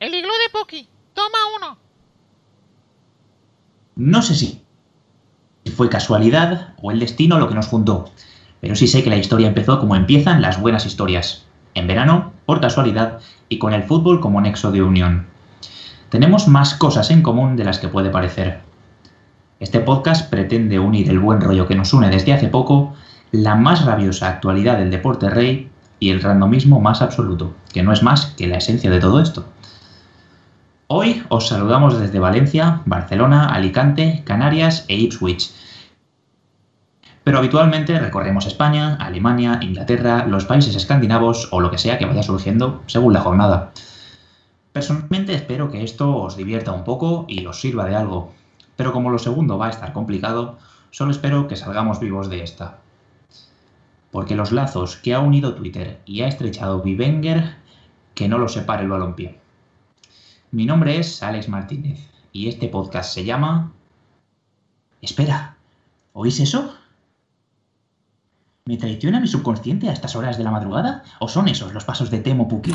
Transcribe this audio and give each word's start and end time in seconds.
El 0.00 0.14
iglú 0.14 0.28
de 0.28 0.58
Puki. 0.58 0.88
Toma 1.12 1.38
uno. 1.56 1.76
No 3.96 4.22
sé 4.22 4.36
si 4.36 4.62
fue 5.76 5.88
casualidad 5.88 6.74
o 6.80 6.92
el 6.92 7.00
destino 7.00 7.38
lo 7.38 7.48
que 7.48 7.56
nos 7.56 7.66
juntó, 7.66 8.08
pero 8.60 8.76
sí 8.76 8.86
sé 8.86 9.02
que 9.02 9.10
la 9.10 9.16
historia 9.16 9.48
empezó 9.48 9.80
como 9.80 9.96
empiezan 9.96 10.40
las 10.40 10.60
buenas 10.60 10.86
historias, 10.86 11.46
en 11.74 11.88
verano, 11.88 12.32
por 12.46 12.60
casualidad, 12.60 13.18
y 13.48 13.58
con 13.58 13.72
el 13.72 13.82
fútbol 13.82 14.20
como 14.20 14.40
nexo 14.40 14.70
de 14.70 14.82
unión. 14.82 15.26
Tenemos 16.10 16.46
más 16.46 16.74
cosas 16.74 17.10
en 17.10 17.22
común 17.22 17.56
de 17.56 17.64
las 17.64 17.80
que 17.80 17.88
puede 17.88 18.10
parecer. 18.10 18.60
Este 19.58 19.80
podcast 19.80 20.30
pretende 20.30 20.78
unir 20.78 21.10
el 21.10 21.18
buen 21.18 21.40
rollo 21.40 21.66
que 21.66 21.74
nos 21.74 21.92
une 21.92 22.08
desde 22.08 22.32
hace 22.32 22.46
poco, 22.46 22.94
la 23.32 23.56
más 23.56 23.84
rabiosa 23.84 24.28
actualidad 24.28 24.78
del 24.78 24.92
deporte 24.92 25.28
rey 25.28 25.70
y 25.98 26.10
el 26.10 26.22
randomismo 26.22 26.80
más 26.80 27.02
absoluto, 27.02 27.54
que 27.72 27.82
no 27.82 27.92
es 27.92 28.04
más 28.04 28.26
que 28.36 28.46
la 28.46 28.58
esencia 28.58 28.90
de 28.90 29.00
todo 29.00 29.20
esto. 29.20 29.44
Hoy 30.90 31.22
os 31.28 31.48
saludamos 31.48 32.00
desde 32.00 32.18
Valencia, 32.18 32.80
Barcelona, 32.86 33.50
Alicante, 33.50 34.22
Canarias 34.24 34.86
e 34.88 34.96
Ipswich. 34.96 35.50
Pero 37.22 37.36
habitualmente 37.36 38.00
recorremos 38.00 38.46
España, 38.46 38.96
Alemania, 38.96 39.58
Inglaterra, 39.60 40.24
los 40.26 40.46
países 40.46 40.74
escandinavos 40.76 41.48
o 41.52 41.60
lo 41.60 41.70
que 41.70 41.76
sea 41.76 41.98
que 41.98 42.06
vaya 42.06 42.22
surgiendo 42.22 42.82
según 42.86 43.12
la 43.12 43.20
jornada. 43.20 43.72
Personalmente 44.72 45.34
espero 45.34 45.70
que 45.70 45.84
esto 45.84 46.16
os 46.16 46.38
divierta 46.38 46.72
un 46.72 46.84
poco 46.84 47.26
y 47.28 47.44
os 47.44 47.60
sirva 47.60 47.84
de 47.84 47.94
algo, 47.94 48.32
pero 48.76 48.94
como 48.94 49.10
lo 49.10 49.18
segundo 49.18 49.58
va 49.58 49.66
a 49.66 49.70
estar 49.76 49.92
complicado, 49.92 50.56
solo 50.90 51.10
espero 51.10 51.48
que 51.48 51.56
salgamos 51.56 52.00
vivos 52.00 52.30
de 52.30 52.42
esta. 52.42 52.78
Porque 54.10 54.36
los 54.36 54.52
lazos 54.52 54.96
que 54.96 55.12
ha 55.12 55.20
unido 55.20 55.54
Twitter 55.54 56.00
y 56.06 56.22
ha 56.22 56.28
estrechado 56.28 56.80
Vivenger, 56.80 57.56
que 58.14 58.26
no 58.26 58.38
lo 58.38 58.48
separe 58.48 58.84
el 58.84 58.88
balompié. 58.88 59.47
Mi 60.50 60.64
nombre 60.64 60.98
es 60.98 61.22
Alex 61.22 61.48
Martínez 61.50 62.08
y 62.32 62.48
este 62.48 62.68
podcast 62.68 63.12
se 63.12 63.24
llama... 63.24 63.70
Espera, 65.02 65.56
¿oís 66.14 66.40
eso? 66.40 66.74
¿Me 68.64 68.78
traiciona 68.78 69.20
mi 69.20 69.28
subconsciente 69.28 69.90
a 69.90 69.92
estas 69.92 70.16
horas 70.16 70.38
de 70.38 70.44
la 70.44 70.50
madrugada? 70.50 71.04
¿O 71.20 71.28
son 71.28 71.48
esos 71.48 71.74
los 71.74 71.84
pasos 71.84 72.10
de 72.10 72.20
Temo 72.20 72.48
Puki? 72.48 72.72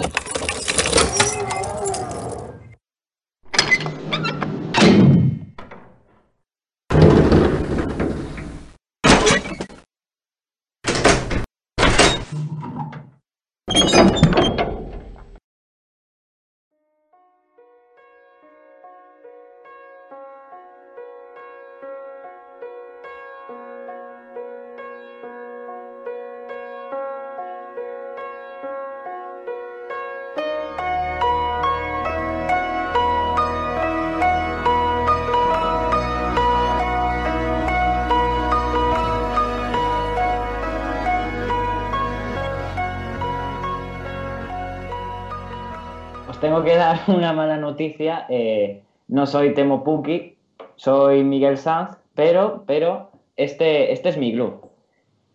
una 47.07 47.33
mala 47.33 47.57
noticia. 47.57 48.25
eh, 48.29 48.83
no 49.07 49.25
soy 49.25 49.53
Temo 49.53 49.83
Puki, 49.83 50.37
soy 50.75 51.23
Miguel 51.23 51.57
Sanz, 51.57 51.97
pero, 52.15 52.63
pero 52.65 53.11
este, 53.35 53.91
este 53.91 54.09
es 54.09 54.17
mi 54.17 54.31
glue. 54.31 54.59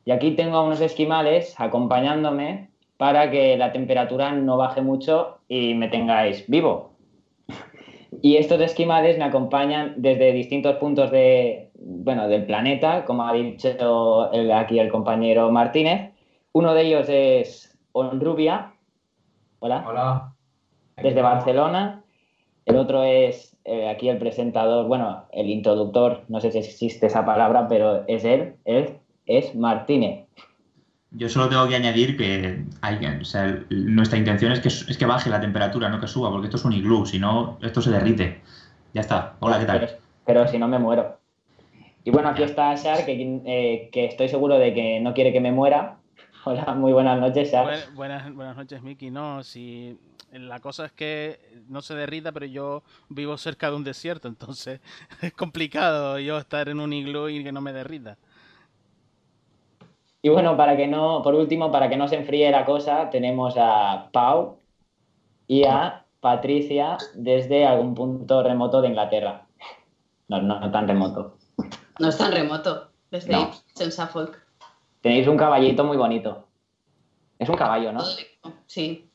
Y 0.05 0.11
aquí 0.11 0.33
tengo 0.33 0.63
unos 0.65 0.81
esquimales 0.81 1.55
acompañándome 1.59 2.71
para 2.97 3.31
que 3.31 3.57
la 3.57 3.73
temperatura 3.73 4.33
no 4.33 4.57
baje 4.57 4.81
mucho 4.81 5.39
y 5.49 5.75
me 5.75 5.89
tengáis 5.89 6.45
vivo. 6.49 6.93
Y 8.21 8.37
estos 8.37 8.61
esquimales 8.61 9.17
me 9.17 9.25
acompañan 9.25 9.95
desde 9.99 10.33
distintos 10.33 10.77
puntos 10.77 11.11
de, 11.13 11.71
bueno, 11.75 12.27
del 12.27 12.47
planeta, 12.47 13.05
como 13.05 13.25
ha 13.25 13.33
dicho 13.35 14.31
aquí 14.55 14.79
el 14.81 14.91
compañero 14.91 15.53
Martínez. 15.53 16.11
Uno 16.53 16.75
de 16.75 16.83
ellos 16.83 17.07
es 17.09 17.79
Onrubia. 17.93 18.73
Hola 19.61 19.85
Hola. 19.87 20.38
Desde 21.03 21.23
Barcelona. 21.23 22.03
El 22.67 22.77
otro 22.77 23.03
es 23.05 23.57
eh, 23.65 23.89
aquí 23.89 24.09
el 24.09 24.19
presentador, 24.19 24.87
bueno, 24.87 25.25
el 25.33 25.49
introductor, 25.49 26.25
no 26.29 26.41
sé 26.41 26.51
si 26.53 26.59
existe 26.59 27.07
esa 27.07 27.25
palabra, 27.25 27.67
pero 27.69 28.05
es 28.09 28.25
él, 28.25 28.55
él 28.65 28.99
es 29.27 29.55
Martínez. 29.55 30.27
Yo 31.11 31.29
solo 31.31 31.49
tengo 31.49 31.67
que 31.67 31.77
añadir 31.77 32.19
que 32.19 32.65
hay, 32.83 32.99
o 33.21 33.25
sea, 33.25 33.65
nuestra 33.71 34.19
intención 34.19 34.53
es 34.53 34.61
que, 34.61 34.69
es 34.69 34.99
que 34.99 35.07
baje 35.07 35.31
la 35.31 35.41
temperatura, 35.41 35.89
no 35.89 35.99
que 36.01 36.07
suba, 36.07 36.31
porque 36.31 36.49
esto 36.49 36.59
es 36.59 36.65
un 36.67 36.75
iglú, 36.75 37.07
si 37.07 37.19
no, 37.19 37.59
esto 37.63 37.81
se 37.81 37.91
derrite. 37.91 38.43
Ya 38.93 39.01
está. 39.01 39.37
Hola, 39.41 39.59
¿qué 39.59 39.65
tal? 39.65 39.89
pero 40.27 40.47
si 40.47 40.59
no 40.59 40.69
me 40.69 40.79
muero. 40.79 41.17
Y 42.05 42.11
bueno, 42.11 42.29
aquí 42.29 42.43
está 42.43 42.75
Shar, 42.75 43.07
que, 43.07 43.41
eh, 43.47 43.89
que 43.91 44.05
estoy 44.05 44.29
seguro 44.29 44.59
de 44.59 44.75
que 44.75 45.01
no 45.01 45.15
quiere 45.15 45.33
que 45.33 45.41
me 45.41 45.53
muera. 45.53 45.97
Hola, 46.45 46.75
muy 46.75 46.93
buenas 46.93 47.19
noches, 47.19 47.51
Shar. 47.51 47.65
Buen- 47.65 47.95
buenas, 47.95 48.35
buenas 48.35 48.57
noches, 48.57 48.83
Miki. 48.83 49.11
No, 49.11 49.43
si 49.43 49.97
la 50.33 50.61
cosa 50.61 50.87
es 50.87 50.93
que 50.93 51.41
no 51.69 51.83
se 51.83 51.95
derrita, 51.95 52.33
pero 52.33 52.47
yo 52.47 52.83
vivo 53.09 53.37
cerca 53.39 53.71
de 53.71 53.77
un 53.77 53.85
desierto, 53.85 54.29
entonces 54.29 54.81
es 55.23 55.33
complicado 55.33 56.19
yo 56.19 56.39
estar 56.39 56.69
en 56.69 56.81
un 56.81 56.93
iglú 56.93 57.29
y 57.29 57.43
que 57.43 57.53
no 57.53 57.61
me 57.61 57.73
derrita. 57.73 58.19
Y 60.21 60.31
bueno, 60.31 60.57
para 60.57 60.77
que 60.77 60.87
no, 60.87 61.23
por 61.23 61.35
último, 61.35 61.71
para 61.71 61.89
que 61.89 61.97
no 61.97 62.09
se 62.09 62.17
enfríe 62.17 62.51
la 62.51 62.65
cosa, 62.65 63.09
tenemos 63.09 63.55
a 63.57 64.09
Pau 64.13 64.59
y 65.47 65.65
a 65.65 66.05
Patricia 66.21 66.99
desde 67.15 67.65
algún 67.65 67.95
punto 67.95 68.43
remoto 68.43 68.83
de 68.83 68.89
Inglaterra. 68.89 69.47
No, 70.27 70.43
no, 70.43 70.59
no 70.59 70.71
tan 70.71 70.89
remoto. 70.89 71.37
No 71.99 72.09
es 72.09 72.19
tan 72.19 72.33
remoto, 72.33 72.91
desde 73.11 73.33
No. 73.33 73.51
En 73.79 73.93
Suffolk. 73.93 74.39
Tenéis 75.01 75.29
un 75.29 75.37
caballito 75.37 75.85
muy 75.85 75.97
bonito. 75.97 76.49
Es 77.39 77.49
un 77.49 77.57
caballo, 77.57 77.93
¿no? 77.93 78.01
Sí. 78.67 79.08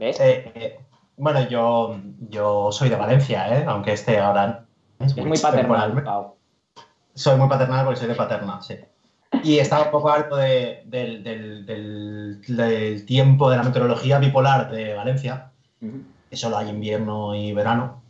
¿Ves? 0.00 0.18
Eh, 0.18 0.50
eh, 0.54 0.78
bueno, 1.18 1.46
yo, 1.48 1.94
yo 2.30 2.72
soy 2.72 2.88
de 2.88 2.96
Valencia, 2.96 3.54
¿eh? 3.54 3.64
aunque 3.68 3.92
esté 3.92 4.18
ahora. 4.18 4.64
es 4.98 5.14
muy 5.14 5.38
paternal. 5.38 6.02
Pau. 6.02 6.36
Soy 7.14 7.36
muy 7.38 7.48
paternal 7.50 7.84
porque 7.84 8.00
soy 8.00 8.08
de 8.08 8.14
paterna, 8.14 8.62
sí. 8.62 8.76
Y 9.44 9.58
estaba 9.58 9.84
un 9.84 9.90
poco 9.90 10.08
harto 10.10 10.36
de- 10.36 10.82
del, 10.86 11.22
del- 11.22 11.66
del- 11.66 12.40
del 12.56 13.04
tiempo 13.04 13.50
de 13.50 13.58
la 13.58 13.62
meteorología 13.62 14.18
bipolar 14.18 14.70
de 14.70 14.94
Valencia, 14.94 15.50
Ujú. 15.82 16.02
que 16.30 16.36
solo 16.36 16.56
hay 16.56 16.70
invierno 16.70 17.34
y 17.34 17.52
verano. 17.52 18.02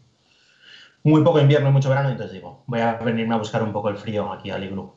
Muy 1.03 1.25
poco 1.25 1.41
invierno 1.41 1.71
y 1.71 1.73
mucho 1.73 1.89
verano, 1.89 2.11
entonces 2.11 2.35
digo, 2.35 2.63
voy 2.67 2.81
a 2.81 2.95
venirme 2.99 3.35
a 3.35 3.39
buscar 3.39 3.63
un 3.65 3.73
poco 3.73 3.89
el 3.89 3.97
frío 3.97 4.33
aquí 4.33 4.51
al 4.51 4.63
iglú. 4.63 4.93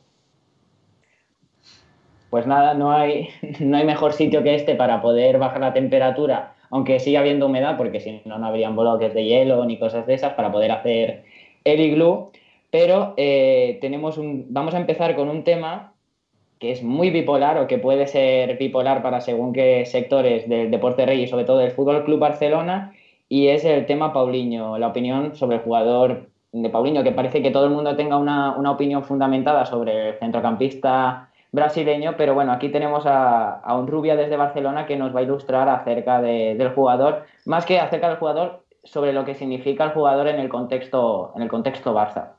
Pues 2.30 2.46
nada, 2.48 2.74
no 2.76 2.92
hay, 2.92 3.30
no 3.60 3.78
hay 3.78 3.86
mejor 3.86 4.14
sitio 4.14 4.44
que 4.44 4.54
este 4.56 4.76
para 4.76 5.02
poder 5.02 5.40
bajar 5.40 5.62
la 5.62 5.74
temperatura, 5.74 6.53
aunque 6.74 7.00
siga 7.00 7.20
habiendo 7.20 7.46
humedad, 7.46 7.78
porque 7.78 8.00
si 8.00 8.24
no, 8.26 8.40
no 8.40 8.48
habrían 8.48 8.76
bloques 8.76 9.14
de 9.14 9.26
hielo 9.26 9.64
ni 9.64 9.78
cosas 9.78 10.08
de 10.08 10.16
esas 10.16 10.34
para 10.34 10.52
poder 10.52 10.72
hacer 10.72 11.24
el 11.64 11.80
iglú. 11.80 12.32
Pero 12.72 13.14
eh, 13.16 13.78
tenemos 13.80 14.18
un, 14.18 14.48
vamos 14.50 14.74
a 14.74 14.80
empezar 14.80 15.16
con 15.16 15.30
un 15.30 15.44
tema 15.44 15.94
que 16.58 16.72
es 16.72 16.82
muy 16.82 17.12
bipolar 17.12 17.60
o 17.60 17.68
que 17.68 17.78
puede 17.78 18.08
ser 18.08 18.58
bipolar 18.58 19.04
para 19.04 19.22
según 19.22 19.54
qué 19.54 19.86
sectores 19.86 20.50
del 20.50 20.72
deporte 20.72 21.06
rey 21.06 21.22
y 21.22 21.28
sobre 21.28 21.46
todo 21.46 21.60
del 21.60 21.70
Fútbol 21.70 22.06
Club 22.06 22.18
Barcelona, 22.18 22.96
y 23.30 23.50
es 23.50 23.66
el 23.66 23.86
tema 23.86 24.12
Paulinho, 24.12 24.80
la 24.80 24.88
opinión 24.88 25.36
sobre 25.36 25.58
el 25.58 25.62
jugador 25.62 26.30
de 26.52 26.70
Paulinho, 26.72 27.04
que 27.04 27.12
parece 27.12 27.44
que 27.44 27.52
todo 27.52 27.66
el 27.66 27.72
mundo 27.72 27.96
tenga 27.96 28.18
una, 28.18 28.58
una 28.58 28.72
opinión 28.72 29.04
fundamentada 29.04 29.68
sobre 29.68 30.10
el 30.10 30.16
centrocampista 30.16 31.30
brasileño, 31.54 32.16
pero 32.18 32.34
bueno, 32.34 32.52
aquí 32.52 32.68
tenemos 32.70 33.06
a, 33.06 33.60
a 33.60 33.78
un 33.78 33.88
rubia 33.88 34.16
desde 34.18 34.36
Barcelona 34.36 34.86
que 34.86 34.98
nos 34.98 35.16
va 35.16 35.20
a 35.22 35.24
ilustrar 35.24 35.70
acerca 35.70 36.22
de- 36.22 36.56
del 36.58 36.70
jugador, 36.74 37.24
más 37.46 37.66
que 37.66 37.80
acerca 37.80 38.10
del 38.10 38.18
jugador, 38.18 38.64
sobre 38.84 39.14
lo 39.14 39.24
que 39.24 39.36
significa 39.36 39.86
el 39.86 39.92
jugador 39.92 40.28
en 40.28 40.40
el 40.40 40.50
contexto, 40.50 41.32
en 41.36 41.44
el 41.44 41.50
contexto 41.50 41.94
Barça. 41.96 42.32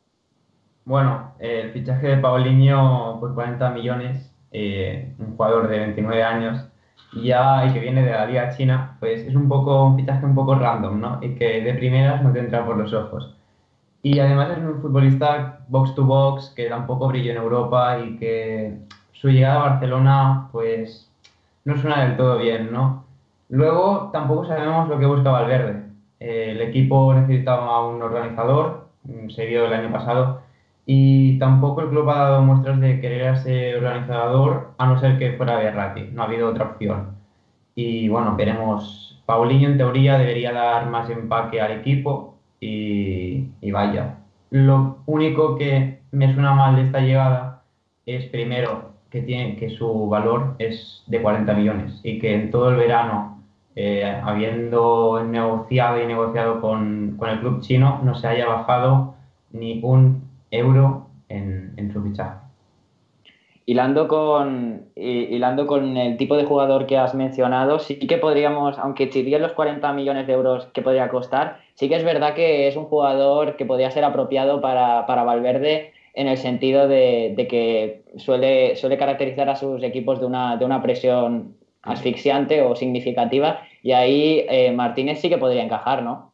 Bueno, 0.84 1.32
el 1.38 1.70
fichaje 1.72 2.08
de 2.08 2.16
Paulinho 2.18 3.16
por 3.20 3.34
40 3.34 3.70
millones, 3.70 4.34
eh, 4.52 5.14
un 5.18 5.36
jugador 5.36 5.68
de 5.68 5.78
29 5.78 6.22
años, 6.22 6.68
y 7.14 7.28
ya 7.28 7.64
y 7.66 7.72
que 7.72 7.80
viene 7.80 8.02
de 8.04 8.10
la 8.10 8.26
Liga 8.26 8.50
China, 8.50 8.96
pues 9.00 9.20
es 9.22 9.34
un 9.36 9.48
poco 9.48 9.84
un 9.86 9.96
fichaje 9.96 10.26
un 10.26 10.34
poco 10.34 10.56
random, 10.56 11.00
¿no? 11.00 11.18
Y 11.22 11.36
que 11.36 11.62
de 11.62 11.72
primeras 11.74 12.22
no 12.22 12.32
te 12.32 12.40
entra 12.40 12.66
por 12.66 12.76
los 12.76 12.92
ojos. 12.92 13.36
Y 14.02 14.18
además 14.18 14.50
es 14.50 14.58
un 14.58 14.82
futbolista 14.82 15.60
box 15.68 15.94
to 15.94 16.04
box 16.04 16.52
que 16.54 16.68
tampoco 16.68 17.08
brilló 17.08 17.30
en 17.30 17.38
Europa 17.38 17.98
y 18.00 18.18
que 18.18 18.78
su 19.14 19.28
llegada 19.30 19.56
a 19.56 19.70
Barcelona, 19.70 20.48
pues 20.52 21.10
no 21.64 21.76
suena 21.80 22.04
del 22.04 22.16
todo 22.16 22.38
bien, 22.38 22.72
¿no? 22.72 23.04
Luego 23.48 24.10
tampoco 24.12 24.46
sabemos 24.46 24.88
lo 24.88 24.98
que 24.98 25.06
busca 25.06 25.30
Valverde. 25.30 25.82
eh, 26.20 26.50
el 26.52 26.60
equipo 26.62 27.14
necesitaba 27.14 27.86
un 27.86 28.02
organizador, 28.02 28.88
se 29.28 29.46
vio 29.46 29.66
el 29.66 29.72
año 29.72 29.92
pasado, 29.92 30.42
y 30.86 31.38
tampoco 31.38 31.82
el 31.82 31.88
club 31.90 32.08
ha 32.10 32.18
dado 32.18 32.42
muestras 32.42 32.80
de 32.80 33.00
querer 33.00 33.38
ser 33.38 33.76
organizador, 33.76 34.72
a 34.78 34.86
no 34.86 35.00
ser 35.00 35.18
que 35.18 35.32
fuera 35.36 35.56
Berratti, 35.56 36.08
no 36.12 36.22
ha 36.22 36.26
habido 36.26 36.50
otra 36.50 36.66
opción. 36.66 37.16
Y 37.74 38.08
bueno, 38.08 38.36
veremos. 38.36 39.22
Paulinho 39.26 39.68
en 39.70 39.78
teoría 39.78 40.18
debería 40.18 40.52
dar 40.52 40.86
más 40.90 41.08
empaque 41.10 41.60
al 41.60 41.72
equipo 41.72 42.36
y, 42.60 43.48
y 43.60 43.70
vaya. 43.72 44.18
Lo 44.50 44.98
único 45.06 45.56
que 45.56 46.00
me 46.12 46.32
suena 46.34 46.54
mal 46.54 46.76
de 46.76 46.82
esta 46.82 47.00
llegada 47.00 47.62
es 48.06 48.26
primero 48.26 48.93
que, 49.14 49.22
tiene, 49.22 49.54
que 49.54 49.70
su 49.70 50.08
valor 50.08 50.56
es 50.58 51.04
de 51.06 51.22
40 51.22 51.54
millones 51.54 52.00
y 52.02 52.18
que 52.18 52.34
en 52.34 52.50
todo 52.50 52.70
el 52.70 52.76
verano, 52.76 53.44
eh, 53.76 54.20
habiendo 54.24 55.22
negociado 55.24 56.02
y 56.02 56.06
negociado 56.06 56.60
con, 56.60 57.14
con, 57.16 57.28
el 57.28 57.38
club 57.38 57.60
chino, 57.60 58.00
no 58.02 58.16
se 58.16 58.26
haya 58.26 58.48
bajado 58.48 59.14
ni 59.52 59.78
un 59.84 60.24
euro 60.50 61.06
en, 61.28 61.74
en 61.76 61.92
su 61.92 62.02
fichaje. 62.02 62.40
Hilando 63.66 64.08
con, 64.08 64.82
hilando 64.96 65.68
con 65.68 65.96
el 65.96 66.16
tipo 66.16 66.36
de 66.36 66.44
jugador 66.44 66.86
que 66.86 66.98
has 66.98 67.14
mencionado, 67.14 67.78
sí 67.78 67.98
que 68.00 68.18
podríamos, 68.18 68.80
aunque 68.80 69.04
existían 69.04 69.42
los 69.42 69.52
40 69.52 69.92
millones 69.92 70.26
de 70.26 70.32
euros 70.32 70.66
que 70.74 70.82
podría 70.82 71.08
costar, 71.08 71.60
sí 71.74 71.88
que 71.88 71.94
es 71.94 72.04
verdad 72.04 72.34
que 72.34 72.66
es 72.66 72.76
un 72.76 72.84
jugador 72.86 73.56
que 73.56 73.64
podría 73.64 73.92
ser 73.92 74.04
apropiado 74.04 74.60
para, 74.60 75.06
para 75.06 75.22
Valverde 75.22 75.93
en 76.14 76.28
el 76.28 76.38
sentido 76.38 76.86
de, 76.88 77.34
de, 77.36 77.46
que 77.48 78.04
suele, 78.16 78.76
suele 78.76 78.96
caracterizar 78.96 79.48
a 79.48 79.56
sus 79.56 79.82
equipos 79.82 80.20
de 80.20 80.26
una, 80.26 80.56
de 80.56 80.64
una 80.64 80.80
presión 80.80 81.56
asfixiante 81.82 82.62
o 82.62 82.74
significativa 82.76 83.60
y 83.82 83.92
ahí 83.92 84.46
eh, 84.48 84.72
Martínez 84.72 85.20
sí 85.20 85.28
que 85.28 85.36
podría 85.38 85.62
encajar, 85.62 86.02
¿no? 86.02 86.32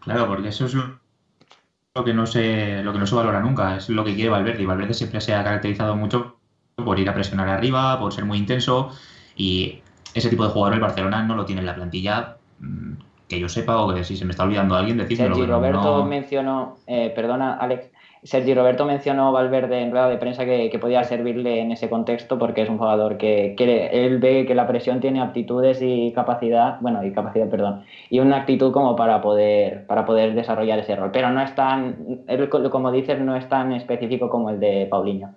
Claro, 0.00 0.28
porque 0.28 0.48
eso 0.48 0.66
es 0.66 0.74
lo 0.74 2.04
que 2.04 2.14
no 2.14 2.26
se, 2.26 2.82
lo 2.82 2.92
que 2.92 2.98
no 2.98 3.06
se 3.06 3.14
valora 3.14 3.40
nunca, 3.40 3.76
es 3.76 3.88
lo 3.88 4.04
que 4.04 4.14
quiere 4.14 4.30
Valverde. 4.30 4.62
Y 4.62 4.66
Valverde 4.66 4.94
siempre 4.94 5.20
se 5.20 5.34
ha 5.34 5.42
caracterizado 5.42 5.96
mucho 5.96 6.36
por 6.76 6.98
ir 7.00 7.08
a 7.08 7.14
presionar 7.14 7.48
arriba, 7.48 7.98
por 7.98 8.12
ser 8.12 8.24
muy 8.24 8.38
intenso. 8.38 8.90
Y 9.34 9.80
ese 10.14 10.28
tipo 10.30 10.44
de 10.44 10.50
jugador 10.50 10.74
el 10.74 10.80
Barcelona 10.80 11.22
no 11.24 11.34
lo 11.34 11.44
tiene 11.44 11.60
en 11.60 11.66
la 11.66 11.74
plantilla. 11.74 12.36
mm, 12.60 12.92
Que 13.28 13.40
yo 13.40 13.48
sepa, 13.48 13.78
o 13.78 13.92
que 13.92 14.04
si 14.04 14.16
se 14.16 14.24
me 14.24 14.30
está 14.30 14.44
olvidando 14.44 14.76
alguien, 14.76 14.98
decídmelo. 14.98 15.34
Sergi 15.34 15.50
Roberto 15.50 15.98
no- 15.98 16.04
mencionó, 16.04 16.76
eh, 16.86 17.10
perdona 17.16 17.54
Alex, 17.54 17.90
Sergi 18.22 18.54
Roberto 18.54 18.84
mencionó 18.84 19.30
Valverde 19.32 19.80
en 19.80 19.90
rueda 19.90 20.08
de 20.08 20.16
prensa 20.16 20.44
que, 20.44 20.70
que 20.70 20.78
podía 20.78 21.04
servirle 21.04 21.60
en 21.60 21.72
ese 21.72 21.88
contexto 21.88 22.38
porque 22.38 22.62
es 22.62 22.68
un 22.68 22.78
jugador 22.78 23.18
que, 23.18 23.54
que 23.56 23.88
él 23.92 24.18
ve 24.18 24.46
que 24.46 24.54
la 24.54 24.66
presión 24.66 25.00
tiene 25.00 25.20
aptitudes 25.20 25.78
y 25.80 26.12
capacidad, 26.12 26.78
bueno, 26.80 27.04
y 27.04 27.12
capacidad, 27.12 27.48
perdón, 27.48 27.84
y 28.10 28.18
una 28.18 28.38
actitud 28.38 28.72
como 28.72 28.96
para 28.96 29.20
poder, 29.20 29.86
para 29.86 30.04
poder 30.04 30.34
desarrollar 30.34 30.78
ese 30.78 30.96
rol. 30.96 31.10
Pero 31.12 31.30
no 31.30 31.40
es 31.40 31.54
tan, 31.54 32.22
él, 32.26 32.48
como 32.48 32.90
dices, 32.90 33.20
no 33.20 33.36
es 33.36 33.48
tan 33.48 33.72
específico 33.72 34.28
como 34.28 34.50
el 34.50 34.60
de 34.60 34.86
Paulinho. 34.90 35.30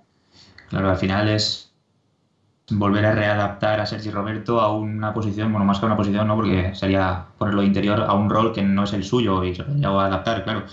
Claro, 0.69 0.89
al 0.89 0.97
final 0.97 1.29
es 1.29 1.73
volver 2.71 3.05
a 3.05 3.13
readaptar 3.13 3.79
a 3.79 3.85
Sergi 3.85 4.11
Roberto 4.11 4.59
a 4.59 4.75
una 4.75 5.13
posición, 5.13 5.51
bueno, 5.51 5.65
más 5.65 5.79
que 5.79 5.85
a 5.85 5.87
una 5.87 5.97
posición, 5.97 6.27
no, 6.27 6.35
porque 6.35 6.73
sería 6.75 7.25
ponerlo 7.37 7.63
interior 7.63 8.01
a 8.01 8.13
un 8.13 8.29
rol 8.29 8.53
que 8.53 8.61
no 8.61 8.83
es 8.83 8.93
el 8.93 9.03
suyo 9.03 9.43
y 9.43 9.55
se 9.55 9.63
lo 9.63 9.99
adaptar, 9.99 10.43
claro. 10.43 10.63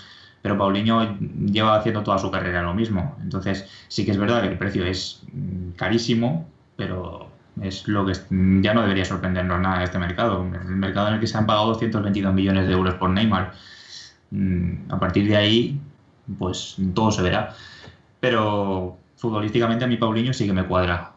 Pero 0.46 0.56
Paulinho 0.56 1.18
lleva 1.18 1.74
haciendo 1.74 2.04
toda 2.04 2.18
su 2.18 2.30
carrera 2.30 2.62
lo 2.62 2.72
mismo. 2.72 3.16
Entonces, 3.20 3.68
sí 3.88 4.04
que 4.04 4.12
es 4.12 4.16
verdad 4.16 4.42
que 4.42 4.46
el 4.46 4.56
precio 4.56 4.86
es 4.86 5.24
mm, 5.32 5.70
carísimo, 5.72 6.46
pero 6.76 7.26
es 7.60 7.88
lo 7.88 8.06
que 8.06 8.12
es- 8.12 8.24
ya 8.30 8.72
no 8.72 8.82
debería 8.82 9.04
sorprendernos 9.04 9.60
nada 9.60 9.78
de 9.78 9.84
este 9.86 9.98
mercado. 9.98 10.42
El 10.44 10.76
mercado 10.76 11.08
en 11.08 11.14
el 11.14 11.20
que 11.20 11.26
se 11.26 11.36
han 11.36 11.46
pagado 11.46 11.66
222 11.66 12.32
millones 12.32 12.68
de 12.68 12.74
euros 12.74 12.94
por 12.94 13.10
Neymar. 13.10 13.54
Mm, 14.30 14.92
A 14.92 15.00
partir 15.00 15.26
de 15.28 15.36
ahí, 15.36 15.80
pues 16.38 16.76
todo 16.94 17.10
se 17.10 17.22
verá. 17.22 17.52
Pero 18.20 18.96
futbolísticamente 19.16 19.84
a 19.84 19.88
mí 19.88 19.96
Paulinho 19.96 20.32
sí 20.32 20.46
que 20.46 20.52
me 20.52 20.64
cuadra. 20.64 21.12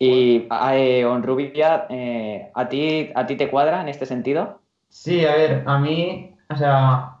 Y 0.00 0.48
eh, 0.72 1.04
Onrubia, 1.04 1.86
eh, 1.88 2.50
¿a, 2.52 2.68
ti, 2.68 3.10
¿a 3.14 3.26
ti 3.26 3.36
te 3.36 3.48
cuadra 3.48 3.80
en 3.80 3.88
este 3.88 4.06
sentido? 4.06 4.60
Sí, 4.88 5.24
a 5.24 5.34
ver, 5.36 5.64
a 5.66 5.78
mí, 5.78 6.34
o 6.48 6.56
sea, 6.56 7.17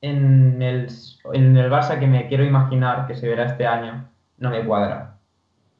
en 0.00 0.62
el, 0.62 0.88
en 1.32 1.56
el 1.56 1.70
Barça 1.70 1.98
que 1.98 2.06
me 2.06 2.28
quiero 2.28 2.44
imaginar 2.44 3.06
que 3.06 3.14
se 3.16 3.28
verá 3.28 3.46
este 3.46 3.66
año, 3.66 4.08
no 4.38 4.50
me 4.50 4.64
cuadra. 4.64 5.18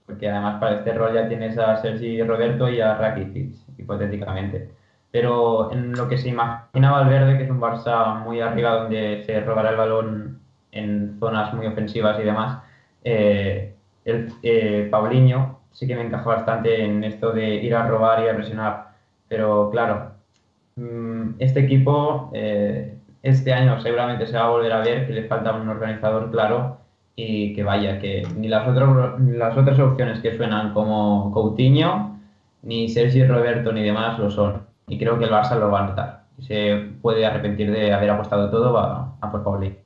Porque 0.07 0.29
además 0.29 0.61
para 0.61 0.77
este 0.77 0.93
rol 0.95 1.15
ya 1.15 1.29
tienes 1.29 1.59
a 1.59 1.77
Sergi 1.77 2.23
Roberto 2.23 2.69
y 2.69 2.81
a 2.81 2.97
Rakitic, 2.97 3.55
hipotéticamente. 3.79 4.71
Pero 5.11 5.73
en 5.73 5.93
lo 5.93 6.09
que 6.09 6.19
se 6.19 6.29
imagina 6.29 6.93
Valverde, 6.93 7.39
que 7.39 7.45
es 7.45 7.51
un 7.51 7.61
Barça 7.61 8.23
muy 8.23 8.41
arriba 8.41 8.73
donde 8.83 9.23
se 9.25 9.41
robará 9.41 9.71
el 9.71 9.77
balón 9.77 10.41
en 10.73 11.17
zonas 11.19 11.55
muy 11.55 11.67
ofensivas 11.67 12.19
y 12.21 12.25
demás, 12.25 12.63
eh, 13.05 13.75
el, 14.05 14.33
eh, 14.43 14.89
Paulinho 14.91 15.61
sí 15.73 15.87
que 15.87 15.95
me 15.95 16.03
encaja 16.03 16.29
bastante 16.29 16.85
en 16.85 17.05
esto 17.05 17.33
de 17.33 17.55
ir 17.57 17.75
a 17.75 17.87
robar 17.87 18.25
y 18.25 18.29
a 18.29 18.35
presionar. 18.35 18.89
Pero 19.29 19.71
claro, 19.71 20.13
mm, 20.77 21.33
este 21.39 21.61
equipo 21.61 22.31
eh, 22.35 22.98
este 23.23 23.53
año 23.53 23.81
seguramente 23.81 24.27
se 24.27 24.37
va 24.37 24.45
a 24.45 24.51
volver 24.51 24.73
a 24.73 24.81
ver 24.81 25.07
que 25.07 25.13
le 25.13 25.25
falta 25.25 25.55
un 25.55 25.69
organizador 25.69 26.31
claro 26.31 26.79
y 27.17 27.53
que 27.55 27.65
vaya, 27.65 27.99
que 27.99 28.27
ni 28.37 28.49
las, 28.49 28.69
otras 28.69 29.21
las 29.21 29.57
otras 29.57 29.79
opciones 29.81 30.21
que 30.21 30.37
suenan 30.37 30.73
como 30.73 31.33
Coutinho, 31.33 32.17
ni 32.63 32.89
Sergi 32.89 33.25
Roberto 33.25 33.73
ni 33.73 33.83
demás 33.83 34.19
lo 34.19 34.31
son. 34.31 34.63
Y 34.87 34.99
creo 34.99 35.19
que 35.19 35.25
el 35.25 35.31
Barça 35.31 35.59
lo 35.59 35.71
va 35.71 35.85
a 35.85 35.87
notar. 35.89 36.23
Se 36.39 36.91
puede 37.03 37.27
arrepentir 37.27 37.73
de 37.73 37.93
haber 37.93 38.11
apostado 38.11 38.51
todo 38.51 38.79
a, 38.79 39.17
a 39.21 39.31
por 39.33 39.43
Paulinho. 39.43 39.77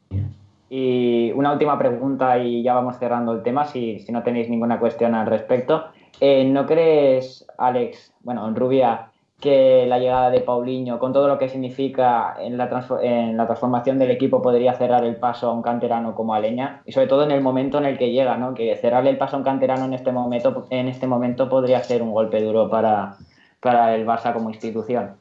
Y 0.74 1.32
una 1.32 1.52
última 1.52 1.78
pregunta 1.78 2.38
y 2.38 2.62
ya 2.62 2.72
vamos 2.72 2.96
cerrando 2.98 3.32
el 3.32 3.42
tema, 3.42 3.66
si, 3.66 3.98
si 4.00 4.10
no 4.10 4.22
tenéis 4.22 4.48
ninguna 4.48 4.78
cuestión 4.78 5.14
al 5.14 5.26
respecto. 5.26 5.84
Eh, 6.18 6.44
¿No 6.44 6.66
crees, 6.66 7.46
Alex, 7.58 8.14
bueno, 8.20 8.48
en 8.48 8.56
Rubia, 8.56 9.11
que 9.42 9.84
la 9.86 9.98
llegada 9.98 10.30
de 10.30 10.40
Paulinho, 10.40 10.98
con 10.98 11.12
todo 11.12 11.26
lo 11.28 11.36
que 11.36 11.48
significa 11.48 12.36
en 12.38 12.56
la, 12.56 12.68
transformación 12.68 13.98
del 13.98 14.12
equipo, 14.12 14.40
podría 14.40 14.72
cerrar 14.74 15.04
el 15.04 15.16
paso 15.16 15.50
a 15.50 15.52
un 15.52 15.62
canterano 15.62 16.14
como 16.14 16.32
Aleña? 16.32 16.80
Y 16.86 16.92
sobre 16.92 17.08
todo 17.08 17.24
en 17.24 17.32
el 17.32 17.42
momento 17.42 17.78
en 17.78 17.84
el 17.84 17.98
que 17.98 18.12
llega, 18.12 18.36
¿no? 18.36 18.54
Que 18.54 18.76
cerrarle 18.76 19.10
el 19.10 19.18
paso 19.18 19.36
a 19.36 19.40
un 19.40 19.44
canterano 19.44 19.84
en 19.84 19.94
este 19.94 20.12
momento, 20.12 20.66
en 20.70 20.88
este 20.88 21.06
momento 21.06 21.48
podría 21.48 21.82
ser 21.82 22.02
un 22.02 22.12
golpe 22.12 22.40
duro 22.40 22.70
para, 22.70 23.16
para 23.60 23.94
el 23.94 24.06
Barça 24.06 24.32
como 24.32 24.48
institución. 24.48 25.16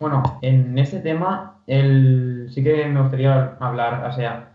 Bueno, 0.00 0.22
en 0.42 0.76
este 0.76 0.98
tema 0.98 1.60
el, 1.68 2.48
sí 2.50 2.64
que 2.64 2.84
me 2.86 3.00
gustaría 3.00 3.54
hablar, 3.60 4.04
o 4.04 4.12
sea, 4.12 4.48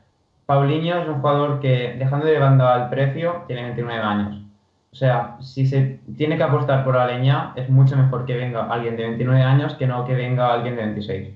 Paulinho 0.45 0.97
es 0.97 1.07
un 1.07 1.15
jugador 1.15 1.61
que, 1.61 1.95
dejando 1.97 2.25
de 2.25 2.39
banda 2.39 2.83
el 2.83 2.89
precio, 2.89 3.43
tiene 3.47 3.63
29 3.63 4.01
años. 4.01 4.46
O 4.97 4.99
sea, 4.99 5.37
si 5.41 5.67
se 5.67 5.99
tiene 6.17 6.37
que 6.37 6.43
apostar 6.43 6.83
por 6.83 6.97
Aleñá, 6.97 7.53
es 7.55 7.69
mucho 7.69 7.95
mejor 7.95 8.25
que 8.25 8.35
venga 8.35 8.65
alguien 8.65 8.97
de 8.97 9.03
29 9.03 9.43
años 9.43 9.75
que 9.75 9.85
no 9.85 10.03
que 10.05 10.15
venga 10.15 10.51
alguien 10.51 10.75
de 10.75 10.85
26. 10.85 11.35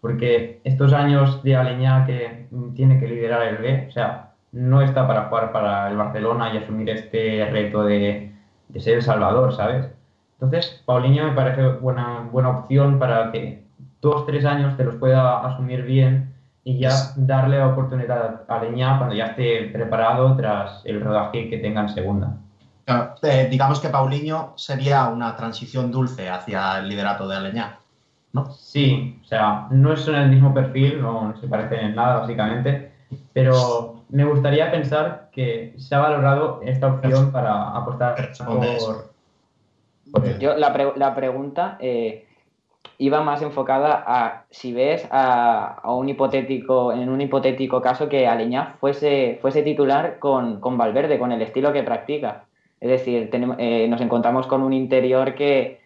Porque 0.00 0.62
estos 0.64 0.94
años 0.94 1.42
de 1.42 1.54
Aleñá 1.54 2.06
que 2.06 2.46
tiene 2.74 2.98
que 2.98 3.06
liderar 3.06 3.42
el 3.42 3.58
B, 3.58 3.88
o 3.90 3.92
sea, 3.92 4.30
no 4.52 4.80
está 4.80 5.06
para 5.06 5.24
jugar 5.24 5.52
para 5.52 5.90
el 5.90 5.98
Barcelona 5.98 6.54
y 6.54 6.56
asumir 6.56 6.88
este 6.88 7.46
reto 7.50 7.84
de, 7.84 8.32
de 8.68 8.80
ser 8.80 8.94
el 8.94 9.02
salvador, 9.02 9.54
¿sabes? 9.54 9.86
Entonces, 10.40 10.82
Paulinho 10.86 11.24
me 11.24 11.34
parece 11.34 11.68
buena, 11.72 12.26
buena 12.32 12.60
opción 12.60 12.98
para 12.98 13.30
que 13.32 13.64
dos, 14.00 14.24
tres 14.24 14.46
años 14.46 14.78
te 14.78 14.84
los 14.84 14.94
pueda 14.94 15.46
asumir 15.46 15.82
bien 15.82 16.32
y 16.64 16.78
ya 16.78 17.12
darle 17.16 17.58
la 17.58 17.68
oportunidad 17.68 18.44
a 18.48 18.64
Leña 18.64 18.96
cuando 18.96 19.14
ya 19.14 19.26
esté 19.26 19.68
preparado 19.74 20.34
tras 20.36 20.80
el 20.86 21.02
rodaje 21.02 21.50
que 21.50 21.58
tenga 21.58 21.82
en 21.82 21.90
segunda. 21.90 22.38
Claro, 22.84 23.14
eh, 23.22 23.48
digamos 23.50 23.80
que 23.80 23.88
Paulinho 23.88 24.52
sería 24.56 25.06
una 25.08 25.34
transición 25.36 25.90
dulce 25.90 26.28
hacia 26.28 26.78
el 26.78 26.88
liderato 26.88 27.26
de 27.26 27.36
Aleñá, 27.36 27.78
¿no? 28.32 28.50
Sí, 28.52 29.18
o 29.22 29.26
sea, 29.26 29.68
no 29.70 29.96
son 29.96 30.16
el 30.16 30.28
mismo 30.28 30.52
perfil, 30.52 31.00
no, 31.00 31.28
no 31.28 31.36
se 31.40 31.48
parecen 31.48 31.80
en 31.80 31.94
nada 31.94 32.20
básicamente, 32.20 32.92
pero 33.32 34.02
me 34.10 34.24
gustaría 34.24 34.70
pensar 34.70 35.30
que 35.32 35.74
se 35.78 35.94
ha 35.94 35.98
valorado 35.98 36.60
esta 36.62 36.88
opción 36.88 37.32
para 37.32 37.70
apostar 37.70 38.32
por... 38.44 39.12
por 40.12 40.38
Yo, 40.38 40.54
la, 40.54 40.72
pre 40.72 40.92
la 40.96 41.14
pregunta 41.14 41.78
eh, 41.80 42.26
iba 42.98 43.22
más 43.22 43.42
enfocada 43.42 44.04
a 44.06 44.44
si 44.50 44.72
ves 44.72 45.08
a, 45.10 45.80
a, 45.82 45.94
un 45.94 46.08
hipotético, 46.08 46.92
en 46.92 47.08
un 47.08 47.20
hipotético 47.20 47.80
caso 47.80 48.08
que 48.08 48.26
Aleñá 48.26 48.76
fuese, 48.78 49.38
fuese 49.40 49.62
titular 49.62 50.18
con, 50.18 50.60
con 50.60 50.76
Valverde, 50.76 51.18
con 51.18 51.32
el 51.32 51.42
estilo 51.42 51.72
que 51.72 51.82
practica. 51.82 52.43
Es 52.84 52.90
decir, 52.90 53.30
tenemos, 53.30 53.56
eh, 53.58 53.88
nos 53.88 54.02
encontramos 54.02 54.46
con 54.46 54.60
un 54.60 54.74
interior 54.74 55.34
que, 55.34 55.80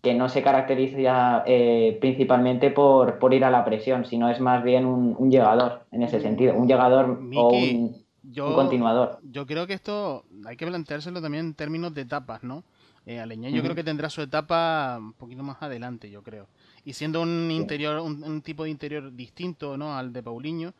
que 0.00 0.14
no 0.14 0.28
se 0.28 0.40
caracteriza 0.40 1.42
eh, 1.46 1.98
principalmente 2.00 2.70
por, 2.70 3.18
por, 3.18 3.34
ir 3.34 3.44
a 3.44 3.50
la 3.50 3.64
presión, 3.64 4.04
sino 4.04 4.30
es 4.30 4.38
más 4.38 4.62
bien 4.62 4.86
un, 4.86 5.16
un 5.18 5.32
llegador 5.32 5.84
en 5.90 6.04
ese 6.04 6.20
sentido, 6.20 6.54
un 6.54 6.68
llegador 6.68 7.20
Miki, 7.20 7.40
o 7.40 7.48
un, 7.48 7.96
yo, 8.22 8.50
un, 8.50 8.54
continuador. 8.54 9.18
Yo 9.24 9.46
creo 9.46 9.66
que 9.66 9.72
esto 9.72 10.22
hay 10.46 10.56
que 10.56 10.64
planteárselo 10.64 11.20
también 11.20 11.46
en 11.46 11.54
términos 11.54 11.92
de 11.92 12.02
etapas, 12.02 12.44
¿no? 12.44 12.62
Eh, 13.04 13.20
yo 13.52 13.62
creo 13.64 13.74
que 13.74 13.82
tendrá 13.82 14.08
su 14.08 14.22
etapa 14.22 14.98
un 15.00 15.14
poquito 15.14 15.42
más 15.42 15.60
adelante, 15.60 16.08
yo 16.08 16.22
creo. 16.22 16.46
Y 16.84 16.92
siendo 16.92 17.20
un 17.20 17.50
interior, 17.50 17.98
un, 17.98 18.22
un 18.22 18.42
tipo 18.42 18.62
de 18.62 18.70
interior 18.70 19.12
distinto, 19.12 19.76
¿no? 19.76 19.96
Al 19.96 20.12
de 20.12 20.22
Paulinho, 20.22 20.72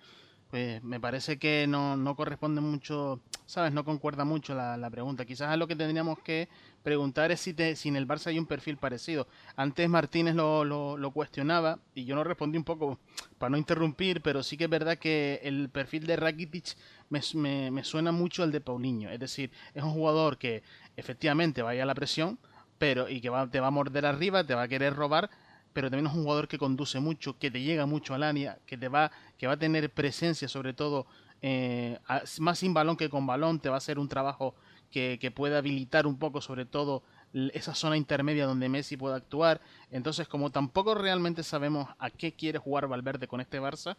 pues 0.53 0.85
me 0.85 1.01
parece 1.01 1.39
que 1.39 1.67
no, 1.67 1.97
no 1.97 2.15
corresponde 2.15 2.61
mucho, 2.61 3.21
¿sabes? 3.47 3.73
No 3.73 3.85
concuerda 3.87 4.25
mucho 4.27 4.55
la, 4.55 4.77
la 4.77 4.91
pregunta. 4.91 5.25
Quizás 5.25 5.49
a 5.51 5.57
lo 5.57 5.67
que 5.67 5.77
tendríamos 5.77 6.19
que 6.21 6.47
preguntar 6.83 7.33
es 7.33 7.41
si, 7.41 7.55
te- 7.55 7.75
si 7.75 7.89
en 7.89 7.97
el 7.97 8.07
Barça 8.07 8.27
hay 8.29 8.39
un 8.39 8.47
perfil 8.47 8.77
parecido. 8.77 9.27
Antes 9.57 9.89
Martínez 9.89 10.35
lo, 10.35 10.65
lo- 10.65 11.11
cuestionaba 11.13 11.79
y 11.95 12.05
yo 12.05 12.15
no 12.17 12.23
respondí 12.25 12.59
un 12.59 12.65
poco 12.65 12.99
para 13.39 13.49
no 13.51 13.57
interrumpir, 13.57 14.21
pero 14.21 14.43
sí 14.43 14.59
que 14.59 14.65
es 14.65 14.71
verdad 14.71 14.99
que 14.99 15.41
el 15.43 15.71
perfil 15.71 16.07
de 16.07 16.17
Rakitic 16.17 16.77
me, 17.09 17.21
me- 17.35 17.71
me 17.71 17.85
suena 17.85 18.13
mucho 18.13 18.43
al 18.43 18.53
de 18.53 18.61
Paulinho. 18.61 19.11
Es 19.11 19.21
decir, 19.21 19.51
es 19.75 19.83
un 19.83 19.93
jugador 19.93 20.37
que 20.39 20.63
efectivamente 20.97 21.63
vaya 21.63 21.83
a 21.85 21.87
la 21.87 21.95
presión, 21.95 22.39
pero 22.79 23.09
y 23.09 23.21
que 23.23 23.31
va- 23.31 23.51
te 23.51 23.61
va 23.61 23.69
a 23.69 23.71
morder 23.71 24.07
arriba, 24.07 24.45
te 24.45 24.55
va 24.55 24.63
a 24.63 24.69
querer 24.69 24.95
robar, 24.95 25.31
pero 25.73 25.91
también 25.91 26.07
es 26.07 26.15
un 26.15 26.23
jugador 26.23 26.49
que 26.49 26.59
conduce 26.59 27.01
mucho, 27.01 27.39
que 27.39 27.51
te 27.51 27.63
llega 27.63 27.87
mucho 27.87 28.15
al 28.15 28.23
área, 28.23 28.59
que 28.67 28.77
te 28.77 28.89
va, 28.89 29.11
que 29.39 29.47
va 29.47 29.55
a 29.55 29.59
tener 29.59 29.91
presencia 29.91 30.49
sobre 30.49 30.73
todo 30.73 31.07
eh, 31.41 31.99
más 32.39 32.59
sin 32.59 32.73
balón 32.75 32.97
que 32.97 33.09
con 33.09 33.27
balón, 33.27 33.59
te 33.61 33.69
va 33.69 33.77
a 33.77 33.79
hacer 33.79 33.99
un 33.99 34.09
trabajo 34.09 34.55
que, 34.91 35.19
que 35.21 35.31
pueda 35.31 35.59
habilitar 35.59 36.07
un 36.07 36.19
poco 36.19 36.41
sobre 36.41 36.67
todo 36.67 37.03
esa 37.33 37.75
zona 37.75 37.97
intermedia 37.97 38.47
donde 38.47 38.69
Messi 38.69 38.97
pueda 38.97 39.17
actuar. 39.17 39.61
Entonces, 39.91 40.29
como 40.29 40.51
tampoco 40.51 40.95
realmente 40.95 41.43
sabemos 41.43 41.89
a 41.99 42.11
qué 42.11 42.35
quiere 42.35 42.59
jugar 42.59 42.87
Valverde 42.89 43.27
con 43.27 43.41
este 43.41 43.61
Barça, 43.61 43.97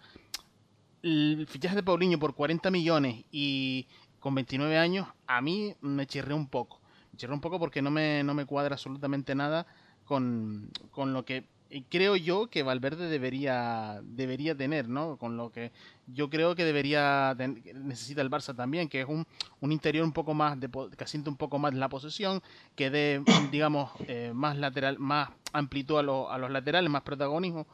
el 1.02 1.46
fichaje 1.50 1.76
de 1.76 1.84
Paulinho 1.84 2.20
por 2.20 2.34
40 2.34 2.72
millones 2.72 3.26
y 3.32 3.88
con 4.20 4.36
29 4.36 4.78
años, 4.78 5.08
a 5.28 5.42
mí 5.42 5.76
me 5.82 6.08
chirré 6.08 6.34
un 6.34 6.48
poco. 6.48 6.80
Me 7.12 7.18
chirré 7.18 7.34
un 7.34 7.42
poco 7.42 7.60
porque 7.60 7.82
no 7.82 7.92
me, 7.92 8.24
no 8.24 8.34
me 8.34 8.46
cuadra 8.46 8.76
absolutamente 8.76 9.36
nada 9.36 9.68
con, 10.06 10.72
con 10.92 11.12
lo 11.12 11.26
que 11.26 11.46
eh, 11.76 11.84
creo 11.90 12.16
yo 12.16 12.48
que 12.48 12.64
Valverde 12.64 13.08
debería, 13.10 14.00
debería 14.04 14.56
tener, 14.56 14.88
¿no? 14.88 15.18
Con 15.18 15.38
lo 15.38 15.52
que 15.52 15.72
yo 16.08 16.30
creo 16.30 16.56
que 16.56 16.66
debería 16.66 17.34
ten- 17.38 17.64
necesita 17.86 18.22
el 18.22 18.30
Barça 18.30 18.56
también, 18.56 18.88
que 18.90 19.02
es 19.02 19.08
un, 19.08 19.26
un 19.60 19.72
interior 19.72 20.06
un 20.06 20.14
poco 20.14 20.34
más 20.34 20.60
de 20.60 20.70
que 20.98 21.04
asiente 21.04 21.30
un 21.30 21.38
poco 21.38 21.58
más 21.60 21.74
la 21.74 21.90
posesión, 21.90 22.42
que 22.76 22.90
dé, 22.90 23.22
digamos, 23.52 23.92
eh, 24.08 24.32
más 24.34 24.58
lateral, 24.58 25.00
más 25.00 25.30
amplitud 25.52 25.98
a, 25.98 26.04
lo- 26.04 26.30
a 26.32 26.38
los 26.38 26.52
laterales, 26.52 26.90
más 26.90 27.02
protagonismo, 27.04 27.66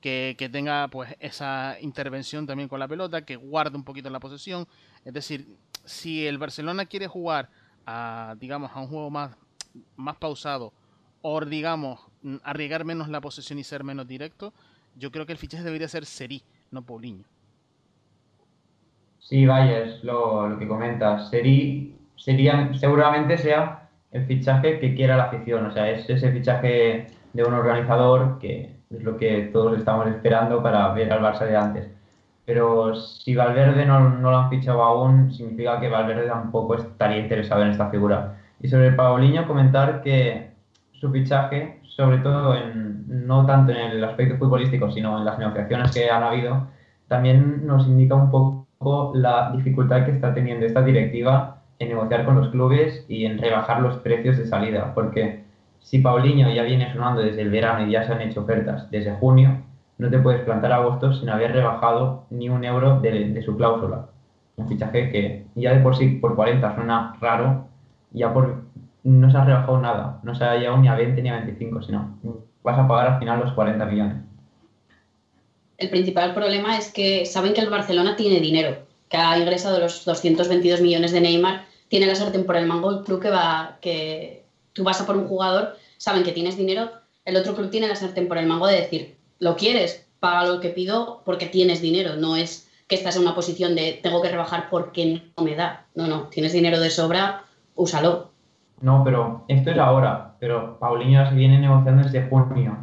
que, 0.00 0.34
que 0.38 0.48
tenga 0.48 0.88
pues 0.88 1.14
esa 1.20 1.76
intervención 1.80 2.46
también 2.46 2.68
con 2.68 2.78
la 2.80 2.88
pelota, 2.88 3.22
que 3.24 3.36
guarde 3.36 3.76
un 3.76 3.84
poquito 3.84 4.08
la 4.10 4.20
posesión. 4.20 4.66
Es 5.04 5.12
decir, 5.12 5.46
si 5.84 6.26
el 6.26 6.38
Barcelona 6.38 6.86
quiere 6.86 7.06
jugar 7.06 7.50
a, 7.86 8.34
digamos, 8.38 8.70
a 8.74 8.80
un 8.80 8.86
juego 8.88 9.10
más, 9.10 9.36
más 9.96 10.16
pausado, 10.16 10.72
o 11.22 11.40
digamos, 11.44 12.00
mm, 12.22 12.36
arriesgar 12.42 12.84
menos 12.84 13.08
la 13.08 13.20
posesión 13.20 13.58
y 13.58 13.64
ser 13.64 13.84
menos 13.84 14.06
directo, 14.06 14.52
yo 14.96 15.10
creo 15.10 15.26
que 15.26 15.32
el 15.32 15.38
fichaje 15.38 15.64
debería 15.64 15.88
ser 15.88 16.04
Seri, 16.04 16.42
no 16.70 16.82
Paulinho. 16.82 17.24
Sí, 19.18 19.46
vaya, 19.46 19.84
lo, 20.02 20.56
que 20.58 20.66
comentas. 20.66 21.30
Seri, 21.30 21.94
sería, 22.16 22.72
seguramente 22.74 23.38
sea 23.38 23.88
el 24.10 24.26
fichaje 24.26 24.80
que 24.80 24.94
quiera 24.94 25.16
la 25.16 25.24
afición, 25.24 25.66
o 25.66 25.72
sea, 25.72 25.90
es 25.90 26.08
ese 26.10 26.32
fichaje 26.32 27.06
de 27.32 27.44
un 27.44 27.54
organizador 27.54 28.38
que 28.40 28.74
es 28.90 29.02
lo 29.04 29.16
que 29.16 29.50
todos 29.52 29.78
estamos 29.78 30.08
esperando 30.08 30.62
para 30.62 30.92
ver 30.92 31.12
al 31.12 31.20
Barça 31.20 31.46
de 31.46 31.56
antes. 31.56 31.88
Pero 32.44 32.96
si 32.96 33.36
Valverde 33.36 33.86
no, 33.86 34.10
no 34.10 34.30
lo 34.30 34.36
han 34.36 34.50
fichado 34.50 34.82
aún, 34.82 35.32
significa 35.32 35.78
que 35.78 35.88
Valverde 35.88 36.26
tampoco 36.26 36.74
estaría 36.74 37.18
interesado 37.18 37.62
en 37.62 37.70
esta 37.70 37.88
figura. 37.90 38.36
Y 38.60 38.68
sobre 38.68 38.92
Paulinho, 38.92 39.46
comentar 39.46 40.02
que 40.02 40.49
su 41.00 41.10
fichaje, 41.10 41.80
sobre 41.96 42.18
todo 42.18 42.54
en, 42.54 43.04
no 43.26 43.46
tanto 43.46 43.72
en 43.72 43.78
el 43.78 44.04
aspecto 44.04 44.36
futbolístico, 44.36 44.90
sino 44.90 45.18
en 45.18 45.24
las 45.24 45.38
negociaciones 45.38 45.92
que 45.92 46.10
han 46.10 46.22
habido, 46.22 46.68
también 47.08 47.66
nos 47.66 47.86
indica 47.86 48.14
un 48.14 48.30
poco 48.30 49.12
la 49.14 49.50
dificultad 49.52 50.04
que 50.04 50.12
está 50.12 50.34
teniendo 50.34 50.66
esta 50.66 50.82
directiva 50.82 51.62
en 51.78 51.88
negociar 51.88 52.26
con 52.26 52.36
los 52.36 52.50
clubes 52.50 53.06
y 53.08 53.24
en 53.24 53.38
rebajar 53.38 53.80
los 53.80 53.96
precios 53.98 54.36
de 54.36 54.46
salida, 54.46 54.92
porque 54.94 55.44
si 55.80 56.00
Paulinho 56.00 56.50
ya 56.50 56.62
viene 56.62 56.92
sonando 56.92 57.22
desde 57.22 57.40
el 57.40 57.50
verano 57.50 57.86
y 57.86 57.92
ya 57.92 58.04
se 58.04 58.12
han 58.12 58.20
hecho 58.20 58.42
ofertas 58.42 58.90
desde 58.90 59.14
junio, 59.14 59.62
no 59.96 60.10
te 60.10 60.18
puedes 60.18 60.42
plantar 60.42 60.72
a 60.72 60.76
agosto 60.76 61.14
sin 61.14 61.30
haber 61.30 61.52
rebajado 61.52 62.26
ni 62.28 62.50
un 62.50 62.64
euro 62.64 63.00
de, 63.00 63.30
de 63.30 63.42
su 63.42 63.56
cláusula. 63.56 64.06
Un 64.56 64.68
fichaje 64.68 65.10
que 65.10 65.46
ya 65.54 65.72
de 65.72 65.80
por 65.80 65.96
sí 65.96 66.18
por 66.20 66.36
40 66.36 66.74
suena 66.74 67.16
raro, 67.20 67.68
ya 68.12 68.32
por 68.32 68.62
no 69.04 69.30
se 69.30 69.36
ha 69.36 69.44
rebajado 69.44 69.80
nada, 69.80 70.20
no 70.22 70.34
se 70.34 70.44
ha 70.44 70.56
llegado 70.56 70.78
ni 70.78 70.88
a 70.88 70.94
20 70.94 71.22
ni 71.22 71.28
a 71.28 71.36
25, 71.36 71.82
sino 71.82 72.18
vas 72.62 72.78
a 72.78 72.86
pagar 72.86 73.14
al 73.14 73.18
final 73.18 73.40
los 73.40 73.52
40 73.52 73.84
millones. 73.86 74.16
El 75.78 75.88
principal 75.88 76.34
problema 76.34 76.76
es 76.76 76.92
que 76.92 77.24
saben 77.24 77.54
que 77.54 77.62
el 77.62 77.70
Barcelona 77.70 78.16
tiene 78.16 78.40
dinero, 78.40 78.86
que 79.08 79.16
ha 79.16 79.38
ingresado 79.38 79.80
los 79.80 80.04
222 80.04 80.80
millones 80.82 81.12
de 81.12 81.20
Neymar, 81.20 81.64
tiene 81.88 82.06
la 82.06 82.14
sartén 82.14 82.44
por 82.44 82.56
el 82.56 82.66
mango, 82.66 82.90
el 82.90 83.04
club 83.04 83.20
que 83.20 83.30
va, 83.30 83.78
que 83.80 84.44
tú 84.74 84.84
vas 84.84 85.00
a 85.00 85.06
por 85.06 85.16
un 85.16 85.26
jugador, 85.26 85.76
saben 85.96 86.22
que 86.22 86.32
tienes 86.32 86.56
dinero, 86.56 86.90
el 87.24 87.36
otro 87.36 87.54
club 87.54 87.70
tiene 87.70 87.88
la 87.88 87.96
sartén 87.96 88.28
por 88.28 88.38
el 88.38 88.46
mango 88.46 88.66
de 88.66 88.76
decir, 88.76 89.16
lo 89.38 89.56
quieres, 89.56 90.06
paga 90.20 90.46
lo 90.46 90.60
que 90.60 90.68
pido 90.68 91.22
porque 91.24 91.46
tienes 91.46 91.80
dinero, 91.80 92.16
no 92.16 92.36
es 92.36 92.68
que 92.86 92.96
estás 92.96 93.16
en 93.16 93.22
una 93.22 93.34
posición 93.34 93.74
de 93.74 93.98
tengo 94.02 94.20
que 94.20 94.28
rebajar 94.28 94.68
porque 94.68 95.22
no 95.36 95.44
me 95.44 95.54
da, 95.54 95.86
no, 95.94 96.06
no, 96.06 96.24
tienes 96.24 96.52
dinero 96.52 96.78
de 96.78 96.90
sobra, 96.90 97.44
úsalo. 97.74 98.29
No, 98.80 99.04
pero 99.04 99.44
esto 99.48 99.70
es 99.70 99.78
ahora, 99.78 100.34
pero 100.40 100.78
Paulinho 100.78 101.26
se 101.26 101.34
viene 101.34 101.58
negociando 101.58 102.02
desde 102.02 102.28
junio. 102.28 102.78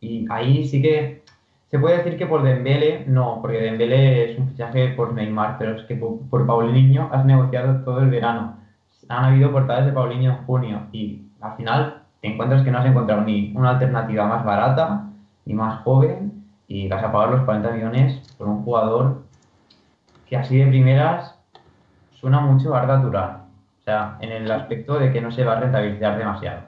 Y 0.00 0.26
ahí 0.30 0.64
sí 0.66 0.80
que 0.80 1.24
se 1.70 1.78
puede 1.78 1.98
decir 1.98 2.16
que 2.16 2.26
por 2.26 2.42
Dembele, 2.42 3.04
no, 3.08 3.40
porque 3.42 3.58
Dembele 3.60 4.32
es 4.32 4.38
un 4.38 4.48
fichaje 4.48 4.90
por 4.90 5.12
Neymar, 5.12 5.58
pero 5.58 5.76
es 5.76 5.82
que 5.84 5.96
por, 5.96 6.20
por 6.30 6.46
Paulinho 6.46 7.08
has 7.12 7.24
negociado 7.24 7.82
todo 7.84 8.00
el 8.00 8.10
verano. 8.10 8.56
Han 9.08 9.24
habido 9.24 9.50
portadas 9.50 9.86
de 9.86 9.92
Paulinho 9.92 10.30
en 10.32 10.44
junio 10.44 10.82
y 10.92 11.26
al 11.40 11.56
final 11.56 12.02
te 12.20 12.28
encuentras 12.28 12.62
que 12.62 12.70
no 12.70 12.78
has 12.78 12.86
encontrado 12.86 13.22
ni 13.22 13.52
una 13.56 13.70
alternativa 13.70 14.26
más 14.26 14.44
barata, 14.44 15.06
ni 15.44 15.54
más 15.54 15.82
joven, 15.82 16.44
y 16.68 16.88
vas 16.88 17.02
a 17.02 17.12
pagar 17.12 17.30
los 17.30 17.42
40 17.42 17.70
millones 17.72 18.34
por 18.38 18.48
un 18.48 18.62
jugador 18.64 19.22
que 20.26 20.36
así 20.36 20.58
de 20.58 20.66
primeras 20.66 21.38
suena 22.14 22.40
mucho 22.40 22.74
a 22.74 22.80
Arda. 22.80 23.45
Sea, 23.86 24.18
en 24.20 24.32
el 24.32 24.50
aspecto 24.50 24.98
de 24.98 25.12
que 25.12 25.20
no 25.20 25.30
se 25.30 25.44
va 25.44 25.52
a 25.52 25.60
rentabilizar 25.60 26.18
demasiado. 26.18 26.62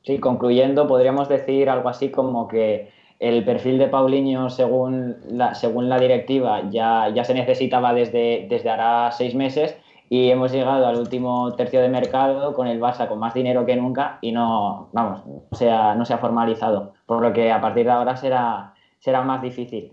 Sí, 0.00 0.18
concluyendo, 0.18 0.88
podríamos 0.88 1.28
decir 1.28 1.68
algo 1.68 1.90
así 1.90 2.10
como 2.10 2.48
que 2.48 2.90
el 3.20 3.44
perfil 3.44 3.76
de 3.76 3.88
Paulinho, 3.88 4.48
según 4.48 5.16
la, 5.28 5.54
según 5.54 5.90
la 5.90 5.98
directiva, 5.98 6.62
ya, 6.70 7.10
ya 7.10 7.24
se 7.24 7.34
necesitaba 7.34 7.92
desde, 7.92 8.46
desde 8.48 8.70
hará 8.70 9.10
seis 9.12 9.34
meses 9.34 9.76
y 10.08 10.30
hemos 10.30 10.50
llegado 10.50 10.86
al 10.86 10.96
último 10.96 11.52
tercio 11.56 11.82
de 11.82 11.90
mercado 11.90 12.54
con 12.54 12.66
el 12.66 12.80
Barça 12.80 13.06
con 13.06 13.18
más 13.18 13.34
dinero 13.34 13.66
que 13.66 13.76
nunca 13.76 14.18
y 14.22 14.32
no, 14.32 14.88
vamos, 14.92 15.26
no 15.26 15.42
se 15.52 15.70
ha, 15.70 15.94
no 15.94 16.06
se 16.06 16.14
ha 16.14 16.18
formalizado, 16.18 16.94
por 17.04 17.20
lo 17.20 17.34
que 17.34 17.52
a 17.52 17.60
partir 17.60 17.84
de 17.84 17.92
ahora 17.92 18.16
será, 18.16 18.72
será 18.98 19.20
más 19.20 19.42
difícil. 19.42 19.92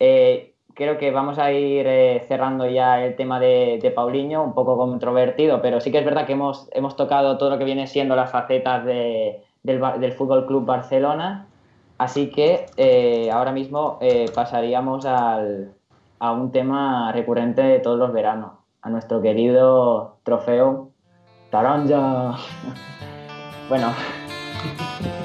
Eh, 0.00 0.49
creo 0.80 0.96
que 0.96 1.10
vamos 1.10 1.38
a 1.38 1.52
ir 1.52 1.86
eh, 1.86 2.24
cerrando 2.26 2.66
ya 2.66 3.04
el 3.04 3.14
tema 3.14 3.38
de, 3.38 3.92
Paulinho, 3.94 4.42
un 4.42 4.54
poco 4.54 4.78
controvertido, 4.78 5.60
pero 5.60 5.78
sí 5.78 5.92
que 5.92 5.98
es 5.98 6.06
verdad 6.06 6.24
que 6.24 6.32
hemos, 6.32 6.70
hemos 6.72 6.96
tocado 6.96 7.36
todo 7.36 7.50
lo 7.50 7.58
que 7.58 7.66
viene 7.66 7.86
siendo 7.86 8.16
las 8.16 8.30
facetas 8.30 8.86
de, 8.86 9.44
del, 9.62 9.78
del 10.00 10.12
Fútbol 10.12 10.46
Club 10.46 10.64
Barcelona. 10.64 11.46
Así 11.98 12.30
que 12.30 12.64
eh, 12.78 13.30
ahora 13.30 13.52
mismo 13.52 13.98
eh, 14.00 14.30
pasaríamos 14.34 15.04
al, 15.04 15.74
a 16.18 16.32
un 16.32 16.50
tema 16.50 17.12
recurrente 17.12 17.60
de 17.60 17.80
todos 17.80 17.98
los 17.98 18.10
veranos, 18.10 18.52
a 18.80 18.88
nuestro 18.88 19.20
querido 19.20 20.16
trofeo 20.22 20.92
Taranja. 21.50 22.38
bueno. 23.68 23.92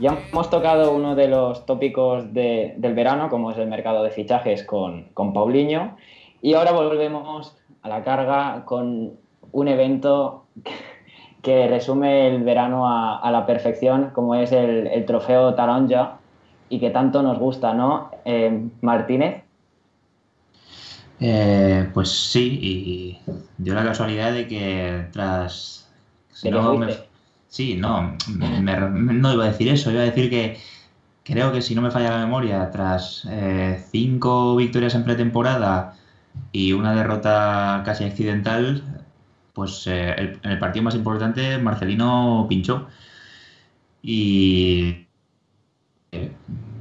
ya 0.00 0.18
hemos 0.32 0.50
tocado 0.50 0.92
uno 0.92 1.14
de 1.14 1.28
los 1.28 1.66
tópicos 1.66 2.32
de, 2.32 2.74
del 2.78 2.94
verano, 2.94 3.28
como 3.28 3.50
es 3.50 3.58
el 3.58 3.68
mercado 3.68 4.02
de 4.02 4.10
fichajes 4.10 4.64
con, 4.64 5.04
con 5.14 5.32
Paulinho. 5.32 5.96
Y 6.42 6.54
ahora 6.54 6.72
volvemos 6.72 7.56
a 7.82 7.88
la 7.88 8.02
carga 8.02 8.64
con 8.64 9.12
un 9.52 9.68
evento 9.68 10.46
que, 10.64 10.72
que 11.42 11.68
resume 11.68 12.28
el 12.28 12.42
verano 12.42 12.88
a, 12.88 13.18
a 13.18 13.30
la 13.30 13.46
perfección, 13.46 14.10
como 14.14 14.34
es 14.34 14.52
el, 14.52 14.86
el 14.86 15.04
trofeo 15.04 15.54
Taronja 15.54 16.18
y 16.70 16.78
que 16.78 16.90
tanto 16.90 17.22
nos 17.22 17.38
gusta, 17.38 17.74
¿no? 17.74 18.10
Eh, 18.24 18.68
Martínez. 18.80 19.42
Eh, 21.18 21.90
pues 21.92 22.08
sí, 22.08 22.58
y 22.62 23.18
dio 23.58 23.74
la 23.74 23.84
casualidad 23.84 24.32
de 24.32 24.48
que 24.48 25.06
tras... 25.12 25.92
sí, 27.50 27.76
no, 27.76 28.16
me- 28.26 28.60
me- 28.62 29.14
no 29.14 29.32
iba 29.32 29.44
a 29.44 29.48
decir 29.48 29.68
eso, 29.68 29.90
iba 29.90 30.00
a 30.02 30.04
decir 30.04 30.30
que 30.30 30.54
creo 31.24 31.52
que 31.52 31.62
si 31.62 31.74
no 31.74 31.82
me 31.82 31.92
falla 31.92 32.10
la 32.10 32.18
memoria, 32.20 32.70
tras 32.70 33.24
eh, 33.30 33.78
cinco 33.92 34.56
victorias 34.56 34.94
en 34.96 35.04
pretemporada 35.04 35.88
y 36.52 36.72
una 36.74 36.94
derrota 36.94 37.82
casi 37.84 38.04
accidental, 38.04 39.04
pues 39.54 39.86
eh, 39.88 40.14
el- 40.18 40.38
en 40.44 40.52
el 40.52 40.58
partido 40.58 40.84
más 40.84 40.96
importante 40.96 41.58
Marcelino 41.58 42.46
pinchó. 42.48 42.86
Y 44.02 45.00
eh, 46.12 46.30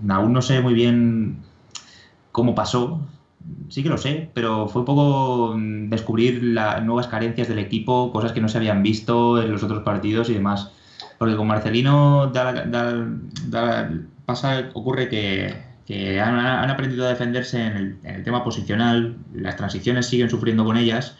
aún 0.10 0.34
no 0.34 0.42
sé 0.42 0.62
muy 0.62 0.74
bien 0.74 1.38
cómo 2.32 2.56
pasó, 2.56 3.02
sí 3.70 3.84
que 3.84 3.90
lo 3.90 3.98
sé, 3.98 4.32
pero 4.34 4.68
fue 4.68 4.82
un 4.82 4.86
poco 4.86 5.54
mm, 5.58 5.90
descubrir 5.90 6.44
las 6.44 6.84
nuevas 6.84 7.08
carencias 7.08 7.48
del 7.48 7.60
equipo, 7.60 8.12
cosas 8.12 8.32
que 8.34 8.42
no 8.42 8.50
se 8.50 8.58
habían 8.58 8.84
visto 8.84 9.42
en 9.42 9.52
los 9.52 9.64
otros 9.64 9.84
partidos 9.84 10.30
y 10.30 10.34
demás. 10.34 10.72
Porque 11.18 11.36
con 11.36 11.48
Marcelino 11.48 12.28
da 12.28 12.52
la- 12.52 12.66
da- 12.66 13.08
da- 13.48 13.92
pasa, 14.26 14.70
ocurre 14.74 15.10
que, 15.10 16.20
han, 16.22 16.70
aprendido 16.70 17.06
a 17.06 17.10
defenderse 17.10 17.66
en 17.66 18.00
el, 18.04 18.24
tema 18.24 18.44
posicional, 18.44 19.18
las 19.34 19.56
transiciones 19.56 20.06
siguen 20.08 20.30
sufriendo 20.30 20.64
con 20.66 20.78
ellas, 20.78 21.18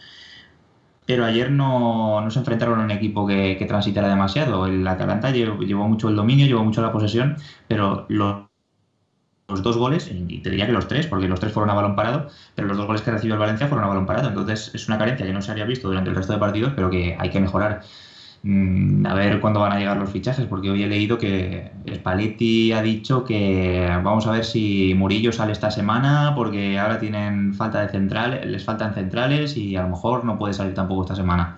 pero 1.06 1.24
ayer 1.24 1.50
no, 1.50 2.20
no 2.20 2.30
se 2.30 2.38
enfrentaron 2.38 2.80
a 2.80 2.84
un 2.84 2.90
equipo 2.92 3.26
que, 3.26 3.56
que 3.58 3.66
transitara 3.66 4.08
demasiado. 4.08 4.66
El 4.66 4.86
Atalanta 4.86 5.30
llevó, 5.30 5.60
llevó 5.62 5.88
mucho 5.88 6.08
el 6.08 6.16
dominio, 6.16 6.46
llevó 6.46 6.64
mucho 6.64 6.82
la 6.82 6.92
posesión, 6.92 7.36
pero 7.66 8.06
los, 8.08 8.49
los 9.50 9.62
dos 9.62 9.76
goles, 9.76 10.08
y 10.10 10.40
te 10.40 10.50
diría 10.50 10.66
que 10.66 10.72
los 10.72 10.86
tres, 10.86 11.06
porque 11.06 11.28
los 11.28 11.40
tres 11.40 11.52
fueron 11.52 11.70
a 11.70 11.74
balón 11.74 11.94
parado, 11.94 12.26
pero 12.54 12.68
los 12.68 12.76
dos 12.76 12.86
goles 12.86 13.02
que 13.02 13.10
recibió 13.10 13.34
el 13.34 13.40
Valencia 13.40 13.68
fueron 13.68 13.84
a 13.84 13.88
balón 13.88 14.06
parado. 14.06 14.28
Entonces 14.28 14.70
es 14.74 14.88
una 14.88 14.98
carencia 14.98 15.26
que 15.26 15.32
no 15.32 15.42
se 15.42 15.50
había 15.50 15.64
visto 15.64 15.88
durante 15.88 16.10
el 16.10 16.16
resto 16.16 16.32
de 16.32 16.38
partidos, 16.38 16.72
pero 16.74 16.90
que 16.90 17.14
hay 17.18 17.30
que 17.30 17.40
mejorar. 17.40 17.80
Mm, 18.42 19.04
A 19.06 19.14
ver 19.14 19.38
cuándo 19.40 19.60
van 19.60 19.72
a 19.72 19.78
llegar 19.78 19.96
los 19.98 20.10
fichajes, 20.10 20.46
porque 20.46 20.70
hoy 20.70 20.82
he 20.82 20.86
leído 20.88 21.18
que 21.18 21.72
Spalletti 21.94 22.72
ha 22.72 22.80
dicho 22.82 23.24
que 23.24 23.86
vamos 24.02 24.26
a 24.26 24.30
ver 24.30 24.44
si 24.44 24.94
Murillo 24.96 25.32
sale 25.32 25.52
esta 25.52 25.70
semana, 25.70 26.32
porque 26.34 26.78
ahora 26.78 26.98
tienen 26.98 27.52
falta 27.54 27.80
de 27.80 27.88
centrales, 27.88 28.44
les 28.46 28.64
faltan 28.64 28.94
centrales 28.94 29.56
y 29.56 29.76
a 29.76 29.82
lo 29.82 29.88
mejor 29.88 30.24
no 30.24 30.38
puede 30.38 30.54
salir 30.54 30.74
tampoco 30.74 31.02
esta 31.02 31.14
semana. 31.16 31.56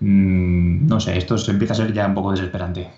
Mm, 0.00 0.86
No 0.86 1.00
sé, 1.00 1.16
esto 1.18 1.36
empieza 1.48 1.72
a 1.74 1.76
ser 1.76 1.92
ya 1.92 2.06
un 2.06 2.14
poco 2.14 2.30
desesperante. 2.30 2.90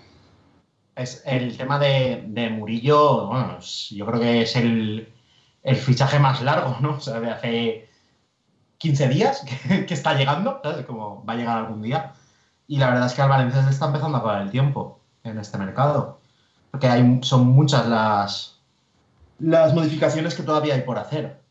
Es 0.99 1.23
el 1.27 1.57
tema 1.57 1.79
de, 1.79 2.25
de 2.27 2.51
Murillo, 2.51 3.27
bueno, 3.29 3.59
es- 3.59 3.91
yo 3.91 4.05
creo 4.07 4.21
que 4.21 4.43
es 4.43 4.57
el, 4.57 5.13
el 5.63 5.77
fichaje 5.77 6.19
más 6.19 6.43
largo, 6.43 6.77
¿no? 6.81 6.97
O 6.97 7.01
sea, 7.01 7.21
de 7.21 7.31
hace 7.31 7.91
15 8.79 9.09
días 9.09 9.45
que, 9.69 9.87
que 9.87 9.95
está 9.95 10.15
llegando, 10.15 10.61
¿sabes? 10.63 10.87
Como 10.87 11.25
va 11.27 11.35
a 11.35 11.37
llegar 11.37 11.59
algún 11.59 11.83
día. 11.83 12.15
Y 12.69 12.79
la 12.79 12.91
verdad 12.91 13.07
es 13.07 13.15
que 13.15 13.23
al 13.23 13.31
Valencia 13.31 13.65
se 13.65 13.71
está 13.71 13.87
empezando 13.89 14.19
a 14.19 14.21
acabar 14.21 14.43
el 14.43 14.51
tiempo 14.53 15.01
en 15.25 15.39
este 15.41 15.59
mercado. 15.59 16.21
Porque 16.73 16.89
hay, 16.89 17.21
son 17.25 17.49
muchas 17.49 17.87
las, 17.89 18.61
las 19.41 19.75
modificaciones 19.75 20.37
que 20.37 20.45
todavía 20.45 20.75
hay 20.77 20.83
por 20.83 20.99
hacer. 20.99 21.43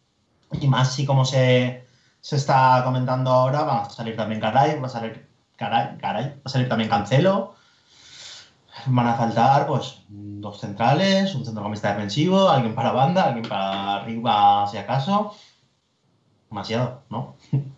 Y 0.62 0.68
más 0.70 0.94
si 0.94 1.06
como 1.06 1.26
se, 1.26 1.88
se 2.22 2.38
está 2.38 2.82
comentando 2.86 3.32
ahora, 3.32 3.64
va 3.64 3.84
a 3.84 3.92
salir 3.92 4.18
también 4.18 4.42
Caray, 4.42 4.80
va 4.80 4.88
a 4.88 4.92
salir 4.92 5.28
Caray, 5.58 5.98
Caray, 6.00 6.26
va 6.38 6.42
a 6.46 6.50
salir 6.50 6.70
también 6.70 6.90
Cancelo. 6.92 7.56
Van 8.86 9.08
a 9.08 9.16
faltar, 9.16 9.68
pues, 9.68 10.02
dos 10.08 10.60
centrales, 10.60 11.34
un 11.36 11.44
centrocampista 11.44 11.94
defensivo, 11.94 12.50
alguien 12.50 12.76
para 12.76 12.92
banda, 12.92 13.26
alguien 13.26 13.48
para 13.48 13.98
arriba, 13.98 14.68
si 14.70 14.78
acaso. 14.78 15.34
Demasiado, 16.50 17.02
¿no? 17.10 17.36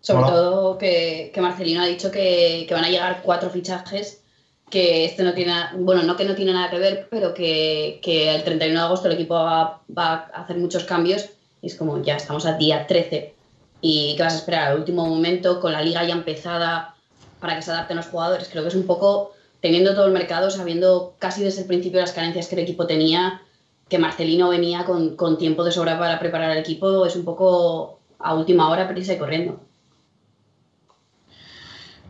Sobre 0.00 0.24
Hola. 0.24 0.32
todo 0.32 0.78
que, 0.78 1.32
que 1.34 1.40
Marcelino 1.40 1.82
ha 1.82 1.86
dicho 1.86 2.10
que, 2.10 2.64
que 2.66 2.74
van 2.74 2.84
a 2.84 2.88
llegar 2.88 3.20
cuatro 3.22 3.50
fichajes, 3.50 4.22
que 4.70 5.04
este 5.04 5.22
no 5.22 5.34
tiene, 5.34 5.52
bueno, 5.76 6.02
no 6.02 6.16
que 6.16 6.24
no 6.24 6.34
tiene 6.34 6.52
nada 6.52 6.70
que 6.70 6.78
ver, 6.78 7.08
pero 7.10 7.34
que, 7.34 8.00
que 8.02 8.34
el 8.34 8.44
31 8.44 8.78
de 8.78 8.86
agosto 8.86 9.08
el 9.08 9.14
equipo 9.14 9.34
va, 9.34 9.82
va 9.96 10.30
a 10.32 10.42
hacer 10.42 10.56
muchos 10.56 10.84
cambios. 10.84 11.30
Y 11.60 11.66
es 11.66 11.74
como, 11.74 12.00
ya 12.02 12.16
estamos 12.16 12.46
a 12.46 12.56
día 12.56 12.86
13 12.86 13.34
y 13.80 14.14
que 14.16 14.22
vas 14.22 14.34
a 14.34 14.38
esperar 14.38 14.68
al 14.68 14.78
último 14.78 15.06
momento 15.06 15.60
con 15.60 15.72
la 15.72 15.82
liga 15.82 16.04
ya 16.04 16.14
empezada 16.14 16.94
para 17.40 17.56
que 17.56 17.62
se 17.62 17.70
adapten 17.70 17.96
los 17.96 18.06
jugadores. 18.06 18.48
Creo 18.48 18.62
que 18.62 18.68
es 18.68 18.74
un 18.74 18.86
poco, 18.86 19.32
teniendo 19.60 19.94
todo 19.94 20.06
el 20.06 20.12
mercado, 20.12 20.50
sabiendo 20.50 21.14
casi 21.18 21.42
desde 21.42 21.62
el 21.62 21.66
principio 21.66 22.00
las 22.00 22.12
carencias 22.12 22.48
que 22.48 22.56
el 22.56 22.62
equipo 22.62 22.86
tenía, 22.86 23.42
que 23.88 23.98
Marcelino 23.98 24.48
venía 24.48 24.84
con, 24.84 25.16
con 25.16 25.38
tiempo 25.38 25.64
de 25.64 25.72
sobra 25.72 25.98
para 25.98 26.18
preparar 26.18 26.52
el 26.52 26.58
equipo, 26.58 27.06
es 27.06 27.16
un 27.16 27.24
poco 27.24 27.98
a 28.18 28.34
última 28.34 28.68
hora, 28.68 28.88
prisa 28.88 29.14
y 29.14 29.18
corriendo. 29.18 29.60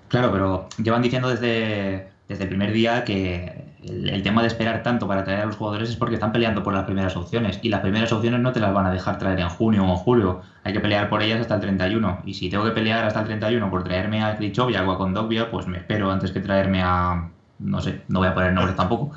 Claro, 0.09 0.33
pero 0.33 0.69
llevan 0.83 1.03
diciendo 1.03 1.29
desde, 1.29 2.09
desde 2.29 2.45
el 2.45 2.49
primer 2.49 2.73
día 2.73 3.05
que 3.05 3.69
el, 3.85 4.23
tema 4.23 4.43
de 4.43 4.49
esperar 4.49 4.83
tanto 4.83 5.07
para 5.07 5.25
traer 5.25 5.41
a 5.41 5.47
los 5.47 5.57
jugadores 5.57 5.91
es 5.91 5.97
porque 5.97 6.15
están 6.15 6.33
peleando 6.33 6.63
por 6.63 6.75
las 6.75 6.85
primeras 6.85 7.17
opciones. 7.17 7.61
Y 7.63 7.69
las 7.69 7.81
primeras 7.81 8.13
opciones 8.13 8.41
no 8.41 8.53
te 8.53 8.61
las 8.61 8.73
van 8.73 8.87
a 8.87 8.91
dejar 8.91 9.19
traer 9.19 9.39
en 9.41 9.49
junio 9.49 9.85
o 9.87 9.97
julio. 9.97 10.41
Hay 10.65 10.73
que 10.73 10.81
pelear 10.81 11.09
por 11.09 11.23
ellas 11.23 11.41
hasta 11.41 11.57
el 11.57 11.61
31. 11.61 12.23
Y 12.25 12.35
si 12.35 12.49
tengo 12.49 12.65
que 12.65 12.71
pelear 12.71 13.05
hasta 13.05 13.21
el 13.21 13.27
31 13.27 13.71
por 13.71 13.85
traerme 13.85 14.23
a 14.23 14.37
Krichovia 14.37 14.83
o 14.83 14.91
a 14.91 14.99
Kondogbia, 14.99 15.51
pues 15.51 15.67
me 15.67 15.79
espero 15.79 16.11
antes 16.11 16.33
que 16.33 16.41
traerme 16.41 16.83
a. 16.83 17.31
No 17.59 17.81
sé, 17.81 18.03
no 18.09 18.21
voy 18.21 18.29
a 18.29 18.35
poner 18.35 18.53
nombres 18.53 18.77
tampoco. 18.77 19.11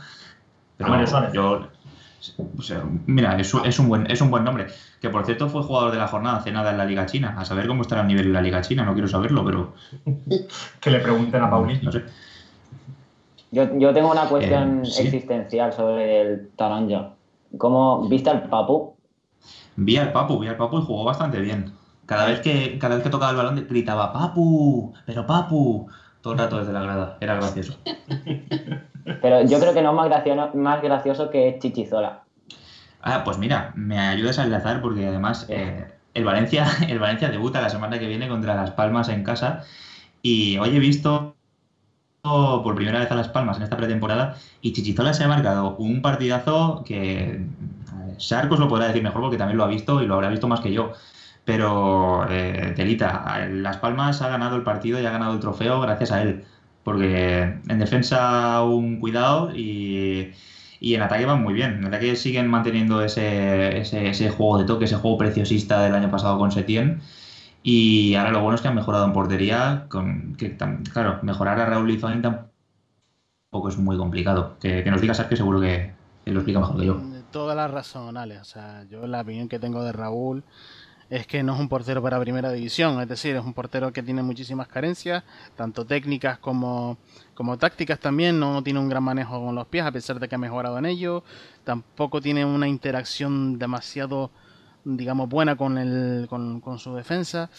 Pero 0.78 0.88
A 0.88 0.92
Mario 0.92 1.08
Suárez. 1.08 1.32
yo. 1.34 1.68
o 2.58 2.62
sea, 2.62 2.84
mira, 3.08 3.36
es, 3.40 3.54
un- 3.54 3.66
es 3.66 3.78
un 3.80 3.88
buen, 3.88 4.10
es 4.10 4.22
un 4.22 4.30
buen 4.32 4.44
nombre. 4.44 4.68
Que 5.00 5.10
por 5.10 5.26
cierto 5.26 5.50
fue 5.50 5.64
jugador 5.64 5.92
de 5.92 5.98
la 5.98 6.08
jornada 6.08 6.38
hace 6.38 6.52
nada 6.52 6.72
en 6.72 6.78
la 6.78 6.86
Liga 6.86 7.06
China. 7.06 7.36
A 7.38 7.46
saber 7.46 7.68
cómo 7.68 7.82
estará 7.82 8.02
el 8.02 8.08
nivel 8.08 8.28
en 8.28 8.34
la 8.34 8.42
Liga 8.42 8.62
China, 8.62 8.84
no 8.84 8.94
quiero 8.94 9.08
saberlo, 9.08 9.44
pero. 9.46 9.74
Que 10.80 10.90
le 10.92 11.00
pregunten 11.00 11.42
a 11.44 11.50
Paulinho. 11.50 11.82
No 11.84 11.92
sé. 11.92 12.04
Yo, 13.52 13.78
yo 13.78 13.94
tengo 13.94 14.12
una 14.12 14.26
cuestión 14.28 14.82
Eh, 14.84 14.86
sí. 14.86 15.04
existencial 15.04 15.74
sobre 15.74 16.22
el 16.22 16.50
Taronja. 16.56 17.10
¿Cómo 17.58 18.08
viste 18.08 18.30
al 18.30 18.44
Papu? 18.44 18.94
Vi 19.76 19.98
al 19.98 20.12
Papu, 20.12 20.40
vi 20.40 20.48
al 20.48 20.56
Papu 20.58 20.80
y 20.80 20.84
jugó 20.84 21.04
bastante 21.04 21.40
bien. 21.42 21.74
Cada 22.06 22.26
vez 22.26 22.40
que, 22.40 22.78
cada 22.80 22.96
vez 22.96 23.04
que 23.04 23.10
tocaba 23.10 23.32
el 23.32 23.38
balón 23.38 23.66
gritaba 23.70 24.14
Papu, 24.14 24.94
pero 25.06 25.26
Papu, 25.26 25.88
todo 26.22 26.34
el 26.34 26.40
rato 26.40 26.60
desde 26.60 26.74
la 26.74 26.82
grada. 26.82 27.18
Era 27.20 27.36
gracioso. 27.36 27.78
Pero 29.22 29.44
yo 29.46 29.60
creo 29.60 29.74
que 29.74 29.82
no 29.82 29.90
es 29.90 29.96
más 29.96 30.10
gracioso, 30.10 30.52
más 30.56 30.82
gracioso 30.82 31.30
que 31.30 31.58
Chichizola. 31.60 32.24
Ah, 33.02 33.24
pues 33.24 33.38
mira, 33.38 33.72
me 33.76 34.00
ayudas 34.00 34.38
a 34.38 34.44
enlazar 34.44 34.82
porque 34.82 35.08
además 35.08 35.46
eh, 35.50 35.88
el 36.14 36.24
Valencia, 36.24 36.68
el 36.88 37.00
Valencia 37.00 37.30
debuta 37.30 37.62
la 37.62 37.70
semana 37.70 38.00
que 38.00 38.08
viene 38.08 38.28
contra 38.28 38.56
Las 38.56 38.72
Palmas 38.72 39.10
en 39.10 39.24
casa 39.24 39.64
y 40.22 40.58
hoy 40.58 40.76
he 40.76 40.80
visto 40.80 41.36
por 42.22 42.76
primera 42.76 43.00
vez 43.00 43.12
a 43.12 43.16
Las 43.16 43.30
Palmas 43.30 43.58
en 43.58 43.64
esta 43.64 43.78
pretemporada 43.78 44.36
y 44.62 44.74
Chichizola 44.74 45.14
se 45.14 45.24
ha 45.24 45.28
marcado 45.28 45.76
un 45.78 46.04
partidazo 46.04 46.84
que 46.86 47.44
Sarcos 48.20 48.60
lo 48.60 48.68
podrá 48.68 48.88
decir 48.88 49.02
mejor 49.02 49.22
porque 49.22 49.38
también 49.38 49.58
lo 49.58 49.64
ha 49.64 49.68
visto 49.68 50.02
y 50.02 50.06
lo 50.06 50.14
habrá 50.14 50.30
visto 50.30 50.48
más 50.48 50.60
que 50.60 50.72
yo. 50.72 50.94
Pero 51.52 52.26
eh, 52.30 52.72
Telita, 52.78 53.46
Las 53.50 53.76
Palmas 53.76 54.22
ha 54.22 54.30
ganado 54.30 54.56
el 54.56 54.64
partido 54.64 55.02
y 55.02 55.06
ha 55.06 55.12
ganado 55.12 55.34
el 55.34 55.42
trofeo 55.42 55.82
gracias 55.82 56.14
a 56.14 56.22
él. 56.22 56.46
Porque 56.86 57.42
en 57.42 57.78
defensa 57.78 58.64
un 58.64 59.02
cuidado 59.02 59.52
y, 59.54 60.32
en 60.80 61.02
ataque 61.02 61.26
van 61.26 61.44
muy 61.44 61.54
bien. 61.54 61.80
En 61.80 61.86
ataque 61.88 62.16
siguen 62.16 62.48
manteniendo 62.48 63.04
ese, 63.04 63.84
juego 64.30 64.60
de 64.60 64.64
toque, 64.64 64.86
ese 64.86 64.96
juego 64.96 65.18
preciosista 65.18 65.82
del 65.82 65.94
año 65.94 66.10
pasado 66.10 66.38
con 66.38 66.54
Setién. 66.54 67.02
Y 67.64 68.16
ahora 68.16 68.32
lo 68.32 68.42
bueno 68.42 68.56
es 68.56 68.62
que 68.62 68.70
han 68.70 68.76
mejorado 68.76 69.04
en 69.04 69.12
portería. 69.12 69.88
Claro, 70.94 71.20
mejorar 71.22 71.60
a 71.60 71.66
Raúl 71.66 71.92
Izoain 71.92 72.22
tampoco 72.22 73.68
es 73.68 73.78
muy 73.78 73.98
complicado. 73.98 74.56
Que, 74.62 74.86
que 74.86 74.90
nos 74.90 75.02
diga 75.02 75.28
que 75.28 75.36
seguro 75.36 75.60
que, 75.60 75.92
que 76.24 76.32
lo 76.32 76.40
explica 76.40 76.62
mejor 76.62 76.80
que 76.80 76.86
yo. 76.86 76.96
De 76.96 77.24
Todas 77.24 77.58
las 77.58 77.70
razonables. 77.70 78.40
O 78.40 78.46
sea, 78.46 78.86
yo 78.90 79.06
la 79.06 79.20
opinión 79.20 79.50
que 79.50 79.60
tengo 79.60 79.84
de 79.84 79.92
Raúl 79.92 80.46
es 81.12 81.28
que 81.28 81.44
no 81.44 81.54
es 81.54 81.60
un 81.60 81.68
portero 81.68 82.02
para 82.02 82.18
primera 82.22 82.52
división. 82.54 83.00
Es 83.02 83.08
decir, 83.10 83.36
es 83.36 83.44
un 83.44 83.54
portero 83.54 83.92
que 83.92 84.02
tiene 84.02 84.24
muchísimas 84.24 84.70
carencias, 84.70 85.24
tanto 85.58 85.86
técnicas 85.86 86.40
como, 86.40 86.98
como 87.36 87.58
tácticas 87.58 88.00
también. 88.00 88.40
No 88.40 88.64
tiene 88.64 88.80
un 88.80 88.88
gran 88.88 89.04
manejo 89.04 89.44
con 89.44 89.54
los 89.54 89.68
pies, 89.68 89.84
a 89.84 89.92
pesar 89.92 90.22
de 90.22 90.30
que 90.30 90.36
ha 90.36 90.38
mejorado 90.38 90.78
en 90.78 90.86
ello. 90.86 91.26
Tampoco 91.66 92.22
tiene 92.22 92.46
una 92.46 92.66
interacción 92.70 93.60
demasiado, 93.60 94.32
digamos, 94.86 95.28
buena 95.28 95.58
con, 95.58 95.78
el, 95.78 96.28
con, 96.30 96.62
con 96.62 96.80
su 96.80 96.96
defensa. 96.96 97.50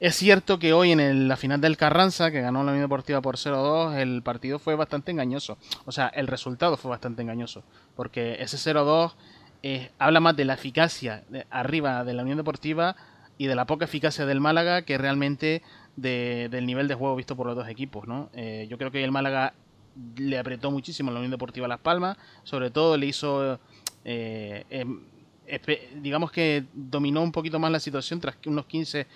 Es 0.00 0.14
cierto 0.14 0.58
que 0.58 0.72
hoy 0.72 0.92
en 0.92 1.28
la 1.28 1.36
final 1.36 1.60
del 1.60 1.76
Carranza, 1.76 2.30
que 2.30 2.40
ganó 2.40 2.64
la 2.64 2.70
Unión 2.70 2.84
Deportiva 2.84 3.20
por 3.20 3.36
0-2, 3.36 3.96
el 3.96 4.22
partido 4.22 4.58
fue 4.58 4.76
bastante 4.76 5.10
engañoso. 5.10 5.58
O 5.84 5.92
sea, 5.92 6.06
el 6.06 6.26
resultado 6.26 6.78
fue 6.78 6.90
bastante 6.90 7.20
engañoso. 7.20 7.64
Porque 7.96 8.36
ese 8.40 8.56
0-2 8.56 9.12
habla 9.98 10.20
más 10.20 10.36
de 10.36 10.44
la 10.44 10.54
eficacia 10.54 11.24
de- 11.28 11.46
arriba 11.50 12.04
de 12.04 12.14
la 12.14 12.22
Unión 12.22 12.36
Deportiva 12.38 12.96
y 13.38 13.46
de 13.46 13.54
la 13.54 13.66
poca 13.66 13.84
eficacia 13.86 14.26
del 14.26 14.40
Málaga 14.40 14.82
que 14.82 14.98
realmente 14.98 15.62
de- 15.96 16.48
del 16.50 16.66
nivel 16.66 16.86
de 16.88 16.94
juego 16.94 17.16
visto 17.16 17.36
por 17.36 17.46
los 17.46 17.56
dos 17.56 17.68
equipos, 17.68 18.06
¿no? 18.06 18.30
Eh, 18.34 18.66
yo 18.70 18.78
creo 18.78 18.90
que 18.90 19.02
el 19.02 19.10
Málaga 19.12 19.54
le 20.16 20.38
apretó 20.38 20.70
muchísimo 20.70 21.10
a 21.10 21.12
la 21.12 21.18
Unión 21.18 21.32
Deportiva 21.32 21.66
Las 21.66 21.80
Palmas, 21.80 22.16
sobre 22.44 22.70
todo 22.70 22.96
le 22.96 23.06
hizo, 23.06 23.58
eh, 24.04 24.64
em, 24.70 25.00
digamos 25.96 26.30
que 26.30 26.64
dominó 26.72 27.22
un 27.22 27.32
poquito 27.32 27.58
más 27.58 27.70
la 27.72 27.80
situación 27.80 28.20
tras 28.20 28.36
unos 28.46 28.66
15 28.66 29.06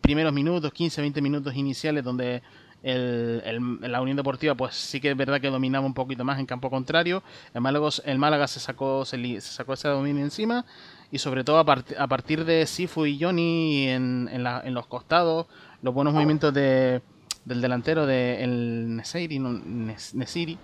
primeros 0.00 0.32
minutos, 0.32 0.72
15, 0.72 1.00
20 1.02 1.20
minutos 1.20 1.54
iniciales 1.54 2.02
donde 2.02 2.42
el, 2.84 3.78
la 3.80 4.00
Unión 4.00 4.16
Deportiva 4.16 4.54
pues 4.54 4.74
sí 4.76 5.00
que 5.00 5.10
es 5.10 5.16
verdad 5.16 5.40
que 5.40 5.48
dominaba 5.50 5.84
un 5.84 5.94
poquito 5.94 6.24
más 6.24 6.38
en 6.38 6.46
campo 6.46 6.70
contrario, 6.70 7.22
el 7.52 8.18
Málaga, 8.18 8.46
se 8.46 8.60
sacó 8.60 9.04
se, 9.04 9.40
sacó 9.40 9.72
ese 9.72 9.88
dominio 9.88 10.22
encima. 10.22 10.64
Y 11.10 11.18
sobre 11.18 11.44
todo 11.44 11.58
a, 11.60 11.64
part- 11.64 11.94
a 11.96 12.08
partir 12.08 12.44
de 12.44 12.66
Sifu 12.66 13.06
y 13.06 13.20
Johnny 13.22 13.86
en, 13.88 14.28
en, 14.32 14.42
la- 14.42 14.62
en 14.64 14.74
los 14.74 14.86
costados, 14.88 15.46
los 15.80 15.94
buenos 15.94 16.12
movimientos 16.12 16.52
de, 16.52 17.02
del 17.44 17.60
delantero 17.60 18.04
de 18.04 18.42
el 18.42 18.96
Nesiri, 18.96 20.58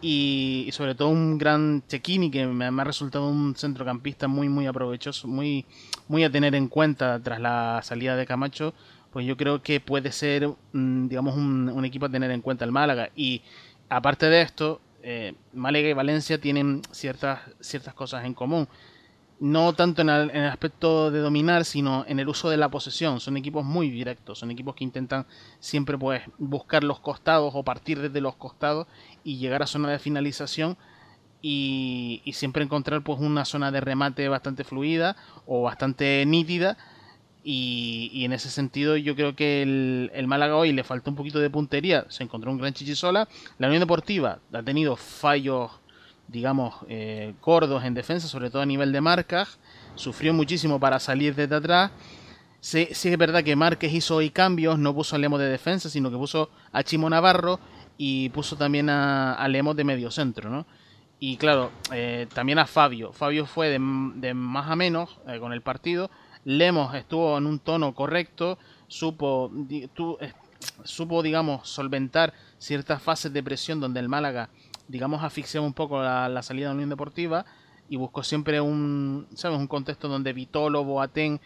y 0.00 0.68
sobre 0.72 0.94
todo 0.94 1.08
un 1.08 1.38
gran 1.38 1.82
Chequini 1.86 2.30
que 2.30 2.46
me, 2.46 2.70
me 2.70 2.82
ha 2.82 2.84
resultado 2.84 3.28
un 3.28 3.54
centrocampista 3.56 4.26
muy 4.26 4.48
muy 4.48 4.66
aprovechoso, 4.66 5.28
muy 5.28 5.64
muy 6.08 6.24
a 6.24 6.30
tener 6.30 6.54
en 6.56 6.68
cuenta 6.68 7.20
tras 7.20 7.40
la 7.40 7.80
salida 7.84 8.16
de 8.16 8.26
Camacho, 8.26 8.74
pues 9.12 9.26
yo 9.26 9.36
creo 9.36 9.62
que 9.62 9.80
puede 9.80 10.12
ser 10.12 10.48
digamos 10.72 11.36
un, 11.36 11.68
un 11.68 11.84
equipo 11.84 12.06
a 12.06 12.10
tener 12.10 12.30
en 12.30 12.40
cuenta 12.40 12.64
el 12.64 12.72
Málaga 12.72 13.10
y 13.16 13.42
aparte 13.88 14.26
de 14.26 14.42
esto 14.42 14.80
eh, 15.02 15.34
Málaga 15.52 15.88
y 15.88 15.92
Valencia 15.92 16.40
tienen 16.40 16.82
ciertas 16.90 17.40
ciertas 17.60 17.94
cosas 17.94 18.24
en 18.24 18.34
común 18.34 18.68
no 19.40 19.72
tanto 19.72 20.02
en 20.02 20.08
el, 20.08 20.30
en 20.30 20.42
el 20.42 20.50
aspecto 20.50 21.10
de 21.10 21.20
dominar, 21.20 21.64
sino 21.64 22.04
en 22.08 22.18
el 22.18 22.28
uso 22.28 22.50
de 22.50 22.56
la 22.56 22.68
posesión. 22.70 23.20
Son 23.20 23.36
equipos 23.36 23.64
muy 23.64 23.90
directos, 23.90 24.38
son 24.38 24.50
equipos 24.50 24.74
que 24.74 24.84
intentan 24.84 25.26
siempre 25.60 25.96
pues 25.96 26.22
buscar 26.38 26.82
los 26.84 27.00
costados 27.00 27.52
o 27.54 27.62
partir 27.62 28.00
desde 28.00 28.20
los 28.20 28.34
costados 28.36 28.86
y 29.22 29.38
llegar 29.38 29.62
a 29.62 29.66
zona 29.66 29.90
de 29.90 29.98
finalización 29.98 30.76
y, 31.40 32.20
y 32.24 32.32
siempre 32.32 32.64
encontrar 32.64 33.02
pues 33.02 33.20
una 33.20 33.44
zona 33.44 33.70
de 33.70 33.80
remate 33.80 34.28
bastante 34.28 34.64
fluida 34.64 35.16
o 35.46 35.62
bastante 35.62 36.24
nítida. 36.26 36.76
Y, 37.50 38.26
en 38.26 38.34
ese 38.34 38.50
sentido 38.50 38.98
yo 38.98 39.16
creo 39.16 39.34
que 39.34 39.62
el, 39.62 40.10
el 40.12 40.26
Málaga 40.26 40.56
hoy 40.56 40.70
le 40.72 40.84
faltó 40.84 41.08
un 41.08 41.16
poquito 41.16 41.38
de 41.38 41.48
puntería, 41.48 42.04
se 42.10 42.22
encontró 42.22 42.50
un 42.50 42.58
gran 42.58 42.74
chichisola. 42.74 43.26
La 43.58 43.68
Unión 43.68 43.80
Deportiva 43.80 44.38
ha 44.52 44.62
tenido 44.62 44.96
fallos 44.96 45.70
digamos, 46.28 46.74
eh, 46.88 47.32
gordos 47.40 47.82
en 47.84 47.94
defensa, 47.94 48.28
sobre 48.28 48.50
todo 48.50 48.60
a 48.60 48.66
nivel 48.66 48.92
de 48.92 49.00
marcas. 49.00 49.58
Sufrió 49.94 50.34
muchísimo 50.34 50.78
para 50.78 51.00
salir 51.00 51.34
desde 51.34 51.56
atrás. 51.56 51.90
Sí, 52.60 52.88
sí 52.92 53.08
es 53.08 53.16
verdad 53.16 53.42
que 53.42 53.56
Márquez 53.56 53.94
hizo 53.94 54.16
hoy 54.16 54.28
cambios, 54.28 54.78
no 54.78 54.94
puso 54.94 55.16
a 55.16 55.18
Lemos 55.18 55.40
de 55.40 55.48
defensa, 55.48 55.88
sino 55.88 56.10
que 56.10 56.18
puso 56.18 56.50
a 56.70 56.82
Chimo 56.82 57.08
Navarro 57.08 57.60
y 57.96 58.28
puso 58.28 58.56
también 58.56 58.90
a, 58.90 59.32
a 59.32 59.48
Lemos 59.48 59.74
de 59.74 59.84
medio 59.84 60.10
centro, 60.10 60.50
¿no? 60.50 60.66
Y 61.18 61.38
claro, 61.38 61.70
eh, 61.92 62.26
también 62.34 62.58
a 62.58 62.66
Fabio. 62.66 63.12
Fabio 63.14 63.46
fue 63.46 63.70
de, 63.70 63.78
de 64.16 64.34
más 64.34 64.70
a 64.70 64.76
menos 64.76 65.18
eh, 65.26 65.38
con 65.40 65.54
el 65.54 65.62
partido. 65.62 66.10
Lemos 66.44 66.94
estuvo 66.94 67.36
en 67.38 67.46
un 67.46 67.58
tono 67.58 67.94
correcto, 67.94 68.58
supo, 68.86 69.50
tu- 69.94 70.16
eh, 70.20 70.32
supo, 70.84 71.22
digamos, 71.22 71.68
solventar 71.68 72.32
ciertas 72.58 73.02
fases 73.02 73.32
de 73.32 73.42
presión 73.42 73.80
donde 73.80 74.00
el 74.00 74.08
Málaga 74.08 74.48
digamos, 74.88 75.22
asfixiaba 75.22 75.66
un 75.66 75.74
poco 75.74 76.02
la, 76.02 76.30
la 76.30 76.42
salida 76.42 76.64
de 76.66 76.70
la 76.70 76.74
Unión 76.76 76.88
Deportiva 76.88 77.44
y 77.90 77.96
buscó 77.96 78.22
siempre 78.22 78.58
un, 78.60 79.26
¿sabes? 79.34 79.58
un 79.58 79.66
contexto 79.66 80.08
donde 80.08 80.32
Vitolo, 80.32 80.82
Boateng, 80.82 81.40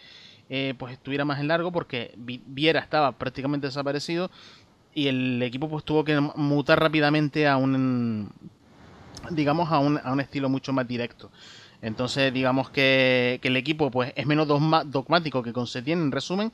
eh, 0.48 0.74
pues 0.78 0.92
estuviera 0.92 1.24
más 1.24 1.40
en 1.40 1.48
largo 1.48 1.72
porque 1.72 2.12
Vi- 2.16 2.42
Viera 2.46 2.78
estaba 2.78 3.10
prácticamente 3.12 3.66
desaparecido 3.66 4.30
y 4.94 5.08
el 5.08 5.42
equipo 5.42 5.68
pues 5.68 5.84
tuvo 5.84 6.04
que 6.04 6.20
mutar 6.20 6.78
rápidamente 6.78 7.48
a 7.48 7.56
un, 7.56 8.30
digamos, 9.30 9.70
a 9.70 9.78
un, 9.78 9.98
a 10.02 10.12
un 10.12 10.20
estilo 10.20 10.48
mucho 10.48 10.72
más 10.72 10.86
directo. 10.86 11.30
Entonces, 11.82 12.32
digamos 12.32 12.70
que, 12.70 13.40
el 13.42 13.56
equipo 13.56 13.90
pues 13.90 14.12
es 14.16 14.26
menos 14.26 14.46
dogmático 14.46 15.42
que 15.42 15.52
con 15.52 15.66
Setién, 15.66 16.00
en 16.00 16.12
resumen, 16.12 16.52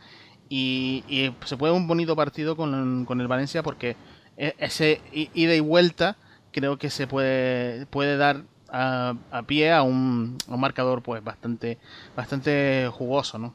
y, 0.49 1.05
y 1.07 1.33
se 1.45 1.57
puede 1.57 1.75
un 1.75 1.87
bonito 1.87 2.17
partido 2.17 2.57
con, 2.57 3.07
el 3.21 3.29
Valencia 3.29 3.63
porque 3.63 3.97
e- 4.39 4.55
ese 4.59 5.01
ida 5.13 5.55
y 5.55 5.61
vuelta 5.61 6.17
creo 6.53 6.79
que 6.79 6.89
se 6.89 7.07
puede, 7.07 7.85
puede 7.87 8.17
dar 8.17 8.43
a, 8.71 9.15
pie 9.47 9.73
a 9.73 9.83
un, 9.83 10.39
a 10.49 10.55
un 10.55 10.61
marcador 10.61 11.03
pues 11.03 11.23
bastante, 11.23 11.79
bastante 12.17 12.89
jugoso, 12.93 13.39
¿no? 13.39 13.53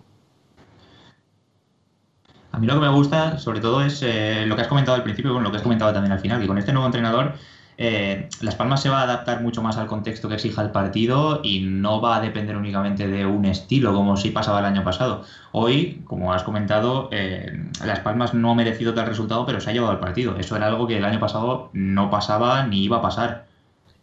A 2.52 2.60
mí 2.60 2.68
lo 2.68 2.76
que 2.76 2.82
me 2.82 2.90
gusta, 2.90 3.40
sobre 3.40 3.60
todo, 3.60 3.84
es 3.84 4.04
eh, 4.04 4.46
lo 4.46 4.56
que 4.56 4.62
has 4.62 4.68
comentado 4.68 4.96
al 4.96 5.04
principio 5.04 5.32
y 5.32 5.34
bueno, 5.34 5.46
lo 5.46 5.52
que 5.52 5.58
has 5.58 5.64
comentado 5.64 5.92
también 5.92 6.12
al 6.12 6.20
final, 6.20 6.40
que 6.40 6.46
con 6.46 6.60
este 6.60 6.72
nuevo 6.72 6.86
entrenador, 6.86 7.34
eh, 7.78 8.30
Las 8.42 8.56
Palmas 8.56 8.82
se 8.82 8.90
va 8.90 9.02
a 9.02 9.04
adaptar 9.04 9.42
mucho 9.42 9.62
más 9.62 9.78
al 9.78 9.88
contexto 9.88 10.30
que 10.30 10.36
exija 10.36 10.62
el 10.62 10.72
partido 10.72 11.42
y 11.44 11.62
no 11.62 12.02
va 12.02 12.18
a 12.18 12.22
depender 12.22 12.56
únicamente 12.56 13.08
de 13.08 13.26
un 13.26 13.46
estilo, 13.46 13.94
como 13.94 14.18
sí 14.18 14.30
pasaba 14.30 14.60
el 14.60 14.66
año 14.66 14.84
pasado. 14.84 15.24
Hoy, 15.52 16.02
como 16.06 16.34
has 16.34 16.44
comentado, 16.44 17.10
eh, 17.12 17.70
Las 17.86 18.00
Palmas 18.00 18.34
no 18.34 18.52
ha 18.52 18.56
merecido 18.56 18.94
tal 18.94 19.08
resultado, 19.08 19.46
pero 19.46 19.60
se 19.60 19.70
ha 19.70 19.74
llevado 19.74 19.92
al 19.92 20.00
partido. 20.00 20.38
Eso 20.38 20.56
era 20.56 20.68
algo 20.68 20.88
que 20.88 20.98
el 20.98 21.06
año 21.06 21.20
pasado 21.20 21.70
no 21.74 22.10
pasaba 22.10 22.66
ni 22.66 22.84
iba 22.84 22.98
a 22.98 23.02
pasar. 23.02 23.46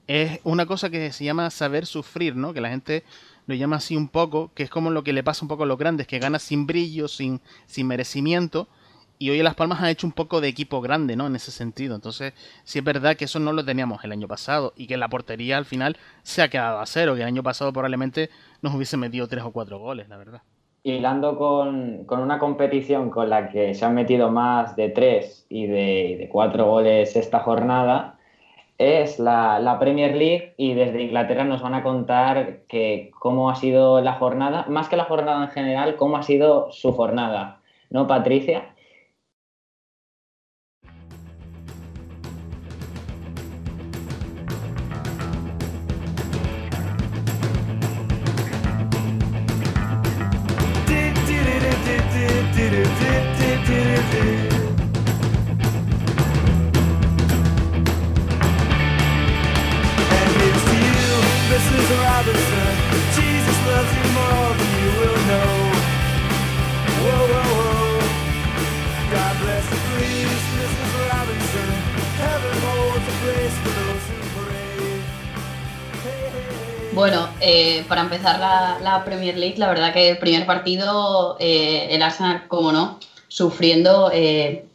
Es 0.06 0.40
una 0.42 0.66
cosa 0.66 0.90
que 0.90 1.12
se 1.12 1.24
llama 1.24 1.50
saber 1.50 1.86
sufrir, 1.86 2.34
¿no? 2.34 2.52
Que 2.52 2.60
la 2.60 2.70
gente 2.70 3.04
lo 3.46 3.54
llama 3.54 3.76
así 3.76 3.96
un 3.96 4.08
poco, 4.08 4.50
que 4.54 4.62
es 4.62 4.70
como 4.70 4.90
lo 4.90 5.04
que 5.04 5.12
le 5.12 5.22
pasa 5.22 5.44
un 5.44 5.48
poco 5.48 5.62
a 5.62 5.66
los 5.66 5.78
grandes, 5.78 6.06
que 6.06 6.18
gana 6.18 6.38
sin 6.38 6.66
brillo, 6.66 7.08
sin, 7.08 7.40
sin 7.66 7.86
merecimiento. 7.86 8.68
Y 9.20 9.30
hoy 9.30 9.40
Las 9.42 9.54
Palmas 9.54 9.80
ha 9.82 9.90
hecho 9.90 10.06
un 10.06 10.12
poco 10.12 10.40
de 10.40 10.48
equipo 10.48 10.80
grande, 10.80 11.14
¿no? 11.14 11.26
En 11.28 11.36
ese 11.36 11.52
sentido. 11.52 11.94
Entonces, 11.94 12.32
sí 12.64 12.78
es 12.80 12.84
verdad 12.84 13.16
que 13.16 13.26
eso 13.26 13.38
no 13.38 13.52
lo 13.52 13.64
teníamos 13.64 14.02
el 14.04 14.10
año 14.12 14.26
pasado 14.26 14.72
y 14.76 14.86
que 14.88 14.96
la 14.96 15.08
portería 15.08 15.58
al 15.58 15.64
final 15.66 15.96
se 16.24 16.42
ha 16.42 16.48
quedado 16.50 16.80
a 16.80 16.86
cero, 16.86 17.14
que 17.14 17.20
el 17.20 17.26
año 17.28 17.42
pasado 17.44 17.72
probablemente 17.72 18.30
nos 18.62 18.74
hubiese 18.74 18.96
metido 18.96 19.28
tres 19.28 19.44
o 19.44 19.52
cuatro 19.52 19.78
goles, 19.78 20.08
la 20.08 20.16
verdad. 20.16 20.42
hilando 20.82 21.36
con, 21.36 22.04
con 22.06 22.20
una 22.20 22.38
competición 22.38 23.10
con 23.10 23.28
la 23.30 23.48
que 23.50 23.74
se 23.74 23.84
han 23.84 23.94
metido 23.94 24.30
más 24.30 24.76
de 24.76 24.88
tres 24.90 25.46
y 25.48 25.66
de, 25.66 26.16
de 26.18 26.28
cuatro 26.30 26.66
goles 26.66 27.16
esta 27.16 27.40
jornada, 27.40 28.18
es 28.78 29.18
la, 29.18 29.60
la 29.60 29.78
Premier 29.78 30.16
League 30.16 30.54
y 30.58 30.74
desde 30.74 31.02
Inglaterra 31.02 31.44
nos 31.44 31.62
van 31.62 31.74
a 31.74 31.82
contar 31.82 32.62
que 32.68 33.10
cómo 33.18 33.50
ha 33.50 33.56
sido 33.56 34.00
la 34.02 34.14
jornada, 34.14 34.66
más 34.68 34.88
que 34.88 34.96
la 34.96 35.04
jornada 35.04 35.44
en 35.44 35.50
general, 35.50 35.96
cómo 35.96 36.16
ha 36.16 36.22
sido 36.22 36.72
su 36.72 36.92
jornada, 36.92 37.62
¿no, 37.90 38.06
Patricia? 38.06 38.69
Bueno, 77.00 77.30
eh, 77.40 77.82
para 77.88 78.02
empezar 78.02 78.38
la, 78.38 79.02
Premier 79.06 79.34
League, 79.34 79.56
la 79.56 79.68
verdad 79.68 79.90
que 79.90 80.10
el 80.10 80.18
primer 80.18 80.44
partido, 80.44 81.38
eh, 81.40 81.86
el 81.92 82.02
Arsenal, 82.02 82.46
como 82.46 82.72
no, 82.72 83.00
sufriendo. 83.26 84.10
eh, 84.12 84.66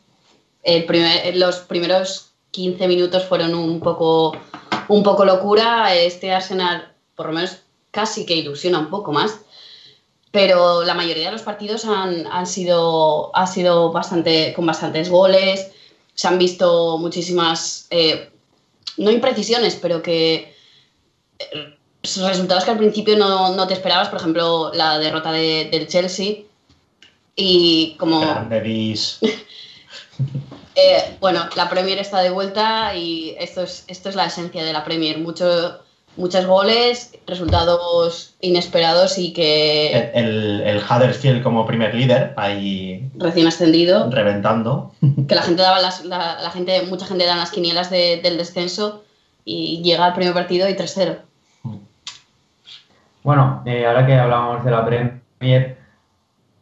los 1.36 1.58
primeros 1.58 2.32
15 2.50 2.88
minutos 2.88 3.26
fueron 3.26 3.54
un 3.54 3.80
poco, 3.80 4.36
un 4.88 5.04
poco 5.04 5.24
locura. 5.24 5.94
Este 5.94 6.34
Arsenal, 6.34 6.92
por 7.14 7.28
lo 7.28 7.34
menos, 7.34 7.58
casi 7.92 8.26
que 8.26 8.34
ilusiona 8.34 8.80
un 8.80 8.90
poco 8.90 9.12
más. 9.12 9.42
Pero 10.32 10.84
la 10.84 10.96
mayoría 10.96 11.28
de 11.28 11.34
los 11.34 11.44
partidos 11.44 11.86
han, 11.86 12.26
han 12.26 12.48
sido, 12.48 13.30
ha 13.36 13.46
sido 13.46 13.92
bastante, 13.92 14.52
con 14.56 14.66
bastantes 14.66 15.12
goles. 15.12 15.70
Se 16.16 16.28
han 16.28 16.40
visto 16.40 16.98
muchísimas, 16.98 17.88
no 18.98 19.12
imprecisiones, 19.12 19.76
pero 19.76 20.02
que 20.02 20.56
resultados 22.18 22.64
que 22.66 22.72
al 22.72 22.78
principio 22.78 23.18
no, 23.18 23.56
no 23.56 23.68
te 23.68 23.74
esperabas, 23.74 24.10
por 24.10 24.20
ejemplo, 24.20 24.72
la 24.74 24.98
derrota 25.00 25.32
de- 25.32 25.70
del 25.72 25.88
Chelsea. 25.88 26.38
Y 27.36 27.96
como, 28.00 28.22
eh, 30.76 31.18
bueno, 31.20 31.48
la 31.56 31.70
Premier 31.70 31.98
está 32.00 32.22
de 32.22 32.30
vuelta 32.30 32.96
y 32.96 33.36
esto 33.40 33.64
es, 33.64 33.84
esto 33.88 34.10
es 34.10 34.16
la 34.16 34.26
esencia 34.26 34.64
de 34.64 34.74
la 34.74 34.84
Premier. 34.84 35.18
Mucho, 35.20 35.80
Muchos 36.18 36.46
goles, 36.46 37.12
resultados 37.28 38.36
inesperados 38.40 39.18
y 39.18 39.34
que 39.34 40.12
El, 40.14 40.62
el 40.62 40.78
Huddersfield 40.78 41.44
como 41.44 41.66
primer 41.68 41.94
líder, 41.94 42.34
ahí 42.38 43.10
recién 43.18 43.48
ascendido, 43.48 44.10
reventando. 44.10 44.94
que 45.28 45.36
la 45.36 45.42
gente 45.42 45.62
daba 45.62 45.82
las, 45.82 46.06
la, 46.06 46.40
la 46.42 46.52
gente, 46.52 46.84
mucha 46.84 47.06
gente 47.06 47.26
da 47.26 47.36
las 47.36 47.52
quinielas 47.52 47.90
de- 47.90 48.22
del 48.24 48.38
descenso 48.38 49.04
y 49.44 49.82
llega 49.84 50.06
al 50.06 50.14
primer 50.14 50.34
partido 50.34 50.70
y 50.70 50.74
3-0. 50.76 51.18
Bueno, 53.26 53.64
eh, 53.66 53.88
ahora 53.88 54.06
que 54.06 54.14
hablábamos 54.14 54.64
de 54.64 54.70
la 54.70 54.86
Premier, 54.86 55.78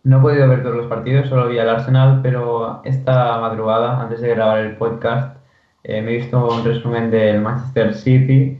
no 0.06 0.17
he 0.17 0.21
podido 0.21 0.47
ver 0.47 0.63
todos 0.63 0.78
los 0.78 0.88
partidos, 0.88 1.28
solo 1.28 1.49
vi 1.49 1.60
al 1.60 1.67
Arsenal, 1.67 2.21
pero 2.23 2.82
esta 2.86 3.38
madrugada, 3.41 4.02
antes 4.02 4.21
de 4.21 4.30
grabar 4.30 4.60
el 4.60 4.78
podcast, 4.78 5.36
eh, 5.84 6.02
me 6.02 6.12
he 6.12 6.17
visto 6.19 6.47
un 6.49 6.63
resumen 6.63 7.12
del 7.12 7.41
Manchester 7.41 7.93
City 7.93 8.58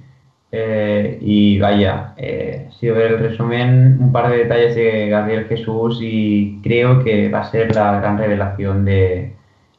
eh, 0.52 1.18
y 1.22 1.58
vaya, 1.60 2.14
si 2.78 2.90
ver 2.90 3.14
el 3.14 3.20
resumen, 3.20 3.98
un 4.02 4.12
par 4.12 4.30
de 4.30 4.38
detalles 4.40 4.76
de 4.76 5.08
Gabriel 5.08 5.46
Jesús 5.46 6.00
y 6.02 6.60
creo 6.62 7.06
que 7.06 7.30
va 7.30 7.40
a 7.40 7.52
ser 7.52 7.74
la 7.74 8.02
gran 8.02 8.18
revelación 8.18 8.84
de, 8.84 9.34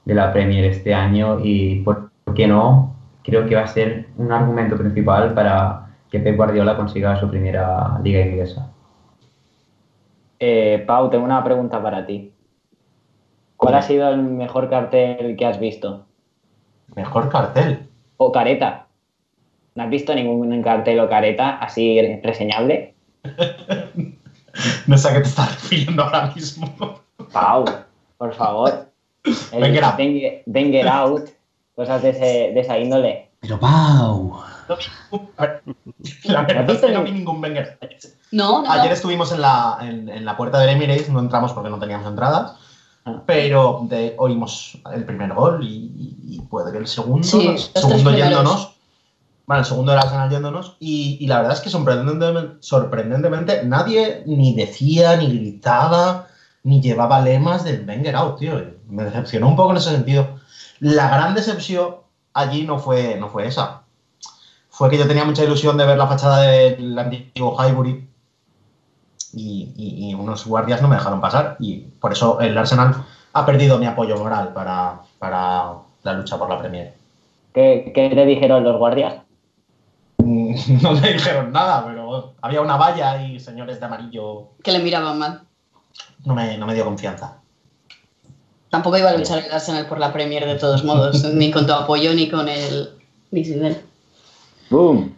de 0.06 0.14
la 0.14 0.32
Premier 0.32 0.64
este 0.64 0.94
año 0.94 1.40
y, 1.44 1.82
¿por 1.82 2.10
qué 2.34 2.46
no? 2.46 2.96
Creo 3.22 3.46
que 3.46 3.54
va 3.54 3.64
a 3.64 3.66
ser 3.66 4.06
un 4.16 4.32
argumento 4.32 4.78
principal 4.78 5.34
para 5.34 5.84
que 6.14 6.20
Pep 6.20 6.37
Guardiola 6.37 6.77
consiga 6.77 7.18
su 7.18 7.29
primera 7.29 7.98
liga 8.05 8.20
inglesa. 8.20 8.70
Eh, 10.38 10.85
Pau, 10.87 11.11
tengo 11.11 11.24
una 11.24 11.42
pregunta 11.42 11.83
para 11.83 12.07
ti. 12.07 12.33
¿Cuál 13.57 13.74
ha 13.74 13.83
sido 13.83 14.09
el 14.11 14.18
mejor 14.22 14.70
cartel 14.70 15.35
que 15.37 15.44
has 15.44 15.59
visto? 15.59 16.07
Mejor 16.94 17.29
cartel. 17.31 17.88
¿O 18.16 18.31
careta? 18.31 18.87
¿No 19.74 19.83
has 19.83 19.90
visto 19.90 20.14
ningún 20.14 20.62
cartel 20.62 21.00
o 21.00 21.09
careta 21.09 21.57
así 21.59 22.00
reseñable? 22.22 22.94
No 24.87 24.96
sé 24.96 25.09
a 25.09 25.14
qué 25.14 25.20
te 25.22 25.27
estás 25.29 25.53
refiriendo 25.55 26.05
ahora 26.05 26.31
mismo. 26.33 26.72
Pau, 27.33 27.64
por 28.16 28.33
favor. 28.35 28.87
El 29.50 29.61
Wenger 30.46 30.87
out. 30.88 31.29
Cosas 31.74 32.03
de, 32.03 32.11
ese- 32.11 32.53
de 32.55 32.61
esa 32.61 32.79
índole. 32.79 33.31
Pero 33.40 33.59
Pau. 33.59 34.33
No 34.68 34.77
vi 35.98 36.29
La 36.29 36.42
verdad 36.42 36.70
es 36.70 36.81
que 36.81 36.92
no 36.92 37.03
vi 37.05 37.12
ningún 37.12 37.42
Wenger. 37.42 37.79
No, 38.33 38.62
no, 38.62 38.70
Ayer 38.70 38.92
estuvimos 38.92 39.31
en 39.33 39.40
la, 39.40 39.79
en, 39.81 40.09
en 40.09 40.24
la 40.24 40.37
puerta 40.37 40.59
del 40.59 40.70
Emirates, 40.70 41.09
no 41.09 41.20
entramos 41.20 41.53
porque 41.53 41.70
no 41.70 41.79
teníamos 41.79 42.07
entradas, 42.09 42.55
Ah. 43.07 43.22
pero 43.27 43.81
de- 43.83 44.14
oímos 44.18 44.79
el 44.94 45.05
primer 45.05 45.35
gol 45.35 45.62
y, 45.62 46.16
y 46.27 46.40
puede 46.40 46.72
que 46.72 46.79
el 46.79 46.87
segundo, 46.87 47.27
Sí, 47.29 47.46
el 47.48 47.59
segundo 47.59 48.11
yéndonos. 48.12 48.77
Bueno, 49.46 49.61
el 49.61 49.66
segundo 49.66 49.92
era 49.92 50.00
Arsenal 50.00 50.31
yéndonos 50.31 50.77
y, 50.81 51.18
y 51.20 51.27
la 51.27 51.37
verdad 51.37 51.53
es 51.53 51.61
que 51.61 51.68
sorprendentemente, 51.68 52.57
sorprendentemente 52.61 53.62
nadie 53.66 54.22
ni 54.24 54.55
decía, 54.57 55.16
ni 55.18 55.27
gritaba, 55.38 56.29
ni 56.62 56.81
llevaba 56.81 57.20
lemas 57.20 57.62
del 57.64 57.87
Wenger 57.87 58.16
out, 58.16 58.38
tío. 58.38 58.55
Me 58.88 59.05
decepcionó 59.05 59.48
un 59.48 59.57
poco 59.57 59.72
en 59.72 59.77
ese 59.77 59.90
sentido. 59.90 60.38
La 60.81 61.09
gran 61.11 61.35
decepción 61.35 61.96
allí 62.33 62.62
no 62.62 62.79
fue, 62.79 63.16
no 63.20 63.29
fue 63.29 63.46
esa. 63.46 63.83
Fue 64.76 64.90
que 64.90 64.98
yo 64.98 65.06
tenía 65.06 65.24
mucha 65.24 65.44
ilusión 65.44 65.76
de 65.76 65.87
ver 65.87 65.96
la 65.96 66.06
fachada 66.08 66.40
del 66.40 66.98
antiguo 66.98 67.56
Highbury 67.56 68.08
y, 69.32 69.72
y- 69.76 70.10
y 70.10 70.14
unos 70.14 70.44
guardias 70.46 70.82
no 70.82 70.88
me 70.88 70.96
dejaron 70.96 71.20
pasar 71.20 71.56
y 71.60 71.78
por 71.78 72.12
eso 72.12 72.40
el 72.40 72.58
Arsenal 72.58 73.04
ha 73.32 73.46
perdido 73.46 73.78
mi 73.78 73.87
apoyo 73.87 74.16
moral 74.16 74.52
para, 74.52 75.00
para 75.18 75.74
la 76.02 76.12
lucha 76.14 76.37
por 76.38 76.48
la 76.50 76.58
Premier. 76.58 76.92
¿Qué, 77.52 77.92
qué 77.94 78.10
te 78.10 78.26
dijeron 78.26 78.64
los 78.64 78.76
guardias? 78.78 79.14
No 80.82 80.92
le 80.92 81.12
dijeron 81.12 81.52
nada, 81.52 81.84
pero 81.87 82.34
había 82.40 82.60
una 82.60 82.76
valla 82.76 83.22
y 83.22 83.38
señores 83.38 83.78
de 83.78 83.87
amarillo 83.87 84.48
Que 84.62 84.72
le 84.72 84.78
miraban 84.80 85.18
mal. 85.18 85.40
no 86.24 86.34
me, 86.34 86.56
no 86.58 86.66
me 86.66 86.74
dio 86.74 86.84
confianza. 86.84 87.38
Tampoco 88.70 88.98
iba 88.98 89.10
a 89.10 89.16
luchar 89.16 89.44
el 89.44 89.52
Arsenal 89.52 89.87
por 89.87 89.98
la 90.00 90.12
Premier 90.12 90.44
de 90.46 90.56
todos 90.56 90.82
modos, 90.84 91.22
ni 91.34 91.50
con 91.52 91.66
tu 91.66 91.72
apoyo 91.72 92.12
ni 92.14 92.28
con 92.28 92.48
el. 92.48 92.90
ni 93.30 93.44
sin 93.44 93.64
él. 93.64 93.76
¡Boom! 94.70 95.14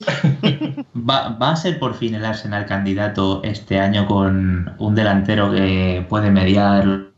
¿Va, 0.96 1.28
va 1.30 1.50
a 1.50 1.56
ser 1.56 1.78
por 1.78 1.94
fin 1.94 2.14
el 2.14 2.24
Arsenal 2.24 2.66
candidato 2.66 3.40
este 3.44 3.78
año 3.78 4.06
con 4.06 4.74
un 4.78 4.94
delantero 4.94 5.52
que 5.52 6.04
puede 6.08 6.30
mediar 6.30 7.12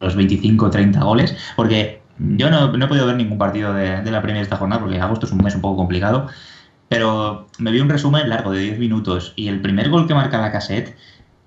los 0.00 0.16
25 0.16 0.66
o 0.66 0.70
30 0.70 1.02
goles? 1.04 1.36
Porque 1.56 2.02
yo 2.18 2.50
no, 2.50 2.72
no 2.72 2.84
he 2.84 2.88
podido 2.88 3.06
ver 3.06 3.16
ningún 3.16 3.38
partido 3.38 3.72
de, 3.74 4.02
de 4.02 4.10
la 4.10 4.22
Premier 4.22 4.42
esta 4.42 4.56
jornada 4.56 4.80
porque 4.80 5.00
agosto 5.00 5.26
es 5.26 5.32
un 5.32 5.38
mes 5.38 5.54
un 5.54 5.60
poco 5.60 5.76
complicado. 5.76 6.28
Pero 6.88 7.46
me 7.58 7.70
vi 7.70 7.80
un 7.80 7.88
resumen 7.88 8.28
largo 8.28 8.52
de 8.52 8.60
10 8.60 8.78
minutos 8.78 9.32
y 9.36 9.48
el 9.48 9.60
primer 9.60 9.90
gol 9.90 10.06
que 10.06 10.14
marca 10.14 10.40
la 10.40 10.52
cassette 10.52 10.96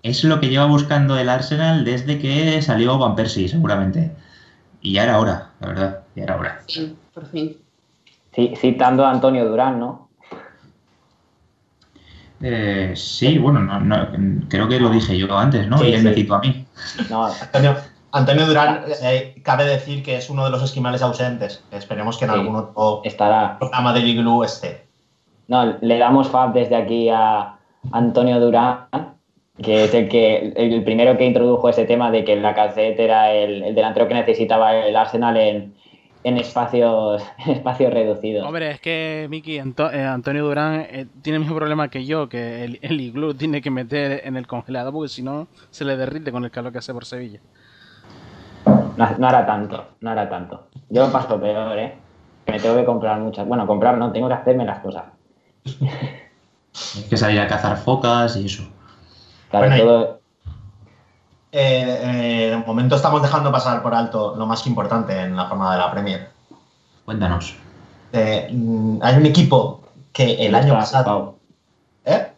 es 0.04 0.24
lo 0.24 0.40
que 0.40 0.50
lleva 0.50 0.66
buscando 0.66 1.18
el 1.18 1.30
Arsenal 1.30 1.86
desde 1.86 2.20
que 2.20 2.62
salió 2.62 2.98
Van 2.98 3.16
Persie, 3.16 3.48
seguramente. 3.48 4.12
Y 4.82 4.94
ya 4.94 5.04
era 5.04 5.20
hora, 5.20 5.52
la 5.60 5.68
verdad, 5.68 6.00
ya 6.16 6.24
era 6.24 6.38
hora. 6.38 6.62
Fin, 6.68 6.98
por 7.14 7.26
fin. 7.28 7.58
Sí, 8.38 8.54
citando 8.56 9.04
a 9.04 9.10
Antonio 9.10 9.50
Durán, 9.50 9.80
¿no? 9.80 10.10
Eh, 12.40 12.94
sí, 12.96 13.40
bueno, 13.40 13.62
no- 13.62 13.80
no, 13.80 14.08
creo 14.48 14.68
que 14.70 14.80
lo 14.80 14.92
dije 14.92 15.18
yo 15.18 15.36
antes, 15.36 15.68
¿no? 15.68 15.80
Sí, 15.80 15.88
y 15.88 15.94
él 15.96 16.04
me 16.04 16.14
citó 16.14 16.36
a 16.36 16.40
mí. 16.42 16.64
No, 17.10 17.26
Antonio, 17.26 17.76
Antonio 18.12 18.46
Durán, 18.46 18.82
eh, 19.02 19.42
cabe 19.44 19.66
decir 19.66 20.04
que 20.04 20.18
es 20.18 20.30
uno 20.30 20.46
de 20.46 20.52
los 20.52 20.62
esquimales 20.62 21.02
ausentes. 21.02 21.64
Esperemos 21.72 22.20
que 22.20 22.26
en 22.26 22.32
Sí. 22.32 22.38
algún 22.40 22.56
otro 22.58 23.02
estará. 23.06 23.58
programa 23.58 23.92
del 23.92 24.08
Igloo 24.08 24.44
esté. 24.44 24.86
No, 25.48 25.76
le 25.82 25.98
damos 25.98 26.28
fab 26.30 26.54
desde 26.54 26.76
aquí 26.76 27.10
a 27.10 27.56
Antonio 27.92 28.40
Durán, 28.40 28.86
que 29.64 29.86
es 29.86 29.94
el 29.96 30.08
que 30.10 30.54
el 30.56 30.84
primero 30.84 31.18
que 31.18 31.26
introdujo 31.26 31.70
ese 31.70 31.86
tema 31.86 32.12
de 32.12 32.24
que 32.24 32.36
la 32.36 32.50
Lacazette 32.52 33.00
era 33.00 33.32
el, 33.34 33.64
el 33.64 33.74
delantero 33.74 34.08
que 34.08 34.14
necesitaba 34.14 34.76
el 34.76 34.96
Arsenal 34.96 35.38
en, 35.38 35.74
en 36.28 36.38
espacios, 36.38 37.24
en 37.46 37.52
espacios 37.54 37.94
reducidos. 37.94 38.46
Hombre, 38.46 38.72
es 38.72 38.82
que 38.82 39.28
Miki, 39.30 39.60
Anto- 39.60 39.90
eh, 39.92 40.04
Antonio 40.04 40.44
Durán 40.46 40.82
eh, 40.82 41.08
tiene 41.22 41.38
el 41.38 41.42
mismo 41.42 41.56
problema 41.56 41.90
que 41.90 42.06
yo, 42.06 42.28
que 42.28 42.66
el, 42.66 42.80
el 42.82 43.00
iglú 43.00 43.34
tiene 43.34 43.62
que 43.62 43.72
meter 43.72 44.22
en 44.26 44.36
el 44.36 44.46
congelador 44.46 44.92
porque 44.92 45.08
si 45.08 45.24
no 45.24 45.48
se 45.70 45.86
le 45.86 45.96
derrite 45.96 46.32
con 46.34 46.44
el 46.44 46.52
calor 46.52 46.74
que 46.74 46.80
hace 46.80 46.94
por 46.94 47.06
Sevilla. 47.06 47.40
No, 48.98 49.10
no 49.18 49.28
hará 49.28 49.46
tanto, 49.46 49.86
no 50.02 50.10
hará 50.10 50.28
tanto. 50.28 50.68
Yo 50.90 51.06
lo 51.06 51.12
paso 51.14 51.40
peor, 51.40 51.78
¿eh? 51.80 51.94
Me 52.48 52.60
tengo 52.60 52.76
que 52.76 52.84
comprar 52.86 53.20
muchas. 53.20 53.48
Bueno, 53.48 53.66
comprar 53.66 53.98
no, 53.98 54.12
tengo 54.12 54.28
que 54.28 54.34
hacerme 54.34 54.66
las 54.66 54.80
cosas. 54.80 55.06
Hay 56.96 57.04
que 57.10 57.16
salir 57.18 57.40
a 57.40 57.48
cazar 57.48 57.78
focas 57.78 58.36
y 58.38 58.46
eso. 58.48 58.64
Claro, 59.50 59.68
Bueno, 59.68 59.76
y- 59.78 59.80
todo. 59.88 60.17
Eh, 61.52 62.00
eh, 62.04 62.50
de 62.52 62.58
momento 62.58 62.96
estamos 62.96 63.22
dejando 63.22 63.52
pasar 63.52 63.82
por 63.82 63.96
alto 63.96 64.36
lo 64.36 64.46
más 64.46 64.68
importante 64.68 65.18
en 65.18 65.36
la 65.36 65.46
jornada 65.46 65.74
de 65.74 65.80
la 65.80 65.92
Premier. 65.92 66.30
Cuéntanos. 67.06 67.56
Eh, 68.12 68.50
mm, 68.52 69.00
hay 69.02 69.16
un 69.16 69.26
equipo 69.26 69.84
que 70.12 70.46
el 70.46 70.56
año 70.56 70.74
pasado. 70.74 71.38
¿Eh? 72.06 72.32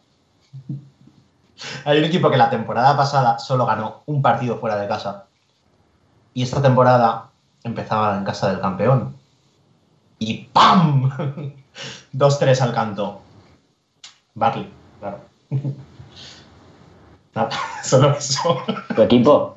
Hay 1.86 1.98
un 1.98 2.06
equipo 2.06 2.30
que 2.30 2.38
la 2.38 2.50
temporada 2.50 2.96
pasada 2.96 3.40
solo 3.40 3.66
ganó 3.66 4.04
un 4.06 4.22
partido 4.22 4.58
fuera 4.58 4.78
de 4.78 4.88
casa. 4.88 5.26
Y 6.34 6.44
esta 6.44 6.62
temporada 6.62 7.30
empezaba 7.64 8.18
en 8.18 8.24
casa 8.24 8.50
del 8.50 8.62
campeón. 8.62 9.16
Y 10.20 10.46
¡pam! 10.54 11.10
2-3 12.14 12.62
al 12.62 12.74
canto. 12.74 13.22
Barley, 14.36 14.72
claro. 15.00 15.20
Nada, 17.36 17.50
solo 17.84 18.12
eso. 18.12 18.58
Tu 18.96 19.02
equipo. 19.04 19.56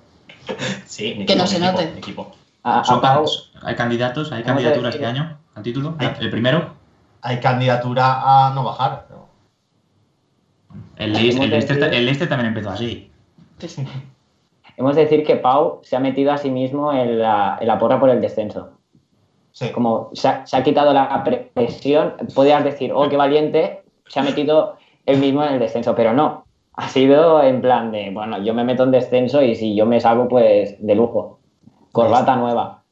Sí, 0.84 1.14
mi 1.18 1.26
Que 1.26 1.36
no 1.36 1.44
equipo, 1.44 1.46
se 1.46 1.58
mi 1.60 1.66
equipo, 1.66 1.80
note. 1.82 1.92
mi 1.92 1.98
equipo. 1.98 2.32
A, 2.64 2.80
a 2.80 2.84
Son 2.84 3.00
Pau, 3.00 3.24
can- 3.24 3.68
¿Hay 3.68 3.74
candidatos? 3.76 4.30
¿Hay 4.32 4.42
Vamos 4.42 4.50
a 4.50 4.54
candidaturas 4.54 4.94
decir- 4.94 5.06
este 5.06 5.20
año 5.20 5.38
al 5.54 5.62
título? 5.62 5.94
Hay. 5.98 6.10
¿El 6.20 6.30
primero? 6.30 6.74
Hay 7.22 7.40
candidatura 7.40 8.48
a 8.48 8.54
no 8.54 8.64
bajar. 8.64 9.06
pero- 9.08 9.26
El 10.96 11.10
el 11.10 11.12
Leicester, 11.14 11.50
decidido- 11.50 11.86
el 11.86 12.04
Leicester 12.04 12.28
también 12.28 12.48
empezó 12.48 12.70
así. 12.70 13.10
hemos 14.76 14.96
de 14.96 15.02
decir 15.02 15.24
que 15.24 15.36
Pau 15.36 15.80
se 15.82 15.96
ha 15.96 16.00
metido 16.00 16.32
a 16.32 16.38
sí 16.38 16.50
mismo 16.50 16.92
en 16.92 17.18
la, 17.20 17.58
en 17.60 17.66
la 17.68 17.78
porra 17.78 18.00
por 18.00 18.10
el 18.10 18.20
descenso. 18.20 18.70
Sí. 19.52 19.70
Como 19.70 20.10
se 20.14 20.28
ha, 20.28 20.46
se 20.46 20.56
ha 20.56 20.62
quitado 20.62 20.92
la 20.94 21.22
presión, 21.54 22.14
podrías 22.34 22.64
decir, 22.64 22.90
oh, 22.94 23.08
qué 23.08 23.16
valiente, 23.18 23.82
se 24.08 24.18
ha 24.18 24.22
metido 24.22 24.76
él 25.04 25.18
mismo 25.18 25.44
en 25.44 25.54
el 25.54 25.60
descenso, 25.60 25.94
pero 25.94 26.12
no. 26.14 26.44
Ha 26.74 26.88
sido 26.88 27.42
en 27.42 27.60
plan 27.60 27.90
de, 27.92 28.10
bueno, 28.10 28.42
yo 28.42 28.54
me 28.54 28.64
meto 28.64 28.84
en 28.84 28.90
descenso 28.92 29.42
y 29.42 29.54
si 29.56 29.74
yo 29.76 29.84
me 29.86 30.00
salgo, 30.00 30.28
pues 30.28 30.76
de 30.84 30.94
lujo. 30.94 31.38
Corbata 31.92 32.36
nueva. 32.36 32.82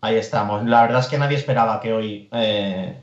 Ahí 0.00 0.16
estamos. 0.16 0.64
La 0.64 0.82
verdad 0.82 1.00
es 1.00 1.08
que 1.08 1.18
nadie 1.18 1.36
esperaba 1.36 1.80
que 1.80 1.92
hoy 1.92 2.28
eh, 2.32 2.96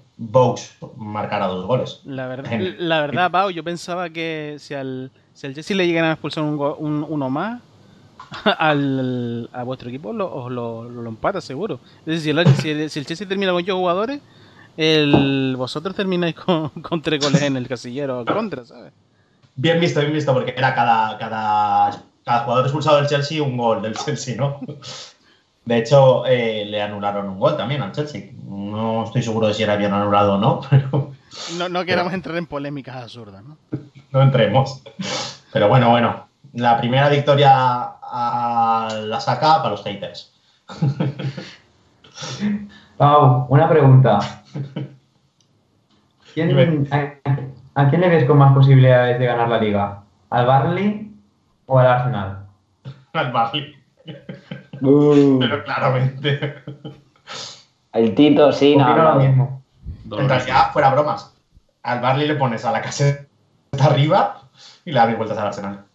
marcara 0.97 1.47
dos 1.47 1.65
goles. 1.65 2.01
La 2.05 2.27
verdad, 2.27 2.49
la 2.77 3.01
verdad, 3.01 3.31
Pau, 3.31 3.49
yo 3.49 3.63
pensaba 3.63 4.09
que 4.09 4.55
si 4.59 4.73
al, 4.73 5.11
si 5.33 5.47
al 5.47 5.53
Chelsea 5.55 5.75
le 5.75 5.87
llegan 5.87 6.05
a 6.05 6.11
expulsar 6.13 6.43
un, 6.45 7.05
uno 7.09 7.29
más, 7.29 7.61
al, 8.57 9.49
a 9.51 9.63
vuestro 9.63 9.89
equipo 9.89 10.13
lo, 10.13 10.33
os 10.33 10.51
lo, 10.51 10.83
lo, 10.89 11.01
lo 11.01 11.09
empata 11.09 11.41
seguro. 11.41 11.79
Es 12.05 12.23
decir, 12.23 12.33
si 12.33 12.39
el, 12.39 12.55
si 12.55 12.69
el- 12.69 12.89
si 12.89 12.99
el 12.99 13.05
Chelsea 13.05 13.27
termina 13.27 13.51
con 13.51 13.61
8 13.63 13.75
jugadores, 13.75 14.21
el, 14.77 15.55
vosotros 15.57 15.95
termináis 15.95 16.35
con, 16.35 16.69
con 16.81 17.01
tres 17.01 17.21
goles 17.21 17.41
en 17.41 17.57
el 17.57 17.67
casillero 17.67 18.23
contra, 18.25 18.63
¿sabes? 18.65 18.93
Bien 19.55 19.79
visto, 19.79 19.99
bien 19.99 20.13
visto, 20.13 20.33
porque 20.33 20.53
era 20.57 20.73
cada, 20.73 21.17
cada, 21.17 22.03
cada 22.25 22.39
jugador 22.41 22.65
expulsado 22.65 22.97
del 22.97 23.07
Chelsea 23.07 23.41
un 23.41 23.57
gol 23.57 23.81
del 23.81 23.95
Chelsea, 23.95 24.35
¿no? 24.35 24.59
De 25.65 25.77
hecho, 25.77 26.25
eh, 26.25 26.65
le 26.65 26.81
anularon 26.81 27.29
un 27.29 27.39
gol 27.39 27.55
también 27.55 27.81
al 27.81 27.93
Chelsea. 27.93 28.31
No 28.45 29.05
estoy 29.05 29.23
seguro 29.23 29.47
de 29.47 29.53
si 29.53 29.63
era 29.63 29.77
bien 29.77 29.93
anulado 29.93 30.35
o 30.35 30.37
no, 30.37 30.61
pero 30.69 31.13
No, 31.57 31.69
no 31.69 31.85
queramos 31.85 32.13
entrar 32.13 32.35
en 32.35 32.47
polémicas 32.47 32.97
absurdas, 32.97 33.43
¿no? 33.43 33.57
no 34.11 34.21
entremos. 34.21 34.81
Pero 35.51 35.67
bueno, 35.69 35.89
bueno. 35.89 36.27
La 36.53 36.77
primera 36.77 37.09
victoria 37.09 37.51
a 37.51 38.87
la 39.05 39.19
saca 39.19 39.57
para 39.57 39.71
los 39.71 39.83
haters. 39.83 40.31
Pau, 42.97 43.47
una 43.49 43.67
pregunta. 43.67 44.43
¿Quién-. 46.35 46.87
A, 47.75 47.89
quién 47.89 48.01
le 48.01 48.09
ves 48.09 48.25
con 48.25 48.37
más 48.37 48.53
posibilidades 48.53 49.19
de 49.19 49.25
ganar 49.25 49.49
la 49.49 49.59
liga? 49.59 50.03
¿Al 50.29 50.45
Barley 50.45 51.11
o 51.65 51.79
al 51.79 51.87
Arsenal? 51.87 52.45
Al 53.13 53.31
Barley, 53.31 53.75
Uh, 54.81 55.39
pero 55.39 55.63
claramente. 55.63 56.55
el 57.93 58.15
Tito, 58.15 58.51
sí, 58.51 58.75
no, 58.75 58.97
lo 58.97 59.13
no. 59.13 59.15
mismo. 59.15 59.63
En 60.11 60.27
realidad, 60.27 60.73
fuera 60.73 60.89
bromas. 60.89 61.33
Al 61.83 62.01
Barley 62.01 62.27
le 62.27 62.35
pones 62.35 62.65
a 62.65 62.71
la 62.71 62.81
caseta 62.81 63.25
arriba 63.79 64.41
y 64.83 64.91
le 64.91 64.99
das 64.99 65.17
vueltas 65.17 65.37
al 65.37 65.47
Arsenal. 65.47 65.85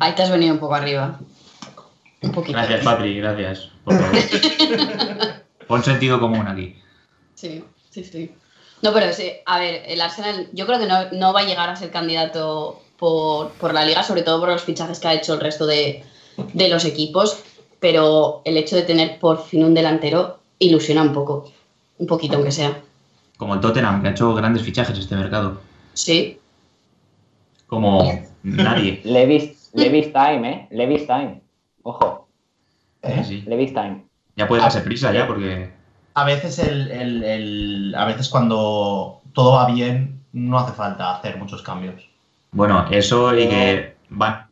Ahí 0.00 0.14
te 0.14 0.22
has 0.22 0.30
venido 0.30 0.52
un 0.54 0.60
poco 0.60 0.74
arriba. 0.74 1.18
Un 2.22 2.32
poquito. 2.32 2.58
Gracias, 2.58 2.84
Patri, 2.84 3.18
gracias. 3.18 3.70
Por 3.84 3.94
favor. 3.94 4.16
Pon 5.66 5.82
sentido 5.82 6.20
común 6.20 6.46
aquí. 6.46 6.76
Sí, 7.34 7.64
sí, 7.88 8.04
sí. 8.04 8.34
No, 8.82 8.92
pero 8.92 9.12
sí, 9.12 9.30
a 9.44 9.58
ver, 9.58 9.82
el 9.86 10.00
Arsenal 10.00 10.48
yo 10.52 10.66
creo 10.66 10.78
que 10.78 10.86
no, 10.86 11.10
no 11.12 11.32
va 11.32 11.40
a 11.40 11.44
llegar 11.46 11.68
a 11.68 11.76
ser 11.76 11.90
candidato 11.90 12.80
por, 12.98 13.50
por 13.52 13.74
la 13.74 13.84
liga, 13.84 14.02
sobre 14.02 14.22
todo 14.22 14.40
por 14.40 14.48
los 14.48 14.62
fichajes 14.62 14.98
que 15.00 15.08
ha 15.08 15.14
hecho 15.14 15.34
el 15.34 15.40
resto 15.40 15.66
de, 15.66 16.02
de 16.54 16.68
los 16.68 16.84
equipos, 16.84 17.42
pero 17.78 18.42
el 18.44 18.56
hecho 18.56 18.76
de 18.76 18.82
tener 18.82 19.18
por 19.18 19.42
fin 19.44 19.64
un 19.64 19.74
delantero 19.74 20.38
ilusiona 20.58 21.02
un 21.02 21.12
poco, 21.12 21.50
un 21.98 22.06
poquito 22.06 22.36
aunque 22.36 22.52
sea. 22.52 22.80
Como 23.36 23.54
el 23.54 23.60
Tottenham, 23.60 24.02
que 24.02 24.08
ha 24.08 24.10
hecho 24.12 24.34
grandes 24.34 24.62
fichajes 24.62 24.98
este 24.98 25.16
mercado. 25.16 25.60
Sí, 25.94 26.38
Como 27.66 28.10
nadie. 28.42 29.00
Levis, 29.04 29.70
Levis 29.74 30.12
Time, 30.12 30.50
¿eh? 30.50 30.68
Levis 30.70 31.06
Time. 31.06 31.40
Ojo, 31.82 32.28
¿Eh? 33.02 33.22
Sí. 33.26 33.42
Levis 33.46 33.72
Time. 33.72 34.04
Ya 34.36 34.46
puede 34.46 34.62
darse 34.62 34.80
prisa 34.82 35.12
ya, 35.12 35.26
porque 35.26 35.70
A 36.20 36.24
veces 36.24 36.58
el, 36.58 36.90
el- 36.90 37.24
el- 37.24 37.94
a 37.96 38.04
veces 38.04 38.28
cuando 38.28 39.20
todo 39.32 39.52
va 39.52 39.66
bien, 39.66 40.20
no 40.32 40.58
hace 40.58 40.72
falta 40.72 41.16
hacer 41.16 41.38
muchos 41.38 41.62
cambios. 41.62 42.08
Bueno, 42.52 42.84
eso 42.90 43.34
y 43.34 43.48
que 43.48 43.96
van 44.10 44.46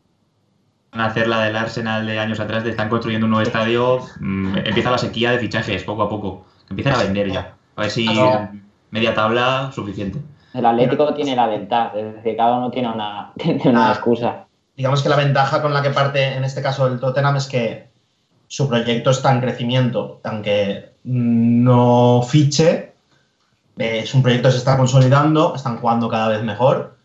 a 0.93 1.05
hacer 1.05 1.27
la 1.29 1.41
del 1.43 1.57
Arsenal 1.57 2.07
de 2.07 2.19
años 2.19 2.41
atrás, 2.41 2.65
de 2.65 2.71
están 2.71 2.89
construyendo 2.89 3.27
un 3.27 3.33
nuevo 3.33 3.47
estadio, 3.47 4.01
mm, 4.21 4.57
empieza 4.65 4.91
la 4.91 4.99
sequía 4.99 5.33
de 5.33 5.39
fichajes 5.39 5.85
poco 5.85 6.03
a 6.05 6.09
poco. 6.09 6.47
Que 6.67 6.73
empiecen 6.73 6.93
a 6.95 7.03
vender 7.03 7.31
ya. 7.31 7.55
A 7.77 7.83
ver 7.83 7.91
si 7.91 8.07
Ah, 8.09 8.51
media 8.91 9.15
tabla 9.15 9.71
suficiente. 9.73 10.19
El 10.55 10.65
Atlético 10.65 11.13
tiene 11.15 11.37
la 11.37 11.47
ventaja, 11.47 11.93
es 11.99 12.15
decir, 12.15 12.37
cada 12.37 12.57
uno 12.57 12.71
tiene 12.71 12.89
una, 12.91 13.33
tiene 13.39 13.61
una 13.67 13.89
Ah. 13.91 13.93
excusa. 13.93 14.47
Digamos 14.77 15.03
que 15.03 15.09
la 15.09 15.17
ventaja 15.17 15.61
con 15.61 15.75
la 15.75 15.83
que 15.83 15.91
parte 15.91 16.35
en 16.35 16.45
este 16.45 16.63
caso 16.63 16.87
el 16.87 16.99
Tottenham 17.01 17.37
es 17.37 17.47
que 17.47 17.89
su 18.47 18.69
proyecto 18.69 19.11
está 19.11 19.33
en 19.33 19.41
crecimiento, 19.41 20.21
aunque 20.25 20.93
no 21.09 22.23
fiche, 22.23 22.93
eh, 23.79 24.01
es 24.01 24.15
un 24.15 24.23
proyecto 24.23 24.49
que 24.49 24.53
se 24.53 24.59
está 24.59 24.77
consolidando, 24.77 25.55
están 25.55 25.79
jugando 25.79 26.09
cada 26.09 26.29
vez 26.29 26.43
mejor 26.43 26.97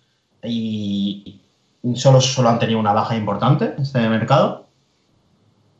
y 0.43 1.39
solo, 1.95 2.19
solo 2.19 2.49
han 2.49 2.59
tenido 2.59 2.79
una 2.79 2.93
baja 2.93 3.15
importante 3.15 3.73
en 3.75 3.81
este 3.81 4.07
mercado 4.09 4.65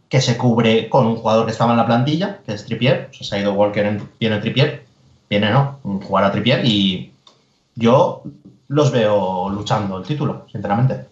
que 0.08 0.22
se 0.22 0.38
cubre 0.38 0.90
con 0.90 1.08
un 1.08 1.16
jugador 1.18 1.46
que 1.46 1.52
estaba 1.52 1.72
en 1.72 1.78
la 1.78 1.86
plantilla, 1.86 2.40
que 2.46 2.54
es 2.54 2.66
Trippier, 2.66 3.10
o 3.10 3.14
sea, 3.14 3.28
se 3.28 3.36
ha 3.36 3.40
ido 3.40 3.54
Walker, 3.54 3.86
en- 3.86 4.10
viene 4.20 4.38
Trippier, 4.38 4.86
viene 5.30 5.50
no, 5.50 5.80
jugar 6.04 6.24
a 6.24 6.32
Trippier 6.32 6.64
y 6.66 7.12
yo 7.76 8.22
los 8.68 8.92
veo 8.92 9.50
luchando 9.50 9.98
el 9.98 10.06
título, 10.06 10.46
sinceramente. 10.52 11.08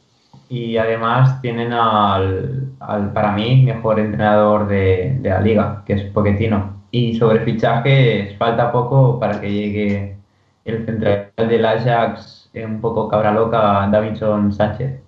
Y 0.49 0.77
además 0.77 1.41
tienen 1.41 1.73
al, 1.73 2.69
al, 2.79 3.11
para 3.11 3.31
mí, 3.31 3.63
mejor 3.63 3.99
entrenador 3.99 4.67
de, 4.67 5.19
la 5.23 5.41
liga, 5.41 5.83
que 5.85 5.93
es 5.93 6.11
Pochettino. 6.11 6.80
Y 6.91 7.15
sobre 7.15 7.39
fichajes, 7.45 8.37
falta 8.37 8.71
poco 8.71 9.19
para 9.19 9.39
que 9.39 9.51
llegue 9.51 10.17
el 10.65 10.85
central 10.85 11.31
del 11.37 11.65
Ajax, 11.65 12.51
un 12.53 12.81
poco 12.81 13.07
cabra 13.07 13.31
loca, 13.31 13.87
Davinson 13.91 14.51
Sánchez. 14.51 15.01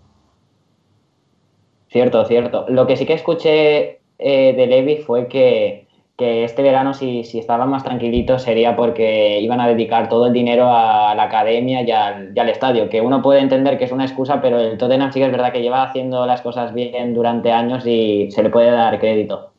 Cierto, 1.89 2.25
cierto. 2.25 2.65
Lo 2.69 2.87
que 2.87 2.97
sí 2.97 3.05
que 3.05 3.13
escuché 3.13 4.01
eh, 4.17 4.53
de 4.55 4.67
Levi 4.67 4.97
fue 4.97 5.27
que, 5.27 5.87
que 6.17 6.43
este 6.43 6.63
verano, 6.63 6.93
si, 6.93 7.23
si 7.23 7.37
estaban 7.39 7.69
más 7.69 7.83
tranquilitos, 7.83 8.41
sería 8.43 8.75
porque 8.75 9.39
iban 9.41 9.61
a 9.61 9.67
dedicar 9.67 10.09
todo 10.09 10.27
el 10.27 10.33
dinero 10.33 10.69
a 10.69 11.13
la 11.15 11.23
academia 11.23 11.83
y 11.83 11.91
al, 11.91 12.31
y 12.35 12.39
al 12.39 12.49
estadio. 12.49 12.89
Que 12.89 13.01
uno 13.01 13.21
puede 13.21 13.41
entender 13.41 13.77
que 13.77 13.85
es 13.85 13.91
una 13.91 14.05
excusa, 14.05 14.41
pero 14.41 14.59
el 14.59 14.77
Tottenham 14.77 15.11
sí 15.11 15.19
que 15.19 15.25
es 15.27 15.31
verdad 15.31 15.51
que 15.53 15.61
lleva 15.61 15.83
haciendo 15.83 16.25
las 16.25 16.41
cosas 16.41 16.73
bien 16.73 17.13
durante 17.13 17.51
años 17.51 17.85
y 17.85 18.31
se 18.31 18.41
le 18.43 18.49
puede 18.49 18.71
dar 18.71 18.99
crédito. 18.99 19.52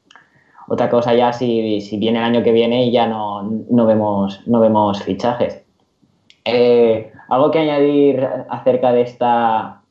Otra 0.68 0.88
cosa 0.88 1.14
ya 1.14 1.32
si, 1.32 1.80
si 1.80 1.98
viene 1.98 2.18
el 2.18 2.24
año 2.24 2.42
que 2.42 2.52
viene 2.52 2.86
y 2.86 2.92
ya 2.92 3.06
no, 3.06 3.42
no, 3.42 3.86
vemos, 3.86 4.40
no 4.46 4.60
vemos 4.60 5.02
fichajes. 5.02 5.62
Eh, 6.44 7.12
¿Algo 7.28 7.50
que 7.50 7.58
añadir 7.58 8.26
acerca 8.48 8.92
de 8.92 9.02
esta 9.02 9.82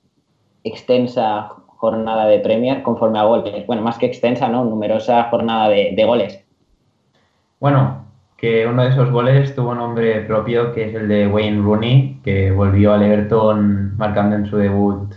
extensa 0.63 1.49
jornada 1.67 2.25
de 2.25 2.39
Premier 2.39 2.81
conforme 2.81 3.19
a 3.19 3.23
goles? 3.23 3.67
Bueno, 3.67 3.81
más 3.81 3.97
que 3.97 4.05
extensa, 4.07 4.47
¿no? 4.49 4.63
Numerosa 4.65 5.23
jornada 5.25 5.69
de, 5.69 6.03
goles. 6.05 6.43
Bueno, 7.59 8.05
que 8.37 8.65
uno 8.65 8.83
de 8.83 8.89
esos 8.89 9.11
goles 9.11 9.55
tuvo 9.55 9.75
nombre 9.75 10.21
propio, 10.21 10.73
que 10.73 10.89
es 10.89 10.95
el 10.95 11.07
de 11.07 11.27
Wayne 11.27 11.61
Rooney, 11.61 12.19
que 12.23 12.51
volvió 12.51 12.93
al 12.93 13.03
Everton 13.03 13.95
marcando 13.97 14.35
en 14.35 14.45
su 14.47 14.57
debut 14.57 15.13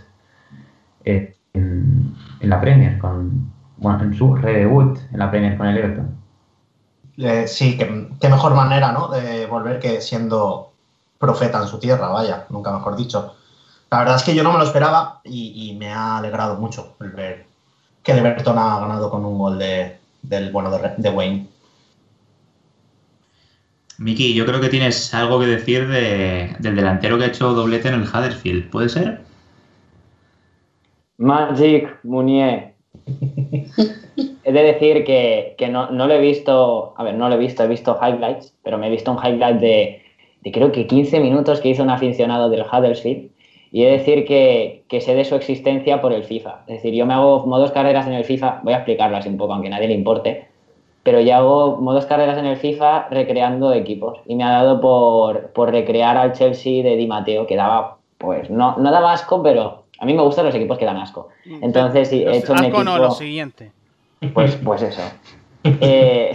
eh, 1.05 1.35
en, 1.53 2.13
en 2.41 2.49
la 2.49 2.61
Premier, 2.61 2.97
con, 2.97 3.51
bueno, 3.77 4.03
en 4.03 4.13
su 4.13 4.35
redebut 4.35 4.97
en 5.11 5.19
la 5.19 5.29
Premier 5.31 5.57
con 5.57 5.67
el 5.67 5.77
Everton. 5.77 6.15
Eh, 7.17 7.47
sí, 7.47 7.77
que- 7.77 8.09
qué 8.19 8.29
mejor 8.29 8.53
manera, 8.55 8.91
¿no? 8.91 9.07
De 9.07 9.45
volver 9.47 9.79
que 9.79 10.01
siendo 10.01 10.71
profeta 11.17 11.61
en 11.61 11.67
su 11.67 11.79
tierra, 11.79 12.09
vaya, 12.09 12.45
nunca 12.49 12.71
mejor 12.71 12.95
dicho. 12.95 13.35
La 13.91 13.99
verdad 13.99 14.17
es 14.17 14.23
que 14.23 14.35
yo 14.35 14.43
no 14.43 14.51
me 14.51 14.59
lo 14.59 14.65
esperaba 14.65 15.21
y, 15.23 15.69
y 15.71 15.75
me 15.77 15.91
ha 15.93 16.17
alegrado 16.17 16.57
mucho 16.57 16.95
el 16.99 17.11
ver 17.11 17.45
que 18.03 18.11
el 18.13 18.19
Everton 18.19 18.57
ha 18.57 18.79
ganado 18.79 19.09
con 19.11 19.25
un 19.25 19.37
gol 19.37 19.59
de, 19.59 19.99
del 20.21 20.51
bueno 20.51 20.71
de, 20.71 20.93
de 20.97 21.09
Wayne. 21.09 21.47
Miki, 23.99 24.33
yo 24.33 24.45
creo 24.47 24.59
que 24.61 24.69
tienes 24.69 25.13
algo 25.13 25.39
que 25.39 25.45
decir 25.47 25.87
de- 25.87 26.55
del 26.59 26.75
delantero 26.75 27.17
que 27.17 27.25
ha 27.25 27.27
hecho 27.27 27.53
doblete 27.53 27.87
en 27.89 27.95
el 27.95 28.03
Huddersfield, 28.09 28.69
¿puede 28.71 28.89
ser? 28.89 29.27
Magic 31.19 31.99
Munier. 32.03 32.76
He 34.43 34.51
de 34.51 34.63
decir 34.63 35.03
que, 35.03 35.55
que 35.57 35.67
no, 35.67 35.89
no 35.91 36.07
lo 36.07 36.13
he 36.13 36.21
visto, 36.21 36.93
a 36.97 37.03
ver, 37.03 37.15
no 37.15 37.27
lo 37.29 37.35
he 37.35 37.37
visto, 37.37 37.63
he 37.63 37.67
visto 37.67 37.97
highlights, 38.01 38.55
pero 38.63 38.77
me 38.77 38.87
he 38.87 38.89
visto 38.89 39.11
un 39.11 39.17
highlight 39.17 39.57
de, 39.57 40.01
de 40.41 40.51
creo 40.51 40.71
que 40.71 40.87
15 40.87 41.19
minutos 41.19 41.59
que 41.59 41.69
hizo 41.69 41.83
un 41.83 41.89
aficionado 41.89 42.49
del 42.49 42.61
Huddersfield 42.61 43.29
y 43.71 43.83
he 43.83 43.87
de 43.87 43.97
decir 43.97 44.25
que, 44.25 44.83
que 44.87 45.01
sé 45.01 45.15
de 45.15 45.25
su 45.25 45.35
existencia 45.35 46.01
por 46.01 46.13
el 46.13 46.23
FIFA. 46.23 46.61
Es 46.67 46.75
decir, 46.75 46.93
yo 46.93 47.05
me 47.05 47.13
hago 47.13 47.45
modos 47.45 47.71
carreras 47.71 48.07
en 48.07 48.13
el 48.13 48.23
FIFA, 48.23 48.61
voy 48.63 48.73
a 48.73 48.77
explicarlas 48.77 49.25
un 49.25 49.37
poco, 49.37 49.53
aunque 49.53 49.67
a 49.67 49.71
nadie 49.71 49.89
le 49.89 49.95
importe, 49.95 50.47
pero 51.03 51.19
yo 51.21 51.35
hago 51.35 51.77
modos 51.77 52.05
carreras 52.05 52.37
en 52.37 52.45
el 52.45 52.57
FIFA 52.57 53.09
recreando 53.09 53.73
equipos 53.73 54.19
y 54.25 54.35
me 54.35 54.43
ha 54.43 54.51
dado 54.51 54.79
por, 54.79 55.51
por 55.51 55.71
recrear 55.71 56.17
al 56.17 56.33
Chelsea 56.33 56.83
de 56.83 56.95
Di 56.95 57.07
Matteo, 57.07 57.47
que 57.47 57.55
daba, 57.55 57.97
pues, 58.17 58.49
no, 58.49 58.77
no 58.77 58.91
daba 58.91 59.13
asco, 59.13 59.41
pero 59.43 59.86
a 59.99 60.05
mí 60.05 60.13
me 60.13 60.21
gustan 60.21 60.45
los 60.45 60.55
equipos 60.55 60.77
que 60.77 60.85
dan 60.85 60.97
asco. 60.97 61.29
Entonces, 61.45 62.09
sí, 62.09 62.23
he 62.23 62.37
hecho 62.37 62.53
un 62.53 62.59
Asco 62.59 62.83
no, 62.83 62.91
equipo- 62.95 63.05
lo 63.05 63.11
siguiente. 63.11 63.71
Pues, 64.33 64.55
pues 64.57 64.81
eso. 64.81 65.01
Eh, 65.63 66.31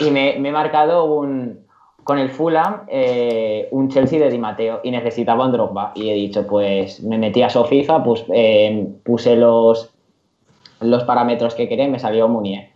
y 0.00 0.10
me, 0.10 0.36
me 0.38 0.48
he 0.48 0.52
marcado 0.52 1.04
un, 1.04 1.60
con 2.04 2.18
el 2.18 2.30
Fulham 2.30 2.82
eh, 2.88 3.68
un 3.72 3.88
Chelsea 3.88 4.18
de 4.18 4.30
Di 4.30 4.38
Matteo 4.38 4.80
y 4.82 4.90
necesitaba 4.90 5.44
un 5.44 5.52
Drogba. 5.52 5.92
Y 5.94 6.08
he 6.10 6.14
dicho, 6.14 6.46
pues 6.46 7.02
me 7.02 7.18
metí 7.18 7.42
a 7.42 7.50
Sofifa, 7.50 8.02
pues, 8.02 8.24
eh, 8.32 8.86
puse 9.04 9.36
los, 9.36 9.90
los 10.80 11.04
parámetros 11.04 11.54
que 11.54 11.68
quería 11.68 11.84
y 11.84 11.90
me 11.90 11.98
salió 11.98 12.28
Munier. 12.28 12.70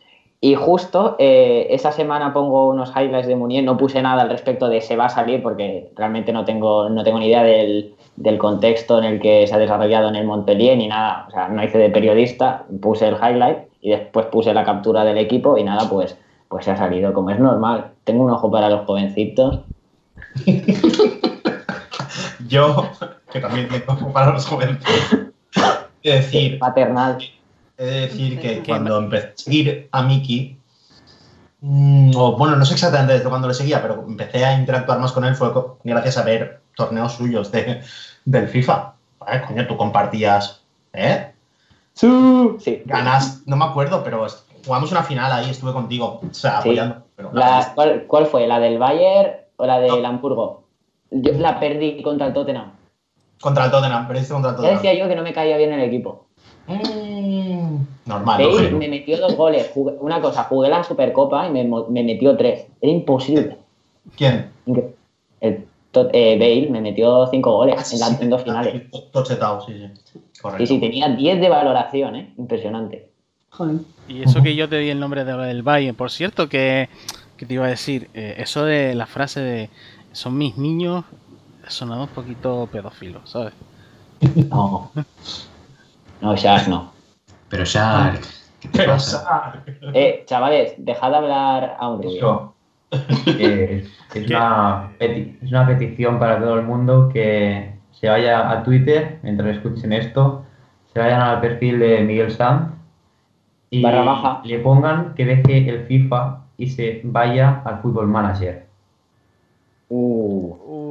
Y 0.44 0.56
justo 0.56 1.16
eh, 1.18 1.68
esa 1.70 1.90
semana 1.90 2.34
pongo 2.34 2.68
unos 2.68 2.92
highlights 2.94 3.26
de 3.26 3.34
Munier, 3.34 3.64
no 3.64 3.78
puse 3.78 4.02
nada 4.02 4.20
al 4.20 4.28
respecto 4.28 4.68
de 4.68 4.82
se 4.82 4.94
va 4.94 5.06
a 5.06 5.08
salir 5.08 5.42
porque 5.42 5.90
realmente 5.96 6.34
no 6.34 6.44
tengo, 6.44 6.90
no 6.90 7.02
tengo 7.02 7.18
ni 7.18 7.28
idea 7.28 7.42
del, 7.42 7.94
del 8.16 8.36
contexto 8.36 8.98
en 8.98 9.04
el 9.04 9.20
que 9.22 9.46
se 9.46 9.54
ha 9.54 9.58
desarrollado 9.58 10.10
en 10.10 10.16
el 10.16 10.26
Montpellier 10.26 10.76
ni 10.76 10.86
nada. 10.86 11.24
O 11.28 11.30
sea, 11.30 11.48
no 11.48 11.64
hice 11.64 11.78
de 11.78 11.88
periodista, 11.88 12.66
puse 12.82 13.08
el 13.08 13.14
highlight 13.14 13.60
y 13.80 13.88
después 13.88 14.26
puse 14.26 14.52
la 14.52 14.66
captura 14.66 15.02
del 15.02 15.16
equipo 15.16 15.56
y 15.56 15.64
nada, 15.64 15.88
pues 15.88 16.14
pues 16.50 16.66
se 16.66 16.72
ha 16.72 16.76
salido, 16.76 17.14
como 17.14 17.30
es 17.30 17.40
normal. 17.40 17.92
Tengo 18.04 18.24
un 18.24 18.30
ojo 18.30 18.50
para 18.50 18.68
los 18.68 18.84
jovencitos. 18.84 19.60
Yo, 22.48 22.90
que 23.32 23.40
también 23.40 23.68
me 23.72 23.80
toco 23.80 24.12
para 24.12 24.34
los 24.34 24.44
jóvenes, 24.44 24.76
he 26.02 26.10
de 26.10 26.16
decir, 26.16 26.58
Paternal. 26.58 27.16
He 27.78 27.84
de 27.84 28.00
decir 28.02 28.40
que 28.40 28.62
cuando 28.62 28.98
empecé 28.98 29.26
a 29.28 29.32
seguir 29.36 29.88
a 29.92 30.02
Miki, 30.02 30.56
mm, 31.60 32.12
o 32.16 32.36
bueno, 32.36 32.56
no 32.56 32.64
sé 32.64 32.74
exactamente 32.74 33.14
desde 33.14 33.28
cuándo 33.28 33.48
le 33.48 33.54
seguía, 33.54 33.82
pero 33.82 34.04
empecé 34.06 34.44
a 34.44 34.58
interactuar 34.58 34.98
más 35.00 35.12
con 35.12 35.24
él 35.24 35.34
fue 35.34 35.50
gracias 35.82 36.18
a 36.18 36.22
ver 36.22 36.60
torneos 36.76 37.12
suyos 37.14 37.50
de, 37.52 37.82
del 38.24 38.48
FIFA. 38.48 38.92
¿Vale? 39.20 39.42
Coño, 39.46 39.66
tú 39.66 39.76
compartías, 39.76 40.62
¿eh? 40.92 41.30
Sí. 41.94 42.82
Ganas, 42.84 43.42
no 43.46 43.56
me 43.56 43.64
acuerdo, 43.64 44.02
pero 44.04 44.26
jugamos 44.66 44.90
una 44.90 45.02
final 45.02 45.30
ahí, 45.32 45.50
estuve 45.50 45.72
contigo, 45.72 46.20
o 46.28 46.34
sea, 46.34 46.60
Sí. 46.62 46.68
apoyando. 46.70 47.02
Pero 47.16 47.30
La- 47.32 47.72
¿cuál, 47.74 48.04
cuál 48.06 48.26
fue? 48.26 48.46
¿La 48.46 48.58
del 48.60 48.78
Bayern 48.78 49.30
o 49.56 49.66
la 49.66 49.78
del 49.80 50.02
No. 50.02 50.08
Hamburgo? 50.08 50.64
Yo 51.10 51.32
la 51.34 51.60
perdí 51.60 52.02
contra 52.02 52.26
el 52.26 52.32
Tottenham. 52.32 52.72
Contra 53.40 53.66
el 53.66 53.70
Tottenham, 53.70 54.08
perdiste 54.08 54.32
contra 54.32 54.50
el 54.50 54.56
Ya 54.56 54.62
Tottenham. 54.62 54.82
decía 54.82 54.98
yo 55.00 55.08
que 55.08 55.14
no 55.16 55.22
me 55.22 55.32
caía 55.32 55.56
bien 55.56 55.72
el 55.72 55.80
equipo. 55.82 56.26
Mm, 56.66 57.76
normal, 58.06 58.42
Bale 58.42 58.70
me 58.70 58.88
metió 58.88 59.18
dos 59.18 59.36
goles. 59.36 59.70
Jugué- 59.74 59.96
una 60.00 60.20
cosa, 60.20 60.44
jugué 60.44 60.68
la 60.68 60.82
Supercopa 60.84 61.46
y 61.48 61.50
me, 61.50 61.64
metió 62.02 62.36
tres. 62.36 62.66
Era 62.80 62.92
imposible. 62.92 63.58
¿Quién? 64.16 64.50
El 64.66 65.66
eh, 66.12 66.38
Bale 66.38 66.68
me 66.70 66.80
metió 66.80 67.26
cinco 67.28 67.52
goles 67.56 67.92
en, 67.92 68.00
la- 68.00 68.18
en 68.20 68.30
dos 68.30 68.42
finales. 68.42 68.82
Tochetao, 69.12 69.60
sí, 69.66 69.72
sí. 69.78 70.20
Correcto. 70.40 70.66
Sí, 70.66 70.74
sí, 70.74 70.80
tenía 70.80 71.08
10 71.08 71.40
de 71.40 71.48
valoración, 71.48 72.16
¿eh? 72.16 72.34
Impresionante. 72.36 73.08
Joder. 73.50 73.76
Y 74.08 74.22
eso 74.22 74.42
que 74.42 74.54
yo 74.56 74.68
te 74.68 74.78
di 74.78 74.90
el 74.90 74.98
nombre 75.00 75.24
de- 75.24 75.36
del 75.36 75.62
Bayern. 75.62 75.96
Por 75.96 76.10
cierto, 76.10 76.48
que, 76.48 76.88
que 77.36 77.46
te 77.46 77.54
iba 77.54 77.66
a 77.66 77.68
decir, 77.68 78.08
eh, 78.14 78.34
eso 78.38 78.64
de 78.64 78.94
la 78.94 79.06
frase 79.06 79.40
de 79.40 79.70
son 80.12 80.36
mis 80.36 80.56
niños, 80.58 81.04
sonaba 81.68 82.02
un 82.02 82.08
poquito 82.08 82.68
pedófilo, 82.70 83.20
¿sabes? 83.26 83.54
No. 84.50 84.90
No, 86.20 86.36
Shaq, 86.36 86.68
no. 86.68 86.92
Pero 87.48 87.64
Shark, 87.64 88.20
¿qué 88.60 88.68
te 88.68 88.78
Pero, 88.78 88.92
pasa? 88.92 89.62
Eh, 89.92 90.24
chavales, 90.26 90.74
dejad 90.78 91.10
de 91.10 91.16
hablar 91.16 91.76
a 91.78 91.88
un 91.88 92.02
rubio. 92.02 92.54
Eh, 93.26 93.86
es, 94.14 94.30
una 94.30 94.92
es 94.98 95.50
una 95.50 95.66
petición 95.66 96.18
para 96.18 96.38
todo 96.38 96.54
el 96.54 96.62
mundo 96.62 97.08
que 97.12 97.74
se 97.92 98.08
vaya 98.08 98.50
a 98.50 98.62
Twitter 98.62 99.18
mientras 99.22 99.56
escuchen 99.56 99.92
esto, 99.92 100.44
se 100.92 101.00
vayan 101.00 101.20
al 101.20 101.40
perfil 101.40 101.78
de 101.80 102.00
Miguel 102.02 102.30
Sanz 102.30 102.72
y 103.70 103.82
Barra 103.82 104.02
baja. 104.02 104.40
le 104.44 104.58
pongan 104.60 105.14
que 105.14 105.24
deje 105.24 105.68
el 105.68 105.86
FIFA 105.86 106.44
y 106.56 106.70
se 106.70 107.00
vaya 107.04 107.62
al 107.64 107.80
Fútbol 107.82 108.06
Manager. 108.06 108.66
Uh, 109.88 110.34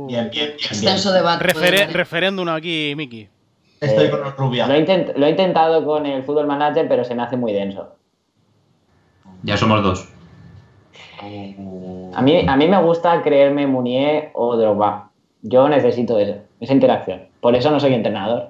Uh, 0.03 0.07
bien, 0.07 0.29
bien, 0.31 1.93
referéndum 1.93 2.47
aquí, 2.49 2.93
Miki. 2.95 3.29
Estoy 3.83 4.05
Eh, 4.05 4.09
con 4.09 4.21
los 4.21 4.35
rubia. 4.37 4.67
lo, 4.67 4.73
he 4.73 4.79
intent- 4.85 5.13
lo 5.15 5.25
he 5.25 5.29
intentado 5.31 5.83
con 5.85 6.05
el 6.05 6.23
Fútbol 6.23 6.47
Manager, 6.47 6.87
pero 6.87 7.03
se 7.03 7.15
me 7.15 7.23
hace 7.23 7.35
muy 7.37 7.53
denso. 7.53 7.95
Ya 9.43 9.57
somos 9.57 9.83
dos. 9.83 10.09
A 12.15 12.21
mí, 12.21 12.45
a 12.47 12.55
mí 12.57 12.67
me 12.67 12.81
gusta 12.81 13.21
creerme 13.21 13.65
Munier 13.67 14.31
o 14.33 14.55
Drogba. 14.57 15.09
Yo 15.41 15.67
necesito 15.69 16.17
eso, 16.19 16.35
esa 16.59 16.73
interacción. 16.73 17.23
Por 17.41 17.55
eso 17.55 17.71
no 17.71 17.79
soy 17.79 17.93
entrenador. 17.93 18.49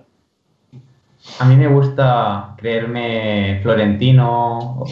A 1.40 1.46
mí 1.46 1.56
me 1.56 1.68
gusta 1.68 2.54
creerme 2.58 3.60
Florentino 3.64 4.58
o, 4.80 4.86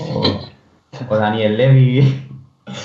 o 1.10 1.18
Daniel 1.18 1.58
Levy. 1.58 2.28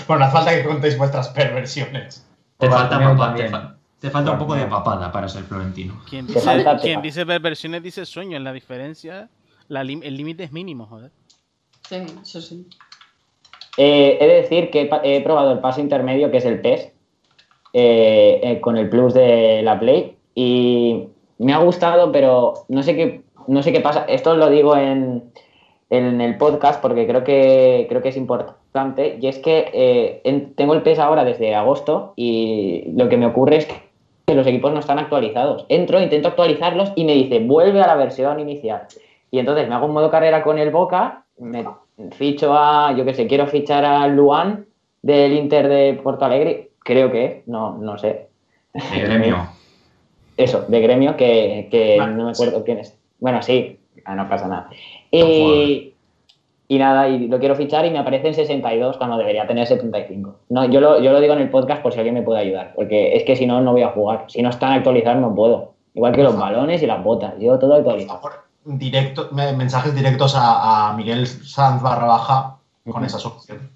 Bueno, 0.08 0.20
no 0.20 0.24
hace 0.26 0.32
falta 0.36 0.50
que 0.54 0.64
contéis 0.64 0.98
vuestras 0.98 1.28
perversiones. 1.28 2.26
Te 2.58 2.68
falta, 2.68 2.98
papa- 2.98 3.34
te, 3.34 3.48
fa- 3.48 3.75
te 4.00 4.10
falta 4.10 4.32
un 4.32 4.38
poco 4.38 4.54
de 4.54 4.66
papada 4.66 5.10
para 5.10 5.28
ser 5.28 5.44
florentino. 5.44 6.00
Quien 6.08 6.26
dice, 6.26 6.40
falta- 6.40 6.76
quien 6.78 7.00
dice 7.02 7.24
perversiones 7.26 7.82
dice 7.82 8.04
sueño. 8.06 8.38
La 8.38 8.52
diferencia, 8.52 9.28
la 9.68 9.82
lim- 9.84 10.02
el 10.04 10.16
límite 10.16 10.44
es 10.44 10.52
mínimo, 10.52 10.86
joder. 10.86 11.10
Sí, 11.88 11.96
eso 12.22 12.40
sí. 12.40 12.66
Eh, 13.78 14.18
he 14.20 14.26
de 14.26 14.34
decir 14.42 14.70
que 14.70 14.88
he, 15.04 15.20
probado 15.22 15.52
el 15.52 15.58
paso 15.60 15.80
intermedio, 15.80 16.30
que 16.30 16.38
es 16.38 16.44
el 16.46 16.60
PES, 16.60 16.92
eh, 17.72 18.40
eh, 18.42 18.60
con 18.60 18.76
el 18.76 18.88
plus 18.88 19.12
de 19.14 19.60
la 19.62 19.78
Play, 19.78 20.16
y 20.34 21.08
me 21.38 21.52
ha 21.52 21.58
gustado, 21.58 22.10
pero 22.10 22.54
no 22.68 22.82
sé 22.82 22.96
qué, 22.96 23.22
no 23.48 23.62
sé 23.62 23.72
qué 23.72 23.80
pasa. 23.80 24.04
Esto 24.08 24.34
lo 24.36 24.48
digo 24.48 24.76
en, 24.76 25.30
en 25.90 26.20
el 26.20 26.38
podcast 26.38 26.80
porque 26.80 27.06
creo 27.06 27.22
que, 27.22 27.86
creo 27.88 28.00
que 28.02 28.08
es 28.08 28.16
importante, 28.16 29.18
y 29.20 29.26
es 29.26 29.38
que 29.38 29.70
eh, 29.74 30.20
en- 30.24 30.54
tengo 30.54 30.72
el 30.74 30.82
PES 30.82 30.98
ahora 30.98 31.24
desde 31.24 31.54
agosto 31.54 32.14
y 32.16 32.84
lo 32.96 33.08
que 33.10 33.16
me 33.18 33.26
ocurre 33.26 33.56
es 33.56 33.68
que 34.26 34.34
los 34.34 34.46
equipos 34.46 34.72
no 34.72 34.80
están 34.80 34.98
actualizados. 34.98 35.66
Entro, 35.68 36.02
intento 36.02 36.28
actualizarlos 36.28 36.92
y 36.96 37.04
me 37.04 37.14
dice, 37.14 37.38
vuelve 37.38 37.80
a 37.80 37.86
la 37.86 37.94
versión 37.94 38.40
inicial. 38.40 38.82
Y 39.30 39.38
entonces 39.38 39.68
me 39.68 39.74
hago 39.74 39.86
un 39.86 39.92
modo 39.92 40.10
carrera 40.10 40.42
con 40.42 40.58
el 40.58 40.70
Boca, 40.70 41.24
me 41.38 41.64
ficho 42.12 42.52
a, 42.52 42.92
yo 42.96 43.04
qué 43.04 43.14
sé, 43.14 43.26
quiero 43.28 43.46
fichar 43.46 43.84
a 43.84 44.06
Luan 44.08 44.66
del 45.02 45.32
Inter 45.34 45.68
de 45.68 46.00
Porto 46.02 46.24
Alegre, 46.24 46.70
creo 46.80 47.12
que, 47.12 47.44
no, 47.46 47.78
no 47.78 47.98
sé. 47.98 48.26
De 48.72 49.00
gremio. 49.00 49.48
Eso, 50.36 50.64
de 50.66 50.80
gremio, 50.80 51.16
que, 51.16 51.68
que 51.70 51.96
no 51.96 52.26
me 52.26 52.34
sí. 52.34 52.42
acuerdo 52.42 52.64
quién 52.64 52.78
es. 52.78 52.98
Bueno, 53.20 53.42
sí, 53.42 53.78
ah, 54.04 54.16
no 54.16 54.28
pasa 54.28 54.48
nada. 54.48 54.68
Y, 55.10 55.94
y 56.68 56.78
nada, 56.78 57.08
y 57.08 57.28
lo 57.28 57.38
quiero 57.38 57.54
fichar 57.54 57.86
y 57.86 57.90
me 57.90 57.98
aparece 57.98 58.28
en 58.28 58.34
62 58.34 58.96
cuando 58.96 59.16
debería 59.18 59.46
tener 59.46 59.66
75. 59.66 60.36
No, 60.48 60.64
yo 60.64 60.80
lo, 60.80 61.00
yo 61.00 61.12
lo 61.12 61.20
digo 61.20 61.34
en 61.34 61.40
el 61.40 61.50
podcast 61.50 61.82
por 61.82 61.92
si 61.92 61.98
alguien 61.98 62.14
me 62.14 62.22
puede 62.22 62.40
ayudar, 62.40 62.72
porque 62.74 63.14
es 63.16 63.22
que 63.24 63.36
si 63.36 63.46
no, 63.46 63.60
no 63.60 63.72
voy 63.72 63.82
a 63.82 63.90
jugar. 63.90 64.24
Si 64.28 64.42
no 64.42 64.50
están 64.50 64.72
actualizados, 64.72 65.20
no 65.20 65.34
puedo. 65.34 65.74
Igual 65.94 66.12
que 66.12 66.22
los 66.22 66.36
balones 66.38 66.82
y 66.82 66.86
las 66.86 67.02
botas, 67.02 67.34
yo 67.38 67.58
todo 67.58 67.70
Por 67.70 67.78
actualizado. 67.78 68.20
favor, 68.20 68.44
directo, 68.64 69.28
me- 69.32 69.52
mensajes 69.54 69.94
directos 69.94 70.34
a, 70.36 70.88
a 70.90 70.92
Miguel 70.96 71.26
Sanz 71.26 71.80
barra 71.82 72.06
baja 72.06 72.56
con 72.90 73.04
esa 73.04 73.18
solución. 73.18 73.70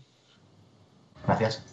Gracias. 1.26 1.64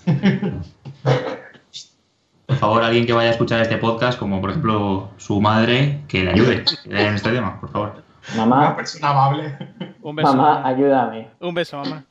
Por 2.46 2.56
favor, 2.56 2.84
alguien 2.84 3.06
que 3.06 3.12
vaya 3.14 3.30
a 3.30 3.32
escuchar 3.32 3.62
este 3.62 3.78
podcast, 3.78 4.18
como 4.18 4.40
por 4.40 4.52
ejemplo 4.52 5.10
su 5.18 5.42
madre, 5.42 6.02
que 6.08 6.24
le 6.24 6.32
ayude 6.32 6.64
en 6.86 7.14
este 7.16 7.32
tema, 7.32 7.60
por 7.60 7.70
favor. 7.72 8.04
Una 8.34 8.46
Mamá, 8.46 8.76
persona 8.76 9.10
amable. 9.10 9.58
Un 10.02 10.16
beso, 10.16 10.34
mamá, 10.36 10.54
mamá. 10.56 10.68
ayúdame. 10.68 11.28
Un 11.40 11.54
beso, 11.54 11.78
mamá. 11.78 12.04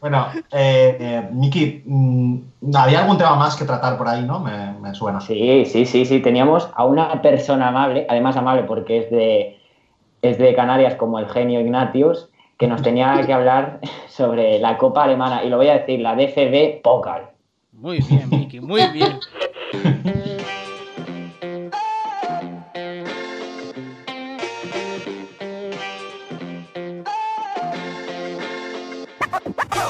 Bueno, 0.00 0.26
eh, 0.52 0.96
eh, 1.00 1.28
Miki, 1.32 1.82
mm, 1.86 2.38
¿había 2.74 3.00
algún 3.00 3.16
tema 3.18 3.36
más 3.36 3.54
que 3.56 3.64
tratar 3.64 3.96
por 3.96 4.08
ahí, 4.08 4.24
no? 4.24 4.40
Me, 4.40 4.72
me 4.80 4.94
suena. 4.94 5.20
Sí, 5.20 5.64
sí, 5.66 5.86
sí, 5.86 6.04
sí. 6.04 6.20
Teníamos 6.20 6.68
a 6.74 6.84
una 6.84 7.22
persona 7.22 7.68
amable, 7.68 8.06
además 8.08 8.36
amable 8.36 8.64
porque 8.64 8.98
es 8.98 9.10
de, 9.10 9.60
es 10.22 10.38
de 10.38 10.54
Canarias 10.54 10.94
como 10.96 11.18
el 11.20 11.28
genio 11.28 11.60
Ignatius, 11.60 12.28
que 12.58 12.66
nos 12.66 12.82
tenía 12.82 13.24
que 13.24 13.32
hablar 13.32 13.80
sobre 14.08 14.58
la 14.58 14.76
Copa 14.78 15.04
Alemana. 15.04 15.44
Y 15.44 15.48
lo 15.50 15.56
voy 15.58 15.68
a 15.68 15.78
decir, 15.78 16.00
la 16.00 16.16
DFB 16.16 16.82
Pokal. 16.82 17.30
Muy 17.72 17.98
bien, 18.00 18.28
Miki, 18.30 18.58
muy 18.60 18.84
bien. 18.88 19.20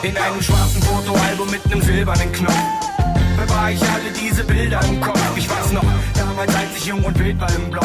In 0.02 0.16
einem 0.16 0.40
schwarzen 0.40 0.80
Fotoalbum 0.82 1.50
mit 1.50 1.64
einem 1.66 1.82
silbernen 1.82 2.30
Knopf. 2.30 2.54
Bewahr 3.36 3.72
ich 3.72 3.82
alle 3.82 4.10
diese 4.12 4.44
Bilder 4.44 4.80
im 4.88 5.00
Kopf. 5.00 5.20
Ich 5.36 5.50
weiß 5.50 5.72
noch, 5.72 5.84
damals 6.14 6.54
als 6.54 6.76
ich 6.76 6.86
jung 6.86 7.02
und 7.02 7.18
wild 7.18 7.40
war 7.40 7.52
im 7.56 7.68
Block. 7.68 7.84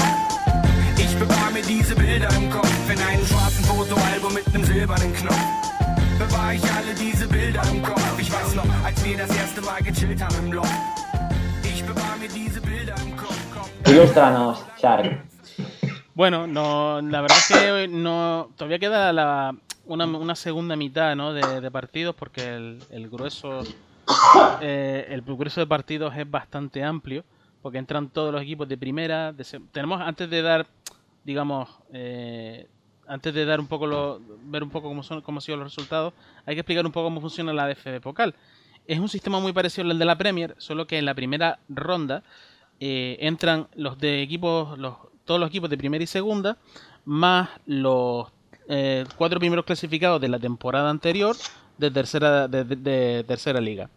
Ich 0.97 1.17
bewahr 1.17 1.49
mir 1.51 1.63
diese 1.63 1.95
Bilder 1.95 2.29
im 2.35 2.51
Kopf. 2.51 2.69
In 2.87 3.01
einem 3.01 3.25
schwarzen 3.25 3.63
Fotoalbum 3.65 4.33
mit 4.33 4.47
einem 4.47 4.63
silbernen 4.63 5.13
Knopf. 5.15 5.39
Bewahr 6.19 6.53
ich 6.53 6.63
alle 6.63 6.93
diese 6.99 7.27
Bilder 7.27 7.61
im 7.71 7.81
Kopf. 7.81 8.19
Ich 8.19 8.31
weiß 8.31 8.55
noch, 8.55 8.85
als 8.85 9.03
wir 9.03 9.17
das 9.17 9.35
erste 9.35 9.61
Mal 9.61 9.81
gechillt 9.81 10.23
haben 10.23 10.35
im 10.45 10.53
Loft 10.53 10.71
Ich 11.63 11.83
bewahr 11.83 12.15
mir 12.19 12.29
diese 12.29 12.61
Bilder 12.61 12.93
im 13.03 13.17
Kopf, 13.17 13.39
Kopf. 13.51 13.69
Ilústranos, 13.89 14.63
Shark. 14.79 15.17
Bueno, 16.13 16.45
no, 16.45 17.01
la 17.01 17.21
verdad 17.21 17.37
es 17.39 17.47
que 17.47 17.87
no, 17.87 18.49
todavía 18.55 18.77
queda 18.77 19.11
la, 19.11 19.55
una, 19.85 20.05
una 20.05 20.35
segunda 20.35 20.75
mitad 20.75 21.15
¿no? 21.15 21.33
de, 21.33 21.61
de 21.61 21.71
partidos 21.71 22.15
porque 22.15 22.55
el, 22.55 22.79
el 22.89 23.09
grueso 23.09 23.63
eh, 24.61 25.07
el 25.09 25.21
grueso 25.21 25.61
de 25.61 25.67
partidos 25.67 26.15
es 26.15 26.29
bastante 26.29 26.83
amplio 26.83 27.23
porque 27.61 27.77
entran 27.77 28.09
todos 28.09 28.33
los 28.33 28.41
equipos 28.41 28.67
de 28.67 28.77
primera. 28.77 29.31
de 29.31 29.45
tenemos 29.71 30.01
antes 30.01 30.29
de 30.29 30.41
dar, 30.41 30.67
digamos, 31.23 31.69
eh, 31.93 32.67
antes 33.07 33.33
de 33.33 33.45
dar 33.45 33.59
un 33.59 33.67
poco 33.67 33.87
lo, 33.87 34.19
ver 34.45 34.63
un 34.63 34.69
poco 34.69 34.89
cómo 34.89 35.01
son 35.01 35.21
cómo 35.21 35.37
han 35.37 35.41
sido 35.41 35.57
los 35.57 35.67
resultados, 35.67 36.13
hay 36.45 36.55
que 36.55 36.61
explicar 36.61 36.85
un 36.85 36.91
poco 36.91 37.05
cómo 37.05 37.21
funciona 37.21 37.53
la 37.53 37.67
DFB 37.67 38.01
Pokal. 38.01 38.35
Es 38.85 38.99
un 38.99 39.07
sistema 39.07 39.39
muy 39.39 39.53
parecido 39.53 39.89
al 39.89 39.97
de 39.97 40.05
la 40.05 40.17
Premier, 40.17 40.55
solo 40.57 40.87
que 40.87 40.97
en 40.97 41.05
la 41.05 41.13
primera 41.13 41.59
ronda 41.69 42.23
eh, 42.81 43.17
entran 43.21 43.69
los 43.75 43.97
de 43.97 44.21
equipos, 44.21 44.77
los, 44.77 44.97
todos 45.23 45.39
los 45.39 45.47
equipos 45.47 45.69
de 45.69 45.77
primera 45.77 46.03
y 46.03 46.07
segunda, 46.07 46.57
más 47.05 47.49
los 47.65 48.29
eh, 48.67 49.05
cuatro 49.17 49.39
primeros 49.39 49.65
clasificados 49.65 50.19
de 50.21 50.29
la 50.29 50.39
temporada 50.39 50.89
anterior 50.89 51.35
de 51.77 51.91
tercera, 51.91 52.47
de, 52.47 52.63
de- 52.63 53.23
tercera 53.27 53.59
liga. 53.59 53.89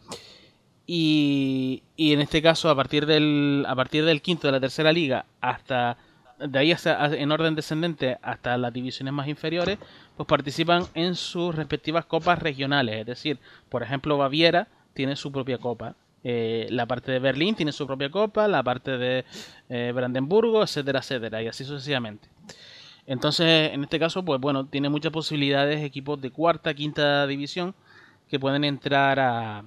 Y, 0.86 1.82
y 1.96 2.12
en 2.12 2.20
este 2.20 2.40
caso, 2.42 2.70
a 2.70 2.76
partir 2.76 3.06
del, 3.06 3.64
a 3.66 3.74
partir 3.74 4.04
del 4.04 4.22
quinto 4.22 4.46
de 4.48 4.52
la 4.52 4.60
tercera 4.60 4.92
liga 4.92 5.26
hasta 5.40 5.96
de 6.38 6.58
ahí 6.58 6.70
hasta, 6.70 7.06
en 7.16 7.32
orden 7.32 7.54
descendente 7.54 8.18
hasta 8.20 8.58
las 8.58 8.70
divisiones 8.72 9.12
más 9.14 9.26
inferiores, 9.26 9.78
pues 10.16 10.26
participan 10.26 10.84
en 10.94 11.14
sus 11.14 11.54
respectivas 11.54 12.04
copas 12.04 12.38
regionales. 12.38 13.00
Es 13.00 13.06
decir, 13.06 13.38
por 13.70 13.82
ejemplo, 13.82 14.18
Baviera 14.18 14.68
tiene 14.92 15.16
su 15.16 15.32
propia 15.32 15.58
copa. 15.58 15.94
eh, 16.24 16.66
la 16.70 16.86
parte 16.86 17.10
de 17.12 17.20
Berlín 17.20 17.54
tiene 17.54 17.72
su 17.72 17.86
propia 17.86 18.10
copa, 18.10 18.48
la 18.48 18.62
parte 18.62 18.98
de 18.98 19.24
eh, 19.70 19.92
Brandenburgo, 19.94 20.62
etcétera, 20.62 20.98
etcétera, 20.98 21.42
y 21.42 21.46
así 21.48 21.64
sucesivamente. 21.64 22.28
Entonces, 23.06 23.72
en 23.72 23.84
este 23.84 23.98
caso, 23.98 24.24
pues 24.24 24.40
bueno, 24.40 24.66
tiene 24.66 24.88
muchas 24.88 25.12
posibilidades 25.12 25.82
equipos 25.84 26.20
de 26.20 26.30
cuarta, 26.30 26.74
quinta 26.74 27.26
división 27.26 27.74
que 28.28 28.40
pueden 28.40 28.64
entrar 28.64 29.20
a, 29.20 29.64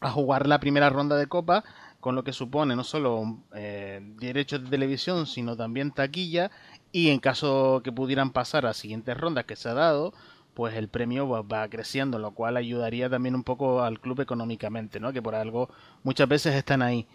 a 0.00 0.10
jugar 0.10 0.46
la 0.46 0.58
primera 0.58 0.90
ronda 0.90 1.16
de 1.16 1.26
copa, 1.26 1.64
con 2.00 2.14
lo 2.14 2.24
que 2.24 2.32
supone 2.32 2.74
no 2.74 2.82
solo 2.82 3.38
eh, 3.54 4.00
derechos 4.16 4.64
de 4.64 4.70
televisión, 4.70 5.26
sino 5.26 5.56
también 5.56 5.92
taquilla, 5.92 6.50
y 6.92 7.10
en 7.10 7.20
caso 7.20 7.82
que 7.84 7.92
pudieran 7.92 8.32
pasar 8.32 8.66
a 8.66 8.72
siguientes 8.72 9.16
rondas 9.16 9.44
que 9.44 9.54
se 9.54 9.68
ha 9.68 9.74
dado, 9.74 10.12
pues 10.54 10.74
el 10.74 10.88
premio 10.88 11.28
va, 11.28 11.42
va 11.42 11.68
creciendo, 11.68 12.18
lo 12.18 12.32
cual 12.32 12.56
ayudaría 12.56 13.08
también 13.08 13.34
un 13.34 13.44
poco 13.44 13.82
al 13.82 14.00
club 14.00 14.20
económicamente, 14.20 14.98
¿no? 14.98 15.12
Que 15.12 15.22
por 15.22 15.34
algo 15.34 15.68
muchas 16.02 16.28
veces 16.28 16.54
están 16.54 16.82
ahí. 16.82 17.06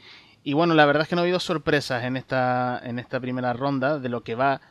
Y 0.44 0.54
bueno, 0.54 0.76
la 0.76 0.86
verdad 0.86 1.04
es 1.04 1.10
que 1.10 1.16
no 1.16 1.22
ha 1.22 1.24
habido 1.24 1.40
sorpresas 1.40 2.04
en 2.04 2.16
esta, 2.16 2.80
en 2.84 3.00
esta 3.00 3.20
primera 3.20 3.52
ronda 3.54 4.00
de 4.00 4.10
lo 4.10 4.24
que 4.24 4.36
va 4.36 4.62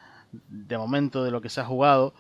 de 0.49 0.78
momento, 0.78 1.24
de 1.24 1.30
lo 1.30 1.41
que 1.41 1.49
se 1.51 1.61
ha 1.61 1.64
jugado. 1.64 2.14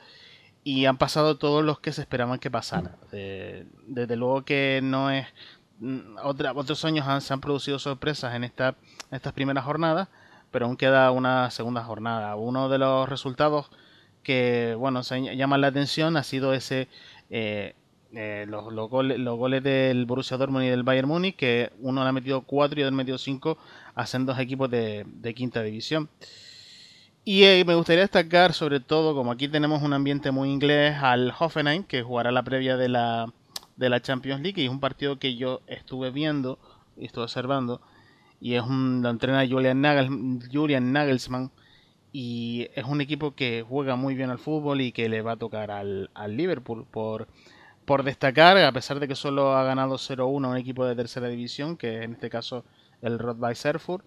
Y 0.62 0.86
han 0.86 0.96
pasado 0.96 1.36
todos 1.36 1.62
los 1.64 1.78
que 1.80 1.92
se 1.92 2.00
esperaban 2.02 2.38
que 2.38 2.50
pasaran. 2.50 2.96
Eh, 3.12 3.66
desde 3.86 4.16
luego 4.16 4.44
que 4.44 4.80
no 4.82 5.10
es... 5.10 5.26
mm, 5.80 6.16
Otra, 6.22 6.52
otros 6.54 6.84
años 6.84 7.06
han- 7.06 7.20
se 7.20 7.32
han 7.34 7.40
producido 7.40 7.78
sorpresas 7.78 8.34
en 8.34 8.44
esta, 8.44 8.74
estas 9.10 9.32
primeras 9.34 9.64
jornadas, 9.64 10.08
pero 10.50 10.66
aún 10.66 10.76
queda 10.76 11.10
una 11.10 11.50
segunda 11.50 11.82
jornada. 11.84 12.34
Uno 12.36 12.68
de 12.68 12.78
los 12.78 13.08
resultados 13.08 13.70
que 14.22 14.74
bueno 14.78 15.02
se 15.02 15.36
llaman 15.36 15.60
la 15.60 15.66
atención 15.66 16.16
ha 16.16 16.22
sido 16.22 16.54
ese 16.54 16.88
eh, 17.28 17.74
eh, 18.14 18.46
los, 18.48 18.72
los 18.72 18.88
goles, 18.88 19.62
del 19.62 20.06
Borussia 20.06 20.38
Dortmund 20.38 20.64
y 20.64 20.68
del 20.68 20.82
Bayern 20.82 21.06
Múnich 21.08 21.36
que 21.36 21.72
uno 21.80 22.02
le 22.04 22.08
ha 22.08 22.12
metido 22.12 22.40
cuatro 22.40 22.80
y 22.80 22.84
otro 22.84 22.92
le 22.92 22.94
ha 22.94 23.04
metido 23.04 23.18
cinco 23.18 23.58
hacen 23.94 24.24
dos 24.24 24.38
equipos 24.38 24.70
de 24.70 25.34
quinta 25.36 25.62
división 25.62 26.08
y 27.24 27.44
eh, 27.44 27.64
me 27.66 27.74
gustaría 27.74 28.02
destacar 28.02 28.52
sobre 28.52 28.80
todo 28.80 29.14
como 29.14 29.32
aquí 29.32 29.48
tenemos 29.48 29.82
un 29.82 29.92
ambiente 29.92 30.30
muy 30.30 30.50
inglés 30.50 30.96
al 31.00 31.32
Hoffenheim 31.38 31.84
que 31.84 32.02
jugará 32.02 32.30
la 32.32 32.42
previa 32.42 32.76
de 32.76 32.88
la 32.88 33.32
de 33.76 33.88
la 33.88 34.00
Champions 34.00 34.42
League 34.42 34.60
y 34.60 34.66
es 34.66 34.70
un 34.70 34.80
partido 34.80 35.18
que 35.18 35.36
yo 35.36 35.60
estuve 35.66 36.10
viendo 36.10 36.58
y 36.96 37.06
estuve 37.06 37.24
observando 37.24 37.80
y 38.40 38.54
es 38.54 38.62
un 38.62 39.02
lo 39.02 39.48
Julian, 39.48 39.80
Nagel, 39.80 40.40
Julian 40.52 40.92
Nagelsmann 40.92 41.50
y 42.12 42.68
es 42.74 42.84
un 42.84 43.00
equipo 43.00 43.34
que 43.34 43.64
juega 43.66 43.96
muy 43.96 44.14
bien 44.14 44.30
al 44.30 44.38
fútbol 44.38 44.80
y 44.80 44.92
que 44.92 45.08
le 45.08 45.22
va 45.22 45.32
a 45.32 45.36
tocar 45.36 45.70
al, 45.70 46.10
al 46.14 46.36
Liverpool 46.36 46.86
por, 46.88 47.26
por 47.84 48.04
destacar, 48.04 48.56
a 48.58 48.70
pesar 48.70 49.00
de 49.00 49.08
que 49.08 49.16
solo 49.16 49.56
ha 49.56 49.64
ganado 49.64 49.96
0-1 49.96 50.48
un 50.48 50.56
equipo 50.56 50.86
de 50.86 50.94
tercera 50.94 51.26
división, 51.28 51.76
que 51.76 52.02
en 52.02 52.12
este 52.12 52.30
caso 52.30 52.64
el 53.02 53.18
Rot 53.18 53.38
Erfurt. 53.64 54.04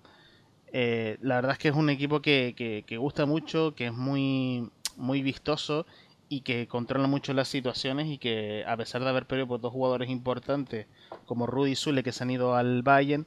Eh, 0.73 1.17
la 1.21 1.35
verdad 1.35 1.53
es 1.53 1.57
que 1.59 1.69
es 1.69 1.75
un 1.75 1.89
equipo 1.89 2.21
que, 2.21 2.53
que, 2.57 2.83
que 2.85 2.97
gusta 2.97 3.25
mucho, 3.25 3.73
que 3.75 3.87
es 3.87 3.93
muy, 3.93 4.69
muy 4.97 5.21
vistoso 5.21 5.85
y 6.29 6.41
que 6.41 6.67
controla 6.67 7.07
mucho 7.07 7.33
las 7.33 7.47
situaciones 7.47 8.07
y 8.07 8.17
que 8.17 8.65
a 8.67 8.75
pesar 8.75 9.03
de 9.03 9.09
haber 9.09 9.25
perdido 9.25 9.47
por 9.47 9.61
dos 9.61 9.71
jugadores 9.71 10.09
importantes 10.09 10.87
como 11.25 11.47
Rudy 11.47 11.71
y 11.71 11.75
Zule 11.75 12.03
que 12.03 12.11
se 12.11 12.23
han 12.23 12.31
ido 12.31 12.55
al 12.55 12.83
Bayern, 12.83 13.25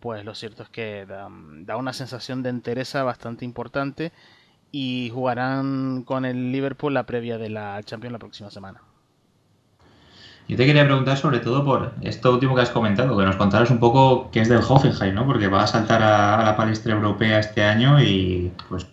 pues 0.00 0.24
lo 0.24 0.34
cierto 0.34 0.64
es 0.64 0.68
que 0.68 1.06
da, 1.06 1.28
da, 1.30 1.76
una 1.76 1.92
sensación 1.92 2.42
de 2.42 2.50
entereza 2.50 3.04
bastante 3.04 3.44
importante 3.44 4.12
y 4.72 5.10
jugarán 5.14 6.02
con 6.02 6.24
el 6.24 6.50
Liverpool 6.50 6.94
la 6.94 7.06
previa 7.06 7.38
de 7.38 7.50
la 7.50 7.80
Champions 7.84 8.12
la 8.12 8.18
próxima 8.18 8.50
semana. 8.50 8.82
Yo 10.52 10.58
te 10.58 10.66
quería 10.66 10.84
preguntar 10.84 11.16
sobre 11.16 11.38
todo 11.38 11.64
por 11.64 11.94
esto 12.02 12.30
último 12.30 12.54
que 12.54 12.60
has 12.60 12.68
comentado, 12.68 13.16
que 13.16 13.24
nos 13.24 13.36
contaras 13.36 13.70
un 13.70 13.78
poco 13.78 14.28
qué 14.30 14.42
es 14.42 14.50
del 14.50 14.58
Hoffenheim, 14.58 15.14
¿no? 15.14 15.24
Porque 15.24 15.48
va 15.48 15.62
a 15.62 15.66
saltar 15.66 16.02
a, 16.02 16.44
la 16.44 16.54
palestra 16.58 16.92
europea 16.92 17.38
este 17.38 17.64
año 17.64 17.98
y 18.02 18.52
pues 18.68 18.86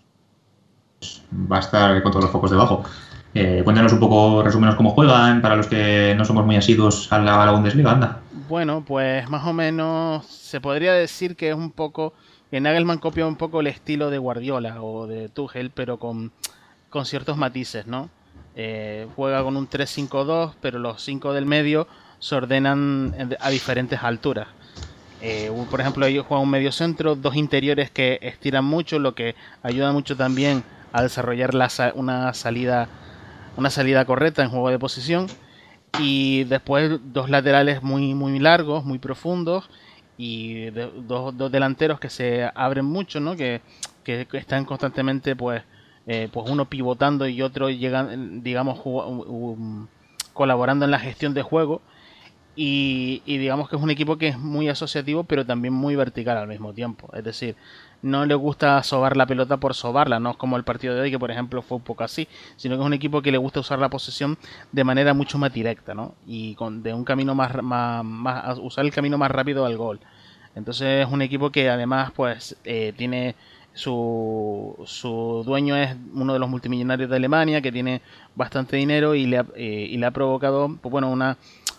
va 1.34 1.58
a 1.58 1.60
estar 1.60 2.02
con 2.02 2.14
todos 2.14 2.24
los 2.24 2.32
focos 2.32 2.52
debajo. 2.52 2.86
Eh, 3.34 3.60
cuéntanos 3.66 3.92
un 3.92 4.00
poco, 4.00 4.42
resúmenos 4.42 4.76
cómo 4.76 4.92
juegan, 4.92 5.42
para 5.42 5.58
los 5.58 5.68
que 5.68 6.16
no 6.18 6.24
somos 6.24 6.46
muy 6.46 6.56
asiduos 6.56 7.12
a 7.12 7.20
la, 7.20 7.44
a 7.44 7.46
la 7.48 7.52
Bundesliga, 7.52 7.92
anda. 7.92 8.22
Bueno, 8.48 8.86
pues 8.88 9.30
más 9.30 9.46
o 9.46 9.52
menos 9.52 10.26
se 10.28 10.62
podría 10.62 10.94
decir 10.94 11.36
que 11.36 11.50
es 11.50 11.56
un 11.56 11.72
poco 11.72 12.14
que 12.50 12.62
Nagelman 12.62 13.00
copia 13.00 13.28
un 13.28 13.36
poco 13.36 13.60
el 13.60 13.68
estilo 13.68 14.10
de 14.10 14.18
Guardiola 14.18 14.82
o 14.82 15.08
de 15.08 15.28
Tuchel, 15.28 15.72
pero 15.72 15.98
con, 15.98 16.32
con 16.90 17.06
ciertos 17.06 17.36
matices, 17.36 17.86
¿no? 17.86 18.10
Eh, 18.62 19.08
juega 19.16 19.42
con 19.42 19.56
un 19.56 19.70
3-5-2, 19.70 20.52
pero 20.60 20.80
los 20.80 21.02
5 21.02 21.32
del 21.32 21.46
medio 21.46 21.88
se 22.20 22.36
ordenan 22.36 23.16
a 23.40 23.50
diferentes 23.52 24.04
alturas. 24.04 24.50
Eh, 25.22 25.50
por 25.72 25.80
ejemplo, 25.80 26.06
ellos 26.06 26.26
juegan 26.26 26.44
un 26.44 26.52
medio 26.52 26.74
centro, 26.74 27.16
dos 27.16 27.38
interiores 27.38 27.90
que 27.90 28.20
estiran 28.22 28.66
mucho, 28.66 29.00
lo 29.00 29.16
que 29.16 29.36
ayuda 29.64 29.94
mucho 29.94 30.18
también 30.18 30.66
a 30.92 31.02
desarrollar 31.02 31.54
la, 31.54 31.70
una 31.96 32.34
salida 32.34 32.90
una 33.56 33.70
salida 33.70 34.04
correcta 34.04 34.44
en 34.44 34.50
juego 34.50 34.70
de 34.72 34.80
posición 34.80 35.28
y 35.98 36.44
después 36.44 37.00
dos 37.14 37.30
laterales 37.30 37.82
muy 37.82 38.14
muy 38.14 38.40
largos, 38.40 38.84
muy 38.84 39.00
profundos 39.00 39.70
y 40.18 40.70
dos, 40.72 41.38
dos, 41.38 41.50
delanteros 41.50 42.02
que 42.02 42.10
se 42.10 42.52
abren 42.56 42.84
mucho, 42.84 43.22
¿no? 43.22 43.38
Que, 43.38 43.62
que, 44.04 44.28
que 44.30 44.38
están 44.38 44.66
constantemente 44.66 45.34
pues 45.38 45.64
eh, 46.08 46.30
pues 46.32 46.50
uno 46.50 46.66
pivotando 46.66 47.28
y 47.28 47.42
otro 47.42 47.70
llegan, 47.70 48.44
digamos 48.44 48.80
colaborando 50.34 50.86
en 50.86 50.92
la 50.92 51.00
gestión 51.00 51.34
de 51.34 51.42
juego 51.42 51.82
y, 52.56 53.22
digamos 53.26 53.70
que 53.70 53.78
es 53.78 53.82
un 53.82 53.90
equipo 53.90 54.18
que 54.18 54.28
es 54.28 54.38
muy 54.38 54.68
asociativo 54.68 55.24
pero 55.24 55.46
también 55.46 55.74
muy 55.74 55.96
vertical 55.96 56.38
al 56.38 56.48
mismo 56.48 56.74
tiempo, 56.74 57.10
es 57.14 57.24
decir, 57.24 57.56
no 58.02 58.26
le 58.26 58.36
gusta 58.36 58.82
sobar 58.84 59.16
la 59.16 59.26
pelota 59.26 59.58
por 59.58 59.74
sobarla, 59.74 60.20
no 60.20 60.32
es 60.32 60.38
como 60.38 60.58
el 60.58 60.64
partido 60.64 60.96
de 60.96 61.02
hoy 61.02 61.12
que 61.12 61.20
por 61.20 61.32
ejemplo 61.32 61.62
fue 61.62 61.78
un 61.78 61.84
poco 61.84 62.04
así, 62.04 62.28
sino 62.58 62.76
que 62.76 62.82
es 62.82 62.86
un 62.86 62.94
equipo 62.94 63.22
que 63.22 63.32
le 63.32 63.38
gusta 63.38 63.60
usar 63.62 63.80
la 63.80 63.90
posesión 63.90 64.38
de 64.72 64.84
manera 64.84 65.14
mucho 65.14 65.38
más 65.38 65.54
directa, 65.54 65.94
¿no? 65.94 66.16
Y 66.26 66.56
con 66.56 66.84
de 66.84 66.94
un 66.94 67.06
camino 67.06 67.36
más, 67.36 67.62
más, 67.64 68.04
más 68.04 68.58
usar 68.60 68.86
el 68.86 68.92
camino 68.92 69.18
más 69.18 69.32
rápido 69.32 69.66
al 69.66 69.78
gol. 69.78 70.00
Entonces 70.56 71.06
es 71.06 71.12
un 71.12 71.22
equipo 71.22 71.52
que 71.52 71.70
además 71.70 72.12
pues 72.16 72.58
eh, 72.66 72.94
tiene 72.98 73.36
su, 73.80 74.76
su 74.86 75.44
dueño 75.46 75.78
es 75.78 75.96
uno 76.14 76.34
de 76.34 76.40
los 76.40 76.50
multimillonarios 76.50 77.10
de 77.10 77.16
Alemania 77.16 77.62
que 77.62 77.72
tiene 77.72 78.02
bastante 78.36 78.76
dinero 78.76 79.16
y 79.16 79.26
le 79.26 79.38
ha, 79.38 79.46
eh, 79.56 79.88
y 79.90 79.98
le 79.98 80.06
ha 80.06 80.12
provocado 80.12 80.78
pues 80.82 80.92
bueno 80.92 81.10
una, 81.10 81.38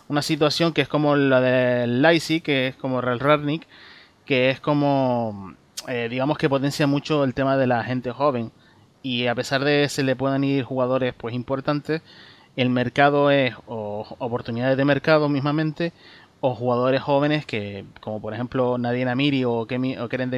una 0.09 0.23
situación 0.23 0.73
que 0.73 0.81
es 0.81 0.89
como 0.89 1.15
la 1.15 1.43
del 1.43 2.01
Leipzig, 2.01 2.43
que 2.43 2.69
es 2.69 2.77
como 2.77 3.03
Real 3.03 3.21
Rarnik, 3.21 3.67
que 4.25 4.49
es 4.49 4.61
como 4.61 5.55
eh, 5.89 6.09
digamos 6.09 6.39
que 6.39 6.49
potencia 6.49 6.87
mucho 6.87 7.23
el 7.23 7.35
tema 7.35 7.59
de 7.59 7.67
la 7.67 7.85
gente 7.85 8.13
joven. 8.13 8.51
Y 9.03 9.27
a 9.27 9.35
pesar 9.35 9.63
de 9.65 9.83
que 9.83 9.89
se 9.91 10.03
le 10.03 10.17
puedan 10.17 10.43
ir 10.43 10.65
jugadores 10.65 11.13
pues 11.15 11.35
importantes 11.35 12.03
el 12.57 12.71
mercado 12.71 13.31
es 13.31 13.55
o 13.67 14.07
oportunidades 14.19 14.77
de 14.77 14.85
mercado 14.87 15.29
mismamente 15.29 15.93
o 16.41 16.55
jugadores 16.55 17.03
jóvenes 17.03 17.45
que 17.45 17.85
como 18.01 18.21
por 18.21 18.33
ejemplo 18.35 18.79
Nadine 18.79 19.11
Amiri 19.11 19.45
o, 19.45 19.67
Kemi, 19.67 19.99
o 19.99 20.09
Keren 20.09 20.31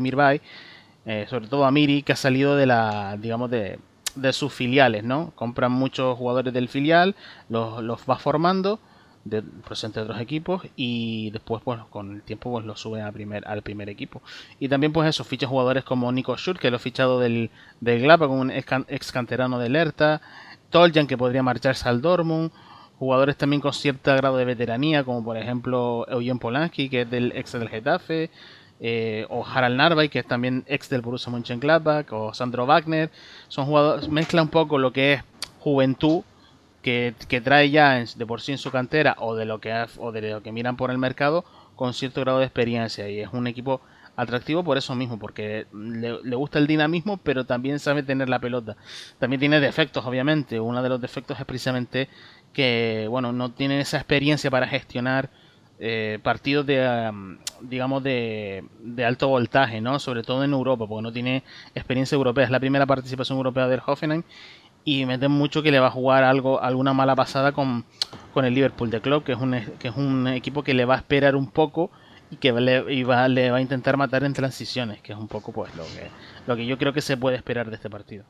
eh, 1.07 1.27
sobre 1.29 1.49
todo 1.49 1.65
Amiri 1.65 2.03
que 2.03 2.13
ha 2.13 2.17
salido 2.17 2.57
de 2.57 2.67
la 2.67 3.17
digamos 3.17 3.51
de, 3.51 3.79
de 4.15 4.33
sus 4.33 4.53
filiales 4.53 5.05
no 5.05 5.33
compran 5.35 5.73
muchos 5.73 6.17
jugadores 6.17 6.53
del 6.53 6.69
filial 6.69 7.15
los, 7.49 7.83
los 7.83 8.01
va 8.09 8.17
formando 8.17 8.79
de, 9.25 9.43
otros 10.01 10.21
equipos 10.21 10.63
y 10.77 11.31
después 11.31 11.63
pues 11.65 11.81
con 11.91 12.15
el 12.17 12.23
tiempo 12.23 12.51
pues 12.51 12.65
lo 12.65 12.77
suben 12.77 13.03
al 13.03 13.13
primer 13.13 13.47
al 13.47 13.63
primer 13.63 13.89
equipo. 13.89 14.23
Y 14.59 14.69
también 14.69 14.93
pues 14.93 15.09
eso 15.09 15.25
ficha 15.25 15.47
jugadores 15.47 15.85
como 15.85 16.11
Nico 16.13 16.37
Schur 16.37 16.59
que 16.59 16.71
lo 16.71 16.77
ha 16.77 16.81
fichado 16.81 17.21
del 17.21 17.51
del 17.81 18.03
Glapa 18.03 18.27
como 18.27 18.41
un 18.41 18.51
ex 18.51 19.13
canterano 19.13 19.59
del 19.59 19.77
Hertha 19.77 20.21
Toljan 20.71 21.07
que 21.07 21.19
podría 21.19 21.43
marcharse 21.43 21.89
al 21.89 22.03
Dortmund 22.03 22.51
jugadores 22.99 23.37
también 23.37 23.61
con 23.61 23.73
cierto 23.73 24.15
grado 24.15 24.37
de 24.37 24.45
veteranía 24.45 25.05
como 25.05 25.25
por 25.25 25.37
ejemplo 25.37 26.07
Eugen 26.09 26.39
Polanski 26.39 26.89
que 26.89 27.03
es 27.03 27.11
del 27.11 27.33
ex 27.35 27.53
del 27.53 27.69
Getafe 27.69 28.31
eh, 28.85 29.27
o 29.31 29.47
Harald 29.47 29.77
Narvay 29.77 30.09
que 30.09 30.19
es 30.19 30.27
también 30.27 30.65
ex 30.67 30.91
del 30.91 31.03
Borussia 31.03 31.31
Mönchengladbach 31.31 32.13
o 32.13 32.35
Sandro 32.35 32.67
Wagner. 32.67 33.11
Son 33.47 33.65
jugadores 33.65 34.09
mezcla 34.09 34.43
un 34.43 34.49
poco 34.49 34.77
lo 34.77 34.93
que 34.93 35.15
es 35.15 35.25
juventud 35.61 36.25
que, 36.83 37.15
que, 37.29 37.41
trae 37.41 37.71
ya 37.71 38.05
de 38.05 38.27
por 38.27 38.41
sí 38.41 38.51
en 38.51 38.59
su 38.59 38.73
cantera 38.73 39.15
o 39.21 39.37
de 39.37 39.45
lo 39.45 39.61
que 39.61 39.73
o 39.99 40.11
de 40.11 40.33
lo 40.33 40.43
que 40.43 40.51
miran 40.51 40.77
por 40.77 40.91
el 40.91 40.99
mercado 40.99 41.45
con 41.77 41.95
cierto 41.95 42.21
grado 42.23 42.41
de 42.41 42.45
experiencia. 42.45 43.09
Y 43.09 43.21
es 43.21 43.29
un 43.33 43.47
equipo 43.47 43.81
atractivo 44.17 44.65
por 44.65 44.77
eso 44.77 44.95
mismo 44.97 45.17
porque 45.17 45.67
le, 45.73 46.37
gusta 46.37 46.59
el 46.59 46.67
dinamismo 46.67 47.17
pero 47.19 47.47
también 47.47 47.79
sabe 47.79 48.03
tener 48.03 48.29
la 48.29 48.41
pelota. 48.41 48.77
También 49.21 49.39
tiene 49.39 49.61
defectos 49.61 50.05
obviamente. 50.05 50.59
Uno 50.59 50.83
de 50.83 50.89
los 50.89 51.01
defectos 51.01 51.39
es 51.39 51.47
precisamente 51.47 52.09
que 52.53 53.07
bueno 53.09 53.33
no 53.33 53.53
tienen 53.53 53.79
esa 53.79 53.99
experiencia 53.99 54.51
para 54.51 54.67
gestionar 54.67 55.31
eh, 55.85 56.21
partidos 56.23 56.65
de 56.65 57.11
digamos 57.61 58.05
de, 58.05 58.65
de 58.79 59.05
alto 59.05 59.27
voltaje, 59.27 59.81
¿no? 59.81 59.99
Sobre 59.99 60.23
todo 60.23 60.45
en 60.45 60.53
Europa, 60.53 60.87
porque 60.87 61.03
no 61.03 61.13
tiene 61.13 61.43
experiencia 61.75 62.15
europea. 62.15 62.45
Es 62.45 62.51
la 62.51 62.61
primera 62.61 62.87
participación 62.87 63.37
europea 63.37 63.67
del 63.67 63.81
Hoffenheim 63.85 64.23
y 64.85 65.07
me 65.07 65.19
temo 65.19 65.37
mucho 65.37 65.61
que 65.61 65.73
le 65.73 65.81
va 65.81 65.89
a 65.89 65.91
jugar 65.91 66.23
algo 66.23 66.63
alguna 66.63 66.93
mala 66.93 67.17
pasada 67.17 67.51
con, 67.51 67.85
con 68.33 68.45
el 68.45 68.55
Liverpool 68.55 68.91
de 68.91 69.01
Club, 69.01 69.25
que 69.25 69.33
es 69.33 69.39
un 69.39 69.61
que 69.81 69.89
es 69.89 69.97
un 69.97 70.29
equipo 70.29 70.63
que 70.63 70.73
le 70.73 70.85
va 70.85 70.95
a 70.95 70.99
esperar 70.99 71.35
un 71.35 71.51
poco 71.51 71.91
y 72.31 72.37
que 72.37 72.53
le, 72.53 72.95
y 72.95 73.03
va, 73.03 73.27
le 73.27 73.51
va 73.51 73.57
a 73.57 73.61
intentar 73.61 73.97
matar 73.97 74.23
en 74.23 74.35
transiciones, 74.35 75.03
que 75.03 75.13
es 75.13 75.19
un 75.19 75.27
poco 75.27 75.51
pues 75.51 75.75
lo 75.75 75.83
que 75.83 76.09
lo 76.47 76.55
que 76.55 76.65
yo 76.65 76.79
creo 76.79 76.93
que 76.93 77.01
se 77.01 77.17
puede 77.17 77.37
esperar 77.37 77.71
de 77.71 77.75
este 77.75 77.91
partido. 77.91 78.25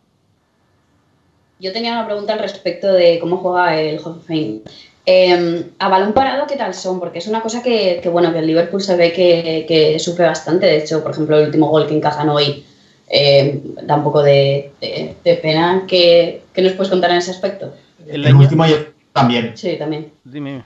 Yo 1.60 1.70
tenía 1.70 1.92
una 1.92 2.06
pregunta 2.06 2.32
al 2.32 2.38
respecto 2.38 2.90
de 2.90 3.18
cómo 3.20 3.36
juega 3.36 3.78
el 3.78 4.00
Hoffenheim. 4.02 4.62
Eh, 5.04 5.72
a 5.78 5.88
balón 5.88 6.12
parado, 6.12 6.46
¿qué 6.46 6.56
tal 6.56 6.74
son? 6.74 7.00
Porque 7.00 7.18
es 7.18 7.26
una 7.26 7.40
cosa 7.40 7.62
que, 7.62 8.00
que, 8.02 8.08
bueno, 8.08 8.32
que 8.32 8.38
el 8.38 8.46
Liverpool 8.46 8.80
se 8.80 8.96
ve 8.96 9.12
que, 9.12 9.64
que, 9.66 9.98
sufre 9.98 10.26
bastante. 10.26 10.66
De 10.66 10.78
hecho, 10.78 11.02
por 11.02 11.12
ejemplo, 11.12 11.38
el 11.38 11.46
último 11.46 11.68
gol 11.68 11.86
que 11.86 11.96
encajan 11.96 12.28
hoy 12.28 12.64
eh, 13.08 13.60
da 13.82 13.96
un 13.96 14.04
poco 14.04 14.22
de, 14.22 14.72
de, 14.80 15.16
de 15.24 15.34
pena. 15.36 15.84
¿Qué, 15.88 16.44
¿Qué, 16.52 16.62
nos 16.62 16.72
puedes 16.72 16.90
contar 16.90 17.10
en 17.10 17.16
ese 17.16 17.32
aspecto? 17.32 17.74
El, 18.06 18.24
el 18.24 18.34
último 18.34 18.64
también. 19.12 19.56
Sí, 19.56 19.76
también. 19.76 20.12
Dime. 20.24 20.64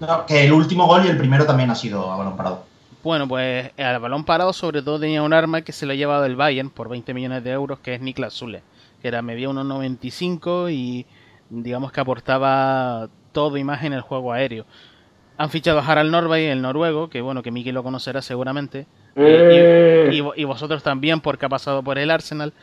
No, 0.00 0.26
que 0.26 0.44
el 0.44 0.52
último 0.52 0.86
gol 0.86 1.06
y 1.06 1.08
el 1.08 1.16
primero 1.16 1.46
también 1.46 1.70
ha 1.70 1.74
sido 1.74 2.10
a 2.10 2.16
balón 2.16 2.36
parado. 2.36 2.64
Bueno, 3.02 3.28
pues 3.28 3.70
al 3.78 4.00
balón 4.00 4.24
parado 4.24 4.52
sobre 4.52 4.82
todo 4.82 4.98
tenía 4.98 5.22
un 5.22 5.32
arma 5.32 5.62
que 5.62 5.72
se 5.72 5.86
lo 5.86 5.92
ha 5.92 5.94
llevado 5.94 6.24
el 6.24 6.34
Bayern 6.34 6.70
por 6.70 6.88
20 6.88 7.14
millones 7.14 7.44
de 7.44 7.52
euros, 7.52 7.78
que 7.78 7.94
es 7.94 8.00
Niklas 8.00 8.34
Zule, 8.34 8.62
que 9.00 9.08
era 9.08 9.22
medía 9.22 9.48
1,95 9.48 10.72
y 10.72 11.06
digamos 11.50 11.92
que 11.92 12.00
aportaba 12.00 13.08
todo 13.32 13.56
imagen 13.56 13.92
el 13.92 14.00
juego 14.00 14.32
aéreo. 14.32 14.66
Han 15.38 15.50
fichado 15.50 15.80
a 15.80 15.86
Harald 15.86 16.10
Norway, 16.10 16.46
el 16.46 16.62
noruego, 16.62 17.10
que 17.10 17.20
bueno, 17.20 17.42
que 17.42 17.50
Miki 17.50 17.70
lo 17.72 17.82
conocerá 17.82 18.22
seguramente. 18.22 18.86
Eh. 19.16 20.08
Y, 20.10 20.16
y, 20.16 20.24
y, 20.36 20.44
vosotros 20.44 20.82
también, 20.82 21.20
porque 21.20 21.44
ha 21.44 21.48
pasado 21.48 21.82
por 21.82 21.98
el 21.98 22.10
Arsenal. 22.10 22.54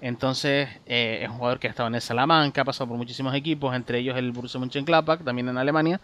Entonces, 0.00 0.68
eh, 0.86 1.20
es 1.22 1.28
un 1.28 1.36
jugador 1.36 1.58
que 1.58 1.66
ha 1.66 1.70
estado 1.70 1.88
en 1.88 1.94
el 1.94 2.00
Salamanca, 2.00 2.62
ha 2.62 2.64
pasado 2.64 2.88
por 2.88 2.96
muchísimos 2.96 3.34
equipos, 3.34 3.74
entre 3.74 3.98
ellos 3.98 4.16
el 4.16 4.30
Borussia 4.32 4.60
Mönchengladbach, 4.60 5.24
también 5.24 5.48
en 5.48 5.58
Alemania. 5.58 6.00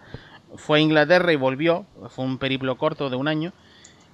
Fue 0.57 0.78
a 0.78 0.80
Inglaterra 0.80 1.32
y 1.32 1.37
volvió, 1.37 1.85
fue 2.09 2.24
un 2.24 2.39
periplo 2.39 2.76
corto 2.76 3.11
de 3.11 3.16
un 3.16 3.28
año. 3.28 3.53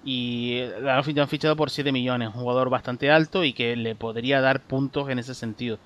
Y 0.04 0.62
lo 0.80 0.90
han 0.90 1.28
fichado 1.28 1.56
por 1.56 1.70
7 1.70 1.92
millones, 1.92 2.28
un 2.28 2.40
jugador 2.40 2.70
bastante 2.70 3.10
alto 3.10 3.44
y 3.44 3.52
que 3.52 3.76
le 3.76 3.94
podría 3.94 4.40
dar 4.40 4.60
puntos 4.60 5.10
en 5.10 5.18
ese 5.18 5.34
sentido 5.34 5.78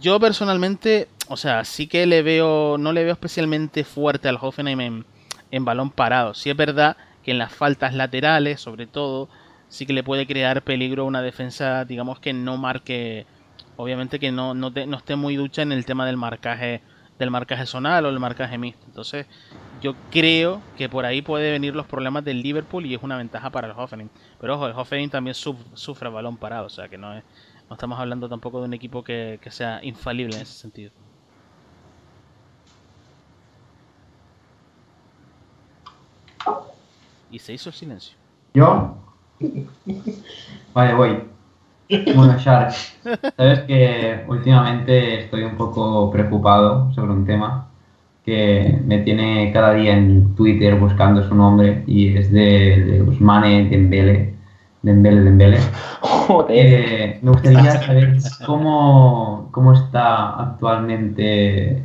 yo 0.00 0.18
personalmente, 0.18 1.08
o 1.28 1.36
sea, 1.36 1.64
sí 1.64 1.86
que 1.86 2.06
le 2.06 2.22
veo, 2.22 2.78
no 2.78 2.92
le 2.92 3.04
veo 3.04 3.12
especialmente 3.12 3.84
fuerte 3.84 4.28
al 4.28 4.38
Hoffenheim 4.40 5.04
en, 5.50 5.64
balón 5.64 5.90
parado. 5.90 6.34
Sí 6.34 6.50
es 6.50 6.56
verdad 6.56 6.96
que 7.22 7.30
en 7.32 7.38
las 7.38 7.52
faltas 7.52 7.94
laterales, 7.94 8.60
sobre 8.60 8.86
todo, 8.86 9.28
sí 9.68 9.86
que 9.86 9.92
le 9.92 10.02
puede 10.02 10.26
crear 10.26 10.62
peligro 10.62 11.04
una 11.04 11.22
defensa, 11.22 11.84
digamos 11.84 12.18
que 12.18 12.32
no 12.32 12.56
marque, 12.56 13.26
obviamente 13.76 14.18
que 14.18 14.32
no, 14.32 14.54
no, 14.54 14.72
te, 14.72 14.86
no 14.86 14.96
esté 14.96 15.16
muy 15.16 15.36
ducha 15.36 15.62
en 15.62 15.72
el 15.72 15.84
tema 15.84 16.06
del 16.06 16.16
marcaje, 16.16 16.82
del 17.18 17.30
marcaje 17.30 17.66
zonal 17.66 18.06
o 18.06 18.08
el 18.08 18.18
marcaje 18.18 18.58
mixto. 18.58 18.84
Entonces, 18.86 19.26
yo 19.80 19.94
creo 20.10 20.60
que 20.76 20.88
por 20.88 21.04
ahí 21.04 21.22
puede 21.22 21.52
venir 21.52 21.76
los 21.76 21.86
problemas 21.86 22.24
del 22.24 22.42
Liverpool 22.42 22.86
y 22.86 22.94
es 22.94 23.02
una 23.02 23.16
ventaja 23.16 23.50
para 23.50 23.68
el 23.68 23.74
Hoffenheim. 23.76 24.08
Pero 24.40 24.54
ojo, 24.54 24.66
el 24.66 24.72
Hoffenheim 24.72 25.10
también 25.10 25.34
suf 25.34 25.56
sufre 25.74 26.08
balón 26.08 26.36
parado, 26.36 26.66
o 26.66 26.70
sea 26.70 26.88
que 26.88 26.98
no 26.98 27.14
es 27.14 27.22
no 27.68 27.74
estamos 27.74 27.98
hablando 27.98 28.28
tampoco 28.28 28.60
de 28.60 28.66
un 28.66 28.74
equipo 28.74 29.02
que, 29.02 29.38
que 29.42 29.50
sea 29.50 29.80
infalible 29.82 30.36
en 30.36 30.42
ese 30.42 30.52
sentido. 30.52 30.92
Y 37.30 37.38
se 37.38 37.52
hizo 37.52 37.70
el 37.70 37.74
silencio. 37.74 38.16
¿Yo? 38.54 38.96
Vale, 40.74 40.94
voy. 40.94 41.18
Bueno, 42.14 42.38
Shark, 42.38 42.72
sabes 43.36 43.60
que 43.60 44.24
últimamente 44.26 45.24
estoy 45.24 45.42
un 45.42 45.56
poco 45.56 46.10
preocupado 46.10 46.92
sobre 46.94 47.12
un 47.12 47.26
tema 47.26 47.68
que 48.24 48.80
me 48.86 49.00
tiene 49.00 49.52
cada 49.52 49.74
día 49.74 49.96
en 49.96 50.34
Twitter 50.34 50.76
buscando 50.76 51.22
su 51.28 51.34
nombre 51.34 51.84
y 51.86 52.16
es 52.16 52.32
de, 52.32 52.82
de 52.84 53.02
Usmane. 53.02 54.33
Dembele, 54.84 55.22
Dembele. 55.22 55.58
Eh, 56.50 57.18
me 57.22 57.30
gustaría 57.30 57.70
saber 57.82 58.18
cómo, 58.44 59.48
cómo 59.50 59.72
está 59.72 60.38
actualmente 60.38 61.82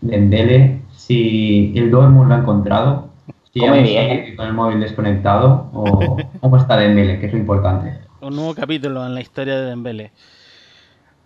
Dembele, 0.00 0.80
si 0.96 1.74
el 1.76 1.90
Dortmund 1.90 2.30
lo 2.30 2.34
ha 2.34 2.38
encontrado, 2.38 3.10
si 3.52 3.66
aún 3.66 3.84
sigue 3.84 4.34
con 4.34 4.46
el 4.46 4.54
móvil 4.54 4.80
desconectado 4.80 5.68
o 5.74 6.16
cómo 6.40 6.56
está 6.56 6.78
Dembele, 6.78 7.20
que 7.20 7.26
es 7.26 7.32
lo 7.32 7.38
importante. 7.38 7.98
Un 8.22 8.34
nuevo 8.34 8.54
capítulo 8.54 9.04
en 9.04 9.14
la 9.14 9.20
historia 9.20 9.56
de 9.56 9.66
Dembele. 9.66 10.10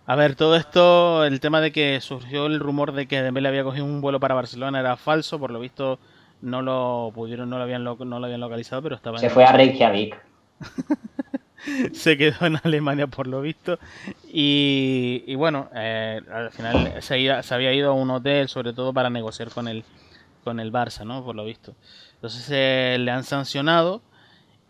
A 0.07 0.17
ver, 0.17 0.35
todo 0.35 0.57
esto, 0.57 1.25
el 1.25 1.39
tema 1.39 1.61
de 1.61 1.71
que 1.71 2.01
surgió 2.01 2.47
el 2.47 2.59
rumor 2.59 2.93
de 2.93 3.07
que 3.07 3.23
Dembele 3.23 3.47
había 3.47 3.63
cogido 3.63 3.85
un 3.85 4.01
vuelo 4.01 4.19
para 4.19 4.35
Barcelona 4.35 4.81
era 4.81 4.97
falso, 4.97 5.39
por 5.39 5.53
lo 5.53 5.61
visto 5.61 6.01
no 6.41 6.63
lo 6.63 7.13
pudieron, 7.15 7.49
no 7.49 7.59
lo 7.59 7.63
habían, 7.63 7.85
no 7.85 7.95
lo 7.97 8.25
habían 8.25 8.41
localizado, 8.41 8.83
pero 8.83 8.97
estaba 8.97 9.19
Se 9.19 9.31
fue 9.31 9.45
a 9.45 9.53
Reykjavik. 9.53 10.32
se 11.93 12.17
quedó 12.17 12.47
en 12.47 12.59
Alemania 12.63 13.07
por 13.07 13.27
lo 13.27 13.41
visto. 13.41 13.79
Y, 14.29 15.35
bueno 15.35 15.69
eh, 15.75 16.21
al 16.33 16.51
final 16.51 17.03
se, 17.03 17.31
había 17.55 17.73
ido 17.73 17.91
a 17.91 17.95
un 17.95 18.11
hotel 18.11 18.49
sobre 18.49 18.73
todo 18.73 18.93
para 18.93 19.11
negociar 19.11 19.51
con 19.51 19.69
el 19.69 19.85
con 20.45 20.59
el 20.59 20.73
Barça 20.73 21.05
no 21.05 21.25
por 21.25 21.37
lo 21.37 21.45
visto. 21.45 21.75
Entonces 22.15 22.49
eh, 22.51 22.97
le 22.99 23.11
han 23.11 23.25
sancionado 23.25 24.03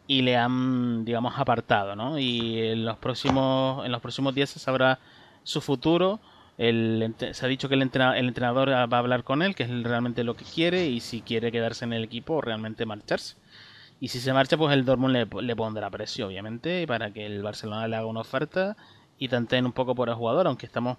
y 0.07 0.23
le 0.23 0.37
han 0.37 1.05
digamos 1.05 1.35
apartado 1.37 1.97
no 1.97 2.19
y 2.19 2.61
en 2.61 2.85
los 2.85 2.99
próximos 2.99 3.85
en 3.87 3.93
los 3.93 4.01
próximos 4.01 4.35
días 4.35 4.51
se 4.51 4.59
sabrá 4.59 4.99
su 5.45 5.61
futuro. 5.61 6.21
Se 6.59 7.45
ha 7.45 7.49
dicho 7.49 7.69
que 7.69 7.75
el 7.75 7.83
el 7.83 8.29
entrenador 8.29 8.69
va 8.69 8.97
a 8.97 8.99
hablar 8.99 9.25
con 9.25 9.43
él 9.43 9.55
que 9.55 9.65
es 9.65 9.83
realmente 9.83 10.23
lo 10.23 10.37
que 10.37 10.45
quiere 10.45 10.87
y 10.87 11.01
si 11.01 11.23
quiere 11.23 11.51
quedarse 11.51 11.85
en 11.85 11.93
el 11.93 12.05
equipo 12.05 12.35
o 12.35 12.41
realmente 12.41 12.87
marcharse 12.87 13.37
y 14.03 14.09
si 14.09 14.19
se 14.19 14.33
marcha, 14.33 14.57
pues 14.57 14.75
el 14.75 14.85
Dortmund 14.85 15.13
le, 15.13 15.29
le, 15.43 15.55
pondrá 15.55 15.89
precio, 15.89 16.27
obviamente, 16.27 16.89
para 16.89 17.13
que 17.13 17.25
el 17.25 17.41
Barcelona 17.41 17.87
le 17.87 17.95
haga 17.95 18.07
una 18.07 18.23
oferta 18.23 18.77
y 19.17 19.29
tanteen 19.29 19.65
un 19.65 19.71
poco 19.71 19.95
por 19.95 20.09
el 20.09 20.17
jugador, 20.17 20.49
aunque 20.49 20.67
estamos, 20.67 20.99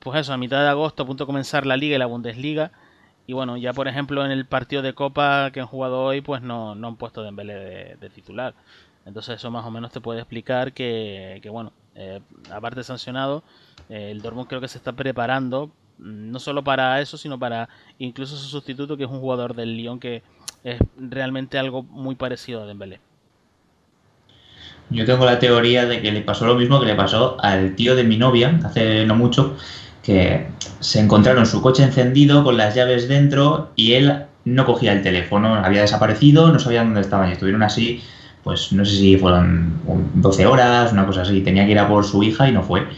pues 0.00 0.18
eso, 0.18 0.32
a 0.32 0.36
mitad 0.36 0.60
de 0.60 0.68
agosto, 0.68 1.04
a 1.04 1.06
punto 1.06 1.22
de 1.22 1.26
comenzar 1.26 1.64
la 1.64 1.76
Liga 1.76 1.94
y 1.94 2.00
la 2.00 2.06
Bundesliga. 2.06 2.72
Y 3.28 3.34
bueno, 3.34 3.56
ya 3.56 3.72
por 3.72 3.86
ejemplo 3.86 4.24
en 4.24 4.32
el 4.32 4.46
partido 4.46 4.82
de 4.82 4.94
Copa 4.94 5.52
que 5.52 5.60
han 5.60 5.68
jugado 5.68 6.02
hoy, 6.02 6.22
pues 6.22 6.42
no, 6.42 6.74
no 6.74 6.88
han 6.88 6.96
puesto 6.96 7.22
Dembélé 7.22 7.54
de, 7.54 7.96
de 8.00 8.10
titular. 8.10 8.54
Entonces 9.06 9.36
eso 9.36 9.52
más 9.52 9.64
o 9.64 9.70
menos 9.70 9.92
te 9.92 10.00
puede 10.00 10.18
explicar 10.18 10.72
que, 10.72 11.38
que 11.44 11.50
bueno, 11.50 11.72
eh, 11.94 12.20
aparte 12.50 12.80
de 12.80 12.84
sancionado, 12.84 13.44
eh, 13.88 14.10
el 14.10 14.22
Dortmund 14.22 14.48
creo 14.48 14.60
que 14.60 14.66
se 14.66 14.78
está 14.78 14.92
preparando, 14.92 15.70
no 15.98 16.40
solo 16.40 16.64
para 16.64 17.00
eso, 17.00 17.16
sino 17.16 17.38
para 17.38 17.68
incluso 18.00 18.36
su 18.36 18.48
sustituto, 18.48 18.96
que 18.96 19.04
es 19.04 19.10
un 19.10 19.20
jugador 19.20 19.54
del 19.54 19.76
Lyon 19.76 20.00
que 20.00 20.24
es 20.64 20.78
realmente 20.98 21.58
algo 21.58 21.82
muy 21.82 22.14
parecido 22.14 22.62
a 22.62 22.66
Dembélé. 22.66 23.00
Yo 24.90 25.04
tengo 25.06 25.24
la 25.24 25.38
teoría 25.38 25.86
de 25.86 26.02
que 26.02 26.10
le 26.10 26.20
pasó 26.20 26.46
lo 26.46 26.56
mismo 26.56 26.80
que 26.80 26.86
le 26.86 26.96
pasó 26.96 27.36
al 27.40 27.76
tío 27.76 27.94
de 27.94 28.02
mi 28.02 28.16
novia 28.16 28.58
hace 28.64 29.06
no 29.06 29.14
mucho, 29.14 29.56
que 30.02 30.48
se 30.80 30.98
encontraron 30.98 31.46
su 31.46 31.62
coche 31.62 31.84
encendido 31.84 32.42
con 32.42 32.56
las 32.56 32.74
llaves 32.74 33.08
dentro 33.08 33.70
y 33.76 33.92
él 33.92 34.24
no 34.44 34.66
cogía 34.66 34.92
el 34.92 35.02
teléfono, 35.02 35.54
había 35.54 35.82
desaparecido, 35.82 36.52
no 36.52 36.58
sabían 36.58 36.86
dónde 36.86 37.02
estaban 37.02 37.28
y 37.28 37.32
estuvieron 37.32 37.62
así, 37.62 38.02
pues 38.42 38.72
no 38.72 38.84
sé 38.84 38.96
si 38.96 39.16
fueron 39.16 39.80
12 40.14 40.46
horas, 40.46 40.92
una 40.92 41.06
cosa 41.06 41.22
así, 41.22 41.40
tenía 41.42 41.66
que 41.66 41.72
ir 41.72 41.78
a 41.78 41.88
por 41.88 42.04
su 42.04 42.22
hija 42.24 42.48
y 42.48 42.52
no 42.52 42.64
fue. 42.64 42.88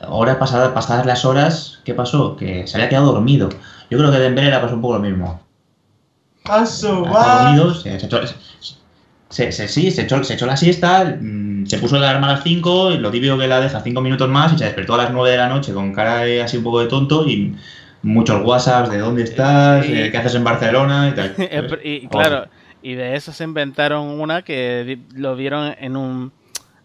Ahora 0.00 0.38
pasadas, 0.38 0.70
pasadas 0.70 1.04
las 1.04 1.24
horas, 1.26 1.80
¿qué 1.84 1.92
pasó? 1.92 2.36
Que 2.36 2.66
se 2.66 2.76
había 2.76 2.88
quedado 2.88 3.12
dormido. 3.12 3.50
Yo 3.90 3.98
creo 3.98 4.10
que 4.10 4.18
Dembélé 4.18 4.50
le 4.50 4.58
pasó 4.58 4.74
un 4.74 4.80
poco 4.80 4.94
lo 4.94 5.00
mismo. 5.00 5.41
Paso, 6.44 7.06
dormido, 7.06 7.74
se, 7.74 7.98
se, 7.98 8.06
echó, 8.06 8.20
se, 9.28 9.52
se, 9.52 9.68
sí, 9.68 9.90
se 9.90 10.02
echó, 10.02 10.22
se 10.24 10.34
echó 10.34 10.46
la 10.46 10.56
siesta, 10.56 11.16
mmm, 11.20 11.66
se 11.66 11.78
puso 11.78 11.98
la 11.98 12.10
alarma 12.10 12.28
a 12.28 12.32
las 12.32 12.42
5, 12.42 12.90
lo 12.98 13.10
típico 13.10 13.38
que 13.38 13.46
la 13.46 13.60
deja 13.60 13.80
5 13.80 14.00
minutos 14.00 14.28
más 14.28 14.52
y 14.52 14.58
se 14.58 14.64
despertó 14.64 14.94
a 14.94 14.98
las 14.98 15.12
9 15.12 15.30
de 15.30 15.36
la 15.36 15.48
noche 15.48 15.72
con 15.72 15.92
cara 15.92 16.18
de, 16.18 16.42
así 16.42 16.56
un 16.56 16.64
poco 16.64 16.80
de 16.80 16.88
tonto 16.88 17.26
y 17.28 17.54
muchos 18.02 18.44
whatsapps 18.44 18.90
de 18.90 18.98
dónde 18.98 19.22
estás, 19.22 19.86
eh, 19.88 20.08
qué 20.10 20.18
haces 20.18 20.34
en 20.34 20.44
Barcelona 20.44 21.08
y 21.08 21.14
tal. 21.14 21.34
y, 21.84 22.06
claro, 22.08 22.46
y 22.82 22.94
de 22.94 23.14
eso 23.14 23.32
se 23.32 23.44
inventaron 23.44 24.20
una 24.20 24.42
que 24.42 24.98
lo 25.14 25.36
vieron 25.36 25.74
en 25.78 25.96
un 25.96 26.32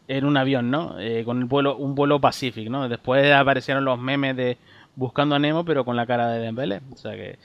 en 0.07 0.25
un 0.25 0.37
avión, 0.37 0.71
¿no? 0.71 0.95
Eh, 0.99 1.23
con 1.25 1.39
el 1.39 1.45
vuelo, 1.45 1.75
un 1.75 1.93
vuelo 1.95 2.21
Pacific, 2.21 2.69
¿no? 2.69 2.87
Después 2.87 3.29
aparecieron 3.33 3.83
los 3.83 3.99
memes 3.99 4.37
de 4.37 4.57
buscando 4.95 5.35
a 5.35 5.39
Nemo, 5.39 5.65
pero 5.65 5.83
con 5.83 5.95
la 5.95 6.05
cara 6.05 6.29
de 6.29 6.39
Dembélé. 6.39 6.81
O 6.93 6.97
sea 6.97 7.11
que 7.11 7.37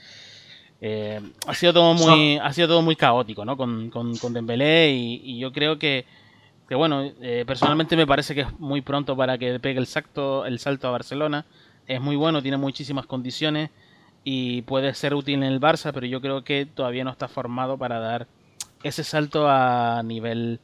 eh, 0.85 1.21
ha 1.47 1.53
sido 1.53 1.71
todo 1.71 1.93
muy, 1.93 2.37
ha 2.39 2.51
sido 2.51 2.67
todo 2.67 2.81
muy 2.81 2.97
caótico, 2.97 3.45
¿no? 3.45 3.55
Con, 3.55 3.89
con, 3.89 4.17
con 4.17 4.33
Dembélé 4.33 4.91
y, 4.91 5.21
y, 5.23 5.39
yo 5.39 5.53
creo 5.53 5.79
que, 5.79 6.05
que 6.67 6.75
bueno, 6.75 7.03
eh, 7.21 7.45
personalmente 7.47 7.95
me 7.95 8.05
parece 8.05 8.35
que 8.35 8.41
es 8.41 8.59
muy 8.59 8.81
pronto 8.81 9.15
para 9.15 9.37
que 9.37 9.59
pegue 9.61 9.79
el 9.79 9.87
salto, 9.87 10.45
el 10.45 10.59
salto 10.59 10.89
a 10.89 10.91
Barcelona. 10.91 11.45
Es 11.87 12.01
muy 12.01 12.17
bueno, 12.17 12.41
tiene 12.41 12.57
muchísimas 12.57 13.05
condiciones. 13.05 13.69
y 14.25 14.63
puede 14.63 14.93
ser 14.93 15.13
útil 15.15 15.35
en 15.35 15.43
el 15.43 15.59
Barça, 15.61 15.91
pero 15.93 16.05
yo 16.05 16.19
creo 16.21 16.43
que 16.43 16.65
todavía 16.65 17.03
no 17.05 17.11
está 17.11 17.27
formado 17.29 17.77
para 17.77 17.99
dar 17.99 18.27
ese 18.83 19.03
salto 19.05 19.47
a 19.49 20.01
nivel 20.03 20.59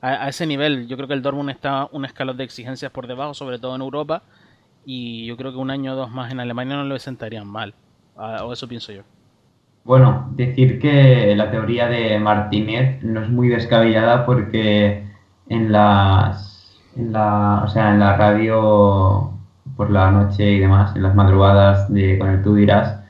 a, 0.00 0.26
a 0.26 0.28
ese 0.28 0.46
nivel. 0.46 0.86
Yo 0.88 0.96
creo 0.96 1.08
que 1.08 1.14
el 1.14 1.22
Dortmund 1.22 1.50
está 1.50 1.88
un 1.92 2.04
escalón 2.04 2.36
de 2.36 2.44
exigencias 2.44 2.92
por 2.92 3.06
debajo, 3.08 3.34
sobre 3.34 3.58
todo 3.58 3.74
en 3.74 3.82
Europa, 3.82 4.22
y 4.84 5.26
yo 5.26 5.36
creo 5.36 5.52
que 5.52 5.58
un 5.58 5.70
año 5.70 5.94
o 5.94 5.96
dos 5.96 6.10
más 6.12 6.30
en 6.32 6.40
Alemania 6.40 6.76
no 6.76 6.84
le 6.84 6.98
sentarían 7.00 7.46
mal, 7.48 7.74
Ah, 8.16 8.44
o 8.44 8.52
eso 8.52 8.68
pienso 8.68 8.92
yo. 8.92 9.02
Bueno, 9.84 10.30
decir 10.34 10.78
que 10.80 11.34
la 11.36 11.50
teoría 11.50 11.88
de 11.88 12.18
Martínez 12.18 13.02
no 13.02 13.20
es 13.22 13.28
muy 13.28 13.48
descabellada 13.48 14.24
porque 14.24 15.04
en 15.48 15.72
las, 15.72 16.80
en 16.96 17.12
la, 17.12 17.62
o 17.64 17.68
sea, 17.68 17.92
en 17.92 18.00
la 18.00 18.16
radio 18.16 19.30
por 19.76 19.90
la 19.90 20.10
noche 20.10 20.52
y 20.52 20.58
demás, 20.60 20.96
en 20.96 21.02
las 21.02 21.14
madrugadas 21.14 21.92
de 21.92 22.18
con 22.18 22.30
el 22.30 22.42
tú 22.42 22.54
dirás, 22.54 23.00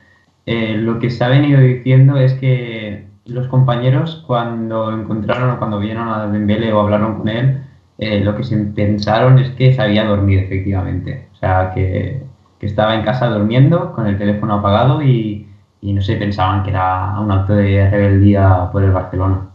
eh, 0.45 0.75
lo 0.77 0.99
que 0.99 1.09
se 1.09 1.23
ha 1.23 1.29
venido 1.29 1.61
diciendo 1.61 2.17
es 2.17 2.33
que 2.33 3.07
los 3.25 3.47
compañeros 3.47 4.23
cuando 4.27 4.91
encontraron 4.91 5.51
o 5.51 5.59
cuando 5.59 5.79
vieron 5.79 6.09
a 6.09 6.27
Dembélé 6.27 6.73
o 6.73 6.81
hablaron 6.81 7.19
con 7.19 7.29
él, 7.29 7.63
eh, 7.97 8.19
lo 8.21 8.35
que 8.35 8.43
se 8.43 8.57
pensaron 8.57 9.39
es 9.39 9.49
que 9.51 9.73
se 9.73 9.81
había 9.81 10.05
dormido 10.05 10.41
efectivamente, 10.41 11.29
o 11.33 11.35
sea, 11.37 11.71
que, 11.73 12.21
que 12.59 12.65
estaba 12.65 12.95
en 12.95 13.03
casa 13.03 13.27
durmiendo 13.27 13.93
con 13.93 14.07
el 14.07 14.17
teléfono 14.17 14.55
apagado 14.55 15.01
y, 15.01 15.44
y 15.87 15.93
no 15.93 16.01
sé, 16.01 16.15
pensaban 16.15 16.63
que 16.63 16.71
era 16.71 17.19
un 17.19 17.31
acto 17.31 17.53
de 17.53 17.89
rebeldía 17.89 18.69
por 18.71 18.83
el 18.83 18.91
Barcelona. 18.91 19.47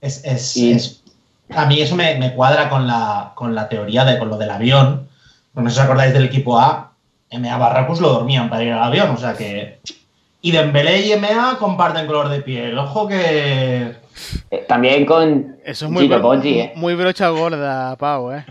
Es, 0.00 0.24
es- 0.24 0.56
Y- 0.56 0.72
es- 0.72 1.02
a 1.54 1.66
mí 1.66 1.80
eso 1.80 1.94
me, 1.96 2.16
me 2.18 2.34
cuadra 2.34 2.68
con 2.68 2.86
la, 2.86 3.32
con 3.34 3.54
la 3.54 3.68
teoría 3.68 4.04
de 4.04 4.18
con 4.18 4.28
lo 4.28 4.36
del 4.38 4.50
avión. 4.50 5.08
No 5.54 5.62
sé 5.64 5.70
si 5.74 5.78
os 5.80 5.84
acordáis 5.84 6.12
del 6.12 6.24
equipo 6.26 6.58
A, 6.58 6.92
MA 7.30 7.56
Barracus 7.58 8.00
lo 8.00 8.10
dormían 8.12 8.48
para 8.48 8.62
ir 8.64 8.72
al 8.72 8.82
avión, 8.84 9.10
o 9.10 9.16
sea 9.16 9.34
que... 9.34 9.80
Y 10.40 10.52
Dembélé 10.52 11.00
y 11.06 11.16
MA 11.16 11.56
comparten 11.58 12.06
color 12.06 12.28
de 12.28 12.40
piel. 12.42 12.78
Ojo 12.78 13.08
que... 13.08 13.96
Eh, 14.50 14.64
también 14.68 15.04
con 15.06 15.56
Eso 15.64 15.86
es 15.86 15.90
muy, 15.90 16.06
bro- 16.08 16.34
¿eh? 16.44 16.72
muy 16.76 16.94
brocha 16.94 17.28
gorda, 17.30 17.96
Pau, 17.96 18.32
¿eh? 18.32 18.44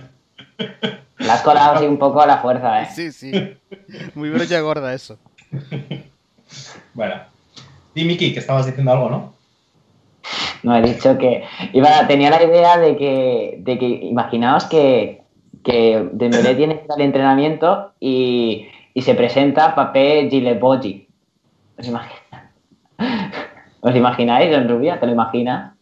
La 1.20 1.34
has 1.36 1.41
colado 1.41 1.76
así 1.76 1.86
un 1.86 1.97
poco 1.97 2.22
a 2.22 2.26
la 2.28 2.38
fuerza, 2.38 2.82
¿eh? 2.84 2.88
Sí, 2.93 3.11
sí. 3.11 3.32
Muy 4.15 4.30
brocha 4.30 4.59
gorda 4.61 4.93
eso. 4.93 5.18
Bueno. 6.98 7.14
Di, 7.93 8.04
Miki, 8.06 8.34
que 8.34 8.39
estabas 8.39 8.66
diciendo 8.66 8.91
algo, 8.91 9.10
¿no? 9.12 9.34
No, 10.64 10.76
he 10.76 10.82
dicho 10.82 11.16
que 11.20 11.43
iba, 11.74 12.08
tenía 12.08 12.32
la 12.32 12.43
idea 12.43 12.78
de 12.80 12.98
que, 12.98 13.60
de 13.62 13.78
que 13.78 13.88
imaginaos 13.88 14.66
que, 14.66 15.22
que 15.64 16.10
Dembélé 16.12 16.56
tiene 16.56 16.82
al 16.89 17.00
entrenamiento 17.02 17.91
y, 18.00 18.66
y 18.95 19.02
se 19.04 19.14
presenta 19.14 19.76
papel 19.76 20.28
Gilebogi. 20.32 21.08
¿Os 21.78 21.88
imagináis? 21.88 22.50
¿Os 23.82 23.95
imagináis, 23.95 24.52
Don 24.52 24.68
Rubia? 24.68 25.00
¿Te 25.00 25.06
lo 25.06 25.12
imaginas? 25.12 25.74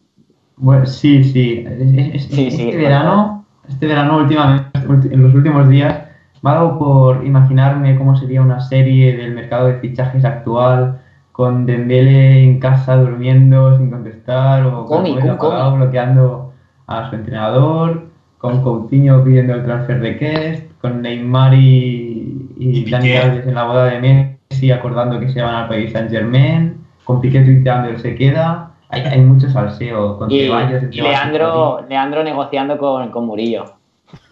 Bueno, 0.58 0.84
sí, 0.84 1.24
sí. 1.24 1.64
Es- 1.66 2.14
es- 2.14 2.24
Sí, 2.26 2.46
este 2.48 2.72
sí, 2.72 2.76
verano, 2.76 3.46
este 3.66 3.86
verano 3.86 4.18
últimamente, 4.18 4.78
en 5.14 5.22
los 5.22 5.34
últimos 5.34 5.66
días, 5.70 6.02
me 6.42 6.50
ha 6.50 6.54
dado 6.54 6.78
por 6.78 7.24
imaginarme 7.26 7.96
cómo 7.96 8.14
sería 8.14 8.42
una 8.42 8.60
serie 8.60 9.16
del 9.16 9.32
mercado 9.32 9.68
de 9.68 9.80
fichajes 9.80 10.24
actual, 10.26 11.00
con 11.36 11.66
Dembélé 11.66 12.44
en 12.44 12.58
casa 12.58 12.96
durmiendo 12.96 13.76
sin 13.76 13.90
contestar, 13.90 14.64
o 14.64 14.86
con 14.86 15.06
apagado 15.06 15.76
bloqueando 15.76 16.52
a 16.86 17.10
su 17.10 17.16
entrenador, 17.16 18.06
con 18.38 18.62
Coutinho 18.62 19.22
pidiendo 19.22 19.52
el 19.52 19.64
transfer 19.64 20.00
request, 20.00 20.72
con 20.80 21.02
Neymar 21.02 21.52
y, 21.52 22.54
y, 22.58 22.78
Y 22.78 22.90
Dani. 22.90 23.12
Alves 23.12 23.46
en 23.46 23.54
la 23.54 23.64
boda 23.64 23.84
de 23.84 24.38
Messi 24.48 24.70
acordando 24.70 25.20
que 25.20 25.28
se 25.28 25.42
van 25.42 25.54
al 25.56 25.68
Paris 25.68 25.92
Saint 25.92 26.10
Germain, 26.10 26.78
con 27.04 27.20
Piqué 27.20 27.42
tuiteando 27.42 27.90
el 27.90 27.98
se 27.98 28.14
queda. 28.14 28.70
Hay, 28.88 29.02
hay 29.02 29.20
mucho 29.20 29.50
salseo 29.50 30.16
con 30.16 30.30
Y, 30.30 30.44
Ceballos, 30.44 30.84
y 30.90 31.02
Leandro, 31.02 31.84
Leandro 31.86 32.24
negociando 32.24 32.78
con, 32.78 33.10
con 33.10 33.26
Murillo. 33.26 33.75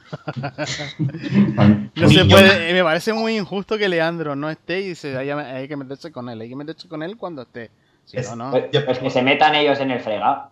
No 1.97 2.09
se 2.09 2.25
puede, 2.25 2.71
eh, 2.71 2.73
me 2.73 2.83
parece 2.83 3.13
muy 3.13 3.37
injusto 3.37 3.79
que 3.79 3.89
Leandro 3.89 4.35
no 4.37 4.51
esté 4.51 4.81
y 4.81 4.95
se 4.95 5.17
haya, 5.17 5.39
hay 5.39 5.69
que 5.69 5.77
meterse 5.77 6.11
con 6.13 6.29
él. 6.29 6.41
Hay 6.41 6.49
que 6.49 6.57
meterse 6.57 6.89
con 6.89 7.03
él 7.03 7.17
cuando 7.17 7.43
esté. 7.43 7.71
Si 8.05 8.17
Es- 8.17 8.29
no, 8.31 8.37
no. 8.37 8.51
Pues, 8.51 8.65
pues 8.85 8.99
que 8.99 9.11
se 9.11 9.23
metan 9.23 9.55
ellos 9.55 9.79
en 9.81 9.91
el 9.91 10.01
fregado. 10.01 10.51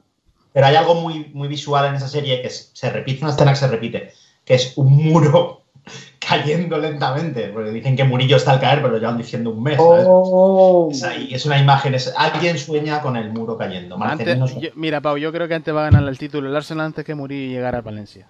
Pero 0.52 0.66
hay 0.66 0.76
algo 0.76 0.94
muy, 0.94 1.30
muy 1.32 1.48
visual 1.48 1.86
en 1.86 1.94
esa 1.94 2.08
serie 2.08 2.40
que 2.42 2.48
es- 2.48 2.70
se 2.74 2.90
repite, 2.90 3.22
una 3.24 3.30
escena 3.32 3.52
que 3.52 3.56
se 3.58 3.68
repite, 3.68 4.12
que 4.44 4.54
es 4.54 4.72
un 4.76 4.92
muro 4.94 5.62
cayendo 6.18 6.78
lentamente. 6.78 7.48
Porque 7.48 7.70
dicen 7.70 7.96
que 7.96 8.04
Murillo 8.04 8.36
está 8.36 8.52
al 8.52 8.60
caer, 8.60 8.80
pero 8.82 8.92
lo 8.94 8.98
llevan 8.98 9.18
diciendo 9.18 9.50
un 9.50 9.62
mes. 9.62 9.76
¿sabes? 9.76 10.04
Oh. 10.06 10.88
Es, 10.90 11.02
ahí, 11.02 11.28
es 11.32 11.44
una 11.46 11.58
imagen, 11.58 11.94
es, 11.94 12.12
alguien 12.16 12.58
sueña 12.58 13.00
con 13.00 13.16
el 13.16 13.30
muro 13.30 13.56
cayendo. 13.58 13.96
Antes- 14.02 14.38
yo- 14.60 14.70
mira, 14.74 15.00
Pau, 15.00 15.16
yo 15.16 15.32
creo 15.32 15.48
que 15.48 15.54
antes 15.54 15.74
va 15.74 15.86
a 15.86 15.90
ganar 15.90 16.08
el 16.08 16.18
título 16.18 16.48
el 16.48 16.56
Arsenal 16.56 16.86
antes 16.86 17.04
que 17.04 17.14
Murillo 17.14 17.52
llegara 17.54 17.78
a 17.78 17.82
Valencia. 17.82 18.28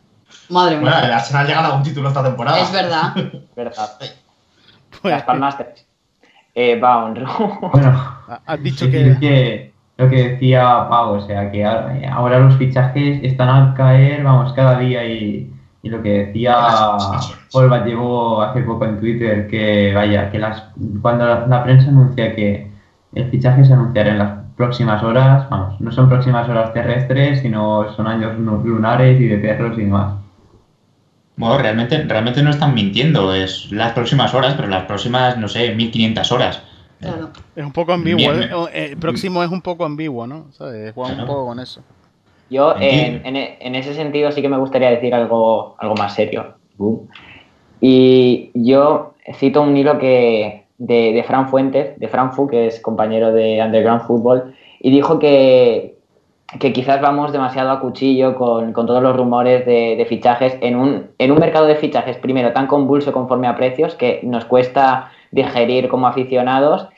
Madre 0.53 0.77
Bueno, 0.79 0.95
mía. 0.97 1.05
el 1.07 1.13
Arsenal 1.13 1.47
llega 1.47 1.67
a 1.67 1.75
un 1.75 1.83
título 1.83 2.09
esta 2.09 2.23
temporada. 2.23 2.59
Es 2.61 2.73
verdad. 2.73 3.15
Verdad. 3.57 3.89
Pues, 5.01 5.13
Las 5.15 5.23
palmas. 5.25 5.57
Eh, 6.55 6.79
va, 6.79 7.05
Honru. 7.05 7.27
Bueno, 7.73 7.89
ha- 8.29 8.41
has 8.47 8.63
dicho 8.63 8.91
que... 8.91 9.17
que 9.21 9.73
lo 9.99 10.09
que 10.09 10.31
decía 10.31 10.87
Pau, 10.89 11.15
o 11.17 11.21
sea, 11.21 11.51
que 11.53 11.65
ahora 11.65 11.95
ahora 12.13 12.39
los 12.41 12.57
fichajes 12.57 13.23
están 13.23 13.49
al 13.49 13.75
caer, 13.75 14.25
vamos, 14.25 14.53
cada 14.55 14.79
día 14.79 15.05
y, 15.05 15.53
y 15.83 15.89
lo 15.91 16.03
que 16.03 16.27
decía 16.27 16.57
Paul 17.53 17.85
llevó 17.85 18.43
hace 18.43 18.63
poco 18.63 18.87
en 18.87 18.99
Twitter, 18.99 19.47
que 19.49 19.93
vaya, 19.95 20.31
que 20.31 20.39
las 20.39 20.65
cuando 21.03 21.27
la, 21.27 21.47
la 21.47 21.63
prensa 21.63 21.89
anuncia 21.91 22.35
que 22.35 22.71
el 23.15 23.31
fichaje 23.31 23.65
se 23.65 23.75
anunciará 23.75 24.11
en 24.11 24.19
las 24.19 24.31
próximas 24.57 25.03
horas, 25.03 25.49
vamos, 25.51 25.81
no 25.81 25.93
son 25.93 26.09
próximas 26.09 26.49
horas 26.49 26.73
terrestres, 26.73 27.41
sino 27.43 27.93
son 27.95 28.07
años 28.09 28.37
lunares 28.39 29.21
y 29.21 29.27
de 29.29 29.37
perros 29.39 29.79
y 29.79 29.83
demás. 29.83 30.15
Bueno, 31.37 31.59
realmente, 31.59 32.03
realmente 32.05 32.43
no 32.43 32.51
están 32.51 32.75
mintiendo. 32.75 33.35
Es 33.35 33.71
las 33.73 33.93
próximas 33.93 34.35
horas, 34.35 34.55
pero 34.55 34.69
las 34.69 34.85
próximas, 34.85 35.37
no 35.39 35.49
sé, 35.49 35.75
1500 35.75 36.33
horas. 36.33 36.63
Claro. 37.01 37.31
Es 37.57 37.65
un 37.65 37.73
poco 37.73 37.93
ambiguo. 37.93 38.19
Bien, 38.19 38.43
eh, 38.43 38.51
eh, 38.73 38.89
el 38.93 38.97
próximo 38.97 39.43
es 39.43 39.51
un 39.51 39.61
poco 39.61 39.85
ambiguo, 39.85 40.27
¿no? 40.27 40.53
¿Sabes? 40.53 40.93
Juega 40.95 41.21
un 41.21 41.27
poco 41.27 41.47
con 41.47 41.59
eso. 41.59 41.83
Yo, 42.49 42.77
en, 42.77 42.83
Entiendo. 42.83 43.29
en, 43.29 43.37
en 43.61 43.75
ese 43.75 43.95
sentido, 43.95 44.31
sí 44.31 44.43
que 44.43 44.49
me 44.49 44.59
gustaría 44.59 44.91
decir 44.91 45.15
algo, 45.15 45.75
algo 45.79 45.95
más 45.95 46.15
serio. 46.15 46.55
Y 47.81 48.51
yo 48.55 49.15
cito 49.35 49.63
un 49.63 49.77
hilo 49.77 49.99
que, 49.99 50.67
de, 50.79 51.13
de 51.13 51.25
Fran 51.25 51.49
Fuentes, 51.49 51.99
de 51.99 52.09
Fran 52.09 52.33
Fu, 52.33 52.47
que 52.47 52.67
es 52.67 52.81
compañero 52.81 53.33
de 53.33 53.61
Underground 53.63 54.03
Football, 54.03 54.55
y 54.81 54.91
dijo 54.91 55.19
que, 55.19 55.92
que 56.61 56.73
quizás 56.73 57.01
vamos 57.01 57.33
demasiado 57.33 57.71
a 57.71 57.81
cuchillo 57.81 58.35
con, 58.35 58.73
con 58.73 58.87
todos 58.87 59.03
los 59.03 59.17
rumores 59.17 59.65
de, 59.65 60.05
fichajes 60.09 60.57
en 60.61 60.77
un, 60.77 61.11
en 61.19 61.33
un 61.33 61.39
mercado 61.39 61.67
de 61.67 61.77
fichajes, 61.77 62.17
primero, 62.19 62.53
tan 62.53 62.67
convulso 62.67 63.13
conforme 63.13 63.47
a 63.47 63.57
precios 63.57 63.95
que 63.95 64.21
nos 64.23 64.45
cuesta 64.45 65.11
digerir 65.31 65.89
como 65.89 66.07
aficionados 66.07 66.89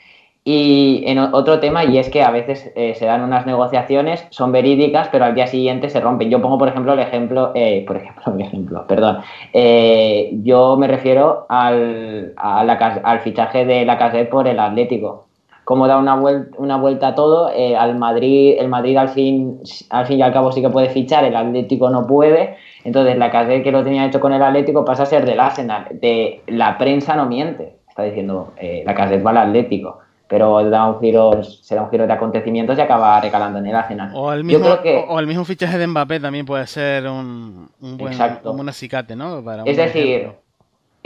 y 0.47 1.03
en 1.07 1.17
otro 1.17 1.59
tema, 1.59 1.85
y 1.85 1.97
es 1.97 2.09
que 2.09 2.21
a 2.21 2.29
veces 2.29 2.71
eh, 2.75 2.93
se 2.93 3.07
dan 3.07 3.23
unas 3.23 3.47
negociaciones, 3.47 4.27
son 4.29 4.51
verídicas, 4.51 5.09
pero 5.11 5.25
al 5.25 5.33
día 5.33 5.47
siguiente 5.47 5.89
se 5.89 5.99
rompen. 5.99 6.29
Yo 6.29 6.39
pongo, 6.39 6.59
por 6.59 6.67
ejemplo, 6.67 6.93
el 6.93 6.99
ejemplo, 6.99 7.51
eh, 7.55 7.83
por 7.87 7.97
ejemplo, 7.97 8.23
el 8.35 8.41
ejemplo, 8.41 8.85
perdón. 8.85 9.21
Eh, 9.53 10.29
yo 10.43 10.77
me 10.77 10.87
refiero 10.87 11.47
al, 11.49 12.33
al 12.37 13.19
fichaje 13.21 13.65
de 13.65 13.85
la 13.85 13.97
Casette 13.97 14.29
por 14.29 14.47
el 14.47 14.59
Atlético. 14.59 15.25
Como 15.65 15.87
da 15.87 15.97
una 15.97 16.15
vuelta, 16.15 16.55
una 16.59 16.77
vuelta 16.77 17.07
a 17.09 17.15
todo, 17.15 17.49
eh, 17.53 17.75
al 17.75 17.97
Madrid, 17.97 18.55
el 18.59 18.69
Madrid 18.69 18.95
al 18.97 19.09
fin, 19.09 19.59
al 19.89 20.05
fin 20.05 20.19
y 20.19 20.21
al 20.21 20.31
cabo 20.31 20.51
sí 20.51 20.61
que 20.61 20.69
puede 20.69 20.89
fichar, 20.89 21.23
el 21.25 21.35
Atlético 21.35 21.89
no 21.89 22.05
puede. 22.07 22.55
Entonces 22.83 23.17
la 23.17 23.29
Casette 23.31 23.63
que 23.63 23.71
lo 23.71 23.83
tenía 23.83 24.05
hecho 24.05 24.19
con 24.19 24.31
el 24.31 24.41
Atlético 24.43 24.85
pasa 24.85 25.03
a 25.03 25.05
ser 25.07 25.25
del 25.25 25.39
Arsenal. 25.39 25.87
De 25.91 26.41
la 26.47 26.77
prensa 26.77 27.15
no 27.15 27.25
miente. 27.25 27.75
Está 27.89 28.03
diciendo 28.03 28.53
eh, 28.57 28.83
la 28.85 28.93
Casette 28.93 29.25
va 29.25 29.31
al 29.31 29.37
Atlético 29.37 29.99
pero 30.27 30.67
da 30.71 30.87
un 30.89 30.99
giro, 30.99 31.43
se 31.43 31.75
da 31.75 31.83
un 31.83 31.91
giro 31.91 32.07
de 32.07 32.13
acontecimientos 32.13 32.75
y 32.75 32.81
acaba 32.81 33.21
recalando 33.21 33.59
en 33.59 33.67
el 33.67 33.75
Arsenal. 33.75 34.11
O 34.15 34.33
el 34.33 34.39
Yo 34.39 34.43
mismo, 34.43 34.65
creo 34.65 34.81
que- 34.81 35.05
o, 35.07 35.19
el 35.19 35.27
mismo 35.27 35.45
fichaje 35.45 35.77
de 35.77 35.85
Mbappé 35.85 36.19
también 36.19 36.47
puede 36.47 36.65
ser 36.65 37.05
un, 37.07 37.69
un 37.79 37.97
buen 37.97 38.13
un 38.43 38.55
buen 38.57 38.67
acicate, 38.67 39.15
¿no? 39.15 39.43
Para 39.43 39.61
Es 39.65 39.77
un 39.77 39.85
decir, 39.85 40.01
ejemplo. 40.07 40.39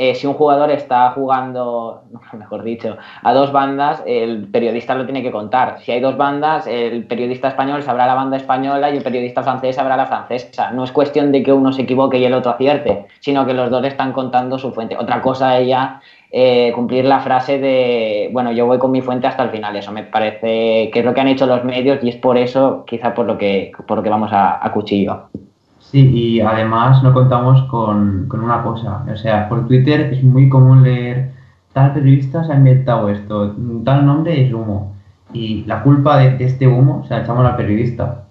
Eh, 0.02 0.16
si 0.16 0.26
un 0.28 0.34
jugador 0.34 0.72
está 0.72 1.12
jugando, 1.12 2.04
mejor 2.34 2.64
dicho, 2.64 2.96
a 3.22 3.34
dos 3.34 3.52
bandas, 3.52 4.02
el 4.06 4.48
periodista 4.48 4.96
lo 4.96 5.04
tiene 5.04 5.22
que 5.22 5.30
contar. 5.30 5.82
Si 5.82 5.92
hay 5.92 6.00
dos 6.00 6.16
bandas, 6.16 6.68
el 6.68 7.06
periodista 7.06 7.50
español 7.50 7.84
sabrá 7.84 8.08
la 8.08 8.14
banda 8.14 8.38
española 8.38 8.90
y 8.92 8.96
el 8.96 9.04
periodista 9.04 9.44
francés 9.44 9.76
sabrá 9.76 9.98
la 9.98 10.06
francesa. 10.06 10.72
No 10.72 10.86
es 10.86 10.94
cuestión 10.94 11.34
de 11.34 11.44
que 11.44 11.52
uno 11.52 11.74
se 11.74 11.82
equivoque 11.82 12.18
y 12.18 12.24
el 12.24 12.34
otro 12.34 12.52
acierte, 12.52 13.08
sino 13.20 13.46
que 13.46 13.54
los 13.54 13.70
dos 13.70 13.84
están 13.84 14.14
contando 14.14 14.58
su 14.58 14.72
fuente. 14.72 14.96
Otra 14.96 15.22
cosa 15.22 15.60
es 15.60 15.68
ya 15.68 16.02
eh, 16.32 16.72
cumplir 16.74 17.04
la 17.04 17.20
frase 17.20 17.60
de, 17.60 18.30
bueno, 18.32 18.54
yo 18.54 18.68
voy 18.68 18.80
con 18.80 18.92
mi 18.92 19.02
fuente 19.02 19.28
hasta 19.28 19.44
el 19.44 19.50
final. 19.50 19.76
Eso 19.76 19.92
me 19.92 20.04
parece 20.04 20.92
que 20.94 21.00
es 21.00 21.04
lo 21.04 21.14
que 21.14 21.20
han 21.20 21.28
hecho 21.28 21.46
los 21.46 21.66
medios 21.66 22.02
y 22.02 22.08
es 22.08 22.16
por 22.16 22.38
eso, 22.38 22.86
quizá 22.88 23.14
por 23.14 23.26
lo 23.26 23.38
que, 23.38 23.74
por 23.86 23.98
lo 23.98 24.04
que 24.04 24.10
vamos 24.10 24.32
a, 24.32 24.66
a 24.66 24.72
cuchillo. 24.72 25.28
Sí, 25.92 26.08
y 26.08 26.42
además 26.42 27.02
no 27.02 27.14
contamos 27.14 27.64
con, 27.64 28.28
con 28.28 28.42
una 28.42 28.62
cosa. 28.64 29.04
O 29.12 29.18
sea, 29.18 29.50
por 29.50 29.68
Twitter 29.68 30.14
es 30.14 30.24
muy 30.24 30.48
común 30.50 30.84
leer 30.84 31.32
tal 31.74 31.94
periodista 31.94 32.44
se 32.44 32.54
ha 32.54 32.56
inventado 32.56 33.10
esto, 33.10 33.56
tal 33.84 34.06
nombre 34.06 34.46
es 34.46 34.54
humo. 34.54 34.96
Y 35.34 35.64
la 35.66 35.84
culpa 35.84 36.18
de, 36.18 36.44
este 36.44 36.68
humo 36.68 37.04
se 37.08 37.14
la 37.14 37.22
echamos 37.22 37.46
al 37.46 37.56
periodista. 37.56 38.26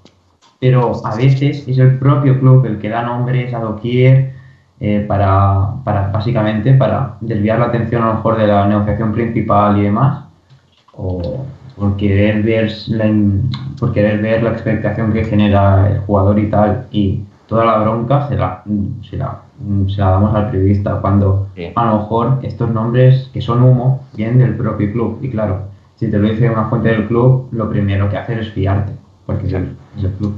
Pero 0.60 0.92
a 1.04 1.14
veces 1.14 1.66
es 1.68 1.78
el 1.78 1.98
propio 1.98 2.40
club 2.40 2.66
el 2.66 2.78
que 2.78 2.88
da 2.88 3.02
nombres 3.02 3.54
a 3.54 3.60
doquier 3.60 4.32
eh, 4.80 5.04
para, 5.06 5.74
para, 5.84 6.08
básicamente, 6.08 6.74
para 6.74 7.16
desviar 7.20 7.60
la 7.60 7.66
atención 7.66 8.02
a 8.02 8.08
lo 8.08 8.14
mejor 8.14 8.36
de 8.36 8.48
la 8.48 8.66
negociación 8.66 9.12
principal 9.12 9.78
y 9.78 9.82
demás. 9.82 10.24
O 10.94 11.46
por 11.76 11.96
querer 11.96 12.42
ver 12.42 12.72
la, 12.88 13.06
por 13.78 13.92
querer 13.92 14.20
ver 14.20 14.42
la 14.42 14.50
expectación 14.50 15.12
que 15.12 15.24
genera 15.24 15.88
el 15.88 16.00
jugador 16.00 16.40
y 16.40 16.50
tal. 16.50 16.86
Y 16.90 17.22
toda 17.48 17.64
la 17.64 17.78
bronca 17.78 18.28
se 18.28 18.36
la, 18.36 18.62
se 19.08 19.16
la, 19.16 19.38
se 19.88 20.00
la 20.00 20.10
damos 20.10 20.34
al 20.34 20.50
periodista 20.50 21.00
cuando 21.00 21.48
Sí. 21.56 21.72
a 21.74 21.84
lo 21.86 21.98
mejor 21.98 22.38
estos 22.42 22.70
nombres 22.70 23.30
que 23.32 23.40
son 23.40 23.62
humo 23.62 24.02
vienen 24.14 24.38
del 24.38 24.54
propio 24.56 24.92
club. 24.92 25.18
Y 25.22 25.30
claro, 25.30 25.62
si 25.96 26.10
te 26.10 26.18
lo 26.18 26.28
dice 26.28 26.48
una 26.50 26.66
fuente 26.66 26.90
del 26.90 27.06
club, 27.06 27.48
lo 27.52 27.68
primero 27.70 28.08
que 28.10 28.16
hacer 28.18 28.38
es 28.38 28.50
fiarte, 28.52 28.92
porque 29.26 29.46
es 29.46 29.52
el, 29.54 29.76
es 29.96 30.04
el 30.04 30.12
club. 30.12 30.34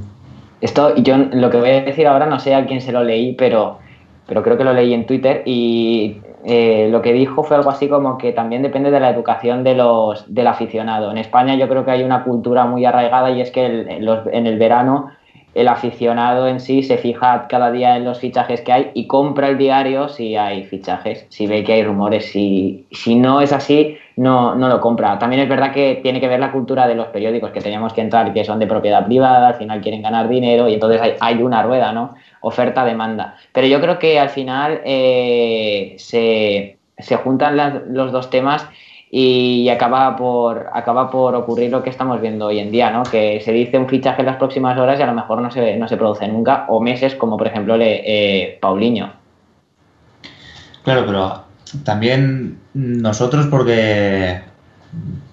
Esto, 0.61 0.95
yo 0.97 1.17
lo 1.17 1.51
que 1.51 1.59
voy 1.59 1.71
a 1.71 1.83
decir 1.83 2.07
ahora 2.07 2.27
no 2.27 2.39
sé 2.39 2.55
a 2.55 2.65
quién 2.67 2.81
se 2.81 2.93
lo 2.93 3.03
leí, 3.03 3.35
pero, 3.35 3.79
pero 4.27 4.43
creo 4.43 4.57
que 4.57 4.65
lo 4.65 4.73
leí 4.73 4.93
en 4.95 5.07
Twitter 5.07 5.43
y 5.47 6.19
eh, 6.45 6.89
lo 6.91 7.03
que 7.03 7.13
dijo 7.13 7.43
fue 7.43 7.57
algo 7.57 7.71
así 7.71 7.89
como 7.89 8.17
que 8.19 8.33
también 8.33 8.63
depende 8.63 8.91
de 8.91 9.01
la 9.01 9.11
educación 9.11 9.65
de 9.65 9.75
los, 9.75 10.33
del 10.33 10.47
aficionado. 10.47 11.11
En 11.11 11.19
España 11.19 11.55
yo 11.57 11.69
creo 11.69 11.85
que 11.85 11.91
hay 11.91 12.03
una 12.03 12.25
cultura 12.25 12.65
muy 12.67 12.85
arraigada 12.85 13.31
y 13.31 13.41
es 13.41 13.51
que 13.51 13.67
el- 13.67 13.89
en, 13.89 14.05
los- 14.05 14.27
en 14.33 14.47
el 14.47 14.59
verano 14.59 15.11
el 15.55 15.69
aficionado 15.69 16.47
en 16.47 16.61
sí 16.61 16.83
se 16.83 16.97
fija 16.97 17.47
cada 17.49 17.73
día 17.73 17.97
en 17.97 18.05
los 18.05 18.21
fichajes 18.21 18.61
que 18.61 18.73
hay 18.73 18.91
y 18.95 19.07
compra 19.07 19.49
el 19.49 19.59
diario 19.59 20.09
si 20.09 20.37
hay 20.37 20.65
fichajes, 20.65 21.27
si 21.29 21.47
ve 21.47 21.65
que 21.65 21.73
hay 21.73 21.83
rumores. 21.83 22.27
Si, 22.31 22.87
si 22.93 23.17
no 23.17 23.41
es 23.41 23.53
así, 23.53 23.99
no, 24.17 24.55
no 24.55 24.69
lo 24.69 24.81
compra. 24.81 25.19
También 25.19 25.43
es 25.43 25.49
verdad 25.49 25.73
que 25.73 26.01
tiene 26.03 26.21
que 26.21 26.29
ver 26.29 26.41
la 26.41 26.53
cultura 26.53 26.87
de 26.87 26.95
los 26.95 27.09
periódicos 27.09 27.51
que 27.51 27.61
tenemos 27.61 27.93
que 27.93 28.01
entrar 28.01 28.33
que 28.33 28.45
son 28.45 28.59
de 28.59 28.67
propiedad 28.67 29.07
privada, 29.07 29.49
al 29.49 29.55
final 29.55 29.81
quieren 29.81 30.03
ganar 30.03 30.29
dinero 30.29 30.69
y 30.69 30.75
entonces 30.75 31.01
hay, 31.01 31.15
hay 31.21 31.43
una 31.43 31.63
rueda, 31.63 31.93
¿no? 31.93 32.15
Oferta-demanda. 32.41 33.37
Pero 33.53 33.67
yo 33.67 33.81
creo 33.81 33.99
que 33.99 34.21
al 34.21 34.29
final 34.29 34.81
eh, 34.85 35.95
se, 35.99 36.79
se 36.99 37.17
juntan 37.17 37.57
los 37.93 38.13
dos 38.13 38.31
temas 38.31 38.69
y 39.11 39.69
acaba 39.69 40.15
por, 40.17 40.69
acaba 40.73 41.11
por 41.11 41.35
ocurrir 41.35 41.71
lo 41.71 41.83
que 41.83 41.91
estamos 41.91 42.21
viendo 42.21 42.47
hoy 42.47 42.61
en 42.61 42.71
día, 42.71 42.91
¿no? 42.91 43.03
Que 43.03 43.41
se 43.41 43.51
dice 43.53 43.77
un 43.77 43.89
fichaje 43.89 44.23
en 44.23 44.27
las 44.27 44.37
próximas 44.37 44.79
horas 44.79 45.01
y 45.01 45.03
a 45.03 45.07
lo 45.07 45.15
mejor 45.15 45.41
no 45.43 45.51
se, 45.51 45.77
no 45.77 45.89
se 45.89 45.97
produce 45.97 46.29
nunca, 46.29 46.67
o 46.69 46.81
meses, 46.81 47.17
como 47.17 47.37
por 47.37 47.49
ejemplo 47.49 47.77
le, 47.77 48.03
eh, 48.05 48.59
Paulinho. 48.61 49.13
Claro, 50.85 51.05
pero 51.07 51.45
también 51.85 52.59
nosotros 52.73 53.47
porque 53.49 54.41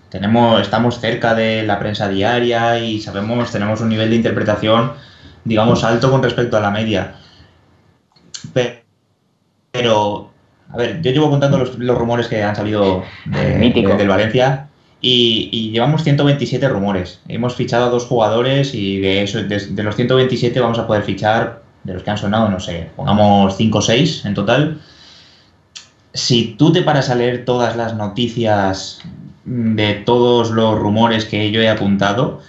tenemos, 0.10 0.60
estamos 0.62 1.00
cerca 1.00 1.36
de 1.36 1.64
la 1.64 1.78
prensa 1.78 2.10
diaria 2.10 2.80
y 2.80 3.00
sabemos, 3.00 3.52
tenemos 3.52 3.80
un 3.82 3.90
nivel 3.90 4.10
de 4.10 4.16
interpretación, 4.16 4.92
digamos, 5.44 5.84
alto 5.84 6.10
con 6.10 6.24
respecto 6.24 6.58
a 6.58 6.62
la 6.62 6.72
media. 6.72 7.16
Pe- 8.54 8.82
Pero, 9.72 10.32
a 10.70 10.78
ver, 10.78 11.02
yo 11.02 11.12
llevo 11.12 11.30
contando 11.30 11.58
los, 11.58 11.78
los 11.80 11.98
rumores 11.98 12.28
que 12.28 12.44
han 12.44 12.56
salido 12.56 13.04
de- 13.26 13.58
del 13.98 14.08
Valencia 14.08 14.68
y, 15.02 15.50
y 15.52 15.72
llevamos 15.72 16.04
127 16.04 16.68
rumores. 16.70 17.20
Hemos 17.28 17.56
fichado 17.56 17.86
a 17.86 17.90
dos 17.90 18.06
jugadores 18.06 18.74
y 18.74 19.00
de, 19.00 19.24
eso, 19.24 19.42
de, 19.44 19.60
de 19.60 19.84
los 19.84 19.96
127 19.96 20.60
vamos 20.60 20.80
a 20.80 20.88
poder 20.88 21.04
fichar, 21.04 21.62
de 21.84 21.94
los 21.94 22.04
que 22.04 22.10
han 22.10 22.18
sonado, 22.18 22.50
no 22.50 22.60
sé, 22.60 22.90
pongamos 22.96 23.56
5 23.56 23.78
o 23.78 23.82
6 23.82 24.26
en 24.26 24.34
total. 24.34 24.82
Si 26.14 26.56
tú 26.58 26.72
te 26.72 26.82
paras 26.82 27.10
a 27.10 27.16
leer 27.16 27.46
todas 27.46 27.76
las 27.78 27.94
noticias 27.96 29.00
de 29.46 29.94
todos 29.94 30.50
los 30.50 30.78
rumores 30.78 31.26
que 31.26 31.52
yo 31.52 31.62
he 31.62 31.70
apuntado, 31.70 32.42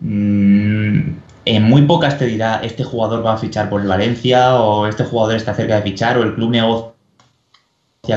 mm, 0.00 1.00
en 1.46 1.62
muy 1.62 1.82
pocas 1.82 2.18
te 2.18 2.26
dirá 2.26 2.60
este 2.62 2.84
jugador 2.84 3.24
va 3.24 3.34
a 3.34 3.38
fichar 3.38 3.68
por 3.70 3.80
el 3.82 3.86
Valencia 3.88 4.56
o 4.56 4.86
este 4.86 5.04
jugador 5.04 5.36
está 5.36 5.54
cerca 5.54 5.76
de 5.76 5.82
fichar 5.82 6.18
o 6.18 6.22
el 6.22 6.34
club 6.34 6.50
negocia 6.50 6.90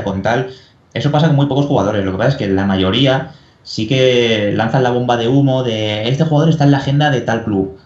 con 0.04 0.22
tal. 0.22 0.48
Eso 0.94 1.10
pasa 1.10 1.26
con 1.28 1.36
muy 1.36 1.46
pocos 1.46 1.66
jugadores. 1.66 2.04
Lo 2.04 2.12
que 2.12 2.18
pasa 2.18 2.30
es 2.30 2.36
que 2.36 2.48
la 2.48 2.66
mayoría 2.66 3.32
sí 3.62 3.86
que 3.86 4.52
lanzan 4.54 4.82
la 4.82 4.90
bomba 4.90 5.16
de 5.16 5.28
humo 5.28 5.62
de 5.62 6.08
este 6.08 6.24
jugador 6.24 6.50
está 6.50 6.64
en 6.64 6.70
la 6.72 6.78
agenda 6.78 7.10
de 7.10 7.20
tal 7.20 7.44
club. 7.44 7.76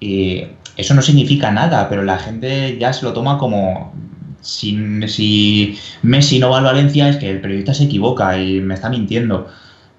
Y 0.00 0.44
eso 0.76 0.94
no 0.94 1.02
significa 1.02 1.50
nada, 1.50 1.88
pero 1.88 2.02
la 2.02 2.18
gente 2.18 2.76
ya 2.78 2.92
se 2.92 3.04
lo 3.04 3.12
toma 3.12 3.38
como 3.38 3.92
si, 4.40 4.76
si 5.08 5.78
Messi 6.02 6.38
no 6.38 6.50
va 6.50 6.58
al 6.58 6.64
Valencia 6.64 7.08
es 7.08 7.16
que 7.16 7.30
el 7.30 7.40
periodista 7.40 7.74
se 7.74 7.84
equivoca 7.84 8.38
y 8.38 8.60
me 8.60 8.74
está 8.74 8.88
mintiendo. 8.88 9.48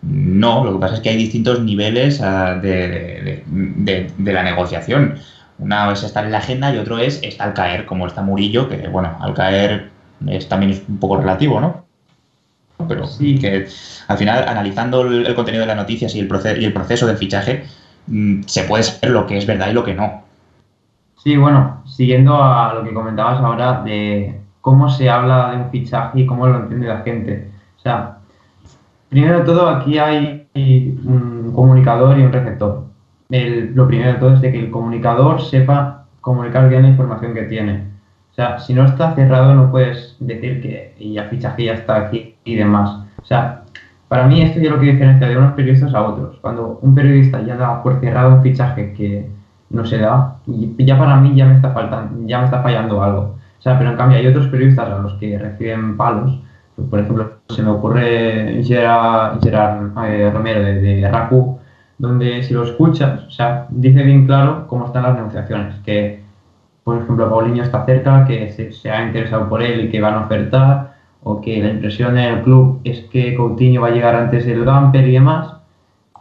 No, 0.01 0.63
lo 0.65 0.73
que 0.73 0.79
pasa 0.79 0.95
es 0.95 0.99
que 1.01 1.09
hay 1.09 1.17
distintos 1.17 1.59
niveles 1.61 2.21
ah, 2.21 2.55
de- 2.55 3.43
de 4.17 4.33
la 4.33 4.43
negociación. 4.43 5.15
Una 5.59 5.91
es 5.93 6.01
estar 6.03 6.25
en 6.25 6.31
la 6.31 6.39
agenda 6.39 6.73
y 6.73 6.77
otro 6.79 6.97
es 6.97 7.21
estar 7.21 7.49
al 7.49 7.53
caer, 7.53 7.85
como 7.85 8.07
está 8.07 8.21
Murillo, 8.23 8.67
que 8.67 8.87
bueno, 8.87 9.15
al 9.19 9.33
caer 9.35 9.89
es, 10.27 10.47
también 10.47 10.71
es 10.71 10.81
un 10.87 10.97
poco 10.97 11.17
relativo, 11.17 11.59
¿no? 11.59 11.81
Pero 12.87 13.05
Sí. 13.05 13.37
que 13.37 13.65
al 14.07 14.17
final, 14.17 14.43
analizando 14.47 15.01
el, 15.01 15.25
el 15.27 15.35
contenido 15.35 15.61
de 15.61 15.67
las 15.67 15.75
noticias 15.75 16.15
y 16.15 16.19
el, 16.19 16.27
proce- 16.27 16.57
y 16.59 16.65
el 16.65 16.73
proceso 16.73 17.05
del 17.05 17.17
fichaje, 17.17 17.63
mm, 18.07 18.41
se 18.45 18.63
puede 18.63 18.83
saber 18.83 19.11
lo 19.11 19.25
que 19.27 19.37
es 19.37 19.45
verdad 19.45 19.69
y 19.69 19.73
lo 19.73 19.83
que 19.83 19.93
no. 19.93 20.23
Sí, 21.23 21.37
bueno, 21.37 21.83
siguiendo 21.85 22.41
a 22.43 22.73
lo 22.73 22.83
que 22.83 22.93
comentabas 22.93 23.39
ahora 23.39 23.81
de 23.83 24.39
cómo 24.61 24.89
se 24.89 25.09
habla 25.09 25.51
de 25.51 25.57
un 25.57 25.69
fichaje 25.69 26.21
y 26.21 26.25
cómo 26.25 26.47
lo 26.47 26.57
entiende 26.57 26.87
la 26.87 27.01
gente. 27.01 27.47
O 27.77 27.81
sea, 27.81 28.17
primero 29.09 29.39
de 29.39 29.45
todo, 29.45 29.69
aquí 29.69 29.99
hay 29.99 30.47
un 30.55 31.51
comunicador 31.53 32.17
y 32.17 32.23
un 32.23 32.31
receptor. 32.33 32.85
El- 33.29 33.73
lo 33.75 33.87
primero 33.87 34.13
de 34.13 34.19
todo 34.19 34.33
es 34.33 34.41
de 34.41 34.51
que 34.51 34.59
el 34.59 34.71
comunicador 34.71 35.41
sepa 35.41 36.05
comunicar 36.19 36.67
bien 36.67 36.81
la 36.83 36.89
información 36.89 37.33
que 37.35 37.43
tiene. 37.43 37.83
O 38.31 38.33
sea, 38.33 38.59
si 38.59 38.73
no 38.73 38.85
está 38.85 39.13
cerrado, 39.13 39.53
no 39.53 39.71
puedes 39.71 40.15
decir 40.19 40.61
que 40.61 40.95
ya 40.99 41.25
fichaje 41.25 41.65
ya 41.65 41.73
está 41.73 41.97
aquí 41.97 42.35
y 42.45 42.55
demás. 42.55 42.89
O 43.21 43.25
sea, 43.25 43.63
para 44.07 44.27
mí 44.27 44.41
esto 44.41 44.59
es 44.59 44.69
lo 44.69 44.79
que 44.79 44.87
diferencia 44.87 45.27
de 45.27 45.37
unos 45.37 45.53
periodistas 45.53 45.93
a 45.93 46.01
otros. 46.03 46.37
Cuando 46.41 46.79
un 46.81 46.95
periodista 46.95 47.41
ya 47.41 47.55
da 47.55 47.83
por 47.83 47.99
cerrado 47.99 48.35
un 48.35 48.43
fichaje 48.43 48.93
que 48.93 49.29
no 49.69 49.85
se 49.85 49.97
da, 49.97 50.37
y 50.47 50.73
ya 50.83 50.97
para 50.97 51.17
mí 51.17 51.35
ya 51.35 51.45
me 51.45 51.55
está 51.55 51.71
faltando, 51.71 52.25
ya 52.25 52.39
me 52.39 52.45
está 52.45 52.61
fallando 52.61 53.03
algo. 53.03 53.37
O 53.59 53.61
sea, 53.61 53.77
pero 53.77 53.91
en 53.91 53.97
cambio 53.97 54.17
hay 54.17 54.27
otros 54.27 54.47
periodistas 54.47 54.89
a 54.89 54.99
los 54.99 55.13
que 55.15 55.37
reciben 55.37 55.97
palos. 55.97 56.41
Por 56.89 56.99
ejemplo, 56.99 57.33
se 57.49 57.61
me 57.61 57.69
ocurre 57.69 58.63
Gerard, 58.63 59.41
Gerard, 59.41 59.91
eh, 60.07 60.31
Romero 60.33 60.61
de, 60.63 60.81
de 60.81 61.11
RACU, 61.11 61.59
donde 61.97 62.43
si 62.43 62.53
lo 62.53 62.63
escuchas, 62.63 63.23
o 63.27 63.29
sea, 63.29 63.67
dice 63.69 64.01
bien 64.03 64.25
claro 64.25 64.65
cómo 64.67 64.87
están 64.87 65.03
las 65.03 65.15
negociaciones, 65.15 65.75
que 65.85 66.20
por 66.91 67.03
ejemplo 67.03 67.29
Paulinho 67.29 67.63
está 67.63 67.85
cerca, 67.85 68.25
que 68.25 68.51
se, 68.51 68.91
ha 68.91 69.05
interesado 69.05 69.47
por 69.47 69.63
él 69.63 69.85
y 69.85 69.89
que 69.89 70.01
van 70.01 70.15
a 70.15 70.25
ofertar, 70.25 70.95
o 71.23 71.39
que 71.39 71.61
la 71.61 71.69
impresión 71.69 72.17
en 72.17 72.33
el 72.33 72.41
club 72.41 72.81
es 72.83 73.01
que 73.11 73.35
Coutinho 73.35 73.81
va 73.81 73.87
a 73.87 73.91
llegar 73.91 74.15
antes 74.15 74.45
del 74.45 74.65
Gamper 74.65 75.07
y 75.07 75.13
demás, 75.13 75.53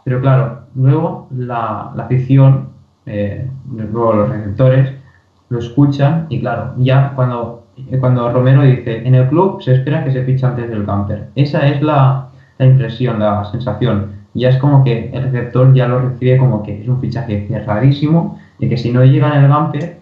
pero 0.05 0.21
claro, 0.21 0.61
luego 0.75 1.27
la, 1.35 1.91
afición, 1.97 2.69
eh, 3.05 3.49
luego 3.69 4.13
los 4.13 4.29
receptores, 4.29 4.93
lo 5.49 5.59
escuchan 5.59 6.27
y 6.29 6.39
claro, 6.39 6.73
ya 6.77 7.11
cuando, 7.15 7.65
cuando 7.99 8.31
Romero 8.31 8.61
dice, 8.61 9.05
en 9.05 9.15
el 9.15 9.27
club 9.27 9.61
se 9.61 9.73
espera 9.73 10.05
que 10.05 10.11
se 10.11 10.23
fiche 10.23 10.45
antes 10.45 10.69
del 10.69 10.85
camper. 10.85 11.27
Esa 11.35 11.67
es 11.67 11.81
la, 11.81 12.29
la 12.57 12.65
impresión, 12.65 13.19
la 13.19 13.43
sensación. 13.51 14.21
Ya 14.33 14.49
es 14.49 14.57
como 14.57 14.85
que 14.85 15.09
el 15.11 15.23
receptor 15.23 15.73
ya 15.73 15.89
lo 15.89 15.99
recibe 15.99 16.37
como 16.37 16.63
que 16.63 16.81
es 16.81 16.87
un 16.87 17.01
fichaje 17.01 17.47
cerradísimo 17.49 18.39
y 18.59 18.69
que 18.69 18.77
si 18.77 18.93
no 18.93 19.03
llega 19.03 19.35
en 19.35 19.43
el 19.43 19.51
camper, 19.51 20.00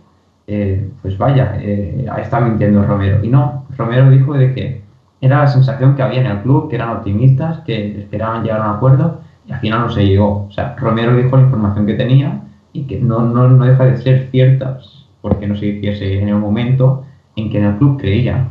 eh, 0.52 0.90
pues 1.02 1.18
vaya, 1.18 1.58
eh, 1.60 2.06
está 2.18 2.40
mintiendo 2.40 2.84
Romero. 2.84 3.24
Y 3.24 3.28
no, 3.28 3.66
Romero 3.78 4.10
dijo 4.10 4.34
de 4.34 4.54
que 4.54 4.82
era 5.22 5.40
la 5.40 5.48
sensación 5.48 5.96
que 5.96 6.02
había 6.02 6.22
en 6.22 6.28
el 6.28 6.40
club, 6.40 6.70
que 6.70 6.76
eran 6.78 6.90
optimistas, 6.90 7.60
que 7.60 8.00
esperaban 8.00 8.44
llegar 8.44 8.62
a 8.62 8.70
un 8.72 8.76
acuerdo 8.78 9.22
y 9.48 9.52
al 9.52 9.60
final 9.60 9.82
no 9.82 9.90
se 9.90 10.06
llegó. 10.06 10.48
O 10.48 10.52
sea, 10.52 10.76
Romero 10.78 11.16
dijo 11.16 11.36
la 11.38 11.44
información 11.44 11.86
que 11.86 11.94
tenía 11.94 12.42
y 12.74 12.84
que 12.84 13.00
no, 13.00 13.20
no, 13.20 13.48
no 13.48 13.66
deja 13.66 13.86
de 13.86 13.98
ser 13.98 14.28
ciertas 14.32 15.06
porque 15.22 15.46
no 15.48 15.56
se 15.56 15.68
hiciese 15.68 16.20
en 16.20 16.30
el 16.30 16.36
momento 16.36 17.04
en 17.36 17.50
que 17.52 17.58
en 17.60 17.66
el 17.66 17.76
club 17.78 18.00
creían. 18.00 18.50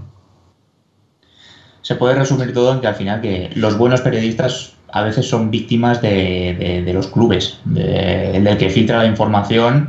Se 1.82 1.94
puede 1.96 2.14
resumir 2.14 2.52
todo 2.52 2.72
en 2.72 2.80
que 2.80 2.86
al 2.86 2.94
final 2.94 3.20
que 3.20 3.50
los 3.54 3.76
buenos 3.78 4.02
periodistas 4.02 4.76
a 4.92 5.02
veces 5.02 5.28
son 5.28 5.50
víctimas 5.50 6.00
de, 6.02 6.82
de- 6.84 6.92
los 6.92 7.08
clubes, 7.08 7.58
de- 7.64 8.40
del 8.42 8.56
que 8.56 8.68
filtra 8.68 8.98
la 8.98 9.06
información 9.06 9.88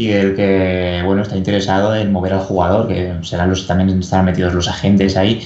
y 0.00 0.06
del 0.06 0.34
que 0.34 1.02
bueno 1.04 1.20
está 1.22 1.36
interesado 1.36 1.94
en 1.94 2.10
mover 2.10 2.32
al 2.32 2.40
jugador, 2.40 2.88
que 2.88 3.14
serán 3.22 3.50
los 3.50 3.66
también 3.66 3.98
están 4.00 4.24
metidos 4.24 4.54
los 4.54 4.66
agentes 4.66 5.16
ahí. 5.16 5.42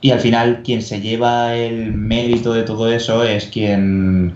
Y 0.00 0.12
al 0.12 0.20
final 0.20 0.60
quien 0.62 0.82
se 0.82 1.00
lleva 1.00 1.56
el 1.56 1.92
mérito 1.92 2.52
de 2.52 2.62
todo 2.62 2.88
eso 2.88 3.24
es 3.24 3.46
quien 3.46 4.34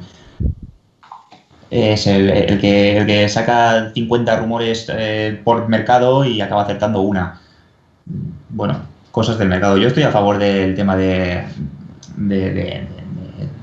es 1.71 2.07
el, 2.09 2.29
el 2.31 2.61
que, 2.61 2.97
el 2.97 3.07
que 3.07 3.29
saca 3.29 3.91
50 3.95 4.37
rumores 4.37 4.87
eh, 4.93 5.41
por 5.45 5.69
mercado 5.69 6.25
y 6.25 6.41
acaba 6.41 6.63
acertando 6.63 7.03
una. 7.03 7.41
Bueno, 8.49 8.81
cosas 9.13 9.39
del 9.39 9.49
mercado. 9.49 9.79
Yo 9.79 9.87
estoy 9.87 10.03
a 10.03 10.11
favor 10.11 10.39
del 10.39 10.75
tema 10.75 10.97
de- 10.97 11.45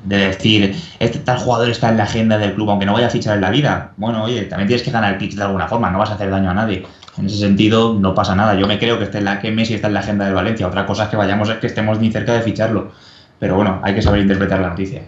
de 0.09 0.17
decir, 0.17 0.75
este 0.99 1.19
tal 1.19 1.37
jugador 1.39 1.69
está 1.69 1.89
en 1.89 1.97
la 1.97 2.03
agenda 2.03 2.37
del 2.37 2.53
club, 2.55 2.69
aunque 2.71 2.85
no 2.85 2.93
vaya 2.93 3.07
a 3.07 3.09
fichar 3.11 3.35
en 3.35 3.41
la 3.41 3.51
vida. 3.51 3.93
Bueno, 3.97 4.23
oye, 4.23 4.41
también 4.43 4.67
tienes 4.67 4.83
que 4.83 4.91
ganar 4.91 5.17
clics 5.17 5.35
de 5.35 5.43
alguna 5.43 5.67
forma, 5.67 5.89
no 5.91 5.99
vas 5.99 6.09
a 6.09 6.15
hacer 6.15 6.29
daño 6.31 6.49
a 6.49 6.53
nadie. 6.53 6.85
En 7.17 7.25
ese 7.27 7.37
sentido, 7.37 7.93
no 7.93 8.13
pasa 8.15 8.35
nada. 8.35 8.55
Yo 8.55 8.65
me 8.67 8.79
creo 8.79 8.97
que, 8.97 9.03
esté 9.05 9.19
en 9.19 9.25
la, 9.25 9.39
que 9.39 9.51
Messi 9.51 9.75
está 9.75 9.87
en 9.87 9.93
la 9.93 9.99
agenda 9.99 10.25
de 10.25 10.33
Valencia. 10.33 10.67
Otra 10.67 10.85
cosa 10.85 11.03
es 11.03 11.09
que 11.09 11.15
vayamos, 11.17 11.49
que 11.51 11.67
estemos 11.67 11.99
ni 11.99 12.11
cerca 12.11 12.33
de 12.33 12.41
ficharlo. 12.41 12.91
Pero 13.39 13.55
bueno, 13.55 13.79
hay 13.83 13.93
que 13.93 14.01
saber 14.01 14.21
interpretar 14.21 14.59
la 14.59 14.69
noticia. 14.69 15.03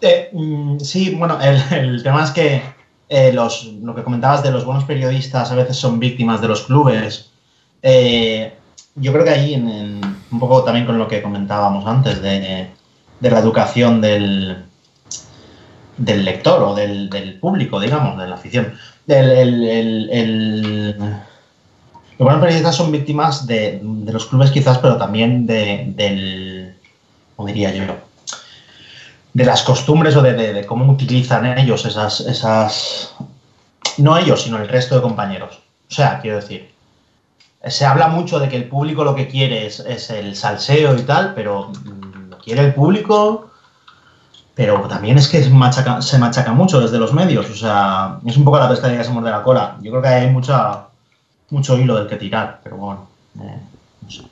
Eh, 0.00 0.30
mm, 0.32 0.78
sí, 0.78 1.14
bueno, 1.18 1.38
el, 1.40 1.60
el 1.78 2.02
tema 2.02 2.24
es 2.24 2.30
que 2.30 2.62
eh, 3.08 3.32
los, 3.32 3.64
lo 3.82 3.94
que 3.94 4.02
comentabas 4.04 4.42
de 4.42 4.50
los 4.50 4.64
buenos 4.64 4.84
periodistas 4.84 5.50
a 5.50 5.54
veces 5.56 5.76
son 5.76 5.98
víctimas 5.98 6.40
de 6.40 6.48
los 6.48 6.62
clubes. 6.62 7.30
Eh, 7.82 8.52
yo 8.94 9.12
creo 9.12 9.24
que 9.24 9.30
ahí, 9.30 9.54
en, 9.54 9.68
en- 9.68 10.00
un 10.30 10.38
poco 10.38 10.62
también 10.62 10.86
con 10.86 10.96
lo 10.98 11.08
que 11.08 11.22
comentábamos 11.22 11.86
antes 11.86 12.22
de, 12.22 12.70
de 13.20 13.30
la 13.30 13.38
educación 13.38 14.00
del, 14.00 14.64
del 15.98 16.24
lector 16.24 16.62
o 16.62 16.74
del, 16.74 17.08
del 17.10 17.38
público, 17.38 17.78
digamos, 17.80 18.18
de 18.18 18.26
la 18.26 18.34
afición. 18.34 18.74
Los 22.18 22.26
buenos 22.26 22.40
periodistas 22.42 22.76
son 22.76 22.92
víctimas 22.92 23.46
de, 23.46 23.80
de 23.82 24.12
los 24.12 24.26
clubes 24.26 24.50
quizás, 24.50 24.78
pero 24.78 24.96
también 24.96 25.46
de, 25.46 25.84
del, 25.96 26.74
¿cómo 27.36 27.48
diría 27.48 27.72
yo? 27.72 27.84
de 29.32 29.44
las 29.44 29.62
costumbres 29.62 30.16
o 30.16 30.22
de, 30.22 30.32
de- 30.34 30.66
cómo 30.66 30.90
utilizan 30.92 31.46
ellos 31.56 31.86
esas, 31.86 32.18
esas. 32.20 33.14
No 33.96 34.18
ellos, 34.18 34.42
sino 34.42 34.56
el 34.58 34.66
resto 34.68 34.96
de 34.96 35.02
compañeros. 35.02 35.60
O 35.88 35.94
sea, 35.94 36.20
quiero 36.20 36.36
decir, 36.38 36.70
se 37.64 37.84
habla 37.86 38.08
mucho 38.08 38.40
de 38.40 38.48
que 38.48 38.56
el 38.56 38.64
público 38.64 39.04
lo 39.04 39.14
que 39.14 39.28
quiere 39.28 39.66
es, 39.66 39.78
es 39.80 40.10
el 40.10 40.34
salseo 40.34 40.96
y 40.96 41.02
tal, 41.02 41.34
pero 41.34 41.68
mm, 41.70 42.09
quiere 42.42 42.64
el 42.64 42.74
público, 42.74 43.50
pero 44.54 44.80
también 44.88 45.16
es 45.18 45.28
que 45.28 45.42
se 45.42 45.50
machaca, 46.18 46.52
mucho 46.52 46.80
desde 46.80 46.98
los 46.98 47.12
medios. 47.12 47.48
O 47.48 47.54
sea, 47.54 48.18
es 48.26 48.36
un 48.36 48.44
poco 48.44 48.58
la 48.58 48.68
pescadilla 48.68 48.98
que 48.98 49.04
se 49.04 49.10
muerde 49.10 49.30
la 49.30 49.42
cola. 49.42 49.76
Yo 49.80 49.90
creo 49.90 50.02
que 50.02 50.08
hay 50.08 50.30
mucha, 50.30 50.86
mucho 51.50 51.78
hilo 51.78 51.96
del 51.96 52.08
que 52.08 52.16
tirar, 52.16 52.60
pero 52.62 52.76
bueno. 52.76 53.06
eh, 53.40 53.58
no 54.02 54.10
sé. 54.10 54.22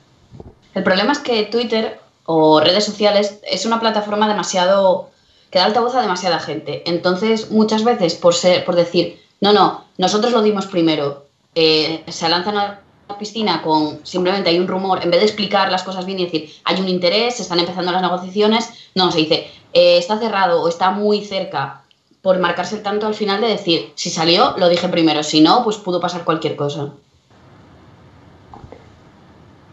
El 0.75 0.83
problema 0.83 1.13
es 1.13 1.19
que 1.19 1.43
Twitter 1.45 1.99
o 2.25 2.59
redes 2.59 2.85
sociales 2.85 3.39
es 3.49 3.65
una 3.65 3.79
plataforma 3.79 4.27
demasiado 4.27 5.09
que 5.49 5.57
da 5.57 5.65
altavoz 5.65 5.95
a 5.95 6.01
demasiada 6.01 6.39
gente. 6.39 6.83
Entonces, 6.85 7.49
muchas 7.49 7.83
veces, 7.83 8.13
por 8.15 8.35
ser, 8.35 8.65
por 8.65 8.75
decir, 8.75 9.19
no, 9.41 9.51
no, 9.51 9.85
nosotros 9.97 10.31
lo 10.31 10.41
dimos 10.41 10.67
primero, 10.67 11.25
eh, 11.55 12.03
se 12.07 12.29
lanzan 12.29 12.79
piscina 13.17 13.61
con 13.61 14.05
simplemente 14.05 14.49
hay 14.49 14.59
un 14.59 14.67
rumor, 14.67 14.99
en 15.03 15.09
vez 15.09 15.19
de 15.19 15.25
explicar 15.25 15.71
las 15.71 15.83
cosas 15.83 16.05
bien 16.05 16.19
y 16.19 16.25
decir, 16.25 16.49
hay 16.63 16.79
un 16.79 16.87
interés, 16.87 17.37
se 17.37 17.43
están 17.43 17.59
empezando 17.59 17.91
las 17.91 18.01
negociaciones, 18.01 18.91
no, 18.95 19.11
se 19.11 19.19
dice, 19.19 19.47
eh, 19.73 19.97
está 19.97 20.17
cerrado 20.19 20.61
o 20.61 20.67
está 20.67 20.91
muy 20.91 21.21
cerca, 21.21 21.81
por 22.21 22.37
marcarse 22.39 22.75
el 22.75 22.83
tanto 22.83 23.07
al 23.07 23.13
final 23.13 23.41
de 23.41 23.47
decir, 23.47 23.91
si 23.95 24.09
salió, 24.09 24.55
lo 24.57 24.69
dije 24.69 24.87
primero, 24.89 25.23
si 25.23 25.41
no, 25.41 25.63
pues 25.63 25.77
pudo 25.77 25.99
pasar 25.99 26.23
cualquier 26.23 26.55
cosa. 26.55 26.89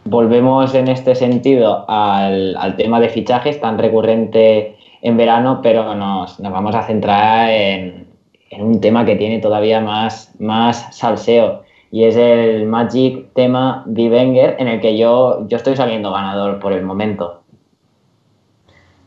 Volvemos 0.04 0.72
en 0.74 0.86
este 0.86 1.16
sentido 1.16 1.84
al, 1.88 2.56
al 2.56 2.76
tema 2.76 3.00
de 3.00 3.08
fichajes 3.08 3.60
tan 3.60 3.76
recurrente 3.76 4.78
en 5.02 5.16
verano, 5.16 5.60
pero 5.62 5.94
nos, 5.96 6.38
nos 6.38 6.52
vamos 6.52 6.76
a 6.76 6.86
centrar 6.86 7.50
en, 7.50 8.06
en 8.50 8.62
un 8.62 8.80
tema 8.80 9.04
que 9.04 9.16
tiene 9.16 9.40
todavía 9.40 9.80
más, 9.80 10.30
más 10.38 10.96
salseo 10.96 11.65
y 11.96 12.04
es 12.04 12.14
el 12.14 12.66
Magic 12.66 13.32
tema 13.32 13.82
de 13.86 14.10
Wenger 14.10 14.56
en 14.58 14.68
el 14.68 14.82
que 14.82 14.98
yo, 14.98 15.48
yo 15.48 15.56
estoy 15.56 15.76
saliendo 15.76 16.12
ganador 16.12 16.60
por 16.60 16.74
el 16.74 16.84
momento. 16.84 17.40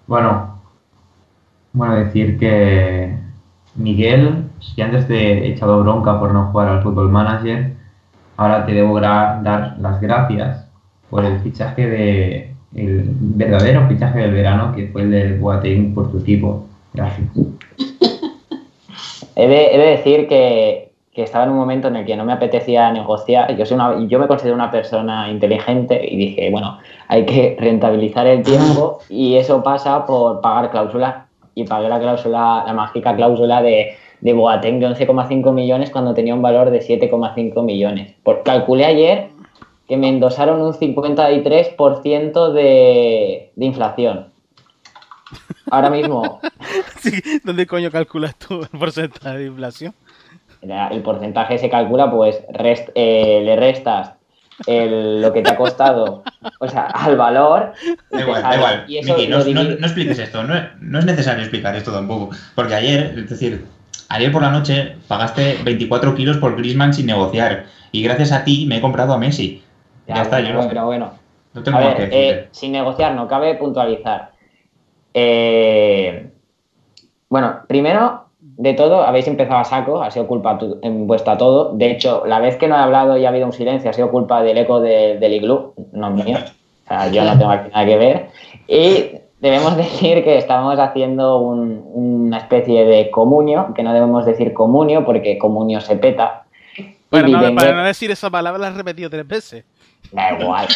Bueno, 0.07 0.59
bueno, 1.71 1.97
decir 1.97 2.39
que 2.39 3.15
Miguel, 3.75 4.45
si 4.59 4.81
antes 4.81 5.07
te 5.07 5.13
he 5.13 5.51
echado 5.51 5.83
bronca 5.83 6.19
por 6.19 6.33
no 6.33 6.47
jugar 6.47 6.69
al 6.69 6.81
Football 6.81 7.11
Manager, 7.11 7.73
ahora 8.37 8.65
te 8.65 8.71
debo 8.71 8.99
dar 8.99 9.43
las 9.79 10.01
gracias 10.01 10.67
por 11.11 11.23
el 11.25 11.39
fichaje 11.41 11.87
de 11.87 12.55
el 12.73 13.03
verdadero 13.19 13.87
fichaje 13.87 14.17
del 14.17 14.33
verano, 14.33 14.73
que 14.75 14.87
fue 14.87 15.03
el 15.03 15.11
del 15.11 15.37
Boateng 15.37 15.93
por 15.93 16.11
tu 16.11 16.21
tipo. 16.21 16.65
Gracias. 16.95 17.27
He 19.35 19.47
de, 19.47 19.75
he 19.75 19.77
de 19.77 19.85
decir 19.91 20.27
que, 20.27 20.88
que 21.19 21.25
estaba 21.25 21.43
en 21.43 21.49
un 21.49 21.57
momento 21.57 21.89
en 21.89 21.97
el 21.97 22.05
que 22.05 22.15
no 22.15 22.23
me 22.23 22.31
apetecía 22.31 22.89
negociar. 22.93 23.53
Yo, 23.57 23.65
soy 23.65 23.75
una, 23.75 24.07
yo 24.07 24.19
me 24.19 24.27
considero 24.27 24.55
una 24.55 24.71
persona 24.71 25.29
inteligente 25.29 25.99
y 26.09 26.15
dije, 26.15 26.49
bueno, 26.49 26.79
hay 27.09 27.25
que 27.25 27.57
rentabilizar 27.59 28.25
el 28.25 28.41
tiempo 28.41 28.99
y 29.09 29.35
eso 29.35 29.61
pasa 29.61 30.05
por 30.05 30.39
pagar 30.39 30.71
cláusula. 30.71 31.27
Y 31.55 31.65
pagué 31.65 31.89
la 31.89 31.99
cláusula, 31.99 32.63
la 32.65 32.71
mágica 32.71 33.13
cláusula 33.17 33.61
de, 33.61 33.97
de 34.21 34.31
Boateng 34.33 34.79
de 34.79 34.87
11,5 34.87 35.51
millones 35.51 35.89
cuando 35.89 36.13
tenía 36.13 36.33
un 36.33 36.41
valor 36.41 36.69
de 36.69 36.79
7,5 36.79 37.65
millones. 37.65 38.15
Por, 38.23 38.43
calculé 38.43 38.85
ayer 38.85 39.27
que 39.89 39.97
me 39.97 40.07
endosaron 40.07 40.61
un 40.61 40.71
53% 40.71 42.53
de, 42.53 43.51
de 43.53 43.65
inflación. 43.65 44.27
Ahora 45.69 45.89
mismo 45.89 46.39
Sí, 47.01 47.11
¿Dónde 47.43 47.67
coño 47.67 47.91
calculas 47.91 48.35
tú 48.37 48.61
el 48.61 48.79
porcentaje 48.79 49.37
de 49.37 49.45
inflación? 49.47 49.93
El 50.61 51.01
porcentaje 51.01 51.57
se 51.57 51.69
calcula, 51.69 52.11
pues 52.11 52.45
rest- 52.49 52.91
eh, 52.95 53.41
le 53.43 53.55
restas 53.55 54.13
el- 54.67 55.21
lo 55.21 55.31
que 55.31 55.41
te 55.41 55.51
ha 55.51 55.55
costado, 55.55 56.23
o 56.59 56.67
sea, 56.67 56.85
al 56.87 57.15
valor. 57.15 57.73
Da 58.11 58.21
igual, 58.21 58.41
da 58.43 58.55
igual. 58.55 58.85
Y 58.87 58.97
eso 58.97 59.15
Miki, 59.15 59.27
no, 59.29 59.61
expliques 59.85 60.19
esto. 60.19 60.43
No, 60.43 60.53
no 60.81 60.99
es 60.99 61.05
necesario 61.05 61.41
explicar 61.43 61.75
esto 61.75 61.91
tampoco. 61.93 62.29
Porque 62.55 62.75
ayer, 62.75 63.13
es 63.17 63.29
decir, 63.29 63.65
ayer 64.09 64.31
por 64.31 64.41
la 64.41 64.51
noche 64.51 64.97
pagaste 65.07 65.59
24 65.63 66.13
kilos 66.15 66.37
por 66.37 66.57
Griezmann 66.57 66.93
sin 66.93 67.05
negociar. 67.05 67.65
Y 67.93 68.03
gracias 68.03 68.31
a 68.33 68.43
ti 68.43 68.65
me 68.67 68.77
he 68.77 68.81
comprado 68.81 69.13
a 69.13 69.17
Messi. 69.17 69.63
Ya, 70.07 70.15
Ya, 70.15 70.21
está, 70.23 70.37
bueno, 70.41 70.49
yo 70.49 70.55
no, 70.55 70.65
bueno, 70.65 70.85
bueno. 70.85 71.13
no 71.53 71.63
tengo 71.63 71.77
A 71.77 71.81
que 71.81 71.87
ver, 71.87 71.97
decirte. 71.97 72.29
eh, 72.29 72.47
sin 72.51 72.71
negociar, 72.73 73.13
no 73.15 73.27
cabe 73.29 73.55
puntualizar. 73.55 74.31
Eh, 75.13 76.29
bueno, 77.29 77.61
primero 77.67 78.28
de 78.61 78.73
todo, 78.73 79.03
habéis 79.03 79.25
empezado 79.27 79.59
a 79.59 79.63
saco, 79.63 80.01
ha 80.03 80.11
sido 80.11 80.27
culpa 80.27 80.57
tu- 80.57 80.79
en 80.81 81.07
vuestra 81.07 81.37
todo. 81.37 81.71
De 81.75 81.89
hecho, 81.91 82.23
la 82.25 82.39
vez 82.39 82.57
que 82.57 82.67
no 82.67 82.75
he 82.75 82.79
hablado 82.79 83.17
y 83.17 83.25
ha 83.25 83.29
habido 83.29 83.45
un 83.45 83.53
silencio, 83.53 83.89
ha 83.89 83.93
sido 83.93 84.11
culpa 84.11 84.43
del 84.43 84.57
eco 84.57 84.81
de- 84.81 85.17
del 85.17 85.33
iglú, 85.33 85.73
no 85.93 86.09
mío. 86.11 86.37
O 86.85 86.87
sea, 86.87 87.07
yo 87.09 87.23
no 87.23 87.37
tengo 87.37 87.51
aquí 87.51 87.69
nada 87.71 87.85
que 87.85 87.97
ver. 87.97 88.27
Y 88.67 89.11
debemos 89.39 89.77
decir 90.11 90.23
que 90.25 90.37
estamos 90.37 90.77
haciendo 90.77 91.37
un- 91.39 91.83
una 91.93 92.37
especie 92.39 92.83
de 92.83 93.09
comunio, 93.09 93.71
que 93.73 93.81
no 93.81 93.93
debemos 93.93 94.25
decir 94.25 94.51
comunio 94.53 95.05
porque 95.05 95.37
comunio 95.37 95.79
se 95.79 95.95
peta. 95.95 96.43
Y 97.29 97.31
no, 97.31 97.39
para 97.55 97.73
no 97.75 97.83
decir 97.83 98.11
esa 98.11 98.29
palabra, 98.29 98.59
la 98.59 98.67
has 98.67 98.75
repetido 98.75 99.09
tres 99.09 99.25
veces. 99.25 99.63
Da 100.11 100.39
igual. 100.39 100.67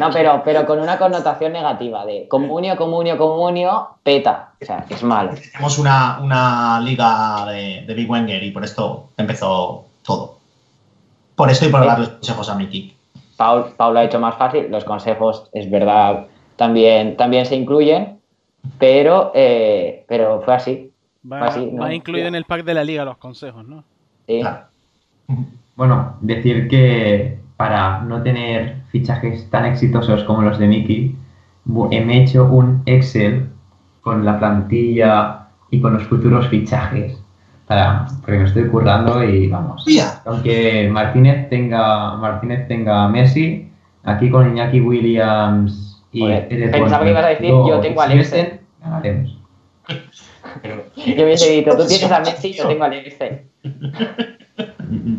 No, 0.00 0.10
pero, 0.10 0.42
pero 0.44 0.64
con 0.66 0.78
una 0.80 0.96
connotación 0.98 1.52
negativa 1.52 2.06
de 2.06 2.26
comunio, 2.28 2.76
comunio, 2.76 3.18
comunio, 3.18 3.88
peta. 4.02 4.52
O 4.60 4.64
sea, 4.64 4.84
es 4.88 5.02
malo. 5.02 5.32
Tenemos 5.52 5.78
una, 5.78 6.18
una 6.22 6.80
liga 6.80 7.44
de, 7.50 7.84
de 7.86 7.94
Big 7.94 8.08
Wenger 8.10 8.42
y 8.42 8.50
por 8.50 8.64
esto 8.64 9.10
empezó 9.16 9.84
todo. 10.02 10.38
Por 11.36 11.50
esto 11.50 11.66
y 11.66 11.68
por 11.68 11.82
Eh. 11.82 11.86
darles 11.86 12.08
consejos 12.08 12.48
a 12.48 12.54
Miki. 12.54 12.94
Paul, 13.36 13.66
Paul 13.76 13.94
lo 13.94 14.00
ha 14.00 14.04
hecho 14.04 14.18
más 14.18 14.36
fácil. 14.36 14.68
Los 14.70 14.84
consejos, 14.84 15.48
es 15.52 15.70
verdad, 15.70 16.26
también, 16.56 17.16
también 17.16 17.44
se 17.46 17.54
incluyen, 17.56 18.18
pero, 18.78 19.30
eh, 19.34 20.04
pero 20.08 20.40
fue 20.42 20.54
así. 20.54 20.90
Va, 21.30 21.44
Así, 21.44 21.66
va 21.66 21.86
¿no? 21.88 21.92
incluido 21.92 22.26
en 22.26 22.34
el 22.34 22.44
pack 22.44 22.64
de 22.64 22.74
la 22.74 22.84
liga 22.84 23.04
los 23.04 23.18
consejos, 23.18 23.66
¿no? 23.66 23.84
Sí. 24.26 24.40
Claro. 24.40 24.62
Bueno, 25.76 26.16
decir 26.20 26.68
que 26.68 27.38
para 27.58 28.00
no 28.00 28.22
tener 28.22 28.76
fichajes 28.90 29.50
tan 29.50 29.66
exitosos 29.66 30.24
como 30.24 30.40
los 30.42 30.58
de 30.58 30.66
Mickey, 30.66 31.14
bu- 31.66 31.88
me 32.04 32.18
he 32.18 32.22
hecho 32.22 32.46
un 32.46 32.82
Excel 32.86 33.48
con 34.00 34.24
la 34.24 34.38
plantilla 34.38 35.48
y 35.70 35.80
con 35.82 35.92
los 35.92 36.04
futuros 36.04 36.48
fichajes. 36.48 37.20
Para, 37.66 38.06
porque 38.22 38.38
me 38.38 38.44
estoy 38.44 38.66
currando 38.68 39.22
y 39.22 39.48
vamos. 39.48 39.82
Hostia. 39.82 40.22
Aunque 40.24 40.88
Martínez 40.90 41.50
tenga, 41.50 42.14
Martínez 42.16 42.66
tenga 42.66 43.04
a 43.04 43.08
Messi, 43.10 43.68
aquí 44.04 44.30
con 44.30 44.48
Iñaki 44.48 44.80
Williams 44.80 46.02
y 46.10 46.20
Pérez 46.26 46.70
pensaba 46.70 47.04
que 47.04 47.10
ibas 47.10 47.24
a 47.24 47.28
decir, 47.28 47.48
yo 47.50 47.80
tengo 47.80 48.00
a 48.00 48.06
y 48.08 48.12
Alex. 48.12 48.28
Siversen, 48.30 48.60
ganaremos. 48.80 49.38
Yo 50.64 51.24
hubiese 51.24 51.50
dicho, 51.52 51.76
tú 51.76 51.86
tienes 51.86 52.10
a 52.10 52.20
Messi, 52.20 52.52
yo 52.52 52.66
tengo 52.68 52.82
a 52.84 52.86
Alexe. 52.86 53.44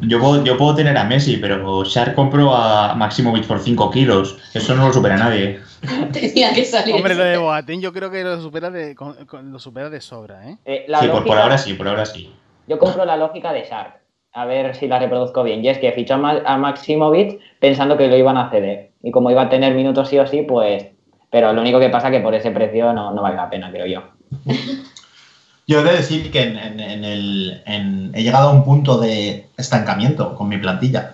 Yo 0.01 0.20
puedo, 0.20 0.43
yo 0.43 0.57
puedo 0.57 0.76
tener 0.76 0.97
a 0.97 1.03
Messi, 1.03 1.38
pero 1.38 1.84
Shar 1.84 2.15
compró 2.15 2.55
a 2.55 2.95
Maximovic 2.95 3.45
por 3.45 3.59
5 3.59 3.91
kilos. 3.91 4.38
Eso 4.53 4.76
no 4.76 4.88
lo 4.88 4.93
supera 4.93 5.15
nadie. 5.17 5.59
Tenía 6.11 6.53
que 6.53 6.65
salir. 6.65 6.95
Hombre, 6.95 7.15
lo 7.15 7.24
de 7.24 7.38
Boateng 7.38 7.80
yo 7.82 7.93
creo 7.93 8.09
que 8.11 8.24
lo 8.24 8.41
supera 8.41 8.70
de, 8.70 8.95
con- 8.95 9.26
con- 9.26 9.51
lo 9.51 9.59
supera 9.59 9.89
de 9.89 10.01
sobra, 10.01 10.49
¿eh? 10.49 10.57
Eh, 10.65 10.86
la 10.88 10.99
Sí, 10.99 11.07
por, 11.07 11.24
por 11.26 11.38
ahora 11.38 11.57
sí, 11.57 11.74
por 11.74 11.88
ahora 11.88 12.05
sí. 12.05 12.34
Yo 12.67 12.78
compro 12.80 13.05
la 13.05 13.15
lógica 13.17 13.53
de 13.53 13.63
Shark. 13.63 13.99
A 14.34 14.45
ver 14.45 14.76
si 14.76 14.88
la 14.88 14.99
reproduzco 14.99 15.43
bien. 15.43 15.63
Y 15.63 15.70
es 15.70 15.78
que 15.80 15.91
fichó 15.91 16.15
a, 16.15 16.17
Ma- 16.17 16.41
a 16.45 16.57
Maximovic 16.57 17.39
pensando 17.59 17.97
que 17.97 18.07
lo 18.07 18.15
iban 18.17 18.38
a 18.38 18.49
ceder. 18.49 18.91
Y 19.01 19.11
como 19.11 19.32
iba 19.32 19.43
a 19.43 19.49
tener 19.49 19.74
minutos 19.74 20.09
sí 20.09 20.20
o 20.20 20.28
sí, 20.28 20.43
pues 20.43 20.86
Pero 21.32 21.53
lo 21.53 21.61
único 21.61 21.80
que 21.80 21.89
pasa 21.89 22.07
es 22.09 22.13
que 22.17 22.20
por 22.22 22.34
ese 22.36 22.51
precio 22.51 22.91
no, 22.93 23.11
no 23.13 23.22
vale 23.22 23.36
la 23.36 23.49
pena, 23.49 23.72
creo 23.72 23.86
yo. 23.86 24.03
Yo 25.70 25.82
he 25.82 25.84
de 25.84 25.91
decir 25.97 26.32
que 26.32 26.41
en, 26.41 26.57
en- 26.57 26.80
en 26.80 27.03
el, 27.05 27.61
en- 27.67 28.11
he 28.15 28.24
llegado 28.24 28.49
a 28.49 28.53
un 28.53 28.65
punto 28.65 28.97
de 28.99 29.47
estancamiento 29.55 30.34
con 30.36 30.49
mi 30.49 30.57
plantilla. 30.57 31.13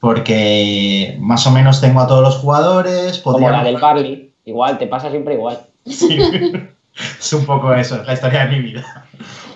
Porque 0.00 1.16
más 1.20 1.46
o 1.46 1.52
menos 1.52 1.80
tengo 1.80 2.00
a 2.00 2.06
todos 2.06 2.22
los 2.22 2.36
jugadores. 2.36 3.18
Como 3.20 3.48
la 3.48 3.62
del 3.62 3.76
Barley, 3.78 4.32
igual, 4.44 4.76
te 4.78 4.86
pasa 4.88 5.08
siempre 5.10 5.34
igual. 5.34 5.60
Sí. 5.86 6.18
es 7.20 7.32
un 7.32 7.46
poco 7.46 7.72
eso, 7.74 8.00
es 8.00 8.06
la 8.06 8.14
historia 8.14 8.46
de 8.46 8.56
mi 8.56 8.60
vida. 8.62 9.06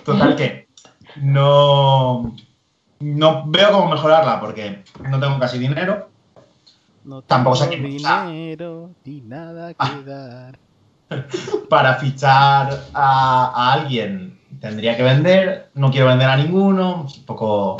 Total 0.05 0.35
que 0.37 0.67
no, 1.17 2.35
no 3.01 3.43
veo 3.47 3.71
cómo 3.71 3.89
mejorarla 3.89 4.39
porque 4.39 4.83
no 5.09 5.19
tengo 5.19 5.37
casi 5.39 5.57
dinero. 5.59 6.09
No 7.03 7.21
Tampoco 7.21 7.55
sé 7.57 7.67
tengo 7.67 7.83
quién 7.83 7.95
está. 7.97 8.27
dinero 8.27 8.91
ni 9.03 9.21
nada 9.21 9.73
Ah. 9.77 9.91
que 10.03 10.09
dar. 10.09 10.57
Para 11.69 11.95
fichar 11.95 12.69
a, 12.93 13.51
a 13.55 13.73
alguien 13.73 14.39
tendría 14.59 14.95
que 14.97 15.03
vender. 15.03 15.69
No 15.75 15.91
quiero 15.91 16.07
vender 16.07 16.29
a 16.29 16.37
ninguno. 16.37 17.05
Es 17.07 17.17
un 17.17 17.25
poco. 17.25 17.77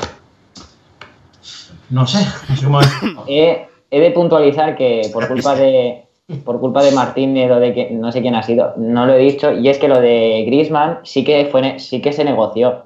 No 1.90 2.06
sé. 2.06 2.24
no 2.48 2.56
sé 2.56 2.64
cómo 2.64 2.80
decirlo. 2.80 3.24
He, 3.28 3.66
he 3.90 4.00
de 4.00 4.10
puntualizar 4.10 4.76
que 4.76 5.10
por 5.12 5.28
culpa 5.28 5.54
de 5.54 6.04
por 6.44 6.60
culpa 6.60 6.82
de 6.82 6.92
Martínez 6.92 7.50
o 7.50 7.56
de 7.60 7.74
que 7.74 7.90
no 7.90 8.10
sé 8.10 8.22
quién 8.22 8.34
ha 8.34 8.42
sido, 8.42 8.72
no 8.78 9.04
lo 9.04 9.12
he 9.12 9.18
dicho, 9.18 9.52
y 9.52 9.68
es 9.68 9.76
que 9.76 9.88
lo 9.88 10.00
de 10.00 10.44
Griezmann 10.46 11.00
sí 11.02 11.24
que 11.24 11.46
fue 11.50 11.78
sí 11.78 12.00
que 12.00 12.12
se 12.12 12.24
negoció. 12.24 12.84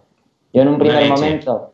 Yo 0.52 0.62
en 0.62 0.68
un 0.68 0.78
primer 0.78 1.02
momento 1.20 1.72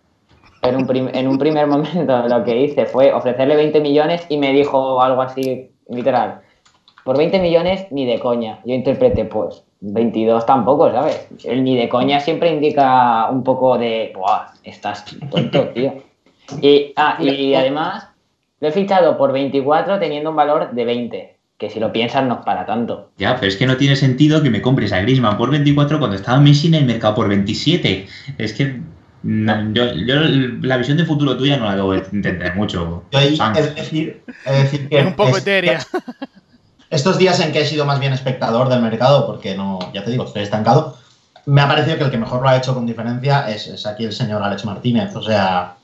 en 0.60 0.76
un, 0.76 0.86
prim- 0.86 1.10
en 1.14 1.28
un 1.28 1.38
primer 1.38 1.66
momento 1.66 2.28
lo 2.28 2.44
que 2.44 2.60
hice 2.60 2.84
fue 2.84 3.12
ofrecerle 3.12 3.56
20 3.56 3.80
millones 3.80 4.26
y 4.28 4.36
me 4.36 4.52
dijo 4.52 5.00
algo 5.00 5.22
así, 5.22 5.70
literal. 5.88 6.40
Por 7.04 7.16
20 7.18 7.40
millones 7.40 7.86
ni 7.90 8.06
de 8.06 8.20
coña. 8.20 8.60
Yo 8.64 8.74
interpreté, 8.74 9.24
pues, 9.24 9.62
22 9.80 10.46
tampoco, 10.46 10.90
¿sabes? 10.92 11.26
El 11.44 11.64
ni 11.64 11.76
de 11.76 11.88
coña 11.88 12.20
siempre 12.20 12.52
indica 12.52 13.28
un 13.30 13.42
poco 13.42 13.76
de, 13.78 14.12
¡buah! 14.14 14.52
Estás 14.62 15.04
tonto, 15.30 15.68
tío. 15.74 15.94
Y, 16.60 16.92
ah, 16.96 17.16
y 17.20 17.54
además, 17.56 18.08
lo 18.60 18.68
he 18.68 18.72
fichado 18.72 19.16
por 19.18 19.32
24 19.32 19.98
teniendo 19.98 20.30
un 20.30 20.36
valor 20.36 20.70
de 20.72 20.84
20. 20.84 21.36
Que 21.58 21.70
si 21.70 21.78
lo 21.78 21.92
piensas 21.92 22.24
no 22.24 22.34
es 22.34 22.44
para 22.44 22.66
tanto. 22.66 23.10
Ya, 23.18 23.36
pero 23.36 23.46
es 23.46 23.56
que 23.56 23.66
no 23.66 23.76
tiene 23.76 23.94
sentido 23.94 24.42
que 24.42 24.50
me 24.50 24.60
compres 24.60 24.92
a 24.92 25.00
Griezmann 25.00 25.36
por 25.38 25.48
24 25.50 25.98
cuando 26.00 26.16
estaba 26.16 26.40
Messi 26.40 26.66
en 26.66 26.74
el 26.74 26.84
mercado 26.86 27.14
por 27.14 27.28
27. 27.28 28.06
Es 28.38 28.52
que 28.52 28.80
no, 29.22 29.72
yo, 29.72 29.92
yo 29.94 30.16
la 30.62 30.76
visión 30.76 30.96
de 30.98 31.04
futuro 31.04 31.36
tuya 31.36 31.56
no 31.58 31.66
la 31.66 31.72
acabo 31.74 31.92
de 31.92 31.98
entender 32.12 32.56
mucho. 32.56 33.04
Yo 33.12 33.18
ahí 33.18 33.38
de 33.54 33.62
decir, 33.74 34.22
de 34.44 34.52
decir 34.52 34.88
que 34.88 34.98
Es 34.98 35.06
un 35.06 35.14
poco 35.14 35.36
es- 35.36 35.42
etérea. 35.42 35.78
Estos 36.92 37.16
días 37.16 37.40
en 37.40 37.52
que 37.52 37.62
he 37.62 37.64
sido 37.64 37.86
más 37.86 37.98
bien 37.98 38.12
espectador 38.12 38.68
del 38.68 38.82
mercado, 38.82 39.26
porque 39.26 39.56
no, 39.56 39.78
ya 39.94 40.04
te 40.04 40.10
digo, 40.10 40.24
estoy 40.24 40.42
estancado, 40.42 40.98
me 41.46 41.62
ha 41.62 41.66
parecido 41.66 41.96
que 41.96 42.04
el 42.04 42.10
que 42.10 42.18
mejor 42.18 42.42
lo 42.42 42.48
ha 42.48 42.56
hecho 42.56 42.74
con 42.74 42.84
diferencia 42.84 43.48
es, 43.48 43.66
es 43.66 43.86
aquí 43.86 44.04
el 44.04 44.12
señor 44.12 44.42
Alex 44.42 44.66
Martínez. 44.66 45.16
O 45.16 45.22
sea, 45.22 45.74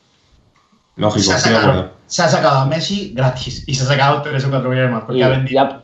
Lógico, 0.97 1.25
se 1.25 1.33
ha, 1.33 1.39
sacado, 1.39 1.71
acuerdo. 1.71 1.91
se 2.07 2.23
ha 2.23 2.29
sacado 2.29 2.59
a 2.59 2.67
Messi 2.67 3.15
gratis 3.15 3.65
y 3.67 3.75
se 3.75 3.85
ha 3.85 3.87
sacado 3.87 4.21
3 4.21 4.45
o 4.45 4.51
4 4.51 4.69
millones 4.69 4.91
más. 4.93 5.05
Porque 5.05 5.19
Y 5.19 5.23
ha 5.23 5.29
vendido. 5.29 5.63
ya, 5.63 5.83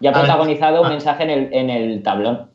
ya 0.00 0.10
ha 0.10 0.12
protagonizado 0.14 0.80
un 0.80 0.86
ah. 0.86 0.90
mensaje 0.90 1.22
en 1.24 1.30
el, 1.30 1.52
en 1.52 1.70
el 1.70 2.02
tablón. 2.02 2.50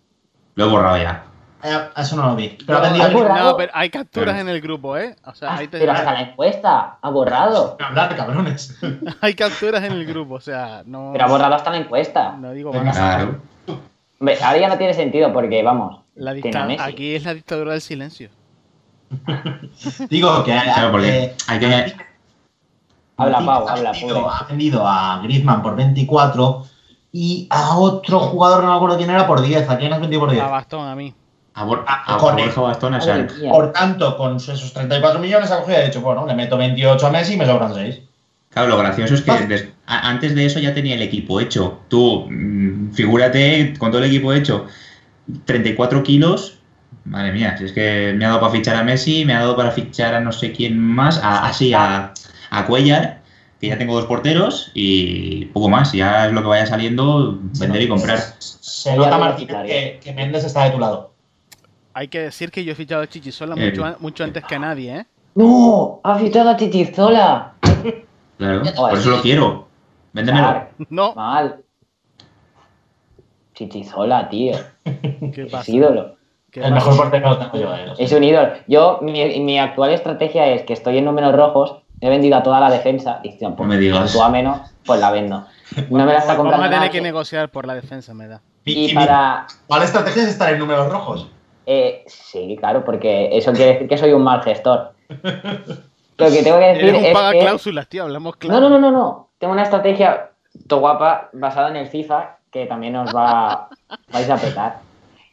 Lo 0.55 0.65
he 0.65 0.69
borrado 0.69 0.97
ya. 0.97 1.23
Eh, 1.63 1.89
eso 1.97 2.15
no 2.15 2.27
lo 2.27 2.35
vi. 2.35 2.57
Pero 2.65 2.77
ha 2.77 2.81
No, 2.81 2.87
vendido. 2.87 3.05
ha 3.05 3.09
borrado. 3.09 3.51
No, 3.51 3.57
pero 3.57 3.71
hay 3.75 3.89
capturas 3.89 4.35
Claro. 4.35 4.47
en 4.49 4.55
el 4.55 4.61
grupo, 4.61 4.95
¿eh? 4.97 5.15
O 5.25 5.33
sea, 5.33 5.49
Ah, 5.51 5.55
ahí 5.57 5.67
te- 5.67 5.79
pero 5.79 5.91
hasta 5.91 6.13
la 6.13 6.21
encuesta 6.21 6.97
ha 7.01 7.09
borrado. 7.09 7.77
Hablar, 7.79 8.15
cabrones. 8.15 8.77
hay 9.21 9.33
capturas 9.33 9.83
en 9.83 9.93
el 9.93 10.05
grupo, 10.05 10.35
o 10.35 10.41
sea, 10.41 10.83
no. 10.85 11.09
Pero 11.13 11.25
ha 11.25 11.27
borrado 11.27 11.55
hasta 11.55 11.71
la 11.71 11.77
encuesta. 11.77 12.35
No 12.39 12.51
digo 12.51 12.71
más. 12.73 12.95
Claro. 12.95 13.41
Hombre, 14.19 14.37
ahora 14.43 14.57
ya 14.59 14.67
no 14.69 14.77
tiene 14.77 14.93
sentido 14.93 15.31
porque, 15.33 15.61
vamos, 15.63 15.99
La 16.15 16.33
dicta-. 16.33 16.67
Aquí 16.83 17.15
es 17.15 17.23
la 17.25 17.33
dictadura 17.33 17.71
del 17.73 17.81
silencio. 17.81 18.29
Digo 20.09 20.43
que. 20.43 20.51
Claro, 20.51 20.91
porque 20.91 21.23
eh, 21.23 21.35
hay 21.47 21.59
que. 21.59 21.95
Habla, 23.17 23.39
Pau, 23.39 23.67
ha 23.67 23.71
habla, 23.73 23.91
vendido- 23.93 24.21
pobre. 24.21 24.35
Ha 24.39 24.43
vendido 24.47 24.87
a 24.87 25.19
Griezmann 25.23 25.61
por 25.61 25.75
24 25.75 26.65
y 27.11 27.47
a 27.49 27.77
otro 27.77 28.19
jugador, 28.19 28.63
no 28.63 28.69
me 28.71 28.75
acuerdo 28.75 28.97
quién 28.97 29.09
era, 29.09 29.25
por 29.25 29.41
10. 29.41 29.69
¿A 29.69 29.77
quién 29.77 29.91
has 29.93 29.99
vendido 30.01 30.19
por 30.21 30.31
10? 30.31 30.43
A 30.43 30.47
bastón, 30.49 30.87
a 30.87 30.95
mí. 30.95 31.13
A, 31.57 31.63
Bor- 31.65 31.83
a- 31.87 32.13
a. 32.13 32.17
Borja 32.43 32.61
Bastón. 32.61 32.93
Por 33.49 33.71
tanto, 33.73 34.15
con 34.15 34.35
esos 34.37 34.71
34 34.73 35.19
millones 35.19 35.49
ha 35.51 35.59
cogido 35.59 35.79
y 35.79 35.81
ha 35.81 35.85
dicho, 35.85 36.01
bueno, 36.01 36.25
le 36.27 36.35
meto 36.35 36.55
28 36.55 37.07
a 37.07 37.09
Messi 37.09 37.33
y 37.33 37.37
me 37.37 37.45
sobran 37.47 37.73
6. 37.73 37.99
Claro, 38.51 38.69
lo 38.69 38.77
gracioso 38.77 39.15
es 39.15 39.21
que 39.21 39.31
des- 39.47 39.67
a- 39.87 40.07
antes 40.07 40.35
de 40.35 40.45
eso 40.45 40.59
ya 40.59 40.73
tenía 40.75 40.93
el 40.93 41.01
equipo 41.01 41.39
hecho. 41.39 41.79
Tú, 41.87 42.27
mm, 42.29 42.91
figúrate, 42.93 43.73
con 43.79 43.89
todo 43.91 44.03
el 44.03 44.07
equipo 44.07 44.33
hecho, 44.33 44.67
34 45.45 46.03
kilos. 46.03 46.59
Madre 47.05 47.31
mía, 47.31 47.57
si 47.57 47.65
es 47.65 47.71
que 47.71 48.13
me 48.15 48.25
ha 48.25 48.29
dado 48.29 48.41
para 48.41 48.51
fichar 48.51 48.75
a 48.75 48.83
Messi, 48.83 49.25
me 49.25 49.33
ha 49.33 49.39
dado 49.39 49.55
para 49.55 49.71
fichar 49.71 50.13
a 50.13 50.19
no 50.19 50.31
sé 50.31 50.51
quién 50.51 50.77
más, 50.79 51.17
a, 51.23 51.47
así 51.47 51.73
a, 51.73 52.13
a 52.51 52.65
Cuellar, 52.65 53.21
que 53.59 53.67
ya 53.67 53.77
tengo 53.77 53.95
dos 53.95 54.05
porteros, 54.05 54.71
y 54.73 55.45
poco 55.45 55.69
más. 55.69 55.91
Ya 55.93 56.27
es 56.27 56.33
lo 56.33 56.41
que 56.41 56.47
vaya 56.49 56.65
saliendo, 56.67 57.39
vender 57.59 57.81
y 57.81 57.87
comprar. 57.87 58.19
Se 58.39 58.95
nota, 58.95 59.17
lo 59.17 59.19
Martín, 59.19 59.47
que, 59.47 59.99
que 60.03 60.13
Méndez 60.13 60.43
está 60.43 60.65
de 60.65 60.71
tu 60.71 60.79
lado. 60.79 61.11
Hay 61.97 62.09
que 62.09 62.19
decir 62.19 62.51
que 62.51 62.63
yo 62.63 62.73
he 62.73 62.75
fichado 62.75 63.01
a 63.01 63.07
Chichisola 63.07 63.55
Eh. 63.57 63.71
mucho, 63.71 63.95
mucho 63.99 64.23
antes 64.23 64.43
que 64.43 64.59
nadie, 64.59 64.97
¿eh? 64.97 65.05
¡No! 65.33 65.99
¡Ha 66.03 66.19
fichado 66.19 66.51
a 66.51 66.55
Chichizola! 66.55 67.53
Claro, 68.37 68.61
por 68.75 68.93
eso 68.93 69.09
lo 69.09 69.21
quiero. 69.23 69.67
Véndemelo. 70.13 70.45
Claro, 70.47 70.67
No, 70.91 71.15
mal. 71.15 71.63
Chichizola, 73.55 74.29
tío. 74.29 74.53
¿qué 74.85 75.43
Es 75.47 75.51
pasa? 75.51 75.71
ídolo. 75.71 76.17
¿Qué 76.51 76.59
El 76.59 76.65
pasa? 76.71 76.75
mejor 76.75 76.97
portero 76.97 77.29
lo 77.31 77.37
tengo 77.39 77.57
yo. 77.57 77.75
eh. 77.75 77.93
Es 77.97 78.11
un 78.11 78.23
ídolo. 78.23 78.49
Yo, 78.67 78.99
mi, 79.01 79.39
mi 79.39 79.57
actual 79.57 79.91
estrategia 79.91 80.45
es 80.49 80.61
que 80.63 80.73
estoy 80.73 80.99
en 80.99 81.05
números 81.05 81.35
rojos, 81.35 81.77
he 81.99 82.09
vendido 82.09 82.37
a 82.37 82.43
toda 82.43 82.59
la 82.59 82.69
defensa 82.69 83.21
y 83.23 83.35
tío, 83.39 83.55
pues, 83.55 83.67
No 83.67 83.73
me 83.73 83.79
digas. 83.79 84.11
si 84.11 84.17
tú 84.19 84.23
a 84.23 84.29
menos, 84.29 84.59
pues 84.85 84.99
la 84.99 85.09
vendo. 85.09 85.47
No 85.89 86.05
me 86.05 86.13
la 86.13 86.19
está 86.19 86.33
Vamos 86.33 86.43
comprando 86.43 86.67
a 86.67 86.69
tener 86.69 86.91
que 86.91 87.01
negociar 87.01 87.49
por 87.49 87.65
la 87.65 87.73
defensa, 87.73 88.13
me 88.13 88.27
da. 88.27 88.39
Y, 88.65 88.93
para... 88.93 89.47
mi- 89.49 89.55
¿Cuál 89.65 89.81
estrategia 89.81 90.21
es 90.21 90.29
estar 90.29 90.53
en 90.53 90.59
números 90.59 90.91
rojos? 90.91 91.31
Eh, 91.67 92.03
sí, 92.07 92.55
claro, 92.59 92.83
porque 92.83 93.29
eso 93.37 93.51
quiere 93.53 93.73
decir 93.73 93.87
que 93.87 93.97
soy 93.97 94.13
un 94.13 94.23
mal 94.23 94.41
gestor. 94.41 94.93
Lo 96.17 96.31
que 96.31 96.41
tengo 96.41 96.57
que 96.59 96.65
decir 96.65 96.85
Eres 96.85 96.99
un 97.01 97.05
es 97.05 97.13
paga 97.13 97.31
que... 97.33 97.39
cláusulas, 97.39 97.87
tío, 97.87 98.03
hablamos 98.03 98.33
No, 98.35 98.39
claro. 98.39 98.61
no, 98.61 98.69
no, 98.69 98.79
no, 98.79 98.91
no. 98.91 99.29
Tengo 99.37 99.53
una 99.53 99.63
estrategia 99.63 100.31
to 100.67 100.79
guapa 100.79 101.29
basada 101.33 101.69
en 101.69 101.75
el 101.75 101.87
FIFA 101.87 102.37
que 102.51 102.65
también 102.65 102.95
os 102.95 103.15
va 103.15 103.69
vais 104.11 104.29
a 104.29 104.37
petar. 104.37 104.79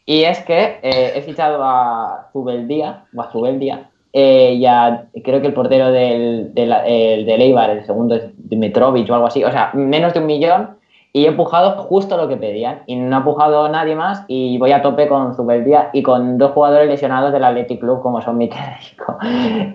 Y 0.04 0.24
es 0.24 0.40
que 0.40 0.80
eh, 0.82 1.12
he 1.14 1.22
fichado 1.22 1.62
a 1.64 2.28
Zubeldía, 2.32 3.04
o 3.16 3.22
a 3.22 3.30
Zubeldía, 3.32 3.88
eh, 4.12 4.52
y 4.58 4.66
a- 4.66 5.06
creo 5.24 5.40
que 5.40 5.46
el 5.46 5.54
portero 5.54 5.90
del, 5.90 6.52
del, 6.52 6.72
el 6.86 7.24
del 7.24 7.40
Eibar, 7.40 7.70
el 7.70 7.86
segundo 7.86 8.14
es 8.16 8.24
Dimitrovic 8.36 9.08
o 9.08 9.14
algo 9.14 9.26
así, 9.28 9.42
o 9.42 9.50
sea, 9.50 9.70
menos 9.72 10.12
de 10.12 10.20
un 10.20 10.26
millón, 10.26 10.76
y 11.16 11.26
he 11.26 11.28
empujado 11.28 11.80
justo 11.84 12.16
lo 12.16 12.26
que 12.26 12.36
pedían, 12.36 12.82
y 12.86 12.96
no 12.96 13.14
ha 13.14 13.18
empujado 13.20 13.68
nadie 13.68 13.94
más, 13.94 14.24
y 14.26 14.58
voy 14.58 14.72
a 14.72 14.82
tope 14.82 15.06
con 15.06 15.34
Zubeldía 15.36 15.90
y 15.92 16.02
con 16.02 16.38
dos 16.38 16.50
jugadores 16.50 16.88
lesionados 16.88 17.32
del 17.32 17.44
Athletic 17.44 17.78
Club, 17.78 18.02
como 18.02 18.20
son 18.20 18.36
Mikel 18.36 18.58
Rico 18.90 19.16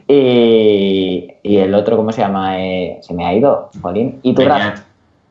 y, 0.07 1.33
y 1.43 1.57
el 1.57 1.73
otro, 1.73 1.95
¿cómo 1.95 2.11
se 2.11 2.21
llama? 2.21 2.59
Eh, 2.59 2.99
se 3.01 3.13
me 3.13 3.25
ha 3.25 3.33
ido, 3.33 3.69
Jolín. 3.81 4.19
Y 4.21 4.33
tú, 4.33 4.41
Beñat. 4.41 4.79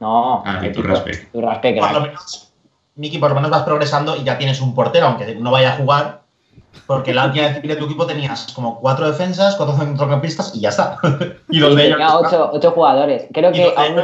no, 0.01 0.43
Ah, 0.47 0.60
y 0.62 0.72
tú 0.72 0.80
tipo- 0.80 0.89
Raspe. 0.94 1.12
tu 1.32 1.40
raspe, 1.43 1.74
Por 1.78 1.93
lo 1.93 2.01
menos, 2.01 2.52
Miki, 2.97 3.18
por 3.18 3.28
lo 3.30 3.35
menos 3.36 3.51
vas 3.51 3.62
progresando 3.62 4.16
y 4.16 4.24
ya 4.24 4.39
tienes 4.39 4.60
un 4.60 4.74
portero, 4.74 5.06
aunque 5.09 5.35
no 5.35 5.51
vaya 5.51 5.74
a 5.74 5.76
jugar. 5.76 6.18
Porque 6.86 7.12
la 7.12 7.26
última 7.26 7.47
vez 7.48 7.60
que 7.60 7.68
de 7.68 7.76
tu 7.76 7.85
equipo 7.86 8.06
tenías 8.06 8.52
como 8.55 8.78
cuatro 8.80 9.06
defensas, 9.06 9.56
cuatro 9.56 9.76
centrocampistas 9.76 10.55
y 10.55 10.60
ya 10.60 10.68
está. 10.70 10.97
y 11.51 11.59
los 11.59 11.72
Y 11.72 11.76
de 11.76 11.86
ellos. 11.86 11.98
tenía 11.98 12.16
ocho, 12.18 12.51
ocho 12.52 12.70
jugadores. 12.70 13.26
Creo 13.32 13.51
y 13.51 13.55
que 13.55 13.64
los 13.64 13.74
de 13.74 13.80
aún. 13.82 13.97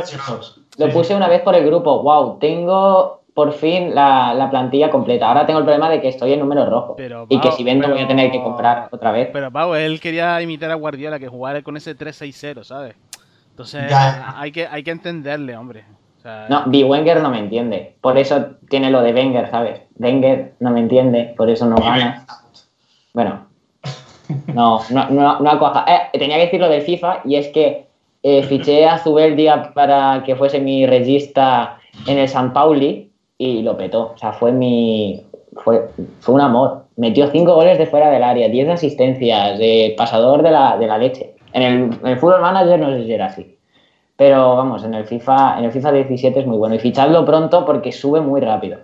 Lo 0.78 0.86
Sí, 0.86 0.92
puse 0.92 1.14
una 1.14 1.28
vez 1.28 1.42
por 1.42 1.54
el 1.54 1.64
grupo. 1.66 2.02
Wow, 2.02 2.38
tengo 2.38 3.22
por 3.34 3.52
fin 3.52 3.94
la, 3.94 4.32
la 4.34 4.48
plantilla 4.48 4.90
completa. 4.90 5.26
Ahora 5.28 5.44
tengo 5.44 5.58
el 5.58 5.64
problema 5.64 5.90
de 5.90 6.00
que 6.00 6.08
estoy 6.08 6.32
en 6.32 6.40
números 6.40 6.68
rojos. 6.68 6.94
Pero, 6.96 7.26
y 7.28 7.40
que 7.40 7.50
si 7.52 7.64
vendo 7.64 7.88
voy 7.88 8.00
a 8.00 8.06
tener 8.06 8.30
que 8.30 8.40
comprar 8.42 8.88
otra 8.92 9.10
vez. 9.10 9.28
Pero 9.32 9.50
Pau, 9.50 9.74
él 9.74 10.00
quería 10.00 10.40
imitar 10.40 10.70
a 10.70 10.74
Guardiola, 10.74 11.18
que 11.18 11.26
jugara 11.28 11.62
con 11.62 11.76
ese 11.76 11.96
3-6-0, 11.96 12.62
¿sabes? 12.62 12.94
Entonces 13.50 13.90
Ya. 13.90 14.34
hay 14.38 14.52
que, 14.52 14.66
hay 14.68 14.82
que 14.84 14.90
entenderle, 14.92 15.56
hombre. 15.56 15.84
O 16.18 16.20
sea, 16.22 16.46
No, 16.48 16.62
B. 16.66 16.84
Wenger 16.84 17.20
no 17.22 17.30
me 17.30 17.38
entiende. 17.40 17.96
Por 18.00 18.16
eso 18.18 18.46
tiene 18.70 18.90
lo 18.90 19.02
de 19.02 19.12
Wenger, 19.12 19.50
¿sabes? 19.50 19.80
Wenger 19.98 20.54
no 20.60 20.70
me 20.70 20.80
entiende, 20.80 21.34
por 21.36 21.50
eso 21.50 21.66
no 21.66 21.76
gana. 21.76 22.24
Bueno, 23.12 23.46
no, 24.54 24.80
no, 24.90 25.10
no, 25.10 25.40
no 25.40 25.50
ha 25.50 25.58
cuajado. 25.58 25.86
Eh, 25.88 26.18
tenía 26.18 26.36
que 26.36 26.44
decir 26.44 26.60
lo 26.60 26.68
del 26.68 26.82
FIFA 26.82 27.20
y 27.24 27.36
es 27.36 27.48
que 27.48 27.88
eh, 28.26 28.42
fiché 28.42 28.86
a 28.86 28.96
Zubeldia 28.98 29.74
para 29.74 30.22
que 30.24 30.34
fuese 30.34 30.58
mi 30.58 30.86
regista 30.86 31.78
en 32.06 32.18
el 32.18 32.26
San 32.26 32.54
Pauli 32.54 33.12
y 33.36 33.60
lo 33.60 33.76
petó. 33.76 34.12
O 34.14 34.18
sea, 34.18 34.32
fue 34.32 34.50
mi. 34.50 35.22
Fue, 35.62 35.90
fue 36.20 36.34
un 36.34 36.40
amor. 36.40 36.86
Metió 36.96 37.30
cinco 37.30 37.54
goles 37.54 37.76
de 37.76 37.86
fuera 37.86 38.10
del 38.10 38.24
área, 38.24 38.48
10 38.48 38.70
asistencias, 38.70 39.58
de 39.58 39.94
pasador 39.96 40.42
de 40.42 40.50
la, 40.50 40.78
de 40.78 40.86
la 40.86 40.96
leche. 40.96 41.34
En 41.52 41.62
el, 41.62 41.98
en 42.02 42.06
el 42.06 42.18
Fútbol 42.18 42.40
Manager 42.40 42.80
no 42.80 42.90
sé 42.90 43.04
si 43.04 43.12
era 43.12 43.26
así. 43.26 43.58
Pero 44.16 44.56
vamos, 44.56 44.84
en 44.84 44.94
el 44.94 45.04
FIFA, 45.04 45.58
en 45.58 45.66
el 45.66 45.72
FIFA 45.72 45.92
17 45.92 46.40
es 46.40 46.46
muy 46.46 46.56
bueno. 46.56 46.76
Y 46.76 46.78
fichadlo 46.78 47.26
pronto 47.26 47.66
porque 47.66 47.92
sube 47.92 48.22
muy 48.22 48.40
rápido. 48.40 48.78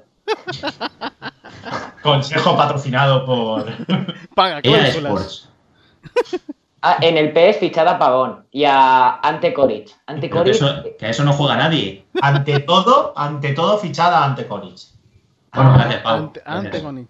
Consejo 2.02 2.56
patrocinado 2.56 3.24
por. 3.24 3.64
Paga. 4.34 4.60
Sports. 4.60 5.48
Ah, 6.82 6.96
en 7.02 7.18
el 7.18 7.32
PS 7.32 7.58
fichad 7.58 7.86
a 7.86 7.98
Pavón 7.98 8.46
y 8.50 8.64
a 8.64 9.20
Ante 9.20 9.52
Coric. 9.52 9.90
Ante 10.06 10.28
Pero 10.28 10.44
que, 10.44 10.50
Coric, 10.50 10.54
eso, 10.54 10.82
que 10.98 11.06
a 11.06 11.10
eso 11.10 11.24
no 11.24 11.32
juega 11.32 11.56
nadie. 11.56 12.06
Ante 12.22 12.60
todo, 12.60 13.12
ante 13.16 13.52
todo, 13.52 13.76
fichada 13.76 14.24
ante 14.24 14.46
Coric. 14.46 14.78
Bueno, 15.54 15.74
gracias, 15.74 16.02
Pau. 16.02 16.16
Ante, 16.16 16.40
ante 16.44 16.62
Gracias. 16.68 16.82
Connie. 16.82 17.06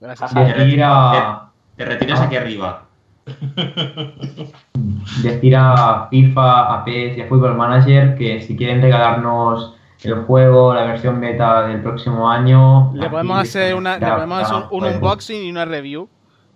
Gracias. 0.00 0.36
Ajá. 0.36 0.44
Decir 0.44 0.82
a, 0.82 1.50
Te 1.76 1.84
retiras 1.84 2.20
aquí 2.20 2.36
arriba. 2.36 2.84
decir 5.22 5.54
a 5.54 6.08
FIFA, 6.10 6.74
a 6.74 6.84
PES 6.84 7.18
y 7.18 7.20
a 7.20 7.28
Football 7.28 7.54
Manager 7.54 8.16
que 8.16 8.40
si 8.40 8.56
quieren 8.56 8.82
regalarnos 8.82 9.76
el 10.02 10.24
juego, 10.24 10.74
la 10.74 10.84
versión 10.84 11.20
beta 11.20 11.68
del 11.68 11.80
próximo 11.80 12.28
año. 12.28 12.90
Le 12.94 13.08
podemos 13.08 13.38
hacer 13.38 13.76
una, 13.76 13.98
le 13.98 14.06
podemos 14.06 14.42
hacer 14.42 14.56
un, 14.56 14.62
un 14.62 14.68
podemos. 14.80 14.94
unboxing 14.96 15.44
y 15.44 15.50
una 15.50 15.64
review 15.64 16.08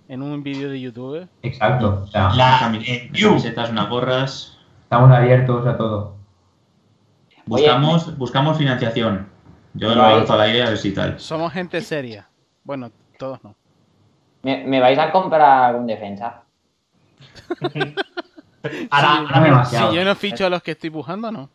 en 0.08 0.22
un 0.22 0.42
vídeo 0.42 0.70
de 0.70 0.80
YouTube. 0.80 1.28
Exacto, 1.42 2.02
o 2.04 2.06
sea, 2.06 2.30
La 2.34 2.72
eh, 2.86 3.08
View. 3.12 3.30
camisetas, 3.30 3.70
unas 3.70 3.88
gorras. 3.88 4.58
estamos 4.84 5.10
abiertos 5.10 5.66
a 5.66 5.76
todo. 5.76 6.16
Buscamos, 7.46 8.16
buscamos 8.18 8.58
financiación. 8.58 9.28
Yo 9.74 9.94
lo 9.94 10.02
lanzo 10.02 10.32
al 10.32 10.40
aire 10.42 10.62
a 10.62 10.68
ver 10.70 10.78
si 10.78 10.92
tal. 10.92 11.18
Somos 11.20 11.52
gente 11.52 11.80
seria. 11.80 12.28
Bueno, 12.64 12.90
todos 13.18 13.42
no. 13.44 13.54
¿me, 14.42 14.64
me 14.64 14.80
vais 14.80 14.98
a 14.98 15.10
comprar 15.12 15.74
un 15.76 15.86
defensa? 15.86 16.42
Ahora, 17.70 17.98
Sí, 18.70 18.88
ahora 18.90 19.40
demasiado. 19.44 19.90
Si 19.90 19.96
yo 19.96 20.04
no 20.04 20.14
ficho 20.16 20.44
a 20.46 20.50
los 20.50 20.60
que 20.62 20.72
estoy 20.72 20.90
buscando, 20.90 21.30
no. 21.30 21.48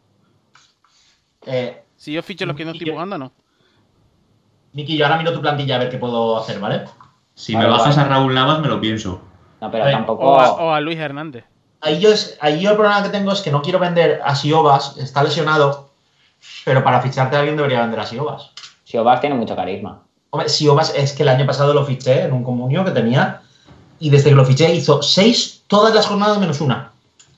eh, 1.46 1.84
Si 1.98 2.14
yo 2.14 2.24
ficho 2.24 2.46
a 2.46 2.48
los 2.48 2.56
que 2.56 2.64
no 2.64 2.72
estoy 2.72 2.90
buscando, 2.90 3.18
no. 3.18 3.32
Miki, 4.74 4.96
yo 4.98 5.06
ahora 5.06 5.18
miro 5.18 5.34
tu 5.34 5.42
plantilla 5.42 5.76
a 5.76 5.80
ver 5.80 5.90
qué 5.90 5.98
puedo 5.98 6.38
hacer, 6.40 6.60
¿vale? 6.62 6.86
Si 7.42 7.56
Vale, 7.56 7.66
me 7.68 7.72
bajas 7.74 7.96
vale. 7.96 8.08
a 8.08 8.12
Raúl 8.12 8.34
Navas, 8.36 8.60
me 8.60 8.68
lo 8.68 8.80
pienso. 8.80 9.20
No, 9.62 9.72
pero 9.72 9.90
tampoco. 9.90 10.24
O 10.24 10.40
a, 10.40 10.52
o 10.52 10.72
a 10.74 10.80
Luis 10.80 11.00
Hernández. 11.00 11.44
Ahí 11.82 12.00
yo, 12.00 12.12
es- 12.12 12.38
ahí 12.40 12.60
yo 12.62 12.70
el 12.70 12.76
problema 12.76 13.02
que 13.02 13.10
tengo 13.10 13.32
es 13.32 13.42
que 13.42 13.50
no 13.52 13.64
quiero 13.64 13.80
vender 13.80 14.22
a 14.24 14.36
Siobas, 14.36 14.96
está 14.98 15.24
lesionado, 15.24 15.90
pero 16.66 16.84
para 16.84 17.02
ficharte 17.02 17.36
a 17.36 17.40
alguien 17.40 17.58
debería 17.58 17.82
vender 17.82 18.00
a 18.00 18.06
Siobas. 18.06 18.52
Siobas 18.84 19.20
tiene 19.22 19.36
mucho 19.36 19.56
carisma. 19.56 20.02
Hombre, 20.30 20.50
Siobas 20.50 20.94
es 20.96 21.14
que 21.14 21.24
el 21.24 21.30
año 21.30 21.48
pasado 21.48 21.74
lo 21.74 21.84
fiché 21.84 22.22
en 22.26 22.34
un 22.34 22.44
comunio 22.44 22.86
que 22.86 22.92
tenía 22.92 23.42
y 24.00 24.12
desde 24.12 24.30
que 24.30 24.36
lo 24.36 24.46
fiché 24.46 24.72
hizo 24.76 25.02
seis 25.02 25.64
todas 25.66 25.96
las 25.96 26.06
jornadas 26.06 26.38
menos 26.38 26.62
una. 26.62 26.92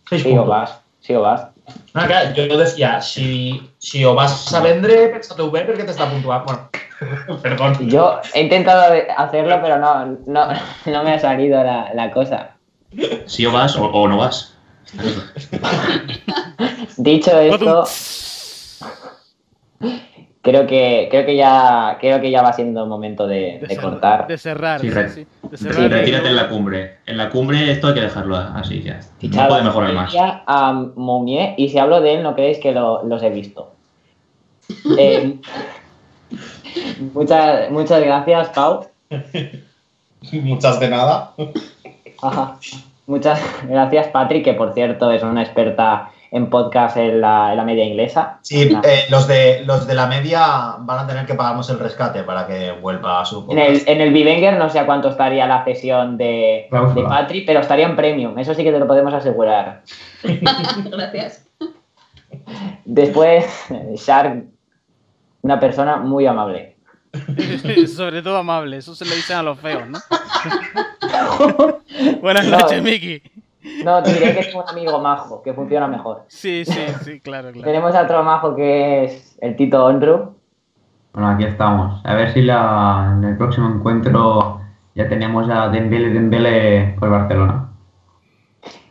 Seis. 0.10 0.24
Siobas, 0.24 0.80
Siobas. 1.00 1.48
No, 1.94 2.06
claro, 2.06 2.34
yo 2.34 2.58
decía, 2.58 3.02
si, 3.02 3.70
si 3.78 4.04
o 4.04 4.16
vas 4.16 4.54
a 4.54 4.60
vender, 4.60 5.12
pensate 5.12 5.44
ver 5.44 5.66
porque 5.66 5.84
te 5.84 5.92
está 5.92 6.10
puntuando. 6.10 6.46
Bueno, 6.46 7.40
perdón. 7.42 7.90
Yo 7.90 8.20
he 8.34 8.42
intentado 8.42 8.94
hacerlo, 9.16 9.60
pero 9.62 9.78
no, 9.78 10.06
no, 10.26 10.48
no 10.86 11.04
me 11.04 11.14
ha 11.14 11.20
salido 11.20 11.64
la, 11.64 11.94
la 11.94 12.12
cosa. 12.12 12.52
Si 13.26 13.46
o 13.46 13.52
vas 13.52 13.76
o, 13.76 13.86
o 13.86 14.08
no 14.08 14.18
vas. 14.18 14.56
Dicho 16.98 17.40
esto, 17.40 17.86
creo 20.44 20.68
que, 20.68 21.08
creo 21.10 21.26
que 21.26 21.36
ya 21.36 21.98
creo 22.00 22.22
que 22.22 22.30
ya 22.30 22.44
va 22.44 22.54
siendo 22.54 22.86
momento 22.86 23.26
de, 23.26 23.58
de 23.60 23.68
cerrar- 23.68 23.82
cortar. 23.82 24.28
De 24.28 24.38
cerrar. 24.38 24.80
Sí, 24.82 24.90
sí, 24.90 24.94
re- 24.94 25.10
sí, 25.10 25.26
de 25.50 25.58
Sí, 25.58 25.64
cerrar. 25.64 25.90
retírate 25.90 26.28
en 26.28 26.36
la 26.36 26.50
cumbre. 26.50 26.98
En 27.08 27.18
la 27.18 27.30
cumbre 27.30 27.72
esto 27.72 27.88
hay 27.88 27.94
que 27.96 28.02
dejarlo 28.02 28.36
así 28.38 28.84
ya. 28.84 29.00
No 29.22 29.48
puede 29.48 29.64
mejorar 29.64 29.94
más. 29.94 30.14
ya 30.14 30.44
a 30.46 30.72
Mounier, 30.96 31.56
y 31.58 31.70
si 31.70 31.80
hablo 31.80 32.00
de 32.02 32.14
él, 32.16 32.24
no 32.24 32.36
creéis 32.36 32.60
que 32.60 32.72
lo- 32.74 33.04
los 33.04 33.24
he 33.24 33.30
visto. 33.32 33.72
Eh, 35.00 35.38
muchas, 37.14 37.70
muchas 37.72 38.02
gracias, 38.04 38.50
Pau. 38.50 38.86
Muchas 40.32 40.80
de 40.80 40.90
nada. 40.90 41.32
Ajá. 42.22 42.58
Muchas 43.08 43.40
gracias, 43.68 44.08
Patrick, 44.08 44.44
que 44.46 44.54
por 44.54 44.74
cierto 44.74 45.12
es 45.12 45.22
una 45.24 45.44
experta 45.44 46.10
en 46.36 46.50
podcast 46.50 46.98
en 46.98 47.22
la, 47.22 47.52
en 47.52 47.58
la 47.58 47.64
media 47.64 47.86
inglesa. 47.86 48.40
Sí, 48.42 48.64
eh, 48.84 49.04
los, 49.10 49.28
de, 49.28 49.64
los 49.66 49.86
de 49.86 49.94
la 49.94 50.08
media 50.08 50.76
van 50.80 51.00
a 51.00 51.06
tener 51.08 51.28
que 51.28 51.36
pagarnos 51.36 51.70
el 51.70 51.78
rescate 51.78 52.24
para 52.24 52.48
que 52.48 52.72
vuelva 52.72 53.22
a 53.22 53.26
su 53.26 53.46
En 53.52 53.60
el, 53.60 53.68
podcast. 53.74 53.88
en 53.88 54.02
el 54.02 54.12
Vivenger 54.12 54.58
no 54.58 54.68
sé 54.70 54.80
a 54.80 54.88
cuánto 54.88 55.10
estaría 55.10 55.46
la 55.46 55.64
cesión 55.64 56.18
de, 56.18 56.66
Cláusula. 56.72 57.02
de 57.04 57.08
Patrick, 57.08 57.46
pero 57.46 57.60
estaría 57.60 57.86
en 57.86 57.96
premium. 57.96 58.38
Eso 58.40 58.56
sí 58.56 58.64
que 58.64 58.72
te 58.72 58.80
lo 58.80 58.88
podemos 58.88 59.14
asegurar. 59.14 59.84
Gracias. 60.24 61.46
Después, 62.86 63.46
Shark, 63.96 64.46
una 65.44 65.60
persona 65.60 65.98
muy 65.98 66.26
amable. 66.26 66.78
Sobre 67.88 68.24
todo 68.24 68.38
amable. 68.38 68.78
Eso 68.78 68.96
se 68.96 69.06
le 69.06 69.16
dicen 69.16 69.38
a 69.38 69.44
los 69.44 69.60
feos, 69.60 69.84
¿no? 69.88 70.00
Buenas 72.22 72.48
No. 72.48 72.58
noches, 72.58 72.82
Miki. 72.82 73.22
No, 73.84 74.04
te 74.04 74.14
diré 74.14 74.34
que 74.34 74.42
es 74.42 74.56
un 74.56 74.64
amigo 74.68 75.00
majo, 75.00 75.42
que 75.42 75.54
funciona 75.54 75.88
mejor. 75.88 76.26
Sí, 76.28 76.66
sí, 76.66 76.82
sí, 77.04 77.20
claro, 77.22 77.52
claro. 77.52 77.66
Tenemos 77.66 77.96
a 77.96 78.04
otro 78.04 78.24
majo 78.24 78.56
que 78.56 79.06
es 79.06 79.38
el 79.42 79.56
Tito 79.56 79.86
Onru. 79.86 80.36
Bueno, 81.14 81.30
aquí 81.30 81.46
estamos. 81.46 82.02
A 82.06 82.14
ver 82.16 82.34
si 82.34 82.42
la, 82.42 83.14
en 83.18 83.24
el 83.24 83.38
próximo 83.38 83.70
encuentro 83.70 84.62
ya 84.96 85.08
tenemos 85.08 85.50
a 85.50 85.70
Dembele 85.70 86.10
Dembele 86.10 86.96
por 87.00 87.10
Barcelona. 87.10 87.70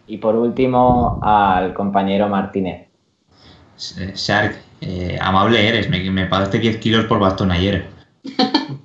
Y 0.06 0.18
por 0.18 0.36
último, 0.36 1.20
al 1.22 1.74
compañero 1.74 2.28
Martínez. 2.28 2.88
Shark, 3.76 4.56
eh, 4.80 5.18
amable 5.20 5.68
eres. 5.68 5.88
Me, 5.88 6.08
me 6.10 6.26
pagaste 6.26 6.58
10 6.58 6.78
kilos 6.78 7.04
por 7.06 7.18
bastón 7.18 7.50
ayer. 7.50 7.88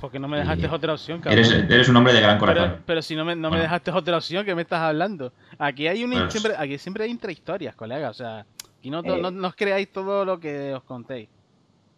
Porque 0.00 0.18
no 0.18 0.28
me 0.28 0.38
dejaste 0.38 0.66
otra 0.68 0.94
opción, 0.94 1.20
cabrón. 1.20 1.38
Eres, 1.44 1.52
eres 1.52 1.88
un 1.88 1.96
hombre 1.96 2.12
de 2.14 2.20
gran 2.20 2.38
corazón. 2.38 2.70
Pero, 2.70 2.82
pero 2.86 3.02
si 3.02 3.14
no 3.14 3.24
me, 3.24 3.36
no 3.36 3.50
me 3.50 3.60
dejaste 3.60 3.90
otra 3.90 4.16
opción, 4.16 4.44
¿qué 4.46 4.54
me 4.54 4.62
estás 4.62 4.80
hablando? 4.80 5.32
Aquí 5.58 5.86
hay 5.86 6.02
una, 6.04 6.20
Pues- 6.20 6.32
siempre, 6.32 6.54
aquí 6.58 6.78
siempre 6.78 7.04
hay 7.04 7.10
intrahistorias, 7.10 7.74
colega. 7.74 8.08
O 8.10 8.14
sea, 8.14 8.46
aquí 8.78 8.88
no, 8.90 9.02
to- 9.02 9.16
Eh. 9.16 9.20
no, 9.20 9.30
no 9.30 9.48
os 9.48 9.54
creáis 9.54 9.92
todo 9.92 10.24
lo 10.24 10.40
que 10.40 10.72
os 10.74 10.82
contéis. 10.84 11.28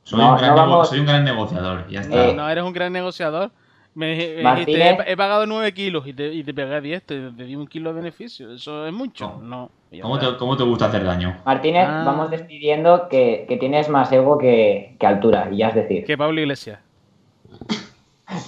Soy, 0.03 0.19
No, 0.19 0.33
un 0.33 0.37
gran 0.39 0.51
no 0.51 0.57
nego- 0.57 0.71
vamos- 0.71 0.89
soy 0.89 0.99
un 0.99 1.07
gran 1.07 1.25
negociador. 1.25 1.87
Ya 1.89 2.01
está. 2.01 2.17
No, 2.17 2.23
Eh. 2.23 2.35
no 2.35 2.51
eres 2.51 2.65
un 2.65 2.73
gran 2.73 2.93
negociador. 2.93 3.51
Me, 3.95 4.43
Martínez. 4.43 4.99
he, 5.07 5.13
he 5.13 5.17
pagado 5.19 5.45
9 5.47 5.73
kilos 5.75 6.07
y 6.07 6.15
te, 6.15 6.33
y 6.33 6.43
te 6.43 6.55
pegué 6.55 6.81
10, 6.81 7.03
te, 7.05 7.31
te 7.31 7.45
di 7.45 7.55
un 7.55 7.67
kilo 7.67 7.91
de 7.91 7.97
beneficio. 8.01 8.51
¿Eso 8.53 8.87
es 8.87 8.93
mucho? 8.93 9.31
¿Cómo? 9.35 9.43
No. 9.43 9.71
¿Cómo, 10.01 10.19
te, 10.19 10.37
cómo 10.39 10.57
te 10.57 10.63
gusta 10.65 10.87
hacer 10.87 11.05
daño? 11.05 11.37
Martínez, 11.45 11.87
Ah. 11.87 12.03
vamos 12.05 12.31
despidiendo 12.31 13.07
que, 13.11 13.45
que 13.47 13.59
tienes 13.59 13.91
más 13.91 14.11
ego 14.11 14.39
que, 14.39 14.97
que 14.99 15.07
altura, 15.07 15.51
y 15.53 15.59
ya 15.59 15.69
es 15.69 15.75
decir. 15.75 16.05
Que 16.07 16.17
Pablo 16.17 16.41
Iglesias. 16.41 16.81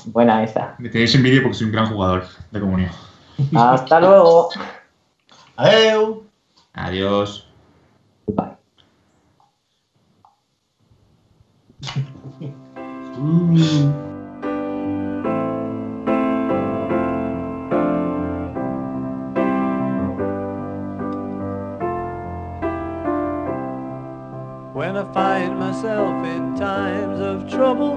Buena 0.07 0.43
esa. 0.43 0.75
Me 0.79 0.89
tenéis 0.89 1.15
envidia 1.15 1.43
porque 1.43 1.57
soy 1.57 1.67
un 1.67 1.73
gran 1.73 1.87
jugador 1.87 2.25
de 2.51 2.61
comunión. 2.61 2.91
Hasta 3.57 4.01
luego. 4.01 4.49
Adeu. 5.57 6.25
Adiós. 6.75 7.47
Bye. 8.27 8.57
When 24.75 24.97
I 24.97 25.05
find 25.15 25.59
myself 25.59 26.27
in 26.27 26.57
times 26.57 27.21
of 27.21 27.49
trouble, 27.49 27.97